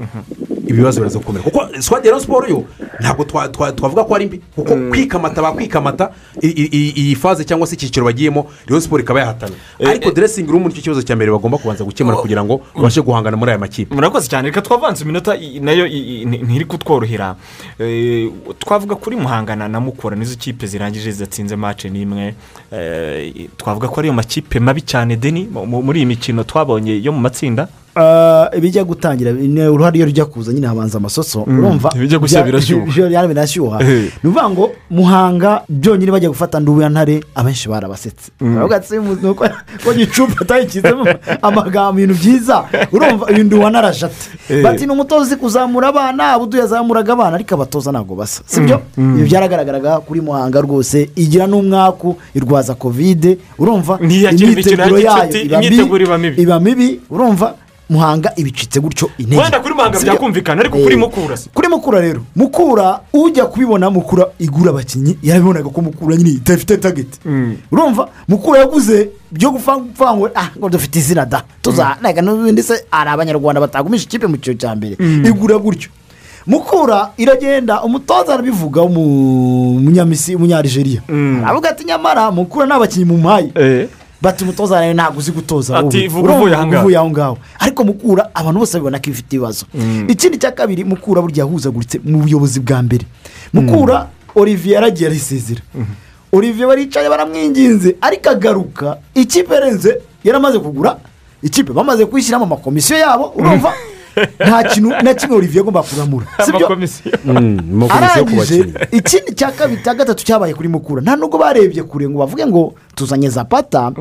Ibibazo 0.73 1.01
biraza 1.01 1.19
gukomera 1.19 1.45
kuko 1.45 1.61
sikwadi 1.81 2.07
ya 2.09 2.13
rayon 2.13 2.21
siporo 2.25 2.49
yo 2.49 2.65
ntabwo 3.01 3.25
twa- 3.25 3.49
twa- 3.49 3.73
twavuga 3.73 4.05
ko 4.05 4.15
ari 4.15 4.27
mbi. 4.27 4.39
Kuko 4.55 4.77
kwikamata 4.91 5.43
bakwikamata 5.43 6.11
iyi 6.43 7.15
faze 7.17 7.45
cyangwa 7.45 7.67
se 7.67 7.75
icyiciro 7.75 8.07
bagiyemo 8.07 8.47
rayon 8.67 8.81
siporo 8.81 9.03
ikaba 9.03 9.21
yahatana. 9.21 9.53
Ariko 9.87 10.11
dressing 10.11 10.47
room 10.47 10.67
ni 10.67 10.73
cyo 10.75 10.83
kibazo 10.83 11.03
cya 11.03 11.17
mbere 11.17 11.31
bagomba 11.33 11.59
kubanza 11.59 11.85
gukemura 11.85 12.17
kugira 12.17 12.45
ngo 12.45 12.61
babashe 12.75 13.01
guhangana 13.03 13.37
muri 13.37 13.51
aya 13.51 13.59
makipe. 13.59 13.95
Murakoze 13.95 14.29
cyane. 14.29 14.49
Reka 14.49 14.63
twavanze 14.63 15.05
iminota 15.05 15.37
na 15.61 15.73
yo 15.73 15.87
ntiri 16.27 16.65
kutworohera. 16.65 17.37
Eh, 17.79 18.31
twavuga 18.59 18.95
kuri 18.97 19.17
muhangana 19.17 19.69
na 19.69 19.81
mukura 19.81 20.17
nizo 20.17 20.37
kipe 20.37 20.67
zirangije 20.67 21.11
zidatsinze 21.13 21.57
mace 21.57 21.91
n'imwe 21.91 22.35
Eh, 22.73 23.49
twavuga 23.57 23.89
ko 23.89 24.01
ariyo 24.01 24.13
makipe 24.15 24.61
mabi 24.61 24.81
cyane 24.83 25.17
deni 25.17 25.45
mu- 25.53 25.67
mu- 25.67 25.83
muri 25.83 25.99
iyi 26.01 26.07
mikino 26.07 26.45
twabonye 26.45 27.03
yo 27.03 27.13
mu 27.13 27.21
matsinda. 27.21 27.69
Ibijya 28.57 28.85
gutangira 28.85 29.31
uruhare 29.71 29.97
iyo 29.97 30.07
rujya 30.07 30.25
kuza 30.25 30.53
nyine 30.53 30.67
habanza 30.67 30.99
amasoso 30.99 31.43
urumva? 31.43 31.91
Ibijya 31.97 32.19
gushya 32.19 32.43
birashyuha. 32.43 32.85
byo- 32.87 32.93
byo 32.93 33.09
Eh. 33.81 34.11
ni 34.23 34.31
ukuvuga 34.31 34.51
ngo 34.51 34.73
muhanga 34.91 35.63
byonyine 35.69 36.13
bajya 36.13 36.29
gufata 36.29 36.61
ndubu 36.61 36.81
ya 36.81 36.89
ntare 36.89 37.21
abenshi 37.35 37.69
barabasetse. 37.69 38.31
Baravuga 38.41 38.77
ati 38.77 38.89
"Simu- 38.89 39.19
ni 39.23 39.29
uko 39.29 39.45
ko 39.85 39.93
gicupa 39.95 40.41
atayikizemo 40.41 41.05
amagambo 41.43 42.01
ibintu 42.01 42.15
byiza. 42.21 42.65
Urumva 42.93 43.27
uyu 43.27 43.45
ndubu 43.45 43.63
wanarashate 43.63 44.15
Eh. 44.49 44.63
bati 44.65 44.87
ni 44.87 44.93
umutoza 44.93 45.23
uzi 45.23 45.37
kuzamura 45.37 45.89
abana 45.89 46.39
ubu 46.39 46.57
yazamuraga 46.57 47.13
abana. 47.13 47.35
Ariko 47.37 47.55
abatoza 47.55 47.93
ntabwo 47.93 48.15
basa. 48.17 48.43
Sibyo 48.47 48.81
ibi 48.97 49.25
byaragaragaraga 49.29 50.01
kuri 50.01 50.21
muhanga 50.21 50.61
rwose. 50.61 51.11
Igira 51.17 51.47
n'umwaku 51.47 52.17
irwaza 52.35 52.75
kovide 52.75 53.39
urumva? 53.59 53.99
Imyiteguro 54.01 54.99
yayo 54.99 55.45
iba 56.37 56.61
mibi. 56.61 57.01
Urumva? 57.11 57.55
Muhanga 57.93 58.33
ibicitse 58.37 58.81
gutyo 58.81 59.11
intege. 59.19 59.41
Wenda 59.43 59.61
kuri 59.61 59.75
muhanga 59.75 60.01
byakumvikana 60.01 60.61
ariko 60.61 60.77
Eh, 60.79 60.85
kuri 60.85 60.97
mukura 60.97 61.37
se 61.37 61.51
kuri 61.55 61.69
mukura 61.69 62.01
rero. 62.01 62.21
Mukura 62.37 63.01
ujya 63.13 63.47
kubibona 63.47 63.91
mukura 63.91 64.27
igura 64.39 64.71
abakinnyi 64.71 65.19
yarabibonaga 65.23 65.69
ko 65.69 65.81
mukura 65.83 66.17
nyine 66.17 66.31
idafite 66.31 66.77
tageti 66.81 67.19
urumva? 67.73 68.09
Mukura 68.29 68.59
yaguze 68.61 69.09
byo 69.31 69.51
gupfa 69.51 69.77
ngo 70.17 70.29
ah 70.35 70.49
ngo 70.59 70.69
dufite 70.69 70.97
izina 70.99 71.25
da. 71.27 71.43
Tuzanaga 71.63 72.23
n'ubundi 72.23 72.63
se 72.63 72.85
hari 72.91 73.11
abanyarwanda 73.11 73.61
batagumisha 73.61 74.05
ikipe 74.09 74.27
mu 74.27 74.37
cyiciro 74.37 74.57
cya 74.59 74.75
mbere. 74.77 74.97
Igura 75.29 75.59
gutyo. 75.59 75.91
Mukura 76.47 77.11
iragenda 77.17 77.83
umutoza 77.83 78.35
arabivuga 78.35 78.83
umunyamisi 78.83 80.35
umunyarigeria 80.37 81.03
aravuga 81.45 81.69
ati 81.71 81.85
nyamara 81.85 82.31
mukura 82.31 82.67
nta 82.67 82.79
bakinnyi 82.79 83.05
mumpaye 83.05 83.51
bati 84.23 84.45
umutoza 84.45 84.81
nawe 84.81 84.95
ntabwo 84.95 85.19
uzi 85.19 85.33
gutoza. 85.33 85.79
Ati, 85.79 86.09
vuga 86.09 86.33
uvuye 86.33 86.97
aho 86.97 87.11
ngaho. 87.11 87.39
ariko 87.59 87.85
mukura 87.85 88.31
abantu 88.35 88.59
bose 88.61 88.73
babibona 88.79 88.99
ko 88.99 89.11
ifite 89.11 89.37
ibibazo. 89.37 89.67
Ikindi 90.09 90.39
cya 90.39 90.53
kabiri 90.53 90.85
mukura 90.85 91.23
burya 91.23 91.45
yahuzaguritse 91.45 91.99
mu 92.05 92.23
buyobozi 92.23 92.61
bwa 92.61 92.83
mbere. 92.83 93.05
Mukura 93.53 94.09
olivier 94.35 94.75
yaragiye 94.75 95.11
arisezera. 95.11 95.61
Olivier 96.33 96.67
baricaye 96.69 97.09
baramwinginze 97.09 97.97
ariko 98.01 98.31
agaruka 98.31 98.99
ikipe 99.15 99.55
yarenze 99.55 100.01
yaramaze 100.25 100.59
kugura 100.59 100.97
ikipe 101.43 101.73
bamaze 101.73 102.07
kuyishyiramo 102.07 102.45
amakomisiyo 102.45 102.99
yabo 102.99 103.33
urumva? 103.37 103.75
nta 104.41 104.63
kintu 104.63 104.89
na 105.03 105.15
kimwe 105.15 105.37
olivier 105.37 105.63
agomba 105.63 105.83
kuramura 105.83 106.27
ku 107.87 107.93
arangije 107.93 108.65
ikindi 108.93 109.35
cya 109.35 109.53
kabiri 109.53 109.83
cya 109.83 109.95
gatatu 109.95 110.25
cyabaye 110.25 110.55
kuri 110.55 110.69
mukura. 110.69 111.03
Nta 111.03 111.17
nubwo 111.17 111.39
barebye 111.39 111.83
kure 111.83 112.09
ngo 112.09 112.19
bavuge 112.19 112.47
ngo 112.47 112.75
tuzanye 112.95 113.29
zapata. 113.29 113.93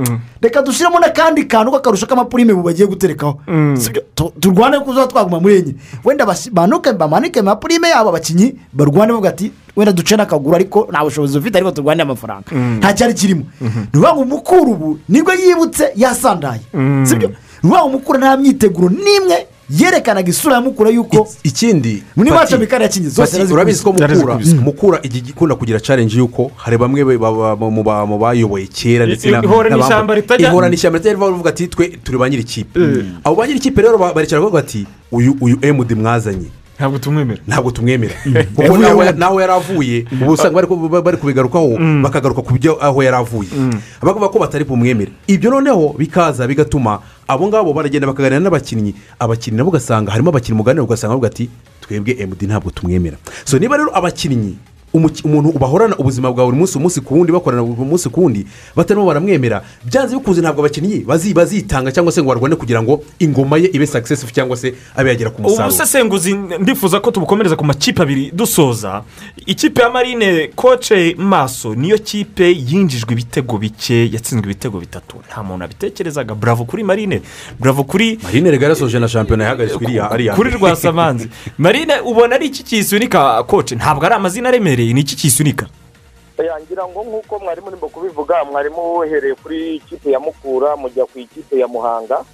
Reka 0.41 0.61
dushyiremo 0.61 0.99
n'akandi 0.99 1.45
kantu 1.47 1.71
k'akarusho 1.71 2.05
k'amapurime 2.07 2.53
bagiye 2.53 2.87
guterekaho. 2.87 3.39
Sibyo? 3.77 4.01
Tu- 4.15 4.33
turwane 4.39 4.79
kuza 4.79 5.07
twaguma 5.07 5.39
muri 5.39 5.55
enye. 5.55 5.75
Wenda 6.05 6.25
banuke 6.51 6.93
bamanike 6.93 7.39
amapurime 7.39 7.89
yabo 7.89 8.09
abakinnyi 8.09 8.55
barwane 8.73 9.11
bavuga 9.13 9.29
ati 9.29 9.51
wenda 9.75 9.91
duce 9.93 10.15
n'akaguru 10.15 10.55
ariko 10.55 10.87
nta 10.91 11.03
bushobozi 11.03 11.37
ufite 11.37 11.55
ariko 11.55 11.71
turwane 11.71 12.01
amafaranga. 12.03 12.51
Nta 12.51 12.93
cyari 12.93 13.13
kirimo. 13.13 13.43
Ni 13.61 13.69
ukuvuga 13.99 14.13
ngo 14.15 14.25
mukura 14.25 14.61
ubu 14.71 14.99
ni 15.09 15.21
bwo 15.21 15.33
yibutse 15.33 15.91
yasandaye. 15.95 16.61
Sibyo? 17.03 17.29
Ni 17.29 17.69
ukuvuga 17.69 17.79
ngo 17.81 17.89
mukura 17.89 18.19
nta 18.19 18.37
myiteguro 18.37 18.89
n'imwe 18.89 19.47
yerekanaga 19.71 20.29
isura 20.29 20.55
ya 20.55 20.61
mukura 20.61 20.89
yuko 20.89 21.27
ikindi 21.43 22.03
zose 23.09 23.21
Pati, 23.21 23.35
yarazikubise. 23.35 23.53
urabizi 23.53 23.83
ko 23.83 23.89
mukura 23.91 24.07
Yarazikubise. 24.07 24.55
mukura 24.55 24.97
igi- 25.03 25.29
ikunda 25.29 25.55
kugira 25.55 25.79
challenge 25.79 26.17
y'uko 26.17 26.51
hari 26.55 26.77
bamwe 26.77 27.03
ba- 27.17 27.55
ba- 27.55 27.69
mu 27.71 27.83
ba- 27.83 28.05
bayoboye 28.17 28.67
kera 28.67 29.05
ndetse 29.05 29.29
Ihora 29.29 29.69
n'ishyamba 29.69 30.15
ritajya- 30.15 30.49
ihora 30.51 30.69
n'ishyamba 30.69 30.97
ritajya 30.99 31.13
riva 31.15 31.29
bavuga 31.31 31.49
ati 31.49 31.67
twe 31.67 31.87
turi 32.03 32.17
ba 32.17 32.29
nyiri 32.29 32.41
ikipe 32.41 32.79
abo 33.23 33.35
ba 33.35 33.47
nyiri 33.47 33.59
ikipe 33.59 33.81
rero 33.81 33.97
ba- 33.97 34.13
baricara 34.13 34.41
bavuga 34.41 34.59
ati 34.59 34.85
uyu 35.11 35.37
uyu 35.41 35.57
emudi 35.61 35.95
mwazanye. 35.95 36.49
Ntabwo 36.81 36.97
tumwemera 36.99 37.41
ntabwo 37.47 37.69
tumwemera 37.71 38.13
kuko 38.55 38.77
naho 39.13 39.37
yari 39.41 39.53
avuye 39.53 39.97
ubu 40.21 40.31
usanga 40.33 40.55
bari 40.57 40.67
ku- 40.67 40.89
bari 40.89 41.17
kubigarukaho 41.21 41.77
bakagaruka 42.01 42.41
ku 42.41 42.53
byo 42.57 42.81
aho 42.81 43.03
yari 43.05 43.17
avuye 43.21 43.49
bavuga 44.01 44.27
ko 44.33 44.39
batari 44.41 44.65
bumwemere 44.65 45.11
ibyo 45.29 45.51
noneho 45.53 45.93
bikaza 45.93 46.47
bigatuma 46.49 46.99
abo 47.29 47.47
ngabo 47.47 47.71
baragenda 47.73 48.07
bakaganira 48.07 48.43
n'abakinnyi. 48.43 48.91
Abakinnyi 49.19 49.57
nabo 49.57 49.69
ugasanga 49.71 50.11
harimo 50.11 50.29
abakinnyi 50.35 50.57
muganira 50.57 50.83
ugasanga 50.83 51.13
bavuga 51.15 51.27
ati 51.31 51.47
twebwe 51.85 52.17
emudi 52.19 52.43
ntabwo 52.49 52.71
tumwemera. 52.75 53.15
So 53.45 53.55
niba 53.59 53.77
rero 53.77 53.87
abakinnyi 53.95 54.57
umuntu 54.93 55.51
bahorana 55.59 55.95
ubuzima 55.97 56.31
bwa 56.31 56.45
buri 56.45 56.57
munsi 56.57 56.77
umunsi 56.77 57.01
ku 57.01 57.15
wundi 57.15 57.31
bakorana 57.31 57.63
buri 57.63 57.81
munsi 57.89 58.09
ku 58.09 58.21
wundi 58.23 58.45
batarimo 58.75 59.05
baramwemera. 59.05 59.63
Byanze 59.85 60.15
bikunze 60.17 60.41
ntabwo 60.41 60.61
abakinnyi 60.65 61.03
bazi- 61.07 61.33
bazitanga 61.33 61.91
cyangwa 61.91 62.11
se 62.11 62.21
ngo 62.21 62.27
barwane 62.29 62.55
kugira 62.55 62.81
ngo 62.83 63.03
ingoma 63.19 63.57
ye 63.57 63.69
ibe 63.73 63.87
successful 63.87 64.31
cyangwa 64.31 64.57
se 64.57 64.73
abe 64.95 65.09
yagera 65.09 65.29
ku 65.31 65.41
musaruro. 65.41 65.67
Ubusesenguzi 65.71 66.33
ndifuza 66.59 66.99
ko 66.99 67.11
tubukomereza 67.11 67.55
ku 67.55 67.63
makipe 67.65 68.01
abiri 68.03 68.31
dusoza. 68.33 69.03
Ikipe 69.45 69.81
ya 69.81 69.89
marine 69.89 70.47
koce 70.55 71.15
maso 71.17 71.75
niyo 71.75 71.97
kipe 71.97 72.51
yinjijwe 72.51 73.13
ibitego 73.13 73.57
bike 73.57 74.09
yatsinzwe 74.11 74.45
ibitego 74.51 74.79
bitatu. 74.79 75.17
Nta 75.27 75.43
muntu 75.43 75.63
abitekerezaga. 75.65 76.35
Bravo 76.35 76.65
kuri 76.65 76.83
marine. 76.83 77.21
Bravo 77.59 77.83
kuri 77.83 78.19
marine 78.23 78.51
rega 78.51 78.65
yarasoje 78.65 78.99
na 78.99 79.07
shampiyona 79.07 79.43
yahagaritswe 79.43 79.83
iriya 79.87 80.11
ariya 80.11 80.35
kuri 80.35 80.49
rwasamanzi. 80.51 81.29
Marine 81.57 81.93
ubona 82.05 82.35
ari 82.35 82.45
iki 82.45 82.63
kiyisunika 82.63 83.43
koce 83.43 83.75
ntabwo 83.75 84.05
ari 84.05 84.15
amazina 84.15 84.49
aremereye 84.49 84.80
ni 84.93 85.01
iki 85.01 85.15
kiyisunika 85.15 85.67
ngira 86.61 86.87
ngo 86.87 87.03
nk'uko 87.03 87.39
mwari 87.39 87.61
murimo 87.61 87.87
kubivuga 87.89 88.43
mwarimu 88.45 88.81
wohereye 88.93 89.35
kuri 89.35 89.75
ikipe 89.75 90.11
ya 90.11 90.19
mukura 90.19 90.75
mujya 90.75 91.05
ku 91.05 91.19
ikipe 91.19 91.59
ya 91.59 91.67
muhanga. 91.67 92.25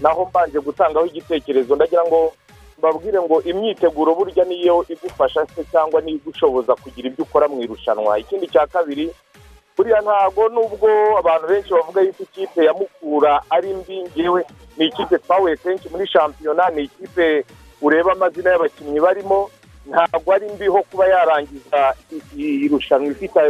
Naho 0.00 0.24
mbanje 0.24 0.60
gutangaho 0.60 1.06
igitekerezo 1.06 1.76
ndagira 1.76 2.04
ngo 2.08 2.32
mbabwire 2.78 3.20
ngo 3.20 3.42
imyiteguro 3.42 4.14
burya 4.14 4.44
niyo 4.44 4.84
igufasha 4.88 5.46
se 5.54 5.64
cyangwa 5.72 6.00
niyo 6.00 6.16
igushoboza 6.16 6.74
kugira 6.80 7.08
ibyo 7.08 7.24
ukora 7.24 7.48
mu 7.48 7.60
irushanwa. 7.62 8.18
Ikindi 8.18 8.48
cya 8.48 8.66
kabiri 8.66 9.10
buriya 9.76 10.00
ntabwo 10.00 10.48
nubwo 10.48 10.88
abantu 11.20 11.46
benshi 11.48 11.70
bavuga 11.72 12.00
yuko 12.00 12.22
ikipe 12.22 12.64
ya 12.64 12.72
mukura 12.72 13.42
ari 13.50 13.74
mbi 13.74 14.02
ngewe 14.08 14.44
ni 14.76 14.86
ikipe 14.86 15.18
twahuye 15.18 15.56
kenshi 15.56 15.88
muri 15.92 16.06
shampiyona 16.08 16.68
ni 16.72 16.82
ikipe 16.88 17.44
ureba 17.82 18.12
amazina 18.12 18.50
y'abakinnyi 18.50 19.00
barimo. 19.00 19.50
Ntabwo 19.86 20.32
ari 20.32 20.46
mbi 20.54 20.66
ho 20.66 20.82
kuba 20.90 21.06
yarangiza 21.06 21.94
irushanwa 22.36 23.10
ifite 23.12 23.40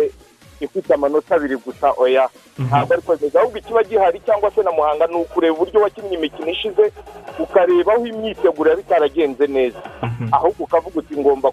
ifite 0.61 0.95
amanota 0.95 1.35
abiri 1.35 1.57
gusa 1.57 1.93
oya. 1.97 2.29
Ntabwo 2.59 2.93
ariko 2.95 3.15
neza 3.21 3.41
ahubwo 3.41 3.59
ikiba 3.59 3.83
gihari 3.85 4.21
cyangwa 4.21 4.51
se 4.51 4.63
na 4.63 4.71
muhanga 4.73 5.07
ni 5.07 5.17
ukureba 5.17 5.55
uburyo 5.55 5.81
wakinnye 5.81 6.15
imikino 6.17 6.51
ishize 6.51 6.93
ukareba 7.39 7.93
aho 7.95 8.07
imyiteguro 8.07 8.71
yari 8.71 8.83
itaragenze 8.83 9.47
neza. 9.47 9.83
Ahubwo 10.33 10.65
ukavuga 10.65 10.99
uti 10.99 11.17
ngomba 11.17 11.51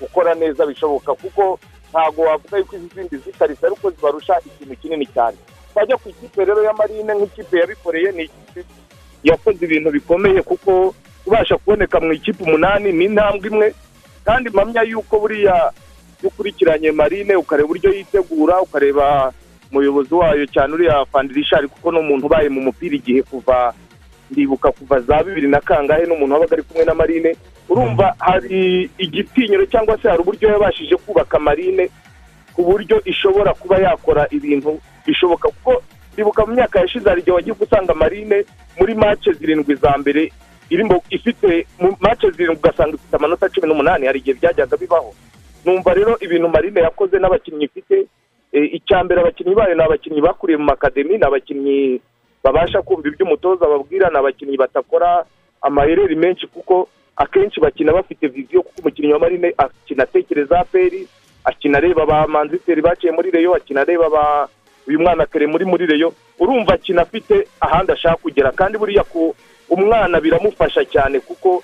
gukora 0.00 0.34
neza 0.34 0.66
bishoboka 0.66 1.14
kuko 1.14 1.58
ntabwo 1.90 2.22
wavuga 2.22 2.58
yuko 2.58 2.76
izi 2.76 2.88
zindi 2.94 3.16
zikarisa 3.16 3.66
ariko 3.66 3.90
zibarusha 3.90 4.34
ikintu 4.46 4.76
kinini 4.76 5.06
cyane. 5.06 5.36
Twajya 5.72 5.96
ku 5.96 6.08
ikipe 6.08 6.44
rero 6.44 6.62
ya 6.62 6.72
marine 6.72 7.14
nk'ikipe 7.14 7.58
yabikoreye 7.58 8.12
ni 8.12 8.22
ikipe 8.22 8.64
yakoze 9.24 9.64
ibintu 9.64 9.90
bikomeye 9.90 10.42
kuko 10.42 10.94
kubasha 11.24 11.56
kuboneka 11.58 12.00
mu 12.00 12.12
ikipe 12.12 12.44
umunani 12.44 12.92
ni 12.92 13.04
intambwe 13.04 13.48
imwe. 13.50 13.74
Kandi 14.24 14.50
mpamya 14.50 14.82
yuko 14.82 15.18
buriya 15.20 15.72
iyo 16.20 16.28
ukurikiranye 16.32 16.92
marine 16.92 17.36
ukareba 17.36 17.64
uburyo 17.66 17.90
yitegura 17.92 18.60
ukareba 18.60 19.32
umuyobozi 19.70 20.14
wayo 20.14 20.46
cyane 20.46 20.74
uriya 20.74 21.04
fandirishari 21.12 21.68
kuko 21.68 21.92
ni 21.92 21.98
umuntu 21.98 22.26
ubaye 22.26 22.48
mu 22.48 22.60
mupira 22.60 22.94
igihe 22.96 23.22
kuva 23.22 23.74
ndibuka 24.30 24.72
kuva 24.72 25.00
za 25.00 25.22
bibiri 25.22 25.48
na 25.48 25.60
kangahe 25.60 26.06
n'umuntu 26.06 26.34
wabaga 26.34 26.52
ari 26.56 26.62
kumwe 26.62 26.84
na 26.84 26.94
marine. 26.94 27.36
Urumva 27.68 28.14
hari 28.18 28.90
igitinyiro 28.98 29.66
cyangwa 29.66 29.98
se 30.00 30.08
hari 30.08 30.20
uburyo 30.22 30.48
yabashije 30.48 30.96
kubaka 30.96 31.38
marine 31.38 31.88
ku 32.56 32.62
buryo 32.64 33.00
ishobora 33.04 33.52
kuba 33.54 33.78
yakora 33.78 34.26
ibintu 34.30 34.80
bishoboka. 35.06 35.48
Kuko 35.48 35.82
ndibuka 36.12 36.46
mu 36.46 36.52
myaka 36.54 36.80
yashize 36.80 37.08
hari 37.08 37.20
igihe 37.20 37.34
wagiye 37.36 37.56
usanga 37.60 37.94
marine 37.94 38.44
muri 38.80 38.94
mace 38.94 39.32
zirindwi 39.32 39.74
za 39.76 39.92
mbere 39.98 40.32
ifite 41.10 41.66
mace 42.00 42.30
zirindwi 42.30 42.56
ugasanga 42.56 42.94
ifite 42.96 43.16
amanota 43.16 43.48
cumi 43.48 43.68
n'umunani. 43.68 44.06
Hari 44.06 44.18
igihe 44.18 44.36
byajyaga 44.40 44.76
bibaho. 44.76 45.14
Numva 45.64 45.94
rero 45.94 46.16
ibintu 46.20 46.48
marine 46.48 46.80
yakoze 46.80 47.18
n'abakinnyi 47.18 47.64
ifite 47.64 48.06
eh, 48.52 48.74
icya 48.74 49.04
mbere 49.04 49.20
abakinnyi 49.20 49.54
bayo 49.54 49.74
ni 49.74 49.82
abakinnyi 49.82 50.20
bakuriye 50.20 50.58
mu 50.58 50.64
makademi 50.64 51.18
ni 51.18 51.24
abakinnyi 51.24 52.00
babasha 52.44 52.82
kumva 52.82 53.08
ibyo 53.08 53.26
umutoza 53.26 53.64
ababwira 53.66 54.10
ni 54.10 54.16
abakinnyi 54.18 54.56
batakora 54.56 55.24
amayereri 55.62 56.16
menshi 56.16 56.46
kuko 56.46 56.88
akenshi 57.16 57.60
bakina 57.60 57.92
bafite 57.92 58.26
viziyo 58.28 58.62
kuko 58.62 58.80
umukinnyi 58.80 59.12
wa 59.12 59.18
marine 59.18 59.54
akina 59.58 60.02
atekereza 60.04 60.60
aperi 60.60 61.08
akina 61.44 61.78
areba 61.78 62.06
ba 62.06 62.26
manziteri 62.26 62.82
baciye 62.82 63.12
muri 63.12 63.30
reyo 63.30 63.54
akina 63.54 63.80
areba 63.80 64.10
ba 64.10 64.48
uyu 64.86 65.00
mwana 65.00 65.26
kare 65.26 65.46
muri 65.46 65.64
muri 65.64 65.86
reyo 65.86 66.12
urumva 66.38 66.74
akina 66.74 67.02
afite 67.02 67.48
ahandi 67.60 67.92
ashaka 67.92 68.16
kugera. 68.16 68.52
Kandi 68.52 68.78
buriya 68.78 69.02
ku 69.04 69.34
umwana 69.70 70.20
biramufasha 70.20 70.84
cyane 70.84 71.20
kuko 71.20 71.62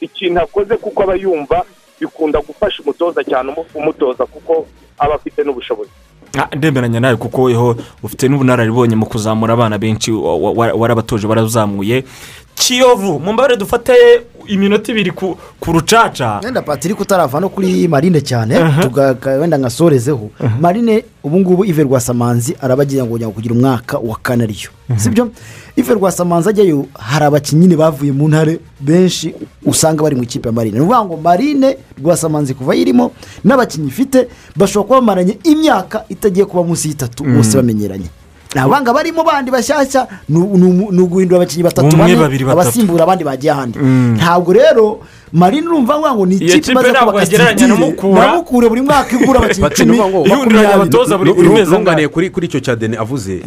ikintu 0.00 0.40
akoze 0.40 0.76
kuko 0.76 1.02
aba 1.02 1.14
yumva 1.14 1.64
bikunda 2.00 2.40
gufasha 2.40 2.82
umutoza 2.82 3.24
cyane 3.24 3.52
umu- 3.52 3.66
umutoza 3.74 4.26
kuko 4.26 4.66
aba 4.98 5.14
afite 5.14 5.44
n'ubushobozi. 5.44 5.90
Ah, 6.38 6.48
ndemeranya 6.56 7.00
nawe 7.00 7.16
kuko 7.16 7.42
weho 7.42 7.76
ufite 8.02 8.28
n'ubunararibonye 8.28 8.96
mu 8.96 9.06
kuzamura 9.06 9.52
abana 9.54 9.78
benshi 9.78 10.10
wa- 10.12 10.36
wa- 10.36 10.72
warabatoje 10.72 11.26
warazamuye. 11.26 12.04
Kiyovu 12.54 13.18
mu 13.20 13.32
mbabare 13.32 13.56
dufate 13.56 13.92
iminota 14.46 14.92
ibiri 14.92 15.10
ku 15.10 15.36
rucaca. 15.66 16.40
Wenda 16.44 16.62
patrick 16.62 17.00
utarava 17.00 17.40
no 17.40 17.48
kuri 17.48 17.88
marine 17.88 18.20
cyane 18.20 18.54
tuga- 18.82 19.16
wenda 19.40 19.58
nkasorezeho 19.58 20.30
marine 20.60 21.04
ubu 21.24 21.40
ngubu 21.40 21.64
ive 21.64 21.82
rwasamanzi 21.82 22.56
arabagira 22.60 23.04
ngo 23.04 23.18
kugira 23.30 23.54
umwaka 23.54 23.98
wa 23.98 24.16
kane 24.22 24.44
ariyo. 24.44 24.70
Sibyo? 24.96 25.28
Ive 25.76 25.94
rwasamanzi 25.94 26.48
ajyayo 26.48 26.86
hari 26.94 27.24
abakinnyi 27.24 27.76
bavuye 27.76 28.12
mu 28.12 28.28
ntare 28.28 28.60
benshi 28.80 29.34
usanga 29.64 30.02
bari 30.02 30.16
mu 30.16 30.22
ikipe 30.22 30.48
ya 30.48 30.52
marine. 30.52 30.78
Ni 30.78 30.84
ukuvuga 30.84 31.04
ngo 31.04 31.16
marine 31.16 31.76
rwasamanzi 32.02 32.54
kuva 32.54 32.74
yirimo 32.74 33.12
n'abakinnyi 33.44 33.88
ifite 33.88 34.28
bashobora 34.56 34.86
kuba 34.88 35.00
bamaranye 35.00 35.38
imyaka 35.44 36.04
itagiye 36.08 36.44
kuba 36.46 36.62
munsi 36.64 36.88
y'itatu 36.88 37.24
bose 37.24 37.56
bamenyeranye. 37.56 38.06
Abanga 38.54 38.92
barimo 38.92 39.24
bandi 39.24 39.50
bashyashya 39.50 40.06
ni 40.28 41.00
uguhindura 41.02 41.40
abakinnyi 41.40 41.62
batatu 41.64 41.96
bane 41.96 42.16
abasimbura 42.52 43.02
abandi 43.04 43.24
bagiye 43.24 43.52
ahandi. 43.52 43.78
Ntabwo 44.18 44.52
rero 44.52 45.00
marine 45.32 45.66
urumva 45.66 45.98
ngo 45.98 46.14
ngo 46.14 46.26
ni 46.26 46.34
ikipe 46.36 46.60
kipe 46.60 46.72
imaze 46.72 46.92
kubaka 46.92 47.18
yagereranya 47.18 47.66
na 47.66 47.76
Mukura. 47.76 48.42
buri 48.68 48.80
mwaka 48.82 49.16
igura 49.16 49.38
abakinnyi 49.40 49.66
icumi 49.68 49.96
makumyabiri 49.98 50.66
abatoza 50.66 51.18
buri 51.18 51.32
buri 51.32 51.48
mezi 51.48 51.70
runganiye 51.72 52.08
angahe 52.08 52.28
kuri 52.30 52.46
icyo 52.46 52.60
cya 52.60 52.76
deni 52.76 52.96
avuze 52.96 53.40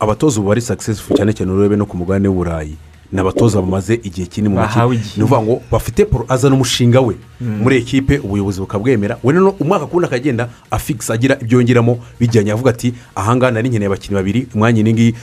abatoza 0.00 0.40
ubu 0.40 0.48
bari 0.48 0.60
successful 0.60 1.16
cyane 1.16 1.32
cyane 1.34 1.50
urebe 1.52 1.76
no 1.76 1.86
ku 1.86 1.96
mugabane 1.96 2.28
w'uburayi. 2.28 2.76
Ni 3.12 3.20
abatoza 3.20 3.60
bamaze 3.60 3.94
igihe 3.94 4.26
kinini 4.26 4.54
mu 4.54 4.60
makipe 4.60 4.80
ni 5.16 5.22
ukuvuga 5.24 5.42
ngo 5.42 5.62
bafite 5.70 6.04
poro 6.04 6.24
azana 6.28 6.54
umushinga 6.54 7.00
we. 7.00 7.14
Muri 7.42 7.76
ekipe 7.76 8.18
ubuyobozi 8.18 8.60
bukabwemera. 8.60 9.18
We 9.24 9.32
noneho 9.34 9.56
umwaka 9.60 9.86
ku 9.86 9.96
wundi 9.96 10.06
akagenda 10.06 10.48
afigisa 10.70 11.14
agira 11.14 11.36
ibyo 11.42 11.58
yongeramo 11.58 11.98
bijyanye 12.20 12.52
avuga 12.52 12.70
ati 12.70 12.94
ahangaha 13.14 13.50
nari 13.52 13.68
nkeneye 13.68 13.86
abakinnyi 13.86 14.14
babiri 14.14 14.46
umwanya 14.54 14.80
iyi 14.82 14.92
ngiyi. 14.94 15.14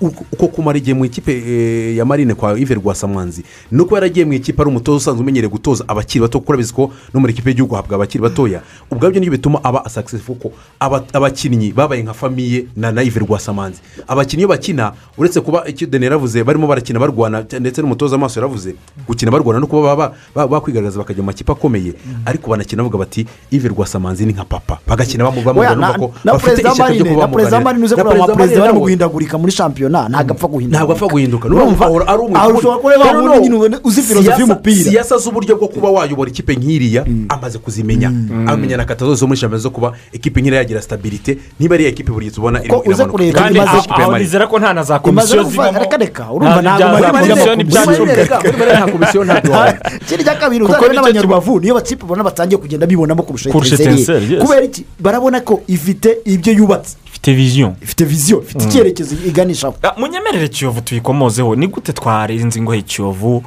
Uko- 0.00 0.48
kumara 0.48 0.78
igihe 0.78 0.94
mu 0.94 1.04
ikipe 1.04 1.32
eh, 1.32 1.96
ya 1.96 2.04
marine 2.04 2.34
kwa 2.34 2.58
ive 2.58 2.74
rwasamwanzi 2.74 3.44
ni 3.70 3.80
uko 3.82 3.94
yaragiye 3.94 4.24
mu 4.24 4.32
ikipe 4.32 4.62
ari 4.62 4.70
umutoza 4.70 4.96
usanzwe 4.96 5.22
umenyereye 5.22 5.50
gutoza 5.52 5.84
abakiri 5.88 6.22
bato 6.22 6.38
kuko 6.40 6.52
urabizi 6.52 6.72
ko 6.72 6.90
no 7.14 7.20
muri 7.20 7.32
ikipe 7.32 7.50
y'igihugu 7.50 7.74
habwa 7.74 7.94
abakiri 7.96 8.22
batoya. 8.22 8.60
Ubwabyo 8.90 9.20
ni 9.20 9.26
byo 9.28 9.36
bituma 9.36 9.60
aba 9.64 9.84
successful 9.88 10.36
ko 10.36 10.52
aba- 10.80 11.04
abakinnyi 11.12 11.72
babaye 11.72 12.02
nka 12.02 12.14
famiye 12.14 12.66
na 12.76 12.92
na 12.92 13.02
ive 13.02 13.20
rwasamanzi 13.20 13.80
abakinnyi 14.08 14.46
bakina 14.46 14.92
uretse 15.18 15.40
kuba 15.40 15.68
icyo 15.68 15.86
deni 15.86 16.04
yaravuze 16.04 16.44
barimo 16.44 16.66
barakina 16.66 16.98
barwana 17.00 17.35
ndetse 17.60 17.82
n'umutoza 17.82 18.16
amaso 18.16 18.40
yaravuze 18.40 18.74
gukina 19.08 19.30
barwana 19.30 19.60
no 19.60 19.66
kuba 19.66 20.12
bakwigaragaza 20.34 20.98
bakajya 20.98 21.22
mu 21.22 21.26
makipe 21.26 21.52
akomeye. 21.52 21.92
Ariko 22.26 22.50
banakina 22.50 22.82
bavuga 22.82 22.98
bati 22.98 23.26
ive 23.50 23.68
rwasamanzi 23.68 24.26
ni 24.26 24.32
nka 24.32 24.44
papa. 24.44 24.78
Bagakina 24.86 25.24
bamu- 25.24 25.38
Oya, 25.38 25.44
bamubwira 25.44 25.74
na- 25.74 25.86
numva 25.86 25.98
ko 25.98 26.12
na 26.24 26.32
bafite 26.32 26.60
ishyaka 26.62 26.92
ryo 26.92 27.04
kuba 27.04 27.20
na 27.26 27.28
perezida 27.28 27.56
wa 27.56 27.62
marine 27.64 27.84
uze 27.84 27.96
Na 27.96 28.02
kureba 28.04 28.26
perezida 28.26 28.32
wa 28.32 28.36
perezida 28.36 28.58
Marine 28.60 28.60
bari 28.60 28.72
mu 28.74 28.80
guhindagurika 28.80 29.38
muri 29.38 29.52
shampiyona 29.52 30.08
ntabwo 30.08 30.32
apfa 30.32 30.46
guhinduka. 30.48 30.76
Ntabwo 30.78 30.92
apfa 30.92 31.06
guhinduka. 31.08 31.46
Ahora 31.86 32.04
ari 32.08 32.20
umwe 32.22 33.80
uzi 33.84 34.02
filozofi 34.02 34.28
siyasa- 34.28 34.40
y'umupira. 34.40 34.90
siyasa 34.90 35.16
z'uburyo 35.18 35.56
bwo 35.56 35.68
kuba 35.68 35.88
wayobora 35.90 36.30
ikipe 36.30 36.54
nk'iriya 36.56 37.04
amaze 37.28 37.58
kuzimenya. 37.58 38.08
Amenya 38.46 38.76
na 38.76 38.84
kata 38.84 39.04
zose 39.06 39.20
zo 39.20 39.26
muri 39.26 39.38
shampiyona 39.40 39.62
zo 39.62 39.70
kuba 39.70 39.92
ikipe 40.12 40.40
nk'iriya 40.40 40.62
yagira 40.62 40.82
stabilite 40.82 41.38
niba 41.60 41.74
ari 41.74 41.84
iya 41.84 41.90
ekipe 41.92 42.12
buri 42.12 42.26
gihe 42.26 42.34
tubona 42.34 42.60
uze 42.86 43.04
kureba 43.04 43.38
kandi 43.40 43.58
aho 43.60 44.18
nizera 44.18 44.46
ko 44.46 44.58
nta 44.58 44.72
na 44.74 44.82
za 44.82 44.98
komisiyo 44.98 45.42
zibamo 45.44 45.78
reka 45.78 45.96
reka 45.96 46.24
urumva 46.32 46.62
nta 46.62 46.76
ntabwo 46.78 47.25
komisiyo 47.28 47.56
n'ibyacu 47.56 48.06
nta 48.06 48.86
komisiyo 48.92 49.24
ntabwo 49.24 49.52
wabona 49.52 49.78
ikindi 50.02 50.24
cya 50.24 50.34
kabiri 50.34 50.64
ni 50.64 50.72
cyo 50.74 50.92
n'abanyarubavu 50.92 51.60
niyo 51.60 51.74
bakipe 51.74 52.04
ubona 52.04 52.24
batangiye 52.24 52.58
kugenda 52.58 52.86
bibonamo 52.86 53.22
kurusha 53.22 53.50
etenseri 53.50 54.36
kubera 54.40 54.64
iki 54.64 54.84
barabona 55.00 55.40
ko 55.40 55.62
ifite 55.68 56.18
ibyo 56.24 56.52
yubatse 56.52 56.96
ifite 57.08 57.34
viziyo 57.34 57.74
ifite 57.82 58.04
viziyo 58.04 58.42
ifite 58.42 58.64
icyerekezo 58.64 59.14
iganishaho 59.26 59.74
Ah, 59.82 59.92
munyemerere 60.00 60.48
kiyovu 60.48 60.80
tuyikomozeho 60.80 61.54
ni 61.56 61.66
gute 61.66 61.92
twarenze 61.92 62.58
ingohe 62.58 62.82
kiyovu 62.82 63.42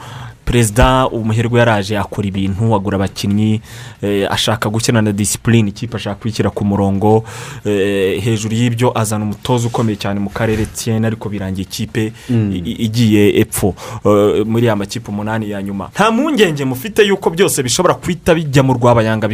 perezida 0.50 1.08
umuherwe 1.08 1.60
yaraje 1.60 1.98
akora 1.98 2.28
ibintu 2.28 2.76
agura 2.76 2.96
abakinnyi 2.98 3.62
eh, 4.02 4.26
ashaka 4.32 4.70
gukina 4.70 5.02
na 5.02 5.12
disipurine 5.12 5.70
ikipe 5.70 5.98
ashaka 5.98 6.16
kuyishyira 6.16 6.50
ku 6.50 6.66
murongo 6.66 7.24
eh, 7.66 8.18
hejuru 8.24 8.56
y'ibyo 8.56 8.98
azana 9.00 9.24
umutoza 9.26 9.68
ukomeye 9.68 9.96
cyane 10.02 10.20
mu 10.20 10.30
karere 10.30 10.66
tiyeni 10.66 11.06
ariko 11.06 11.30
birangiye 11.30 11.68
ikipe 11.70 12.14
i- 12.30 12.76
igiye 12.86 13.40
epfo. 13.40 13.76
Eh, 14.06 14.46
muri 14.46 14.66
ya 14.66 14.76
makipe 14.76 15.12
umunani 15.12 15.50
ya 15.50 15.62
nyuma. 15.64 15.90
Nta 15.94 16.12
mpungenge 16.12 16.66
mufite 16.66 17.04
yuko 17.08 17.30
byose 17.30 17.64
bishobora 17.64 17.94
guhita 17.94 18.36
bijya 18.36 18.64
mu 18.64 18.74
rwabayanga 18.74 19.28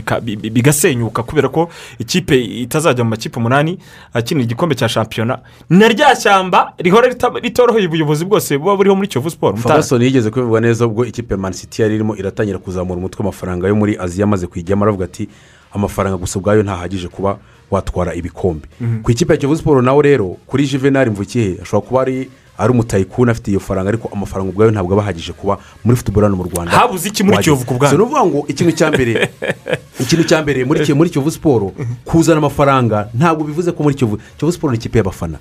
bigasenyuka 0.52 1.24
kubera 1.24 1.50
ko 1.50 1.70
ikipe 2.00 2.36
itazajya 2.44 3.04
mu 3.04 3.10
makipe 3.10 3.40
umunani 3.40 3.78
akinira 4.14 4.44
igikombe 4.44 4.76
cya 4.76 4.90
shampiyona. 4.90 5.40
Na 5.70 5.88
rya 5.88 6.16
shyamba 6.16 6.74
rihora 6.78 7.08
ritoroheye 7.42 7.88
ubuyobozi 7.88 8.26
bwose 8.26 8.58
buba 8.58 8.76
buriho 8.76 8.96
muri 8.96 9.08
kiyovu 9.08 9.30
siporo 9.32 9.56
Mutara. 9.56 9.76
fagasoni 9.76 10.06
yigeze 10.06 10.30
kubivuga 10.30 10.60
neza 10.60 10.86
ubwo 10.88 11.05
ikipe 11.07 11.34
ya 11.34 11.38
manisiti 11.38 11.82
yari 11.82 11.95
irimo 11.95 12.15
iratangira 12.15 12.60
kuzamura 12.60 12.98
umutwe 12.98 13.19
w'amafaranga 13.19 13.68
yo 13.68 13.76
muri 13.76 13.98
aziya 13.99 14.23
amaze 14.23 14.48
kuyijyamo 14.48 14.84
aravuga 14.84 15.06
ati 15.06 15.27
amafaranga 15.73 16.18
gusa 16.18 16.40
ubwayo 16.40 16.64
ntahagije 16.64 17.07
kuba 17.07 17.38
watwara 17.72 18.14
ibikombe. 18.15 18.68
Ku 19.03 19.11
ikipe 19.11 19.34
ya 19.34 19.38
kiyovu 19.38 19.57
siporo 19.57 19.82
nawe 19.82 20.03
rero 20.03 20.38
kuri 20.48 20.68
juvenali 20.68 21.10
mvukiye 21.10 21.57
ashobora 21.61 21.88
kuba 21.88 22.02
ari 22.02 22.30
ari 22.57 22.72
umutayikuni 22.72 23.32
afite 23.32 23.48
iyo 23.52 23.60
faranga 23.60 23.90
ariko 23.90 24.10
amafaranga 24.14 24.49
ubwayo 24.52 24.72
ntabwo 24.72 24.94
aba 24.94 25.02
ahagije 25.03 25.34
kuba 25.34 25.57
muri 25.84 25.98
futuboro 25.98 26.26
hano 26.27 26.36
mu 26.36 26.44
rwanda 26.44 26.72
Habuze 26.72 27.10
iki 27.10 27.23
muri. 27.23 27.38
Kiyovu 27.44 27.65
ku 27.65 27.73
bwanyu? 27.73 27.98
Ni 27.98 28.03
ukuvuga 28.03 28.26
ngo 28.26 28.45
ikintu 28.48 28.72
cya 28.72 28.88
mbere 28.91 29.30
ikintu 30.03 30.23
cya 30.23 30.41
mbere 30.41 30.65
muri 30.65 30.86
Kiyovu- 30.86 31.32
siporo 31.32 31.72
kuzana 32.06 32.38
amafaranga 32.38 33.07
ntabwo 33.14 33.44
bivuze 33.44 33.72
ko 33.72 33.84
muri 33.84 33.95
kiyovu 33.95 34.18
kiyovu 34.38 34.52
siporo 34.53 34.72
ni 34.72 34.77
ikipe 34.77 34.98
y'abafana 34.98 35.38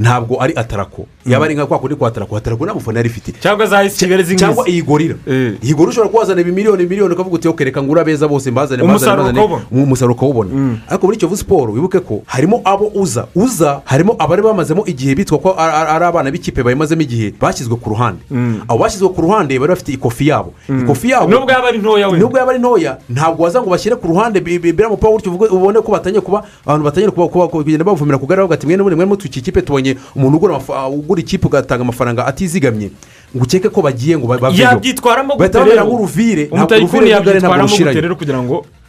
ntabwo 0.00 0.40
ari 0.42 0.52
atarako 0.56 1.06
yaba 1.26 1.44
ari 1.44 1.54
nka 1.54 1.66
kwa 1.66 1.78
kundi 1.78 1.94
kwa 1.96 2.08
atarako 2.08 2.36
atarako 2.36 2.64
nta 2.64 2.74
mufana 2.74 2.98
yari 2.98 3.08
ifite 3.10 3.32
cyangwa 3.40 3.66
za 3.66 3.84
esi 3.84 3.98
kigali 3.98 4.22
z'ingizi 4.22 4.44
cyangwa 4.44 4.68
iyi 4.68 4.82
gorira 4.82 5.14
Eh. 5.26 5.54
iyi 5.62 5.74
gorira 5.74 5.90
ushobora 5.90 6.10
kubazana 6.10 6.40
ibimiliyoni 6.40 6.84
miliyoni 6.86 7.14
ukavuga 7.14 7.34
uti 7.36 7.48
"Ok, 7.48 7.64
reka 7.64 7.82
ngura 7.82 8.00
abeza 8.02 8.28
bose 8.28 8.50
mbazane 8.50 8.82
mbazane, 8.82 9.12
mbazane." 9.22 9.38
ukawubona. 9.40 9.64
umusaruro 9.84 10.14
ukawubona 10.14 10.50
ariko 10.88 11.06
muri 11.06 11.18
kiyovu 11.18 11.36
siporo 11.36 11.72
wibuke 11.72 12.00
ko 12.00 12.22
harimo 12.26 12.60
abo 12.64 12.88
uza 12.94 13.26
uza 13.34 13.80
harimo 13.84 14.16
abari 14.18 14.42
bamazemo 14.42 14.86
igihe 14.86 15.14
bitwa 15.14 15.38
ko 15.38 15.54
ari 15.58 16.04
abana 16.04 16.30
b'ikipe 16.40 16.62
bayimazemo 16.64 17.02
igihe 17.04 17.34
bashyizwe 17.40 17.76
ku 17.76 17.90
ruhande. 17.92 18.24
Abo 18.68 18.78
bashyizwe 18.80 19.08
ku 19.12 19.20
ruhande 19.20 19.58
bari 19.60 19.68
bafite 19.76 19.92
ikofi 19.92 20.28
yabo. 20.32 20.54
Ikofi 20.68 21.10
yabo 21.12 21.28
nubwo 21.28 21.52
yaba 21.52 21.68
ari 21.68 21.78
ntoya 21.78 22.08
we. 22.08 22.18
nubwo 22.18 22.38
yaba 22.38 22.50
ari 22.50 22.58
ntoya 22.58 22.96
ntabwo 23.08 23.44
waza 23.44 23.60
ngo 23.60 23.70
bashyire 23.70 23.96
ku 24.00 24.08
ruhande 24.08 24.40
bi- 24.40 24.58
bi- 24.58 24.72
biriya 24.72 24.88
mupira 24.88 25.12
gutyo 25.12 25.30
ubone 25.32 25.80
ko 25.84 25.92
batangiye 25.92 26.20
kuba 26.24 26.44
abantu 26.64 26.84
batangiye 26.84 27.10
kuba 27.12 27.28
kuba- 27.28 27.48
kugenda 27.52 27.84
bavumira 27.84 28.16
ku 28.18 28.26
gare 28.26 28.40
bavuga 28.40 28.54
ati 28.56 28.66
mwene 28.66 28.82
mwene 28.82 29.04
mutuye 29.04 29.28
ikipe 29.36 29.62
tubonye 29.62 29.96
umuntu 30.16 30.36
ugura 30.36 30.56
amafa- 30.56 30.88
ugura 30.88 31.20
ikipe 31.20 31.46
ugatanga 31.46 31.82
amafaranga 31.84 32.26
atizigamye. 32.26 32.90
Ngo 33.36 33.44
ukeke 33.44 33.68
ko 33.68 33.82
bagiye 33.82 34.18
ngo 34.18 34.26
ba- 34.26 34.38
baveyo. 34.38 34.64
Yabyitwaramo 34.64 35.36
bahita 35.36 35.58
gute 35.58 35.70
bamera 35.70 35.82
rero? 35.82 35.86
nk'uruvire. 35.86 36.44
Ntabwo 36.50 36.74
uruvire 36.76 37.14
rw'igare 37.14 37.38
ntabwo 37.38 37.62
rushiranye. 37.62 38.00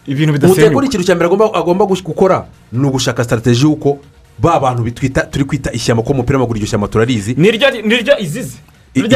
ibintu 0.07 0.33
bidasenyuka? 0.33 0.85
Ikintu 0.85 1.05
cya 1.05 1.15
mbere 1.15 1.29
agomba 1.29 1.85
gukora 1.85 2.45
ni 2.73 2.87
ugushaka 2.87 3.21
sitarategi 3.23 3.61
y'uko 3.61 3.99
ba 4.41 4.59
bantu 4.59 4.83
bitwita 4.83 5.21
turi 5.31 5.45
kwita 5.45 5.71
ishyamba 5.71 6.03
ko 6.03 6.11
umupira 6.13 6.37
w'amaguru 6.37 6.57
iryo 6.59 6.67
shyamba 6.69 6.87
turarizi. 6.87 7.35
Niryo 7.37 8.17
izize 8.19 8.57
Icyo- 8.93 9.07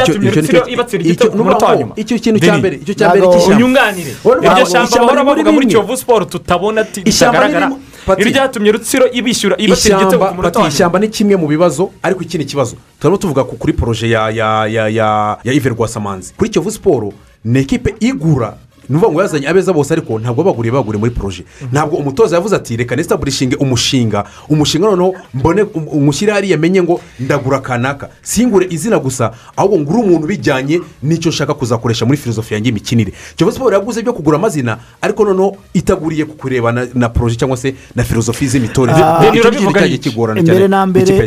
kintu 2.20 2.40
cya 2.40 2.56
mbere 2.58 2.76
icyo 2.80 2.94
cya 2.94 3.08
mbere 3.12 3.26
cy'ishyamba 3.26 3.56
unyunganire. 3.56 4.12
Iryo 4.42 4.64
shyamba 4.66 4.98
bahora 4.98 5.24
bavuga 5.24 5.52
muri 5.52 5.66
kiyovu 5.66 5.96
siporo 5.96 6.24
tutabona 6.24 6.80
ati- 6.80 7.02
Ishyamba 7.04 7.38
ni 7.38 7.46
ritagaragara 7.46 7.66
rimwe. 7.66 7.80
Pati. 8.06 8.24
niryo 8.24 8.32
ryatumye 8.32 8.72
rutsiro 8.72 9.04
ibishyura 9.12 9.56
ibatsira 9.58 10.00
igitego 10.00 10.24
ku 10.26 10.34
munota 10.34 10.60
wa 10.60 10.68
ishyamba 10.68 10.98
ni 10.98 11.08
kimwe 11.08 11.36
mu 11.36 11.46
bibazo 11.46 11.90
ariko 12.02 12.22
ikindi 12.22 12.44
kibazo 12.46 12.76
turabona 13.00 13.20
tuvuga 13.20 13.44
ku- 13.44 13.56
kuri 13.60 13.72
poroje 13.72 14.08
ya 14.08 14.30
ya 14.30 14.66
ya 14.66 14.88
ya 14.88 15.36
ya 15.44 15.52
ive 15.52 15.68
rwasamanzi. 15.68 16.32
Kuri 16.38 16.50
kiyovu 16.50 16.70
siporo 16.70 17.12
ni 17.44 17.58
ekipe 17.60 17.94
igura 18.00 18.56
ni 18.88 18.96
ukuvuga 18.96 19.12
ngo 19.12 19.22
yazanye 19.22 19.48
abeza 19.48 19.72
bose 19.72 19.92
ariko 19.94 20.18
ntabwo 20.18 20.44
baguriye 20.44 20.72
baguriye 20.72 21.00
muri 21.00 21.10
poroje 21.14 21.44
ntabwo 21.72 21.96
umutoza 21.98 22.36
yavuze 22.36 22.56
ati 22.56 22.76
reka 22.76 22.96
nesitaburishinge 22.96 23.56
umushinga. 23.56 24.24
Umushinga 24.48 24.86
noneho 24.86 25.14
mbone 25.34 25.62
um- 25.62 25.88
umushyire 25.88 26.32
hariya 26.32 26.58
menye 26.58 26.82
ngo 26.82 27.00
ndagura 27.20 27.58
kanaka. 27.60 28.08
Singure 28.22 28.66
izina 28.70 28.98
gusa 28.98 29.32
ahubwo 29.56 29.78
ngure 29.78 29.98
umuntu 30.02 30.26
bijyanye 30.26 30.80
n'icyo 31.02 31.30
nshaka 31.30 31.54
kuzakoresha 31.54 32.06
muri 32.06 32.18
filozofi 32.18 32.54
yanjye 32.54 32.68
y'imikinire. 32.68 33.12
Kiyovu 33.36 33.52
siporo 33.52 33.76
yaguze 33.76 34.00
ibyo 34.00 34.12
kugura 34.12 34.36
amazina 34.38 34.78
ariko 35.00 35.24
noneho 35.24 35.56
itaguriye 35.74 36.24
ku 36.24 36.34
kureba 36.36 36.72
na, 36.72 36.86
na 36.94 37.08
poroje 37.08 37.36
cyangwa 37.36 37.56
se 37.56 37.74
na 37.94 38.04
filozofi 38.04 38.48
z'imitoreze 38.48 39.00
Ah, 39.02 39.24
icyo 39.34 39.50
cyagiye 39.50 39.94
iki? 39.94 40.10
kigorana 40.10 40.42
cyane 40.42 40.68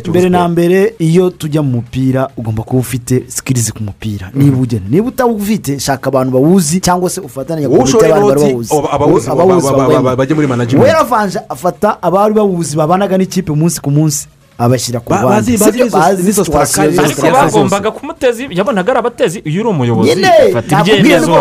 mbere 0.07 0.29
na 0.29 0.47
mbere 0.47 0.93
iyo 0.99 1.29
tujya 1.29 1.61
mu 1.61 1.69
mupira 1.79 2.29
ugomba 2.37 2.63
kuba 2.63 2.79
ufite 2.79 3.23
sikirizi 3.27 3.71
ku 3.71 3.83
mupira. 3.83 4.31
Niba 4.33 4.57
ugena 4.57 4.85
niba 4.89 5.07
utawufite 5.07 5.79
shaka 5.79 6.07
abantu 6.09 6.31
bawuzi 6.31 6.79
cyangwa 6.79 7.09
se 7.09 7.21
ufatanye 7.21 7.48
wowe 7.67 7.77
komite 7.77 7.83
ushoboye 7.89 8.09
y'abantu 8.09 8.27
bari 8.27 8.41
inoti 8.41 8.53
bawuzi 8.53 8.75
aba- 8.77 8.91
abawuzi 8.91 9.29
Abawuzi 9.29 9.65
ba- 9.67 9.71
ba- 9.71 9.77
ba- 9.77 9.87
bawemo. 9.87 10.03
ba- 10.03 10.15
bajye 10.15 10.33
muri 10.35 10.47
we 10.47 10.51
management 10.55 10.87
yaravanje 10.87 11.39
afata 11.49 11.97
abari 12.01 12.33
bawuzi 12.33 12.75
babanaga 12.77 13.17
n'ikipe 13.17 13.51
umunsi 13.51 13.81
ku 13.81 13.91
munsi. 13.91 14.27
Abashyira 14.59 14.99
ku 14.99 15.09
Ba- 15.09 15.21
ruhande 15.21 15.57
bazi- 15.57 16.33
situwasiyo 16.33 17.01
ariko 17.01 17.21
bagombaga 17.31 17.91
kumuteza 17.91 18.43
yabonaga 18.49 18.91
ari 18.91 18.99
abatezi. 18.99 19.39
Iyo 19.45 19.61
uri 19.61 19.69
umuyobozi 19.69 20.09
Nyine, 20.15 20.31
fata 20.53 20.67
ntabwo 20.67 20.95
ibyemezo 20.95 21.31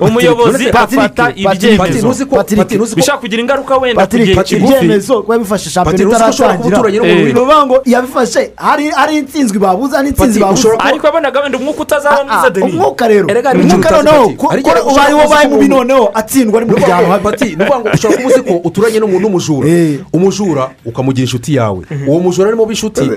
umuyobozi 0.00 0.64
afata 0.70 1.32
ibyemezo. 1.36 2.14
Bishobora 2.96 3.18
kugira 3.20 3.40
ingaruka 3.42 3.76
wenda 3.76 4.06
ku 4.06 4.16
gihe 4.16 4.36
kigufi 4.42 4.74
ibyemezo 4.74 5.22
kuba 5.22 5.38
bifashe 5.38 5.70
shampiyona 5.70 6.16
itaratangira 6.16 6.80
ukuvuga 6.80 7.66
ngo 7.66 7.76
yabifashe. 7.84 8.50
Hari 8.56 9.16
insinzwi 9.18 9.58
babuze 9.58 9.96
hari 9.96 10.08
insinzi 10.08 10.40
Pati, 10.40 10.56
babuze. 10.56 10.68
ariko 10.78 11.06
yabonaga 11.06 11.40
wenda 11.40 11.58
umwuka 11.58 11.82
utazaba 11.82 12.24
mwiza 12.24 12.46
Ah, 12.46 12.50
deni 12.50 12.72
umwuka 12.72 13.08
rero. 13.08 13.26
Umwuka 13.54 13.90
noneho 13.90 14.24
ubaye 15.26 15.48
ko 15.48 15.54
mubi 15.54 15.68
noneho 15.68 16.10
atsindwa 16.14 16.56
ari 16.60 16.66
mu 16.66 16.72
muryango 16.78 17.10
habi 17.10 17.24
pati 17.24 17.44
ni 17.44 17.64
ukuvuga 17.64 17.78
ngo 17.80 17.88
ushobora 17.94 18.16
kuba 18.22 18.28
uzi 18.34 18.42
ko 18.42 18.54
uturanye 18.64 18.98
n'umuntu 19.00 19.26
w'umujura 19.26 19.68
Eh. 19.68 19.98
umujura 20.12 20.70
ukamugira 20.84 21.24
inshuti 21.24 21.54
yawe. 21.54 21.82
Uwo 22.06 22.20
mujura 22.22 22.48
arimo 22.48 22.66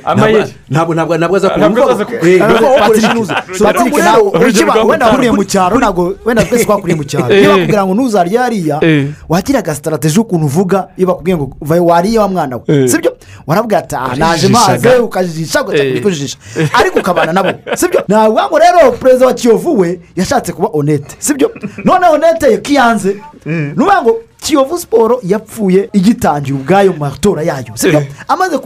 Amayeri. 0.03 0.53
ntabwo 0.69 0.93
ntabwo 0.93 1.17
ntabwo 1.17 1.35
aza 1.37 1.47
Ntabwo 1.57 1.81
kuba 1.81 1.93
aza 1.93 2.05
ku- 2.05 2.25
Eh, 2.25 2.37
ntabwo 2.41 2.67
wakoresha 2.73 3.11
inuze 3.11 3.33
ntabwo 3.59 4.87
wenda 4.89 5.05
wakuriye 5.07 5.31
mu 5.31 5.43
cyaro 5.43 5.77
ntabwo 5.79 6.15
wenda 6.25 6.43
twese 6.45 6.65
twakuriye 6.65 6.95
mu 6.97 7.03
cyaro 7.03 7.29
Eh. 7.33 7.41
niba 7.41 7.53
bakubwira 7.55 7.85
ngo 7.85 7.93
ntuzarye 7.93 8.37
hariya 8.37 8.77
Eh. 8.83 9.07
wagira 9.29 9.59
agasitarategi 9.59 10.19
ukuntu 10.19 10.45
uvuga 10.45 10.87
iyo 10.97 11.07
bakubwiye 11.07 11.35
ngo 11.37 11.45
vayo 11.61 11.85
wariye 11.85 12.19
wa 12.19 12.27
mwana 12.27 12.55
we 12.57 12.63
Eh. 12.67 12.89
sibyo? 12.89 13.11
Warabwira 13.47 13.79
ati 13.79 13.95
aha 13.95 14.15
naje 14.15 14.47
maze 14.47 14.89
ukajijisha 14.97 15.61
ugahita 15.61 15.97
Eh. 15.97 16.01
kujijisha 16.03 16.37
ariko 16.79 16.99
ukabana 16.99 17.33
nabo. 17.33 17.51
Sibyo? 17.75 18.01
Ntabwo 18.07 18.41
ngo 18.49 18.57
rero 18.59 18.91
perezida 18.91 19.25
wa 19.25 19.33
kiyovu 19.33 19.79
we 19.79 19.99
yashatse 20.15 20.51
kuba 20.53 20.69
onete. 20.73 21.15
Sibyo? 21.19 21.51
None 21.83 22.05
onete 22.07 22.51
ye 22.51 22.57
kiyanze. 22.57 23.15
Ni 23.45 23.71
ukuvuga 23.73 24.01
ngo 24.01 24.11
kiyovu 24.45 24.77
siporo 24.77 25.19
yapfuye 25.23 25.89
igitangira 25.93 26.55
ubwayo 26.55 26.91
mu 26.93 26.97
matora 26.99 27.41
yayo. 27.43 27.73
Amaze 28.27 28.57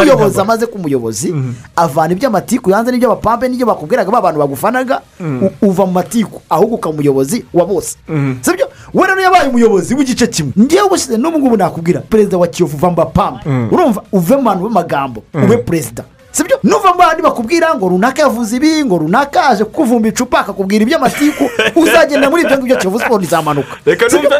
umuyobozi 0.00 0.40
amaze 0.40 0.66
kuba 0.66 0.78
umuyobozi 0.80 1.34
avana 1.76 2.12
iby'amatiku 2.12 2.70
yanze 2.70 2.90
n'ibyo 2.92 3.08
bapampe 3.08 3.48
n'ibyo 3.48 3.66
bakubwiraga 3.66 4.10
ba 4.10 4.20
bantu 4.20 4.38
bagufanaga 4.40 5.00
u- 5.20 5.50
uva 5.68 5.86
mu 5.86 5.92
matiku 5.92 6.40
ahubwo 6.50 6.74
ukaba 6.76 6.94
umuyobozi 6.94 7.44
wa 7.54 7.64
bose. 7.66 7.96
Sibyo 8.40 8.66
we 8.94 9.06
rero 9.06 9.20
yabaye 9.20 9.48
umuyobozi 9.48 9.94
w'igice 9.94 10.26
kimwe. 10.26 10.52
Ngewe 10.58 10.82
ubushize 10.86 11.16
n'ubu 11.18 11.38
ngubu 11.38 11.56
nakubwira 11.56 12.00
perezida 12.00 12.36
wa 12.38 12.46
kiyovu 12.46 12.76
uva 12.76 12.90
mu 12.90 12.96
bapampe 12.96 13.48
urumva? 13.72 14.02
Uve 14.12 14.36
mu 14.36 14.42
bantu 14.42 14.64
b'amagambo 14.64 15.22
ube 15.34 15.56
perezida. 15.56 16.04
Sibyo? 16.32 16.58
Nuva 16.62 16.92
mu 16.92 16.98
bandi 16.98 17.22
bakubwira 17.22 17.74
ngo 17.74 17.88
runaka 17.88 18.22
yavuze 18.22 18.56
ibi 18.56 18.84
ngo 18.84 18.98
runaka 18.98 19.40
yaje 19.40 19.64
kuvumba 19.64 20.08
icupa 20.08 20.38
akakubwira 20.40 20.82
iby'amatiku 20.82 21.44
uzagenda 21.82 22.30
muri 22.30 22.42
ibyo 22.42 22.56
ngibyo 22.58 22.76
kiyovu 22.76 22.98
siporo 22.98 23.22
izamanuka. 23.22 23.76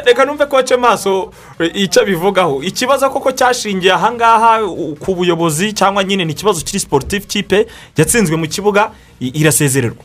Reka 0.06 0.24
numve 0.24 0.46
ko 0.46 0.56
wace 0.56 0.76
maso 0.76 1.32
e, 1.60 1.66
icyo 1.66 2.02
abivugaho 2.02 2.62
ikibazo 2.62 3.10
koko 3.10 3.32
cyashingiye 3.32 3.92
ahangaha 3.92 4.60
ku 5.00 5.14
buyobozi 5.14 5.72
cyangwa 5.72 6.04
nyine 6.04 6.24
ni 6.24 6.32
ikibazo 6.32 6.64
kiri 6.64 6.80
siporutifu 6.80 7.26
kipe 7.26 7.66
yatsinzwe 7.96 8.36
mu 8.36 8.48
kibuga 8.48 8.90
irasezererwa. 9.20 10.04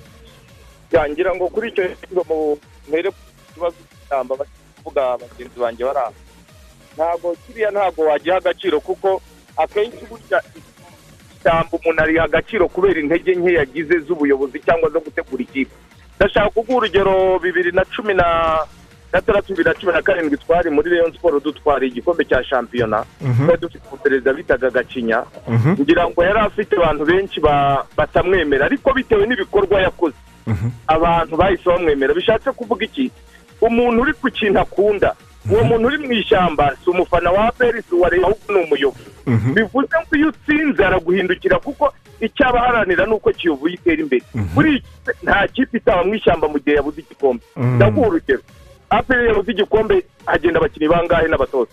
Yangira 0.92 1.36
ngo 1.36 1.48
kuri 1.48 1.70
icyo 1.70 1.84
kigo 2.02 2.24
mu 2.30 2.58
mpere 2.88 3.10
ku 3.10 3.22
kibazo 3.54 3.76
cy'ishyamba 3.90 4.36
bari 4.36 4.50
kuvuga 4.84 5.02
bagenzi 5.18 5.58
banjye 5.60 5.84
bari 5.86 6.00
aho. 6.00 6.14
Ntabwo 6.98 7.36
kiriya 7.48 7.72
ntabwo 7.72 8.02
wagiha 8.06 8.38
agaciro 8.38 8.80
kuko 8.80 9.22
akenshi 9.58 10.06
burya 10.10 10.42
ishyamba 11.48 11.78
umuntu 11.78 12.02
ariha 12.04 12.24
agaciro 12.24 12.68
kubera 12.68 13.00
intege 13.00 13.36
nke 13.36 13.54
yagize 13.54 14.00
z'ubuyobozi 14.06 14.60
cyangwa 14.60 14.90
zo 14.90 15.00
gutegura 15.00 15.44
ikipe. 15.44 15.72
Ndashaka 16.20 16.50
kuguha 16.50 16.78
urugero 16.78 17.40
bibiri 17.40 17.72
na 17.72 17.86
cumi 17.86 18.14
na 18.14 18.28
gatandatu 19.14 19.48
bibiri 19.54 19.70
na 19.70 19.74
cumi 19.80 19.94
na 19.94 20.02
karindwi 20.02 20.38
twari 20.38 20.70
muri 20.70 20.90
leon 20.90 21.12
siporo 21.12 21.40
dutwara 21.40 21.86
igikombe 21.86 22.26
cya 22.26 22.44
shampiyona. 22.44 23.06
Twari 23.46 23.62
dufite 23.62 23.84
umuperezida 23.88 24.34
bitaga 24.34 24.70
gacinya. 24.70 25.24
Ngira 25.80 26.08
ngo 26.10 26.24
yari 26.24 26.40
afite 26.40 26.76
abantu 26.76 27.06
benshi 27.06 27.40
ba- 27.40 27.86
batamwemera 27.98 28.66
ariko 28.66 28.94
bitewe 28.94 29.26
n'ibikorwa 29.28 29.82
yakoze. 29.82 30.16
Abantu 30.88 31.38
bahise 31.38 31.64
bamwemera. 31.70 32.14
Bishatse 32.14 32.52
kuvuga 32.52 32.86
iki? 32.86 33.12
Umuntu 33.62 34.02
uri 34.02 34.14
ku 34.14 34.28
kintu 34.32 34.60
akunda 34.60 35.16
uwo 35.52 35.64
muntu 35.64 35.88
uri 35.88 35.98
mu 35.98 36.12
ishyamba 36.14 36.76
si 36.84 36.90
umufana 36.90 37.32
wa 37.32 37.48
aperi 37.48 37.82
si 37.82 37.96
uwa 37.96 38.10
leta 38.10 38.28
ahubwo 38.28 38.54
ni 38.54 38.60
umuyobozi. 38.64 39.10
Bivuze 39.54 39.88
ngo 40.02 40.16
iyo 40.18 40.28
utsinze 40.28 40.86
araguhindukira 40.86 41.60
kuko 41.60 41.94
icyo 42.22 42.48
abaharanira 42.50 43.06
ni 43.06 43.14
uko 43.14 43.32
kiyovu 43.32 43.68
itera 43.68 44.02
imbere. 44.02 44.24
Muri 44.56 44.76
iki 44.78 44.88
nta 45.24 45.48
kipe 45.48 45.78
itaba 45.78 46.04
mu 46.04 46.16
ishyamba 46.16 46.48
mu 46.48 46.60
gihe 46.60 46.76
yabuze 46.76 47.02
igikombe. 47.02 47.44
Ndaguha 47.58 48.08
urugero. 48.08 48.42
Aperi 48.90 49.28
yabuze 49.28 49.52
igikombe 49.52 50.04
hagenda 50.26 50.60
abakinnyi 50.60 50.88
bangahe 50.90 51.28
n'abatoza? 51.28 51.72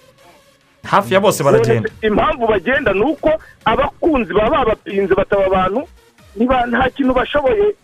Hafi 0.84 1.14
ya 1.14 1.20
bose 1.20 1.42
baragenda. 1.44 1.88
Impamvu 2.02 2.46
bagenda 2.46 2.92
ni 2.92 3.00
uko 3.02 3.30
abakunzi 3.64 4.32
baba 4.34 4.50
babapinze 4.58 5.14
bataba 5.14 5.46
abantu 5.46 5.82
niba 6.36 6.66
nta 6.66 6.90
kintu 6.90 7.14
bashoboye 7.14 7.74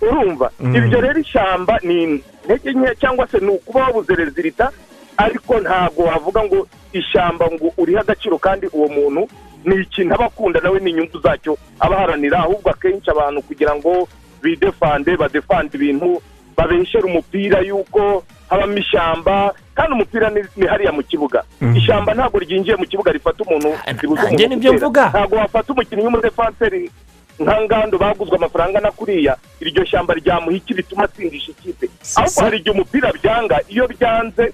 urumva. 0.00 0.50
Ibyo 0.60 1.00
rero 1.00 1.18
ishyamba 1.20 1.78
ni 1.82 2.02
intege 2.02 2.72
nke 2.72 2.94
cyangwa 3.00 3.26
se 3.28 3.38
ni 3.38 3.48
ukuba 3.48 3.80
wabuze 3.84 4.14
rezilita 4.14 4.70
ariko 5.18 5.60
ntabwo 5.60 6.02
wavuga 6.06 6.40
ngo 6.46 6.58
ishyamba 6.92 7.44
ngo 7.52 7.66
urihe 7.78 7.98
agaciro 8.00 8.38
kandi 8.38 8.66
uwo 8.72 8.88
muntu 8.88 9.22
ni 9.64 9.74
ikintu 9.82 10.14
aba 10.14 10.26
akunda 10.30 10.60
nawe 10.60 10.78
ni 10.80 10.90
inyungu 10.90 11.18
zacyo 11.18 11.58
aba 11.80 11.96
aharanira 11.98 12.38
ahubwo 12.38 12.70
akenshi 12.70 13.10
abantu 13.10 13.42
kugira 13.42 13.74
ngo 13.76 14.08
bidefande 14.42 15.16
badefande 15.16 15.74
ibintu 15.76 16.22
babeshere 16.56 17.04
umupira 17.04 17.60
yuko 17.60 18.22
habamo 18.50 18.76
ishyamba 18.78 19.54
kandi 19.74 19.92
umupira 19.92 20.30
ni 20.30 20.66
hariya 20.66 20.92
mu 20.92 21.02
kibuga. 21.02 21.42
Ishyamba 21.76 22.14
ntabwo 22.14 22.38
ryinjiye 22.38 22.76
mu 22.76 22.86
kibuga 22.86 23.12
rifata 23.12 23.44
umuntu 23.46 23.70
ribuza 24.00 24.22
nanjye 24.22 24.46
umuntu 24.70 24.90
ntabwo 25.10 25.36
wafata 25.36 25.72
umukinnyi 25.72 26.02
w'umudefanseri 26.04 26.90
nka 27.38 27.56
ngando 27.62 27.98
baguzwe 27.98 28.36
amafaranga 28.36 28.80
na 28.80 28.90
kuriya 28.90 29.36
iryo 29.62 29.84
shyamba 29.86 30.14
ryamuha 30.14 30.56
iki 30.56 30.74
bituma 30.74 31.04
atsindisha 31.04 31.50
ikipe? 31.54 31.86
Ahubwo 32.16 32.40
hari 32.42 32.56
igihe 32.58 32.74
umupira 32.74 33.12
byanga 33.12 33.56
iyo 33.70 33.86
byanze 33.86 34.44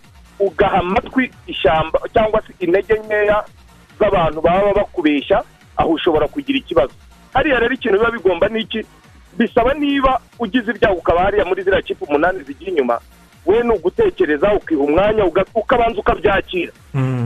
ugaha 0.46 0.78
amatwi 0.78 1.30
ishyamba 1.46 1.98
cyangwa 2.12 2.42
se 2.46 2.52
intege 2.64 2.94
nkeya 2.94 3.44
z'abantu 3.98 4.40
baba 4.40 4.72
bakubeshya 4.74 5.42
aho 5.76 5.90
ushobora 5.90 6.28
kugira 6.28 6.58
ikibazo. 6.58 6.92
Hariya 7.34 7.58
rero 7.60 7.74
ikintu 7.74 7.98
biba 7.98 8.10
bigomba 8.10 8.48
ni 8.48 8.60
iki? 8.60 8.80
Bisaba 9.38 9.74
niba 9.74 10.20
ugize 10.38 10.70
ibyago 10.70 10.98
ukaba 10.98 11.20
hariya 11.26 11.44
muri 11.44 11.62
ziriya 11.62 11.82
kipe 11.82 12.04
umunani 12.04 12.42
zigiye 12.44 12.70
inyuma 12.70 13.00
we 13.46 13.62
ni 13.62 13.70
ugutekereza 13.70 14.52
ukiha 14.54 14.80
umwanya 14.80 15.24
ukabanza 15.54 16.00
ukabyakira. 16.00 16.72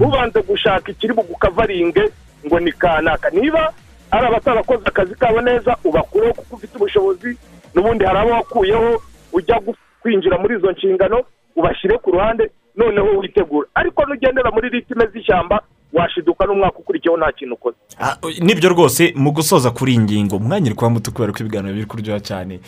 Ubanza 0.00 0.40
gushaka 0.42 0.90
ikiri 0.90 1.12
bugukavaringe 1.14 2.08
ngo 2.46 2.60
ni 2.60 2.72
kanaka. 2.72 3.30
Niba 3.30 3.72
ari 4.10 4.26
abatarakoze 4.26 4.82
akazi 4.86 5.14
kabo 5.14 5.40
neza 5.40 5.76
ubakureho 5.84 6.32
kuko 6.34 6.56
ufite 6.56 6.76
ubushobozi 6.76 7.38
n'ubundi 7.74 8.04
hari 8.04 8.18
abo 8.18 8.30
wakuyeho 8.30 9.02
ujya 9.32 9.60
kwinjira 10.02 10.38
muri 10.38 10.56
izo 10.56 10.72
nshingano 10.72 11.22
ubashyire 11.56 11.98
ku 11.98 12.10
ruhande 12.10 12.50
noneho 12.76 13.18
witegura. 13.18 13.68
Ariko 13.74 14.04
nugendera 14.06 14.50
muri 14.50 14.68
ritime 14.68 15.06
z'ishyamba 15.12 15.60
washiduka 15.92 16.46
n'umwaka 16.46 16.78
ukurikiyeho 16.78 17.16
nta 17.18 17.32
kintu 17.32 17.54
ukoze 17.54 17.76
Ah, 18.00 18.16
ni 18.40 18.54
byo 18.54 18.68
rwose 18.68 19.12
mu 19.16 19.30
gusoza 19.32 19.70
kuri 19.70 19.92
iyi 19.92 20.00
ngingo 20.00 20.38
kuba 20.74 20.90
muto 20.90 21.10
kubera 21.10 21.32
ko 21.32 21.38
ibiganiro 21.40 21.74
biri 21.74 21.86
kuryoha 21.86 22.20
cyane. 22.20 22.60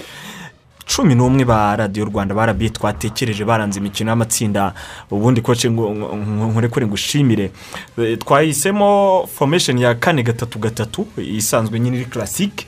Cumi 0.90 1.14
n'umwe 1.14 1.44
ba 1.44 1.76
radiyo 1.76 2.04
rwanda 2.10 2.34
barabiye 2.34 2.70
twatekereje 2.74 3.44
baranze 3.44 3.78
imikino 3.78 4.10
y'amatsinda. 4.10 4.74
Ubundi 5.10 5.40
koce 5.40 5.68
nkurekure 5.70 6.86
ngo 6.86 6.94
ushimire 6.94 7.50
Eh, 7.98 8.18
twahisemo 8.18 9.26
fomesheni 9.30 9.82
ya 9.82 9.94
kane 9.94 10.22
gatatu 10.22 10.58
gatatu 10.58 11.06
isanzwe 11.16 11.78
nyine 11.80 11.96
iri 11.96 12.06
karasike 12.10 12.66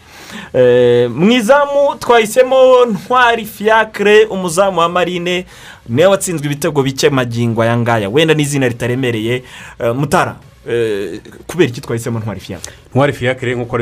mu 1.15 1.33
izamu 1.33 1.95
twahisemo 2.01 2.85
ntwari 2.87 3.45
fiyakire 3.47 4.25
umuzamu 4.25 4.81
wa 4.81 4.89
marine 4.89 5.47
ni 5.89 6.03
we 6.03 6.07
watsinzwe 6.09 6.47
ibitego 6.47 6.83
bike 6.83 7.11
magingo 7.11 7.63
aya 7.63 7.77
ngaya 7.79 8.09
wenda 8.09 8.35
n'izina 8.35 8.69
ritaremereye. 8.69 9.43
Eh, 9.81 9.95
mutara 9.95 10.37
eh, 10.69 11.21
kubera 11.47 11.71
iki 11.71 11.81
twahisemo 11.81 12.19
ntwari 12.19 12.41
fiyakire 12.41 12.77
ntwari 12.95 13.13
fiyakire 13.13 13.55
nk'uko 13.55 13.77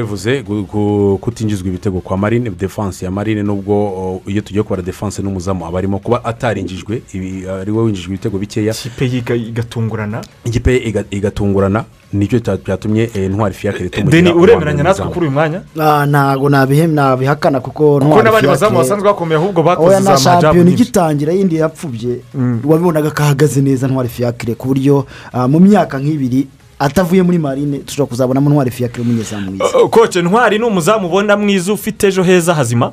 gu- 0.46 1.18
kutinjizwa 1.18 1.68
ibitego 1.68 2.00
kwa 2.00 2.16
marine 2.16 2.50
defanse 2.50 3.04
ya 3.04 3.10
marine 3.10 3.42
nubwo 3.42 3.74
o, 3.74 4.22
iyo 4.26 4.40
tugiye 4.42 4.62
kubara 4.62 4.82
defanse 4.82 5.22
n'umuzamu 5.22 5.66
aba 5.66 5.78
arimo 5.78 5.98
kuba 5.98 6.24
atarinjijwe 6.24 7.02
ibi- 7.14 7.48
ari 7.48 7.72
we 7.72 7.82
winjijwe 7.82 8.08
ibitego 8.14 8.38
bikeya. 8.38 8.70
Ikipe 8.72 9.36
igatungurana? 9.36 10.20
Ikipe 10.44 10.76
igatungurana 11.10 11.84
ni 12.12 12.26
cyo 12.28 12.38
cya- 12.38 12.58
cyatumye 12.64 13.10
eh, 13.14 13.30
ntwari 13.30 13.54
fiyakire 13.54 13.88
tumugira 13.88 14.34
uremeranya 14.34 14.82
natwe 14.82 15.06
kuri 15.06 15.26
uyu 15.26 15.30
mwanya? 15.30 15.62
Ah, 15.80 16.06
ntabwo 16.06 16.48
nabihakana 16.48 17.60
kuko 17.60 17.98
Ntwari 18.00 18.24
n'abandi 18.24 18.46
bazamu 18.48 18.78
basanzwe 18.78 19.04
bakomeye 19.08 19.40
ahubwo 19.40 19.62
bakoze 19.62 19.88
oya 19.88 20.00
na 20.00 20.16
za 20.16 20.18
shampiyona 20.18 20.70
igitangira 20.70 21.32
yindi 21.32 21.56
yapfubye. 21.56 22.20
Wabibonaga 22.64 23.10
ko 23.10 23.22
ahagaze 23.22 23.60
neza 23.60 23.88
ntwari 23.88 24.08
fiyakire 24.08 24.54
ku 24.54 24.68
buryo 24.68 25.06
ah, 25.32 25.48
mu 25.48 25.58
myaka 25.60 25.98
nk'ibiri 25.98 26.46
atavuye 26.80 27.22
muri 27.22 27.38
marine 27.38 27.78
dushobora 27.84 28.08
kuzabonamo 28.08 28.50
ntwari 28.50 28.70
fiyakire 28.70 28.99
umunyezamu 29.02 29.50
mwiza. 29.50 29.88
Koce 29.88 30.22
ntwari 30.22 30.58
ni 30.58 30.64
umuzamu 30.64 31.06
ubona 31.08 31.36
mwiza 31.36 31.72
ufite 31.72 32.06
ejo 32.08 32.22
heza 32.22 32.54
hazima? 32.54 32.92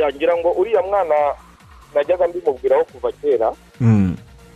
Yagira 0.00 0.36
ngo 0.36 0.50
uriya 0.52 0.82
mwana 0.82 1.14
najyaga 1.94 2.28
mbimubwiraho 2.28 2.84
kuva 2.84 3.12
kera. 3.12 3.52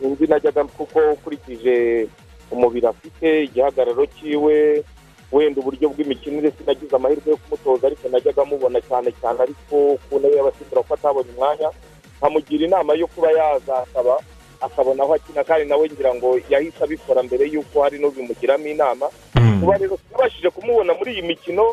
Sinzi 0.00 0.26
najyaga 0.26 0.64
kuko 0.64 0.98
ukurikije 1.12 2.06
umubiri 2.50 2.86
afite 2.86 3.44
igihagararo 3.44 4.06
cyiwe 4.06 4.84
wenda 5.32 5.60
uburyo 5.60 5.88
bw'imikinire 5.88 6.52
sinagize 6.58 6.96
amahirwe 6.96 7.30
yo 7.30 7.36
kumutoza 7.36 7.86
ariko 7.86 8.08
najyaga 8.08 8.44
mubona 8.44 8.80
cyane 8.80 9.10
cyane 9.20 9.38
ariko 9.42 9.98
ku 10.06 10.18
ntebe 10.18 10.36
y'abasimbura 10.36 10.82
ko 10.86 10.94
atabonye 10.94 11.30
umwanya 11.34 11.68
nkamugira 12.18 12.66
inama 12.66 12.94
yo 12.94 13.06
kuba 13.06 13.28
yazasaba 13.38 14.14
akabona 14.60 15.02
aho 15.02 15.14
akina 15.14 15.44
kandi 15.44 15.68
nawe 15.68 15.88
ngira 15.90 16.14
ngo 16.14 16.40
yahise 16.50 16.84
abikora 16.84 17.22
mbere 17.22 17.44
y'uko 17.48 17.82
hari 17.82 17.98
n'ubimugiramo 17.98 18.66
inama. 18.66 19.06
Kuba 19.60 19.76
rero 19.78 19.98
sinabashije 20.08 20.50
kumubona 20.50 20.94
muri 20.94 21.12
iyi 21.12 21.22
mikino 21.22 21.64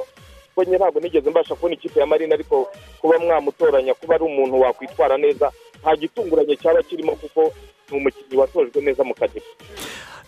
kuko 0.55 0.63
njye 0.63 0.77
ntabwo 0.77 0.99
nigeze 0.99 1.29
mbasha 1.29 1.55
kubona 1.55 1.73
ikipe 1.75 1.99
ya 1.99 2.05
marine 2.05 2.33
ariko 2.33 2.67
kuba 3.01 3.19
mwamutoranya 3.19 3.93
kuba 3.93 4.15
ari 4.15 4.23
umuntu 4.23 4.59
wakwitwara 4.61 5.17
neza 5.17 5.51
nta 5.81 5.95
gitunguranye 5.95 6.55
cyaba 6.55 6.83
kirimo 6.83 7.11
kuko 7.15 7.51
ni 7.91 7.97
umukinnyi 7.97 8.37
watojwe 8.37 8.81
neza 8.81 9.03
mu 9.03 9.13
kazi 9.13 9.41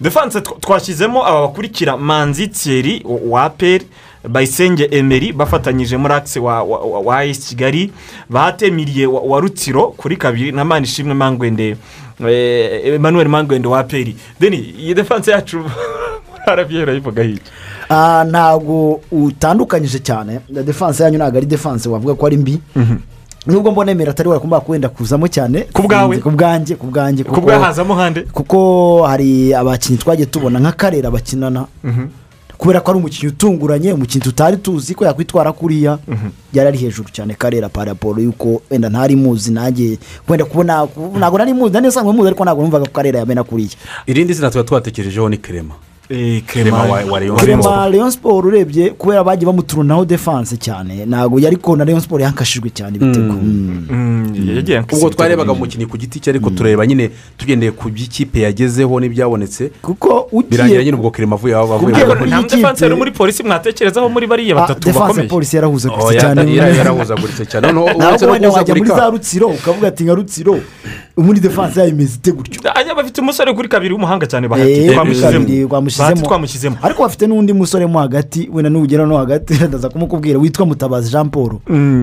defanse 0.01 0.39
tw- 0.39 0.59
twashyizemo 0.59 1.25
aba 1.27 1.41
bakurikira 1.41 1.97
manzi 1.97 2.47
thierry 2.47 3.01
wa 3.05 3.43
aperi 3.43 3.85
bayisenge 4.30 4.88
emeri 4.91 5.34
bafatanyije 5.34 5.97
muri 5.97 6.13
akise 6.13 6.39
wa 6.39 7.25
esi 7.25 7.47
kigali 7.49 7.91
batemiriye 8.30 9.05
wa 9.07 9.39
rutsiro 9.39 9.88
kuri 9.88 10.17
kabiri 10.17 10.51
na 10.51 10.65
manishimwe 10.65 11.13
mangwende. 11.13 11.75
Emmanuel 12.31 13.27
mangwende 13.27 13.67
wa 13.67 13.79
aperi 13.79 14.15
deni 14.39 14.57
iyi 14.57 14.93
defanse 14.93 15.31
yacu 15.31 15.63
harabiye 16.45 16.83
urayivuga 16.83 17.23
hirya 17.23 17.41
Ah, 17.89 18.23
ntabwo 18.29 19.01
utandukanyije 19.11 19.99
cyane. 19.99 20.39
Na 20.49 20.63
defanse 20.63 21.03
yanyu 21.03 21.17
ntabwo 21.17 21.37
ari 21.37 21.45
defanse 21.45 21.89
wavuga 21.89 22.15
ko 22.15 22.25
ari 22.25 22.37
mbi. 22.37 22.59
Nubwo 23.45 23.71
mbona 23.71 23.91
emera 23.91 24.11
atari 24.11 24.29
wakumva 24.29 24.61
wenda 24.67 24.89
kuzamo 24.89 25.27
cyane. 25.27 25.67
Ku 25.73 25.81
bwawe? 25.83 26.17
ku 26.17 26.31
bwanjye 26.31 26.75
ku 26.75 26.87
bwanjye 26.87 27.23
ku 27.23 27.41
bwahazamo 27.41 27.95
hande? 27.95 28.21
kuko 28.31 29.03
hari 29.03 29.53
abakinnyi 29.53 29.99
twagiye 29.99 30.25
tubona 30.25 30.59
nk'akarere 30.59 31.09
bakinana. 31.11 31.67
Kubera 32.64 32.80
ko 32.80 32.91
ari 32.91 32.99
umukinnyi 32.99 33.27
utunguranye 33.35 33.91
umukinnyi 33.94 34.23
tutari 34.23 34.57
tuzi 34.57 34.95
ko 34.95 35.03
yakwitwara 35.06 35.52
kuriya. 35.52 35.99
Yari 36.53 36.68
ari 36.68 36.77
hejuru 36.77 37.10
cyane 37.11 37.35
karera 37.35 37.68
paraporo 37.69 38.22
yuko 38.23 38.61
wenda 38.72 38.88
ntari 38.90 39.15
muzi 39.15 39.52
nanjye 39.52 39.98
wenda 40.30 40.45
kubona 40.45 40.88
ntabwo 41.18 41.38
nari 41.38 41.53
muzi 41.53 41.73
nari 41.73 41.88
nsanzwe 41.88 42.14
muzi 42.15 42.27
ariko 42.31 42.44
ntabwo 42.44 42.64
numvaga 42.64 42.85
ko 42.88 42.91
karera 42.95 43.19
yamena 43.19 43.44
kuriya. 43.44 43.76
Irindi 44.07 44.34
zina 44.34 44.48
tuba 44.52 44.64
twatekerejeho 44.64 45.30
ni 45.30 45.38
kerema 45.38 45.76
kerema 46.07 47.89
leon 47.89 48.11
siporo 48.11 48.47
urebye 48.47 48.89
kubera 48.89 49.23
bagiye 49.23 49.45
bamuturunaho 49.45 50.05
defanse 50.05 50.57
cyane. 50.57 51.05
Ntabwo 51.05 51.39
yari 51.39 51.57
na 51.77 51.85
leon 51.85 51.99
siporo 52.01 52.23
yankashijwe 52.23 52.69
cyane 52.69 52.95
ibitego 52.97 53.34
Mm. 53.34 53.88
Mm, 53.89 54.55
yagiye 54.55 54.84
ubwo 54.91 55.09
twarebaga 55.09 55.53
mu 55.53 55.65
kintu 55.67 55.88
ku 55.88 55.97
giti 55.97 56.19
cye 56.19 56.30
ariko 56.31 56.49
tureba 56.49 56.85
nyine 56.85 57.09
tugendeye 57.38 57.71
ku 57.71 57.89
by'ikipe 57.89 58.39
yagezeho 58.41 58.99
n'ibyabonetse. 58.99 59.71
Kuko 59.81 60.30
birangira 60.49 60.84
nyine 60.84 60.97
ubwo 60.97 61.11
kerema 61.11 61.35
avuye 61.35 61.55
aho 61.55 61.80
Kubwira 61.80 61.97
avuye. 62.01 62.15
Ko 62.17 62.25
nta 62.25 62.41
defanse 62.55 62.85
yari 62.85 62.95
muri 62.95 63.11
polisi 63.11 63.43
mwatekerezaho 63.43 64.09
muri 64.09 64.27
bariya 64.27 64.55
Ah, 64.55 64.59
batatu 64.59 64.80
defanse 64.88 64.99
bakomeye 64.99 65.27
polisi 65.30 65.55
yarahuzaguritse 65.55 66.17
Oh, 66.17 66.21
cyane. 66.21 66.55
yarahuzaguritse 66.55 67.45
cyane. 67.45 67.67
Noneho 67.67 67.85
uretse 67.85 67.97
ntabwo 67.97 68.25
no 68.25 68.31
wenda 68.31 68.49
wajya 68.49 68.75
muri 68.75 68.89
za 68.89 69.09
rutsiro 69.09 69.47
ukavuga 69.47 69.88
ati 69.88 70.03
nka 70.03 70.13
rutsiro 70.15 70.59
muri 71.18 71.40
defanse 71.40 71.80
yayo 71.80 71.91
imeze 71.91 72.15
ite 72.15 72.31
gutyo? 72.31 72.72
Aya 72.76 72.95
bafite 72.95 73.22
umusore 73.22 73.53
kuri 73.53 73.69
kabiri 73.69 73.94
w'umuhanga 73.94 74.26
cyane 74.27 74.45
Eh, 74.45 74.95
bahati 74.95 76.22
twamushyizemo 76.23 76.77
ariko 76.81 77.03
bafite 77.03 77.27
n'undi 77.27 77.53
musore 77.53 77.85
mo 77.85 77.99
hagati 77.99 78.49
wenda 78.53 78.69
nugera 78.69 79.06
no 79.06 79.18
hagati 79.18 79.53
ndaza 79.68 79.90
kumukubwira 79.90 80.40
witwa 80.40 80.65
mutabazi 80.65 81.11
jean 81.11 81.30
paul. 81.30 81.60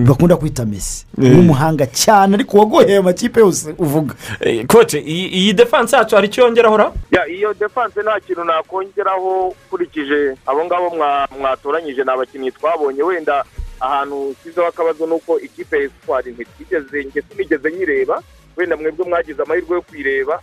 Bakunda 0.07 0.35
kwita 0.35 0.65
mesi 0.65 1.05
w'umuhanga 1.17 1.85
cyane 1.85 2.35
ariko 2.35 2.57
wagoheye 2.57 2.97
amakipe 2.97 3.39
yose 3.39 3.75
uvuga. 3.77 4.15
Eh, 4.39 4.65
koce 4.65 4.99
iyi 4.99 5.27
iyi 5.27 5.53
defanse 5.53 5.95
yacu 5.95 6.15
hari 6.15 6.27
icyo 6.27 6.43
yongeraho 6.43 6.93
iyo 7.29 7.53
defanse 7.53 8.01
nta 8.01 8.19
kintu 8.19 8.43
nakongeraho 8.43 9.47
ukurikije 9.47 10.35
abo 10.45 10.65
ngabo 10.65 10.89
mwa- 10.89 11.27
mwatoranyije 11.39 12.03
ni 12.03 12.11
abakinnyi 12.11 12.51
twabonye. 12.51 13.03
Wenda 13.03 13.43
ahantu 13.79 14.27
ushyizeho 14.29 14.67
akabazo 14.67 15.05
ni 15.07 15.13
uko 15.13 15.39
ikipe 15.39 15.77
ya 15.77 15.83
esipari 15.83 16.31
ntitigeze 16.31 17.21
sinigeze 17.29 17.71
nyireba 17.71 18.21
wenda 18.57 18.77
mwebwe 18.77 19.05
mwagize 19.09 19.41
amahirwe 19.43 19.75
yo 19.75 19.81
kuyireba 19.81 20.39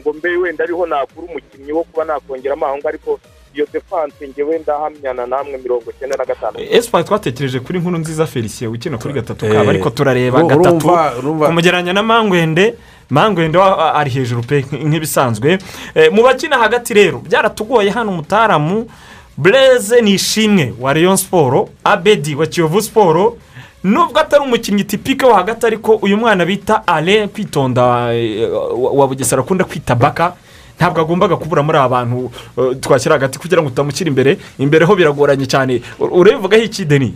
ngo 0.00 0.12
mbe 0.12 0.36
wenda 0.36 0.64
ariho 0.64 0.86
nakura 0.86 1.26
umukinnyi 1.26 1.72
wo 1.72 1.82
kuba 1.84 2.04
nakongeramo 2.04 2.66
aho 2.66 2.76
ngaho 2.76 2.88
ariko 2.88 3.20
iyo 3.54 3.66
defanse 3.72 4.28
ngewe 4.28 4.58
ndahamyana 4.58 5.26
namwe 5.26 5.58
mirongo 5.58 5.90
icyenda 5.90 6.16
na 6.16 6.24
gatanu. 6.24 6.58
Esipa 6.70 7.02
twatekereje 7.04 7.60
kuri 7.60 7.78
nkuru 7.78 7.98
nziza 7.98 8.26
felicien 8.26 8.70
ukina 8.70 8.98
kuri 8.98 9.14
gatatu 9.14 9.46
Eh, 9.46 9.52
kaba 9.52 9.70
ariko 9.70 9.90
turareba 9.90 10.42
gatatu. 10.42 10.92
kumugereranya 11.46 11.92
na 11.92 12.02
mangwende 12.02 12.74
mangwende 13.10 13.58
ari 13.94 14.10
hejuru 14.10 14.42
pe 14.42 14.60
nk- 14.60 14.84
nk'ibisanzwe. 14.88 15.58
Eh, 15.94 16.12
mu 16.12 16.22
bakina 16.22 16.58
hagati 16.58 16.94
rero 16.94 17.18
byaratugoye 17.18 17.90
hano 17.90 18.10
umutaramu 18.12 18.86
bureze 19.36 20.00
ni 20.00 20.12
ishimwe 20.14 20.74
wa 20.80 20.94
leon 20.94 21.16
siporo 21.16 21.68
abedi 21.84 22.34
wa 22.34 22.46
kiyovu 22.46 22.82
siporo 22.82 23.36
nubwo 23.84 24.20
atari 24.20 24.42
umukinnyi 24.44 24.84
tipike 24.84 25.26
wo 25.26 25.34
hagati 25.34 25.66
ariko 25.66 25.94
uyu 25.96 26.16
mwana 26.16 26.44
bita 26.46 26.86
ale 26.86 27.28
kwitonda 27.28 28.14
eh, 28.14 28.48
wa 28.92 29.06
bugesera 29.08 29.42
akunda 29.42 29.64
kwita 29.64 29.94
baka 29.94 30.32
ntabwo 30.76 31.00
agombaga 31.00 31.36
kubura 31.36 31.62
muri 31.62 31.78
aba 31.78 31.88
bantu 31.88 32.30
eh, 32.58 32.76
twashyira 32.80 33.14
hagati 33.14 33.38
kugira 33.38 33.62
ngo 33.62 33.68
utamushyira 33.68 34.08
imbere. 34.08 34.38
Imbere 34.58 34.84
ho 34.84 34.94
biragoranye 34.96 35.46
cyane. 35.46 35.82
U- 35.98 36.20
urabivugaho 36.20 36.62
iki 36.62 36.84
deni 36.84 37.14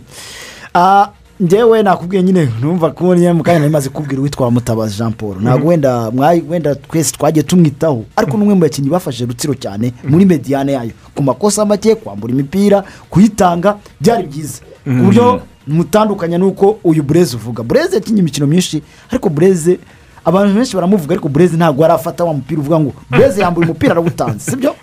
Ah, 0.75 1.07
njyewe 1.39 1.83
nakubwiye 1.83 2.23
nyine 2.23 2.49
numva 2.61 2.91
ko 2.91 3.15
niyo 3.15 3.33
mu 3.33 3.43
kanya 3.43 3.59
nari 3.59 3.71
maze 3.71 3.89
kubwira 3.89 4.19
uwitwa 4.21 4.51
mutabazi 4.51 4.97
jean 4.97 5.13
paul. 5.13 5.35
Ntabwo 5.41 5.67
wenda 5.69 6.11
wenda 6.49 6.75
twese 6.75 7.11
twagiye 7.15 7.43
tumwitaho. 7.43 8.03
Ariko 8.15 8.37
n'umwe 8.37 8.53
mu 8.55 8.61
bakinnyi 8.61 8.89
bafashe 8.89 9.25
rutsiro 9.25 9.53
cyane 9.55 9.93
muri 10.03 10.25
mediyane 10.25 10.71
yayo. 10.73 10.91
Ku 11.15 11.23
makosa 11.23 11.65
make 11.65 11.95
kwambura 11.95 12.33
imipira 12.33 12.83
kuyitanga 13.09 13.77
byari 14.01 14.27
byiza. 14.27 14.61
Ku 14.83 14.89
buryo 15.07 15.41
mutandukanya 15.67 16.37
n'uko 16.37 16.79
uyu 16.83 17.03
bureze 17.03 17.35
uvuga. 17.35 17.63
Bureze 17.63 17.95
yakinnye 17.95 18.19
imikino 18.21 18.47
myinshi 18.47 18.81
ariko 19.11 19.29
bureze 19.29 19.79
abantu 20.25 20.55
benshi 20.55 20.75
baramuvuga 20.75 21.13
ariko 21.13 21.29
bureze 21.29 21.57
ntabwo 21.57 21.85
arafata 21.85 22.23
wa 22.23 22.33
mupira 22.33 22.61
uvuga 22.61 22.79
ngo 22.79 22.93
bureze 23.11 23.41
yambuye 23.41 23.65
umupira 23.65 23.91
arawutanze 23.91 24.51
sibyo? 24.51 24.75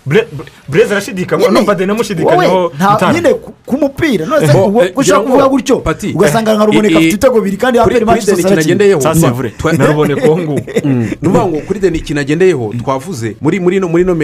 Bureze 0.69 0.91
arashidikanywa 0.91 1.49
numva 1.51 1.75
deni 1.75 1.91
itanu. 2.95 3.13
nyine 3.13 3.33
ku- 3.33 3.53
mupira 3.77 4.25
none 4.25 4.45
eh, 4.45 4.93
ushobora 4.95 5.23
kuvuga 5.25 5.47
gutyo 5.49 5.77
Pati, 5.79 6.13
ugasanga 6.15 6.53
nka 6.55 6.65
ruboneka 6.65 6.93
i- 6.93 6.97
afite 6.97 7.09
ibitego 7.09 7.35
bibiri 7.41 7.57
kandi 7.57 7.79
kuri 7.79 7.99
deni 8.25 8.41
ikintu 8.41 8.59
agendeyeho 8.59 9.01
na 9.77 9.85
ruboneka 9.85 10.25
uwo 10.27 10.37
nguwo 10.37 10.59
ni 10.85 11.09
ukuvuga 11.17 11.45
ngo 11.47 11.57
kuri 11.67 11.79
deni 11.79 11.97
ikintu 11.97 12.21
agendeyeho 12.21 12.73
twavuze 12.83 13.35
muri 13.41 13.59
muri 13.59 13.75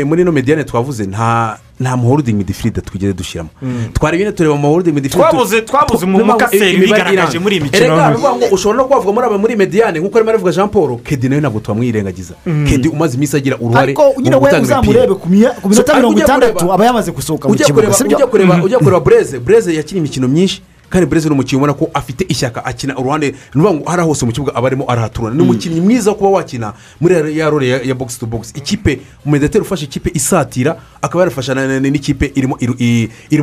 muri 0.05 0.21
ino 0.21 0.31
mediyane 0.31 0.63
twavuze 0.63 1.05
nta 1.05 1.57
nta 1.79 1.97
muhorodingi 1.97 2.37
midifirida 2.37 2.81
twigeze 2.81 3.13
dushyiramo 3.13 3.49
twari 3.93 4.17
nyine 4.17 4.31
tureba 4.31 4.55
umuhorodingi 4.55 4.95
midifirida 4.95 5.29
Twabuze- 5.29 5.61
twabuze 5.65 6.05
mu 6.05 6.25
mukaseri 6.25 6.77
bigaragaje 6.77 7.39
muri 7.39 7.55
iyi 7.55 7.63
mikino 7.63 7.85
erega 7.85 8.09
ni 8.09 8.15
ukuvuga 8.15 8.35
ngo 8.35 8.45
ushobora 8.55 8.77
no 8.77 8.83
kubavuga 8.85 9.11
muri 9.13 9.25
aba 9.27 9.37
muri 9.37 9.55
mediyane 9.55 9.99
nk'uko 9.99 10.17
arimo 10.17 10.29
aravuga 10.31 10.51
jean 10.51 10.69
paul 10.69 10.97
kedi 11.03 11.29
nawe 11.29 11.41
ntabwo 11.41 11.59
twamwirengagiza. 11.59 12.33
Kedi 12.69 12.87
umaze 12.89 13.17
iminsi 13.17 13.37
agira 13.37 13.57
uruhare 13.61 13.83
ariko 13.83 14.03
nyine 14.21 14.35
mu 14.35 14.41
we 14.41 14.49
gutanga 14.49 14.63
uzamurebe 14.63 15.05
imipira. 15.05 15.15
ku 15.21 15.27
miya- 15.29 15.55
ku 15.61 15.69
minota 15.69 15.93
mirongo 15.95 16.19
itandatu 16.19 16.73
aba 16.73 16.85
yamaze 16.85 17.11
gusohoka 17.11 17.45
mu 17.49 17.55
kibuga 17.55 17.87
ujya 18.05 18.27
kureba 18.27 18.63
ujya 18.63 18.77
kureba 18.79 18.99
bureze 18.99 19.39
bureze 19.39 19.69
yakinnye 19.75 19.99
imikino 20.01 20.27
myinshi. 20.27 20.61
Kandi 20.89 21.05
bureze 21.05 21.29
ni 21.29 21.33
umukinnyi 21.35 21.57
ubona 21.59 21.73
ko 21.73 21.89
afite 21.93 22.25
ishyaka 22.29 22.65
akina 22.65 22.97
uruhande 22.97 23.35
ngo 23.57 23.89
hariya 23.89 24.05
hose 24.07 24.25
mu 24.25 24.31
kibuga 24.31 24.55
aba 24.55 24.67
arimo 24.67 24.85
arahaturana. 24.87 25.35
Ni 25.35 25.41
umukinnyi 25.41 25.81
mwiza 25.81 26.11
wo 26.11 26.15
kuba 26.17 26.29
wakina 26.29 26.73
muri 27.01 27.37
ya- 27.37 27.49
role 27.49 27.67
ya- 27.67 27.95
box 27.95 28.19
to 28.19 28.25
box. 28.25 28.51
Ikipe 28.55 28.99
umudeteri 29.25 29.61
ufashe 29.61 29.85
ikipe 29.85 30.11
isatira 30.13 30.77
akaba 31.01 31.21
yarafasha 31.23 31.55
n'ikipe 31.79 32.31
irimo 32.35 32.57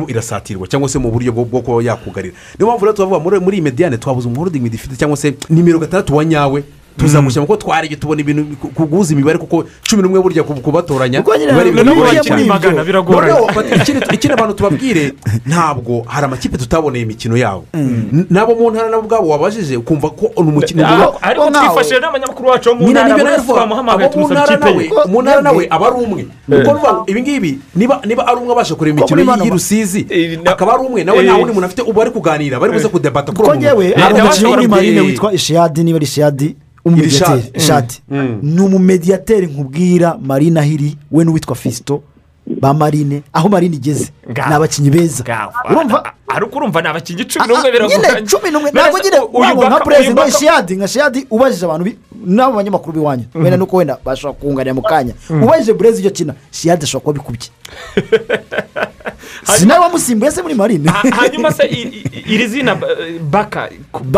irasatirwa 0.07 0.67
cyangwa 0.67 0.89
se 0.89 0.99
mu 0.99 1.11
buryo 1.11 1.31
bwo 1.31 1.61
kuba 1.61 1.83
yakugarira. 1.83 2.33
Niyo 2.59 2.67
mpamvu 2.67 2.85
rero 2.85 2.93
tubavuga 2.97 3.39
muri 3.39 3.57
iyi 3.57 3.61
mediyane 3.63 3.97
twabuze 3.97 4.27
umuhorodingi 4.27 4.63
midifite 4.63 4.95
cyangwa 4.95 5.17
se 5.17 5.33
nimero 5.49 5.79
gatandatu 5.79 6.15
wa 6.15 6.25
nyawe. 6.25 6.63
Tuzamushyira 6.97 7.45
kuko 7.45 7.57
twarebye 7.57 7.97
tubona 7.97 8.21
ibintu 8.21 8.43
ku- 8.61 8.67
kuguza 8.71 9.13
imibare 9.13 9.37
kuko 9.37 9.63
cumi 9.83 10.01
n'umwe 10.03 10.19
burya 10.21 10.43
ku- 10.43 10.55
kubatoranya. 10.61 11.21
Ikindi- 14.13 14.33
abantu 14.35 14.53
tubabwire 14.53 15.13
ntabwo 15.45 16.03
hari 16.07 16.25
amakipe 16.25 16.57
tutaboneye 16.57 17.03
imikino 17.03 17.37
yabo. 17.37 17.65
N- 17.73 18.25
nabo 18.29 18.55
mu 18.55 18.71
ntara 18.71 18.89
nabo 18.89 19.03
ubwabo 19.03 19.27
wabajije 19.29 19.77
ukumva 19.77 20.09
ko 20.09 20.31
ni 20.43 20.49
umukinnyi 20.49 20.83
Ariko- 20.83 21.51
twifashishije 21.51 21.99
n'abanyamakuru 22.01 22.49
bacu 22.49 22.69
bo 22.69 22.75
mu 22.75 22.89
ntara 22.91 23.37
twamuhamagaye 23.43 24.09
tumusaba 24.09 24.53
ikipe 24.53 24.69
ye. 24.83 24.89
Mu 25.11 25.21
ntara 25.21 25.41
nawe 25.41 25.67
aba 25.69 25.85
ari 25.87 25.95
umwe. 26.05 26.25
Ngo 26.49 27.03
ibi 27.07 27.21
ngibi 27.21 27.59
niba 27.75 28.01
ari 28.27 28.37
umwe 28.41 28.51
abasha 28.53 28.75
kureba 28.75 28.99
imikino 28.99 29.21
y'i 29.43 29.49
rusizi 29.49 30.05
Eh, 30.09 30.39
na- 30.43 30.51
akaba 30.51 30.73
ari 30.75 30.83
umwe 30.87 31.03
nawe 31.03 31.17
eh, 31.19 31.25
nta 31.25 31.35
wundi 31.37 31.53
muntu 31.53 31.65
afite 31.65 31.81
ubu 31.81 31.93
bari 31.93 32.11
kuganira 32.11 32.59
bari 32.59 32.71
buze 32.73 32.87
kudebata 32.87 33.31
kuri 33.31 33.43
uwo 33.47 33.53
muntu 33.55 33.65
hari 34.01 34.15
Eh, 34.15 34.23
umukinnyi 34.23 34.45
wo 34.45 34.51
muri 34.51 34.63
eh, 34.65 34.69
marine 34.69 34.97
eh, 34.99 35.05
witwa 35.05 35.33
ishiyadi 35.33 35.83
niba 35.83 35.97
ari 35.97 36.05
ishiyadi 36.05 36.55
umumediyateri 36.85 37.39
Irishadi. 37.39 37.57
ishadi 37.57 38.01
ni 38.41 38.61
umumediyateri 38.61 39.47
nkubwira 39.47 40.17
marine 40.21 40.59
ahiri 40.59 40.97
we 41.11 41.23
n'uwitwa 41.25 41.55
fisito 41.55 42.03
ba 42.61 42.73
marine. 42.73 43.23
Aho 43.33 43.49
marine 43.49 43.75
igeze 43.75 44.09
ni 44.29 44.53
abakinnyi 44.53 44.89
beza. 44.89 45.23
Urumva? 45.69 46.13
Ariko 46.27 46.57
urumva 46.57 46.81
ni 46.81 46.87
abakinnyi 46.87 47.25
cumi 47.25 47.43
Ah, 47.45 47.47
n'umwe 47.47 47.71
biragoranye. 47.71 48.07
nyine 48.13 48.27
cumi 48.29 48.51
n'umwe. 48.51 48.71
Ntabwo 48.71 48.99
nyine 48.99 49.17
waba 49.33 49.69
nka 49.69 49.79
perezida 49.79 50.13
Baka- 50.15 50.31
shiyadi 50.31 50.75
nka 50.75 50.87
shiyadi 50.87 51.27
ubajije 51.29 51.65
abantu 51.65 51.91
n'abo 52.25 52.55
banyamakuru 52.55 52.93
b'iwanyu 52.93 53.23
wenda 53.33 53.57
nuko 53.57 53.77
wenda 53.77 53.97
bashobora 54.05 54.37
kunganira 54.39 54.73
mu 54.73 54.81
kanya. 54.81 55.13
Ubajije 55.29 55.73
burezi 55.73 55.99
icyo 56.01 56.11
kina 56.11 56.33
shiyadi 56.51 56.83
ashobora 56.85 57.03
kuba 57.03 57.13
bikubye. 57.17 57.49
si 59.43 59.65
nawe 59.65 59.79
wamusimbuye 59.79 60.31
se 60.31 60.41
muri 60.41 60.55
marine? 60.55 60.89
Ha- 60.89 61.09
hanyuma 61.09 61.51
se 61.51 61.67
iri 62.27 62.47
zina 62.47 62.77
baka 63.31 63.69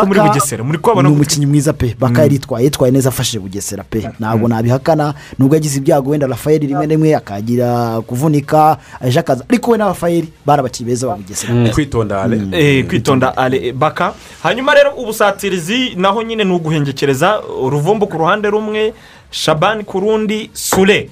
muri 0.05 0.19
bugesera 0.19 0.63
muri 0.63 0.77
kubabona 0.77 1.09
ni 1.09 1.15
umukinnyi 1.15 1.45
mwiza 1.45 1.73
pe. 1.73 1.95
Baka 1.99 2.21
yaritwaye 2.21 2.65
yitwaye 2.65 2.91
neza 2.91 3.09
afashije 3.09 3.39
bugesera 3.39 3.83
pe. 3.83 4.09
Ntabwo 4.19 4.47
nabihakana. 4.47 5.13
Nubwo 5.39 5.55
yagize 5.55 5.77
ibyago 5.77 6.09
wenda 6.09 6.27
rafayeli 6.27 6.67
rimwe 6.67 6.87
na 6.87 6.91
rimwe 6.93 7.15
akagira 7.15 8.01
kuvunika 8.01 8.77
aje 9.01 9.19
akaza. 9.19 9.43
Ariko 9.49 9.71
we 9.71 9.77
na 9.77 9.85
rafayeli 9.85 10.29
bari 10.45 10.59
abakinnyi 10.59 10.89
beza 10.89 11.07
ba 11.07 11.15
bugesera. 11.15 11.53
Mm, 11.53 11.69
kwitonda 11.69 12.21
ale. 12.21 12.41
Eh, 12.51 12.85
kwitonda 12.87 13.37
ale. 13.37 13.71
Baka 13.71 14.13
hanyuma 14.43 14.73
rero 14.73 14.91
ubusatirizi 14.91 15.95
naho 15.95 16.23
nyine 16.23 16.43
ni 16.43 16.51
uguhengekereza 16.53 17.41
uruvumbu 17.61 18.07
ku 18.07 18.17
ruhande 18.17 18.49
rumwe 18.49 18.93
shabani 19.31 19.83
ku 19.83 19.99
rundi 19.99 20.49
sure 20.53 21.09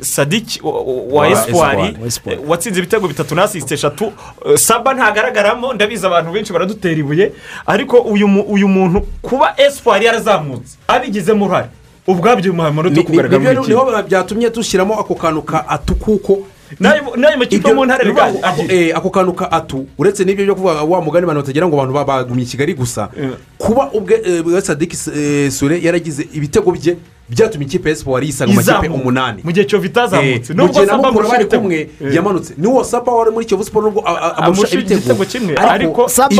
sadiki 0.00 0.60
wa- 0.62 0.82
wa 0.82 1.20
Wa 1.20 1.28
esipuwari 1.30 1.96
eh, 2.26 2.38
watsinze 2.46 2.78
ibitego 2.80 3.08
bitatu 3.08 3.34
n'asisite 3.34 3.74
eshatu. 3.74 4.12
Eh, 4.46 4.56
saba 4.58 4.94
ntagaragaramo 4.94 5.72
ndabizi 5.72 6.06
abantu 6.06 6.32
benshi 6.32 6.52
baradutera 6.52 6.94
ibuye. 7.00 7.32
Ariko 7.66 7.98
uyu 7.98 8.28
mu- 8.28 8.42
uyu 8.42 8.68
muntu 8.68 9.00
kuba 9.22 9.54
esipuwari 9.56 10.04
yarazamutse 10.06 10.76
abigizemo 10.88 11.44
uruhare. 11.44 11.68
Ubwabyo 12.06 12.52
bimuha 12.52 12.68
amanota 12.68 12.96
yo 12.96 13.02
kugaragara 13.06 13.38
muri 13.42 13.68
ni 13.68 13.74
ho 13.74 14.02
byatumye 14.02 14.50
dushyiramo 14.50 14.94
ako 15.00 15.14
kantu 15.14 15.42
ka 15.42 15.68
atu 15.68 15.94
kuko 15.94 16.38
n'ayo 16.80 17.38
makipe 17.38 17.72
mu 17.72 17.84
ntara 17.84 18.04
ako- 18.42 18.66
eh, 18.68 18.92
ako 18.96 19.10
kantu 19.10 19.32
ka 19.32 19.52
atu. 19.52 19.86
Uretse 19.98 20.24
n'ibyo 20.24 20.44
byo 20.44 20.54
kuvuga 20.54 20.82
wa 20.82 21.00
mugani 21.00 21.24
abantu 21.24 21.40
batagira 21.42 21.66
ngo 21.68 21.76
abantu 21.76 21.94
ba- 21.94 22.04
bagumye 22.04 22.42
i 22.42 22.46
kigali 22.46 22.74
gusa. 22.74 23.08
Eh. 23.16 23.30
kuba 23.58 23.88
ubwe 23.92 24.20
eh, 24.24 24.62
sadiki 24.62 24.96
eh, 25.16 25.50
sure 25.50 25.80
yaragize 25.80 26.28
ibitego 26.34 26.72
bye 26.72 26.96
byatumye 27.28 27.66
ikipe 27.66 27.88
ya 27.90 27.96
siporo 27.96 28.24
yisanga 28.24 28.50
mu 28.52 28.56
makipe 28.56 28.72
izamuka 28.72 29.00
umunani. 29.02 29.40
Mu 29.44 29.52
gihe 29.52 29.66
cyovu 29.66 29.86
itazamutse. 29.86 30.52
Eh, 30.52 30.58
mu 30.58 30.68
gihe 30.68 30.84
na 30.86 30.92
Saba 30.92 31.08
mukuru 31.12 31.28
bari 31.28 31.44
kumwe 31.44 31.76
Eh. 32.00 32.14
yamanutse 32.14 32.54
niwo 32.58 32.84
saba 32.84 33.12
wari 33.12 33.30
muri 33.30 33.46
kiyovu 33.46 33.64
siporo 33.64 33.86
nubwo 33.86 34.02
a- 34.06 34.10
a- 34.10 34.36
amurusha 34.36 34.76
Amurusha 34.76 34.94
ibitego 34.94 35.24
kimwe, 35.24 35.56
ariko 35.56 36.08
saba 36.08 36.34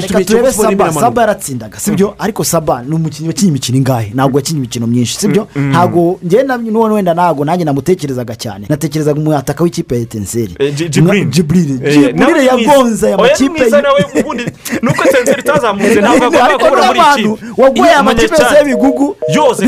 reka 0.00 0.24
turebe 0.24 0.52
saba 0.52 0.92
saba 0.92 1.20
yaratsindaga 1.22 1.78
sibyo? 1.78 2.14
ariko 2.18 2.44
saba 2.44 2.82
ni 2.82 2.94
umukinnyi 2.94 3.28
wakinnye 3.28 3.50
imikino 3.50 3.78
ingahe? 3.78 4.10
Ntabwo 4.14 4.38
yakinnye 4.38 4.58
imikino 4.58 4.86
myinshi 4.86 5.16
sibyo? 5.16 5.46
ntabwo 5.56 6.18
njyewe 6.22 6.42
na- 6.42 6.56
n'uwo 6.56 6.92
wenda 6.94 7.14
ntabwo 7.14 7.44
nanjye 7.44 7.64
namutekerezaga 7.64 8.34
cyane. 8.36 8.66
Natekerezaga 8.68 9.20
umwataka 9.20 9.64
w'ikipe 9.64 9.94
ya 9.94 10.00
etenseri. 10.00 10.54
Jiburire 10.72 11.74
Eh, 11.84 12.14
jiburire 12.14 12.44
yagonze 12.46 13.06
aya 13.06 13.16
makipe 13.16 13.64
nuko 14.82 15.02
senseri 15.12 15.40
itazamutse 15.40 16.00
ntabwo 16.00 16.24
agomba 16.26 16.58
kubura 16.58 16.86
muri 16.86 16.98
n'abantu 16.98 17.38
iki. 17.52 17.60
wagoye 17.60 17.92
amakipe 17.92 18.34
yose 18.34 18.54
y'ibigugu 18.58 19.16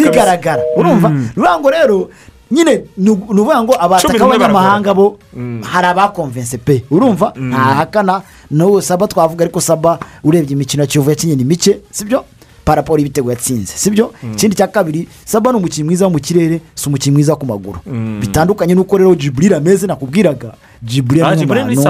kabisa. 0.05 0.38
Bigaragara 0.39 0.63
urumva? 0.79 1.09
Ni 1.11 1.19
ukuvuga 1.35 1.59
ngo 1.59 1.71
rero 1.71 2.11
nyine 2.51 2.73
ni 2.97 3.11
uku- 3.11 3.35
ni 3.35 3.41
ukuvuga 3.41 3.63
ngo 3.63 3.75
abataka 3.77 4.09
b'abanyamahanga 4.39 4.95
bo 4.95 5.19
hari 5.63 5.87
abakonvense 5.87 6.59
pe? 6.59 6.85
Urumva? 6.91 7.33
Ntahakana 7.37 8.23
n'uwo 8.51 8.81
saba 8.81 9.07
twavuga 9.07 9.45
ariko 9.45 9.61
saba 9.61 9.99
urebye 10.25 10.53
imikino 10.57 10.83
ya 10.83 10.87
kiyovu 10.89 11.11
yakinnye 11.11 11.37
ni 11.37 11.45
mike 11.45 11.81
sibyo? 11.91 12.25
Paraporo 12.69 12.99
y'ibitego 13.01 13.31
yatsinze 13.31 13.73
sibyo? 13.77 14.13
Ikindi 14.33 14.57
cya 14.57 14.67
kabiri 14.69 15.09
saba 15.25 15.53
ni 15.53 15.57
umukinnyi 15.59 15.87
mwiza 15.89 16.05
wo 16.05 16.11
mu 16.13 16.19
kirere 16.21 16.61
si 16.75 16.89
umukinnyi 16.89 17.15
mwiza 17.17 17.37
ku 17.37 17.47
maguru. 17.47 17.79
Bitandukanye 18.21 18.75
n'uko 18.75 18.99
rero 18.99 19.15
jiburire 19.15 19.57
ameze 19.57 19.87
nakubwiraga 19.87 20.53
jiburire 20.83 21.25
Ah, 21.27 21.31
ni 21.35 21.43
umuntu 21.73 21.81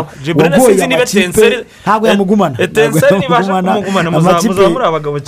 wagoye 0.55 0.74
amakipe, 0.96 1.66
ntabwo 1.82 2.06
Eh, 2.06 2.12
yamugumana. 2.12 2.56
muzaba- 4.10 4.38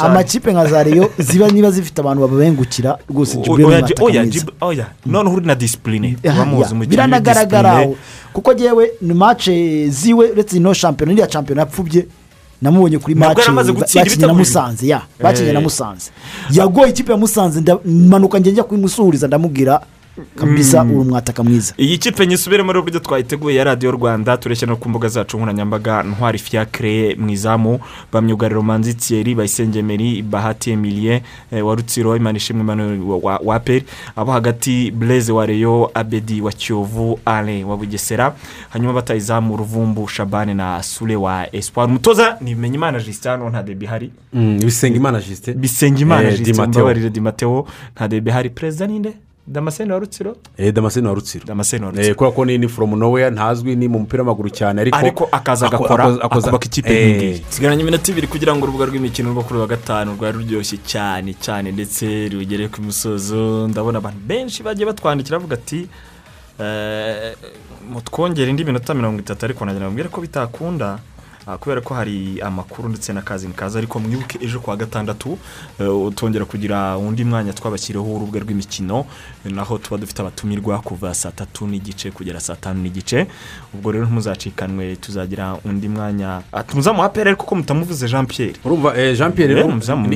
Amakipe- 0.06 0.52
nka 0.52 0.66
za 0.66 0.82
reyo 0.82 1.10
ziba 1.18 1.48
niba 1.50 1.70
zifite 1.70 1.98
abantu 2.00 2.28
babengukira 2.28 2.98
rwose 3.10 3.36
jiburire 3.42 3.82
ni 3.82 3.94
oya 4.06 4.22
oya. 4.60 4.86
Noneho 5.06 5.34
uri 5.36 5.46
na 5.46 5.54
disipurine 5.54 6.16
umukinnyi 6.72 6.90
biranagaragara 6.90 7.72
kuko 8.32 8.54
ngewe 8.54 8.90
ni 9.02 9.14
mace 9.14 9.88
ziwe 9.90 10.30
uretse 10.30 10.56
ino 10.56 10.72
shampiyona 10.74 11.12
iriya 11.12 11.30
shampiyona 11.30 11.62
yapfubye 11.62 12.06
namubonye 12.62 12.98
kuri 12.98 13.14
gutsinda 13.72 14.04
bakinnye 14.04 14.26
na 14.26 14.34
musanze 14.34 14.86
ya 14.86 15.00
bakinnye 15.22 15.52
na 15.52 15.58
Eh. 15.58 15.64
musanze 15.64 16.10
yagoye 16.50 16.90
ikipe 16.90 17.12
ya 17.12 17.18
musanze 17.18 17.60
nda- 17.60 17.78
manuka 17.84 18.38
njye 18.38 18.52
njya 18.52 18.62
kuyimusuhuriza 18.64 19.26
ndamubwira 19.26 19.80
kabisa 20.36 20.82
uri 20.84 20.94
umwataka 20.94 21.44
mwiza. 21.44 21.74
Iyi 21.78 21.98
kipe 21.98 22.26
nyisubiremo 22.26 22.72
rero 22.72 22.80
uburyo 22.80 23.00
twayiteguye 23.00 23.56
ya 23.56 23.64
radiyo 23.64 23.90
rwanda 23.92 24.36
tureshya 24.36 24.68
no 24.68 24.76
ku 24.76 24.88
mbuga 24.88 25.08
zacu 25.08 25.36
nkoranyambaga 25.36 26.02
ntwari 26.02 26.38
fiacre 26.38 27.14
mu 27.18 27.30
izamu 27.30 27.80
bamyugariro 28.12 28.62
manzi 28.62 28.94
thierry 28.94 29.34
bayisengemeri 29.34 30.22
bahati 30.22 30.70
emilie 30.70 31.22
eh, 31.52 31.66
wa 31.66 31.74
rutsiro 31.74 32.16
imanishimwe 32.16 32.60
wa- 33.22 33.60
peri 33.60 33.84
abo 34.16 34.32
hagati 34.32 34.90
blaise 34.90 35.32
wa 35.32 35.46
reyo 35.46 35.90
abedi 35.94 36.40
wa 36.40 36.52
kiyovu 36.52 37.18
ale 37.24 37.64
wa 37.64 37.76
bugesera 37.76 38.34
hanyuma 38.70 38.92
batayizamu 38.92 39.56
ruvumbu 39.56 40.08
shabane 40.08 40.54
na 40.54 40.82
sure 40.82 41.16
wa 41.16 41.54
espoir. 41.54 41.86
Umutoza 41.88 42.36
ni 42.40 42.54
bimenyimana 42.54 42.98
justin 43.00 43.30
hano 43.30 43.50
nta 43.50 43.62
debi 43.62 43.84
ihari. 43.84 44.10
Bisenga 44.32 44.96
imana 44.96 45.20
jisite 45.20 45.52
bisengimana 45.52 46.28
Eh, 46.28 46.30
Di 46.32 46.44
justin 46.44 46.56
Matteo. 46.56 46.80
mbabarire 46.82 47.10
di 47.10 47.20
mateo 47.20 47.66
nta 47.96 48.08
debi 48.08 48.30
ihari. 48.30 48.50
Perezida 48.50 48.86
ninde 48.86 49.12
damascene 49.50 49.92
wa 49.92 49.98
rutsiro? 49.98 50.36
Damascene 50.72 51.08
wa 51.08 51.14
rutsiro. 51.14 51.44
Damascene 51.44 51.84
wa 51.86 51.90
Eh, 51.92 51.96
rutsiro. 51.96 52.14
kubera 52.14 52.34
ko 52.36 52.44
ni 52.44 52.58
ni 52.58 52.68
from 52.68 52.94
nowhere 52.98 53.30
ntazwi 53.30 53.76
ni 53.76 53.88
mu 53.88 53.98
mupira 53.98 54.22
w'amaguru 54.22 54.50
cyane 54.50 54.80
ariko 54.80 54.96
ariko 54.96 55.28
akaza 55.32 55.66
ako- 55.66 55.76
agakora 55.84 56.04
akubaka 56.24 56.66
ikipe 56.66 56.88
Eh, 56.90 57.16
nk'iyi 57.16 57.42
sigaranye 57.50 57.82
iminota 57.82 58.10
ibiri 58.12 58.26
kugira 58.30 58.54
ngo 58.54 58.62
urubuga 58.64 58.86
rw'imikino 58.86 59.30
rwo 59.34 59.42
kuri 59.42 59.58
uwa 59.58 59.66
gatanu 59.66 60.14
rwari 60.14 60.38
ruryoshye 60.38 60.78
cyane 60.86 61.34
cyane 61.40 61.72
ndetse 61.72 62.28
rugere 62.30 62.68
ku 62.70 62.78
musozo. 62.82 63.66
Ndabona 63.68 63.98
abantu 63.98 64.20
benshi 64.26 64.62
bagiye 64.62 64.86
batwandikira 64.86 65.38
bavuga 65.38 65.58
ati 65.58 65.88
eh, 66.60 67.34
mutwongere 67.90 68.50
indi 68.50 68.64
minota 68.64 68.94
mirongo 68.94 69.18
itatu 69.20 69.44
ariko 69.44 69.64
nagira 69.64 69.86
ngo 69.86 69.92
mbwire 69.92 70.08
ko 70.08 70.20
bitakunda. 70.20 70.98
Kubera 71.58 71.80
ko 71.80 71.94
hari 71.94 72.40
amakuru 72.42 72.88
ndetse 72.88 73.12
n'akazi 73.12 73.48
kaza 73.48 73.78
ariko 73.78 73.98
mwibuke 74.00 74.38
ejo 74.42 74.60
kuwa 74.60 74.76
gatandatu 74.76 75.38
eh, 75.80 76.12
tongera 76.14 76.44
kugira 76.44 76.98
undi 76.98 77.24
mwanya 77.24 77.52
twabashyiriyeho 77.52 78.14
urubuga 78.16 78.40
rw'imikino 78.40 79.06
naho 79.44 79.78
tuba 79.78 79.96
dufite 79.98 80.20
abatumirwa 80.22 80.78
kuva 80.78 81.14
saa 81.14 81.30
tatu 81.30 81.66
n'igice 81.66 82.10
kugera 82.10 82.40
saa 82.40 82.54
tanu 82.56 82.82
n'igice. 82.82 83.26
Ubwo 83.74 83.92
rero 83.92 84.04
ntimuzacikanwe 84.04 84.96
tuzagira 84.96 85.56
undi 85.64 85.88
mwanya. 85.88 86.42
Ah, 86.52 86.62
tumuzamuha 86.62 87.08
pere 87.08 87.30
ariko 87.30 87.46
ko 87.46 87.54
mutamuvuze 87.56 88.08
jean 88.08 88.26
pierre 88.26 88.54
urumva 88.64 88.94
eh, 88.98 89.16
jean 89.16 89.32
pierre 89.32 89.54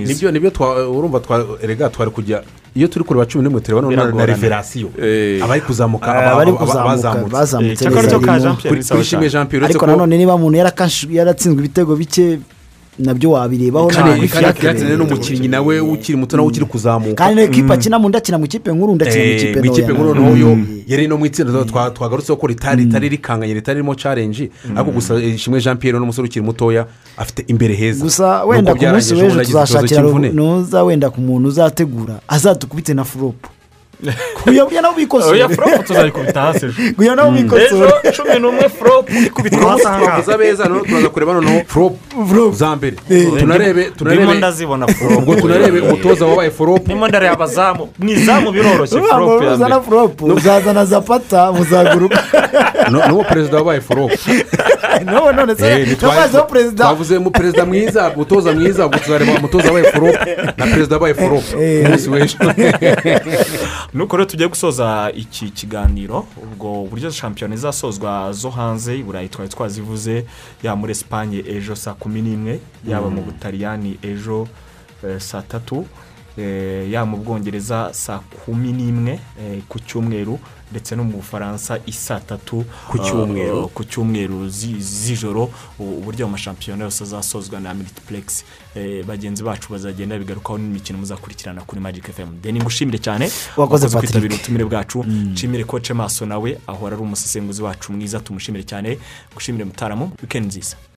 ni 0.05 0.15
byo 0.15 0.31
ni 0.31 0.39
byo 0.41 0.51
urumva 0.91 1.21
twa 1.21 1.47
rega 1.63 1.89
twari 1.91 2.11
kujya 2.11 2.43
iyo 2.75 2.89
turi 2.89 3.05
kureba 3.05 3.27
cumi 3.27 3.45
n'umwe 3.45 3.61
tureba 3.61 3.83
na- 3.97 4.27
reverasiyo 4.27 4.91
Eh. 4.99 5.45
abari 5.45 5.61
kuzamuka 5.61 6.07
Ah, 6.13 6.19
aba- 6.19 6.33
abari 6.33 6.51
aba- 6.51 6.59
aba- 6.59 6.67
kuzamuka 6.67 7.31
bazamutse. 7.31 7.85
neza. 8.33 8.51
kuri 8.95 9.05
shimwe 9.05 9.29
jean 9.31 9.47
pierre 9.47 9.65
ariko 9.67 9.81
ko 9.81 9.87
nanone 9.87 10.19
niba 10.19 10.35
umuntu 10.35 10.59
yarakash- 10.59 11.07
yaratsinzwe 11.25 11.59
ibitego 11.65 11.97
bike 11.97 12.39
na 12.99 13.15
byo 13.15 13.31
wabirebaho 13.31 13.91
ntabwo 13.91 14.11
kandi 14.11 14.27
ifiyakire. 14.27 14.73
Fiacre 14.75 14.97
ni 14.97 15.03
umukinnyi 15.03 15.49
nawe 15.49 15.81
ukiri 15.81 16.19
muto 16.19 16.37
nawe 16.37 16.49
ukiri 16.49 16.67
kuzamuka. 16.67 17.15
Kandi 17.15 17.43
n'ikipe 17.43 17.73
akina 17.75 17.99
mu 17.99 18.09
ndakina 18.09 18.39
mu 18.39 18.45
ikipe 18.45 18.71
nkuru 18.73 18.95
ndakina 18.95 19.25
mu 19.25 19.31
Eh, 19.31 19.37
ikipe 19.37 19.59
mu 19.61 19.67
ikipe 19.67 19.83
ntoya. 19.93 19.95
nkuru 19.99 20.15
noneho 20.15 20.55
Mm. 20.55 20.83
yari 20.87 21.09
no 21.09 21.17
mu 21.19 21.27
itsinda 21.27 21.53
twa- 21.67 21.91
twagarutseho 21.91 22.37
ko 22.39 22.47
ritari 22.47 22.85
ritari 22.87 23.09
rikanganye 23.09 23.55
ritari 23.55 23.79
ririmo 23.83 23.95
challenge. 23.99 24.51
Ariko 24.77 24.91
gusa 24.95 25.15
eh, 25.19 25.37
shimwe 25.37 25.61
jean 25.61 25.77
pierre 25.77 25.99
ni 25.99 26.05
umusore 26.05 26.29
ukiri 26.29 26.45
mutoya 26.47 26.87
afite 27.19 27.43
imbere 27.51 27.75
heza. 27.75 28.05
Gusa 28.05 28.45
wenda 28.45 28.75
ku 28.75 28.85
munsi 28.87 29.15
w'ejo 29.15 29.43
tuzashakira 29.45 30.03
nuza 30.33 30.85
wenda 30.85 31.11
ku 31.11 31.21
muntu 31.21 31.49
uzategura 31.49 32.21
azadukubite 32.29 32.95
na 32.95 33.03
furopu 33.05 33.49
kuya 34.45 34.65
nabo 34.65 34.71
oya 34.75 34.93
bikosora 34.97 35.49
foropu 35.49 35.83
tuzayikubita 35.83 36.41
hasi 36.41 36.67
ejo 36.67 36.75
kuya 36.97 37.15
nabo 37.15 37.37
ejo 37.37 37.43
bikosora 37.43 37.93
cumi 38.17 38.39
n'umwe 38.41 38.69
foropu 38.69 39.13
ikubitwa 39.27 39.71
hasi 39.71 39.87
aha 39.87 39.99
ngaha 39.99 40.23
twavuze 40.23 40.35
abeza 40.35 40.65
noneho 40.65 40.85
turaza 40.87 41.09
kureba 41.09 41.33
noneho 41.33 41.65
flop 41.67 42.55
za 42.55 42.77
mbere. 42.77 42.97
Eh. 43.11 43.27
tunarebe 43.39 43.81
ndimo 43.81 43.97
tunarebe. 43.97 44.35
ndazibona 44.35 44.87
foropu 44.87 45.19
ubwo 45.19 45.35
tunarebe 45.35 45.81
umutoza 45.81 46.27
wabaye 46.27 46.51
flop 46.51 46.85
ndimo 46.85 47.09
ndareba 47.09 47.33
abazamu. 47.33 47.89
Mu 47.99 48.11
izamu 48.11 48.53
biroroshye 48.53 49.03
foropu 49.03 49.45
ya 49.45 49.57
mbere. 49.57 49.75
Furopu 49.85 50.25
uzazana 50.27 50.85
zapata 50.85 51.53
muzaguruka. 51.53 52.25
N'uwo 52.91 53.25
perezida 53.25 53.57
wabaye 53.57 53.81
flop 53.81 54.11
none 55.05 55.33
none 55.37 55.53
Eh, 55.53 55.59
se 55.59 55.85
ntitwa- 55.85 56.15
nabazeho 56.15 56.45
perezida. 56.45 56.85
twavuze 56.85 57.19
mu 57.19 57.31
perezida 57.31 57.65
mwiza 57.65 58.11
umutoza 58.17 58.53
mwiza 58.53 58.87
ubwo 58.87 58.99
tuzareba 58.99 59.33
umutoza 59.33 59.69
wabaye 59.69 59.93
flop 59.93 60.17
na 60.59 60.67
perezida 60.67 60.95
wabaye 60.97 61.15
flop 61.15 61.45
Eh. 61.61 61.87
umunsi 61.87 62.11
w'ejo. 62.11 62.37
nuko 63.95 64.17
rero 64.17 64.27
tugiye 64.31 64.49
gusoza 64.49 65.13
iki 65.15 65.51
kiganiro 65.51 66.27
ubwo 66.43 66.83
uburyo 66.83 67.11
shampiyona 67.11 67.55
izasozwa 67.55 68.33
zo 68.33 68.51
hanze 68.51 68.99
i 68.99 69.03
burayi 69.03 69.29
twari 69.29 69.49
twazivuze 69.49 70.27
yaba 70.63 70.77
muri 70.77 70.93
esipanye 70.93 71.39
ejo 71.47 71.77
saa 71.77 71.95
kumi 71.95 72.23
n'imwe 72.23 72.61
yaba 72.89 73.11
mu 73.11 73.23
butaliyani 73.23 73.99
ejo 74.03 74.49
eh, 75.07 75.21
saa 75.21 75.43
tatu. 75.43 75.87
Yaba 76.93 77.07
mu 77.07 77.17
bwongereza 77.17 77.91
saa 77.93 78.19
kumi 78.19 78.73
n'imwe 78.73 79.13
eh, 79.41 79.63
ku 79.69 79.79
cyumweru 79.79 80.39
ndetse 80.71 80.97
no 80.97 81.05
mu 81.05 81.13
bufaransa 81.17 81.79
i 81.87 81.93
saa 81.93 82.21
tatu 82.21 82.65
Ku 82.91 82.99
cyumweru. 82.99 83.59
eh, 83.63 83.69
ku 83.75 83.85
cyumweru 83.85 84.49
zi- 84.49 84.81
z'ijoro 84.81 85.51
uburyo 85.79 86.27
amashampiyona 86.27 86.85
yose 86.85 87.05
azasozwa 87.05 87.61
na 87.61 87.75
militipurexi 87.75 88.45
bagenzi 89.07 89.43
bacu 89.43 89.73
bazagenda 89.73 90.19
bigarukaho 90.19 90.59
n'imikino 90.59 90.99
muzakurikirana 90.99 91.61
kuri 91.63 91.81
magic 91.81 92.11
fm 92.13 92.41
deni 92.43 92.61
ngushimire 92.61 92.99
cyane. 92.99 93.31
Wakoze, 93.57 93.89
kwitabira 93.89 94.35
ubutumire 94.35 94.65
bwacu. 94.65 95.05
Nshimire 95.05 95.65
koce 95.65 95.95
maso 95.95 96.27
nawe 96.27 96.59
ahora 96.67 96.97
ari 96.97 97.03
umusesenguzi 97.03 97.63
wacu 97.63 97.93
mwiza 97.93 98.21
tumushimire 98.21 98.65
cyane. 98.65 98.99
Gushimire 99.35 99.65
mutaramu 99.65 100.11
wikendi 100.23 100.49
nziza. 100.49 100.77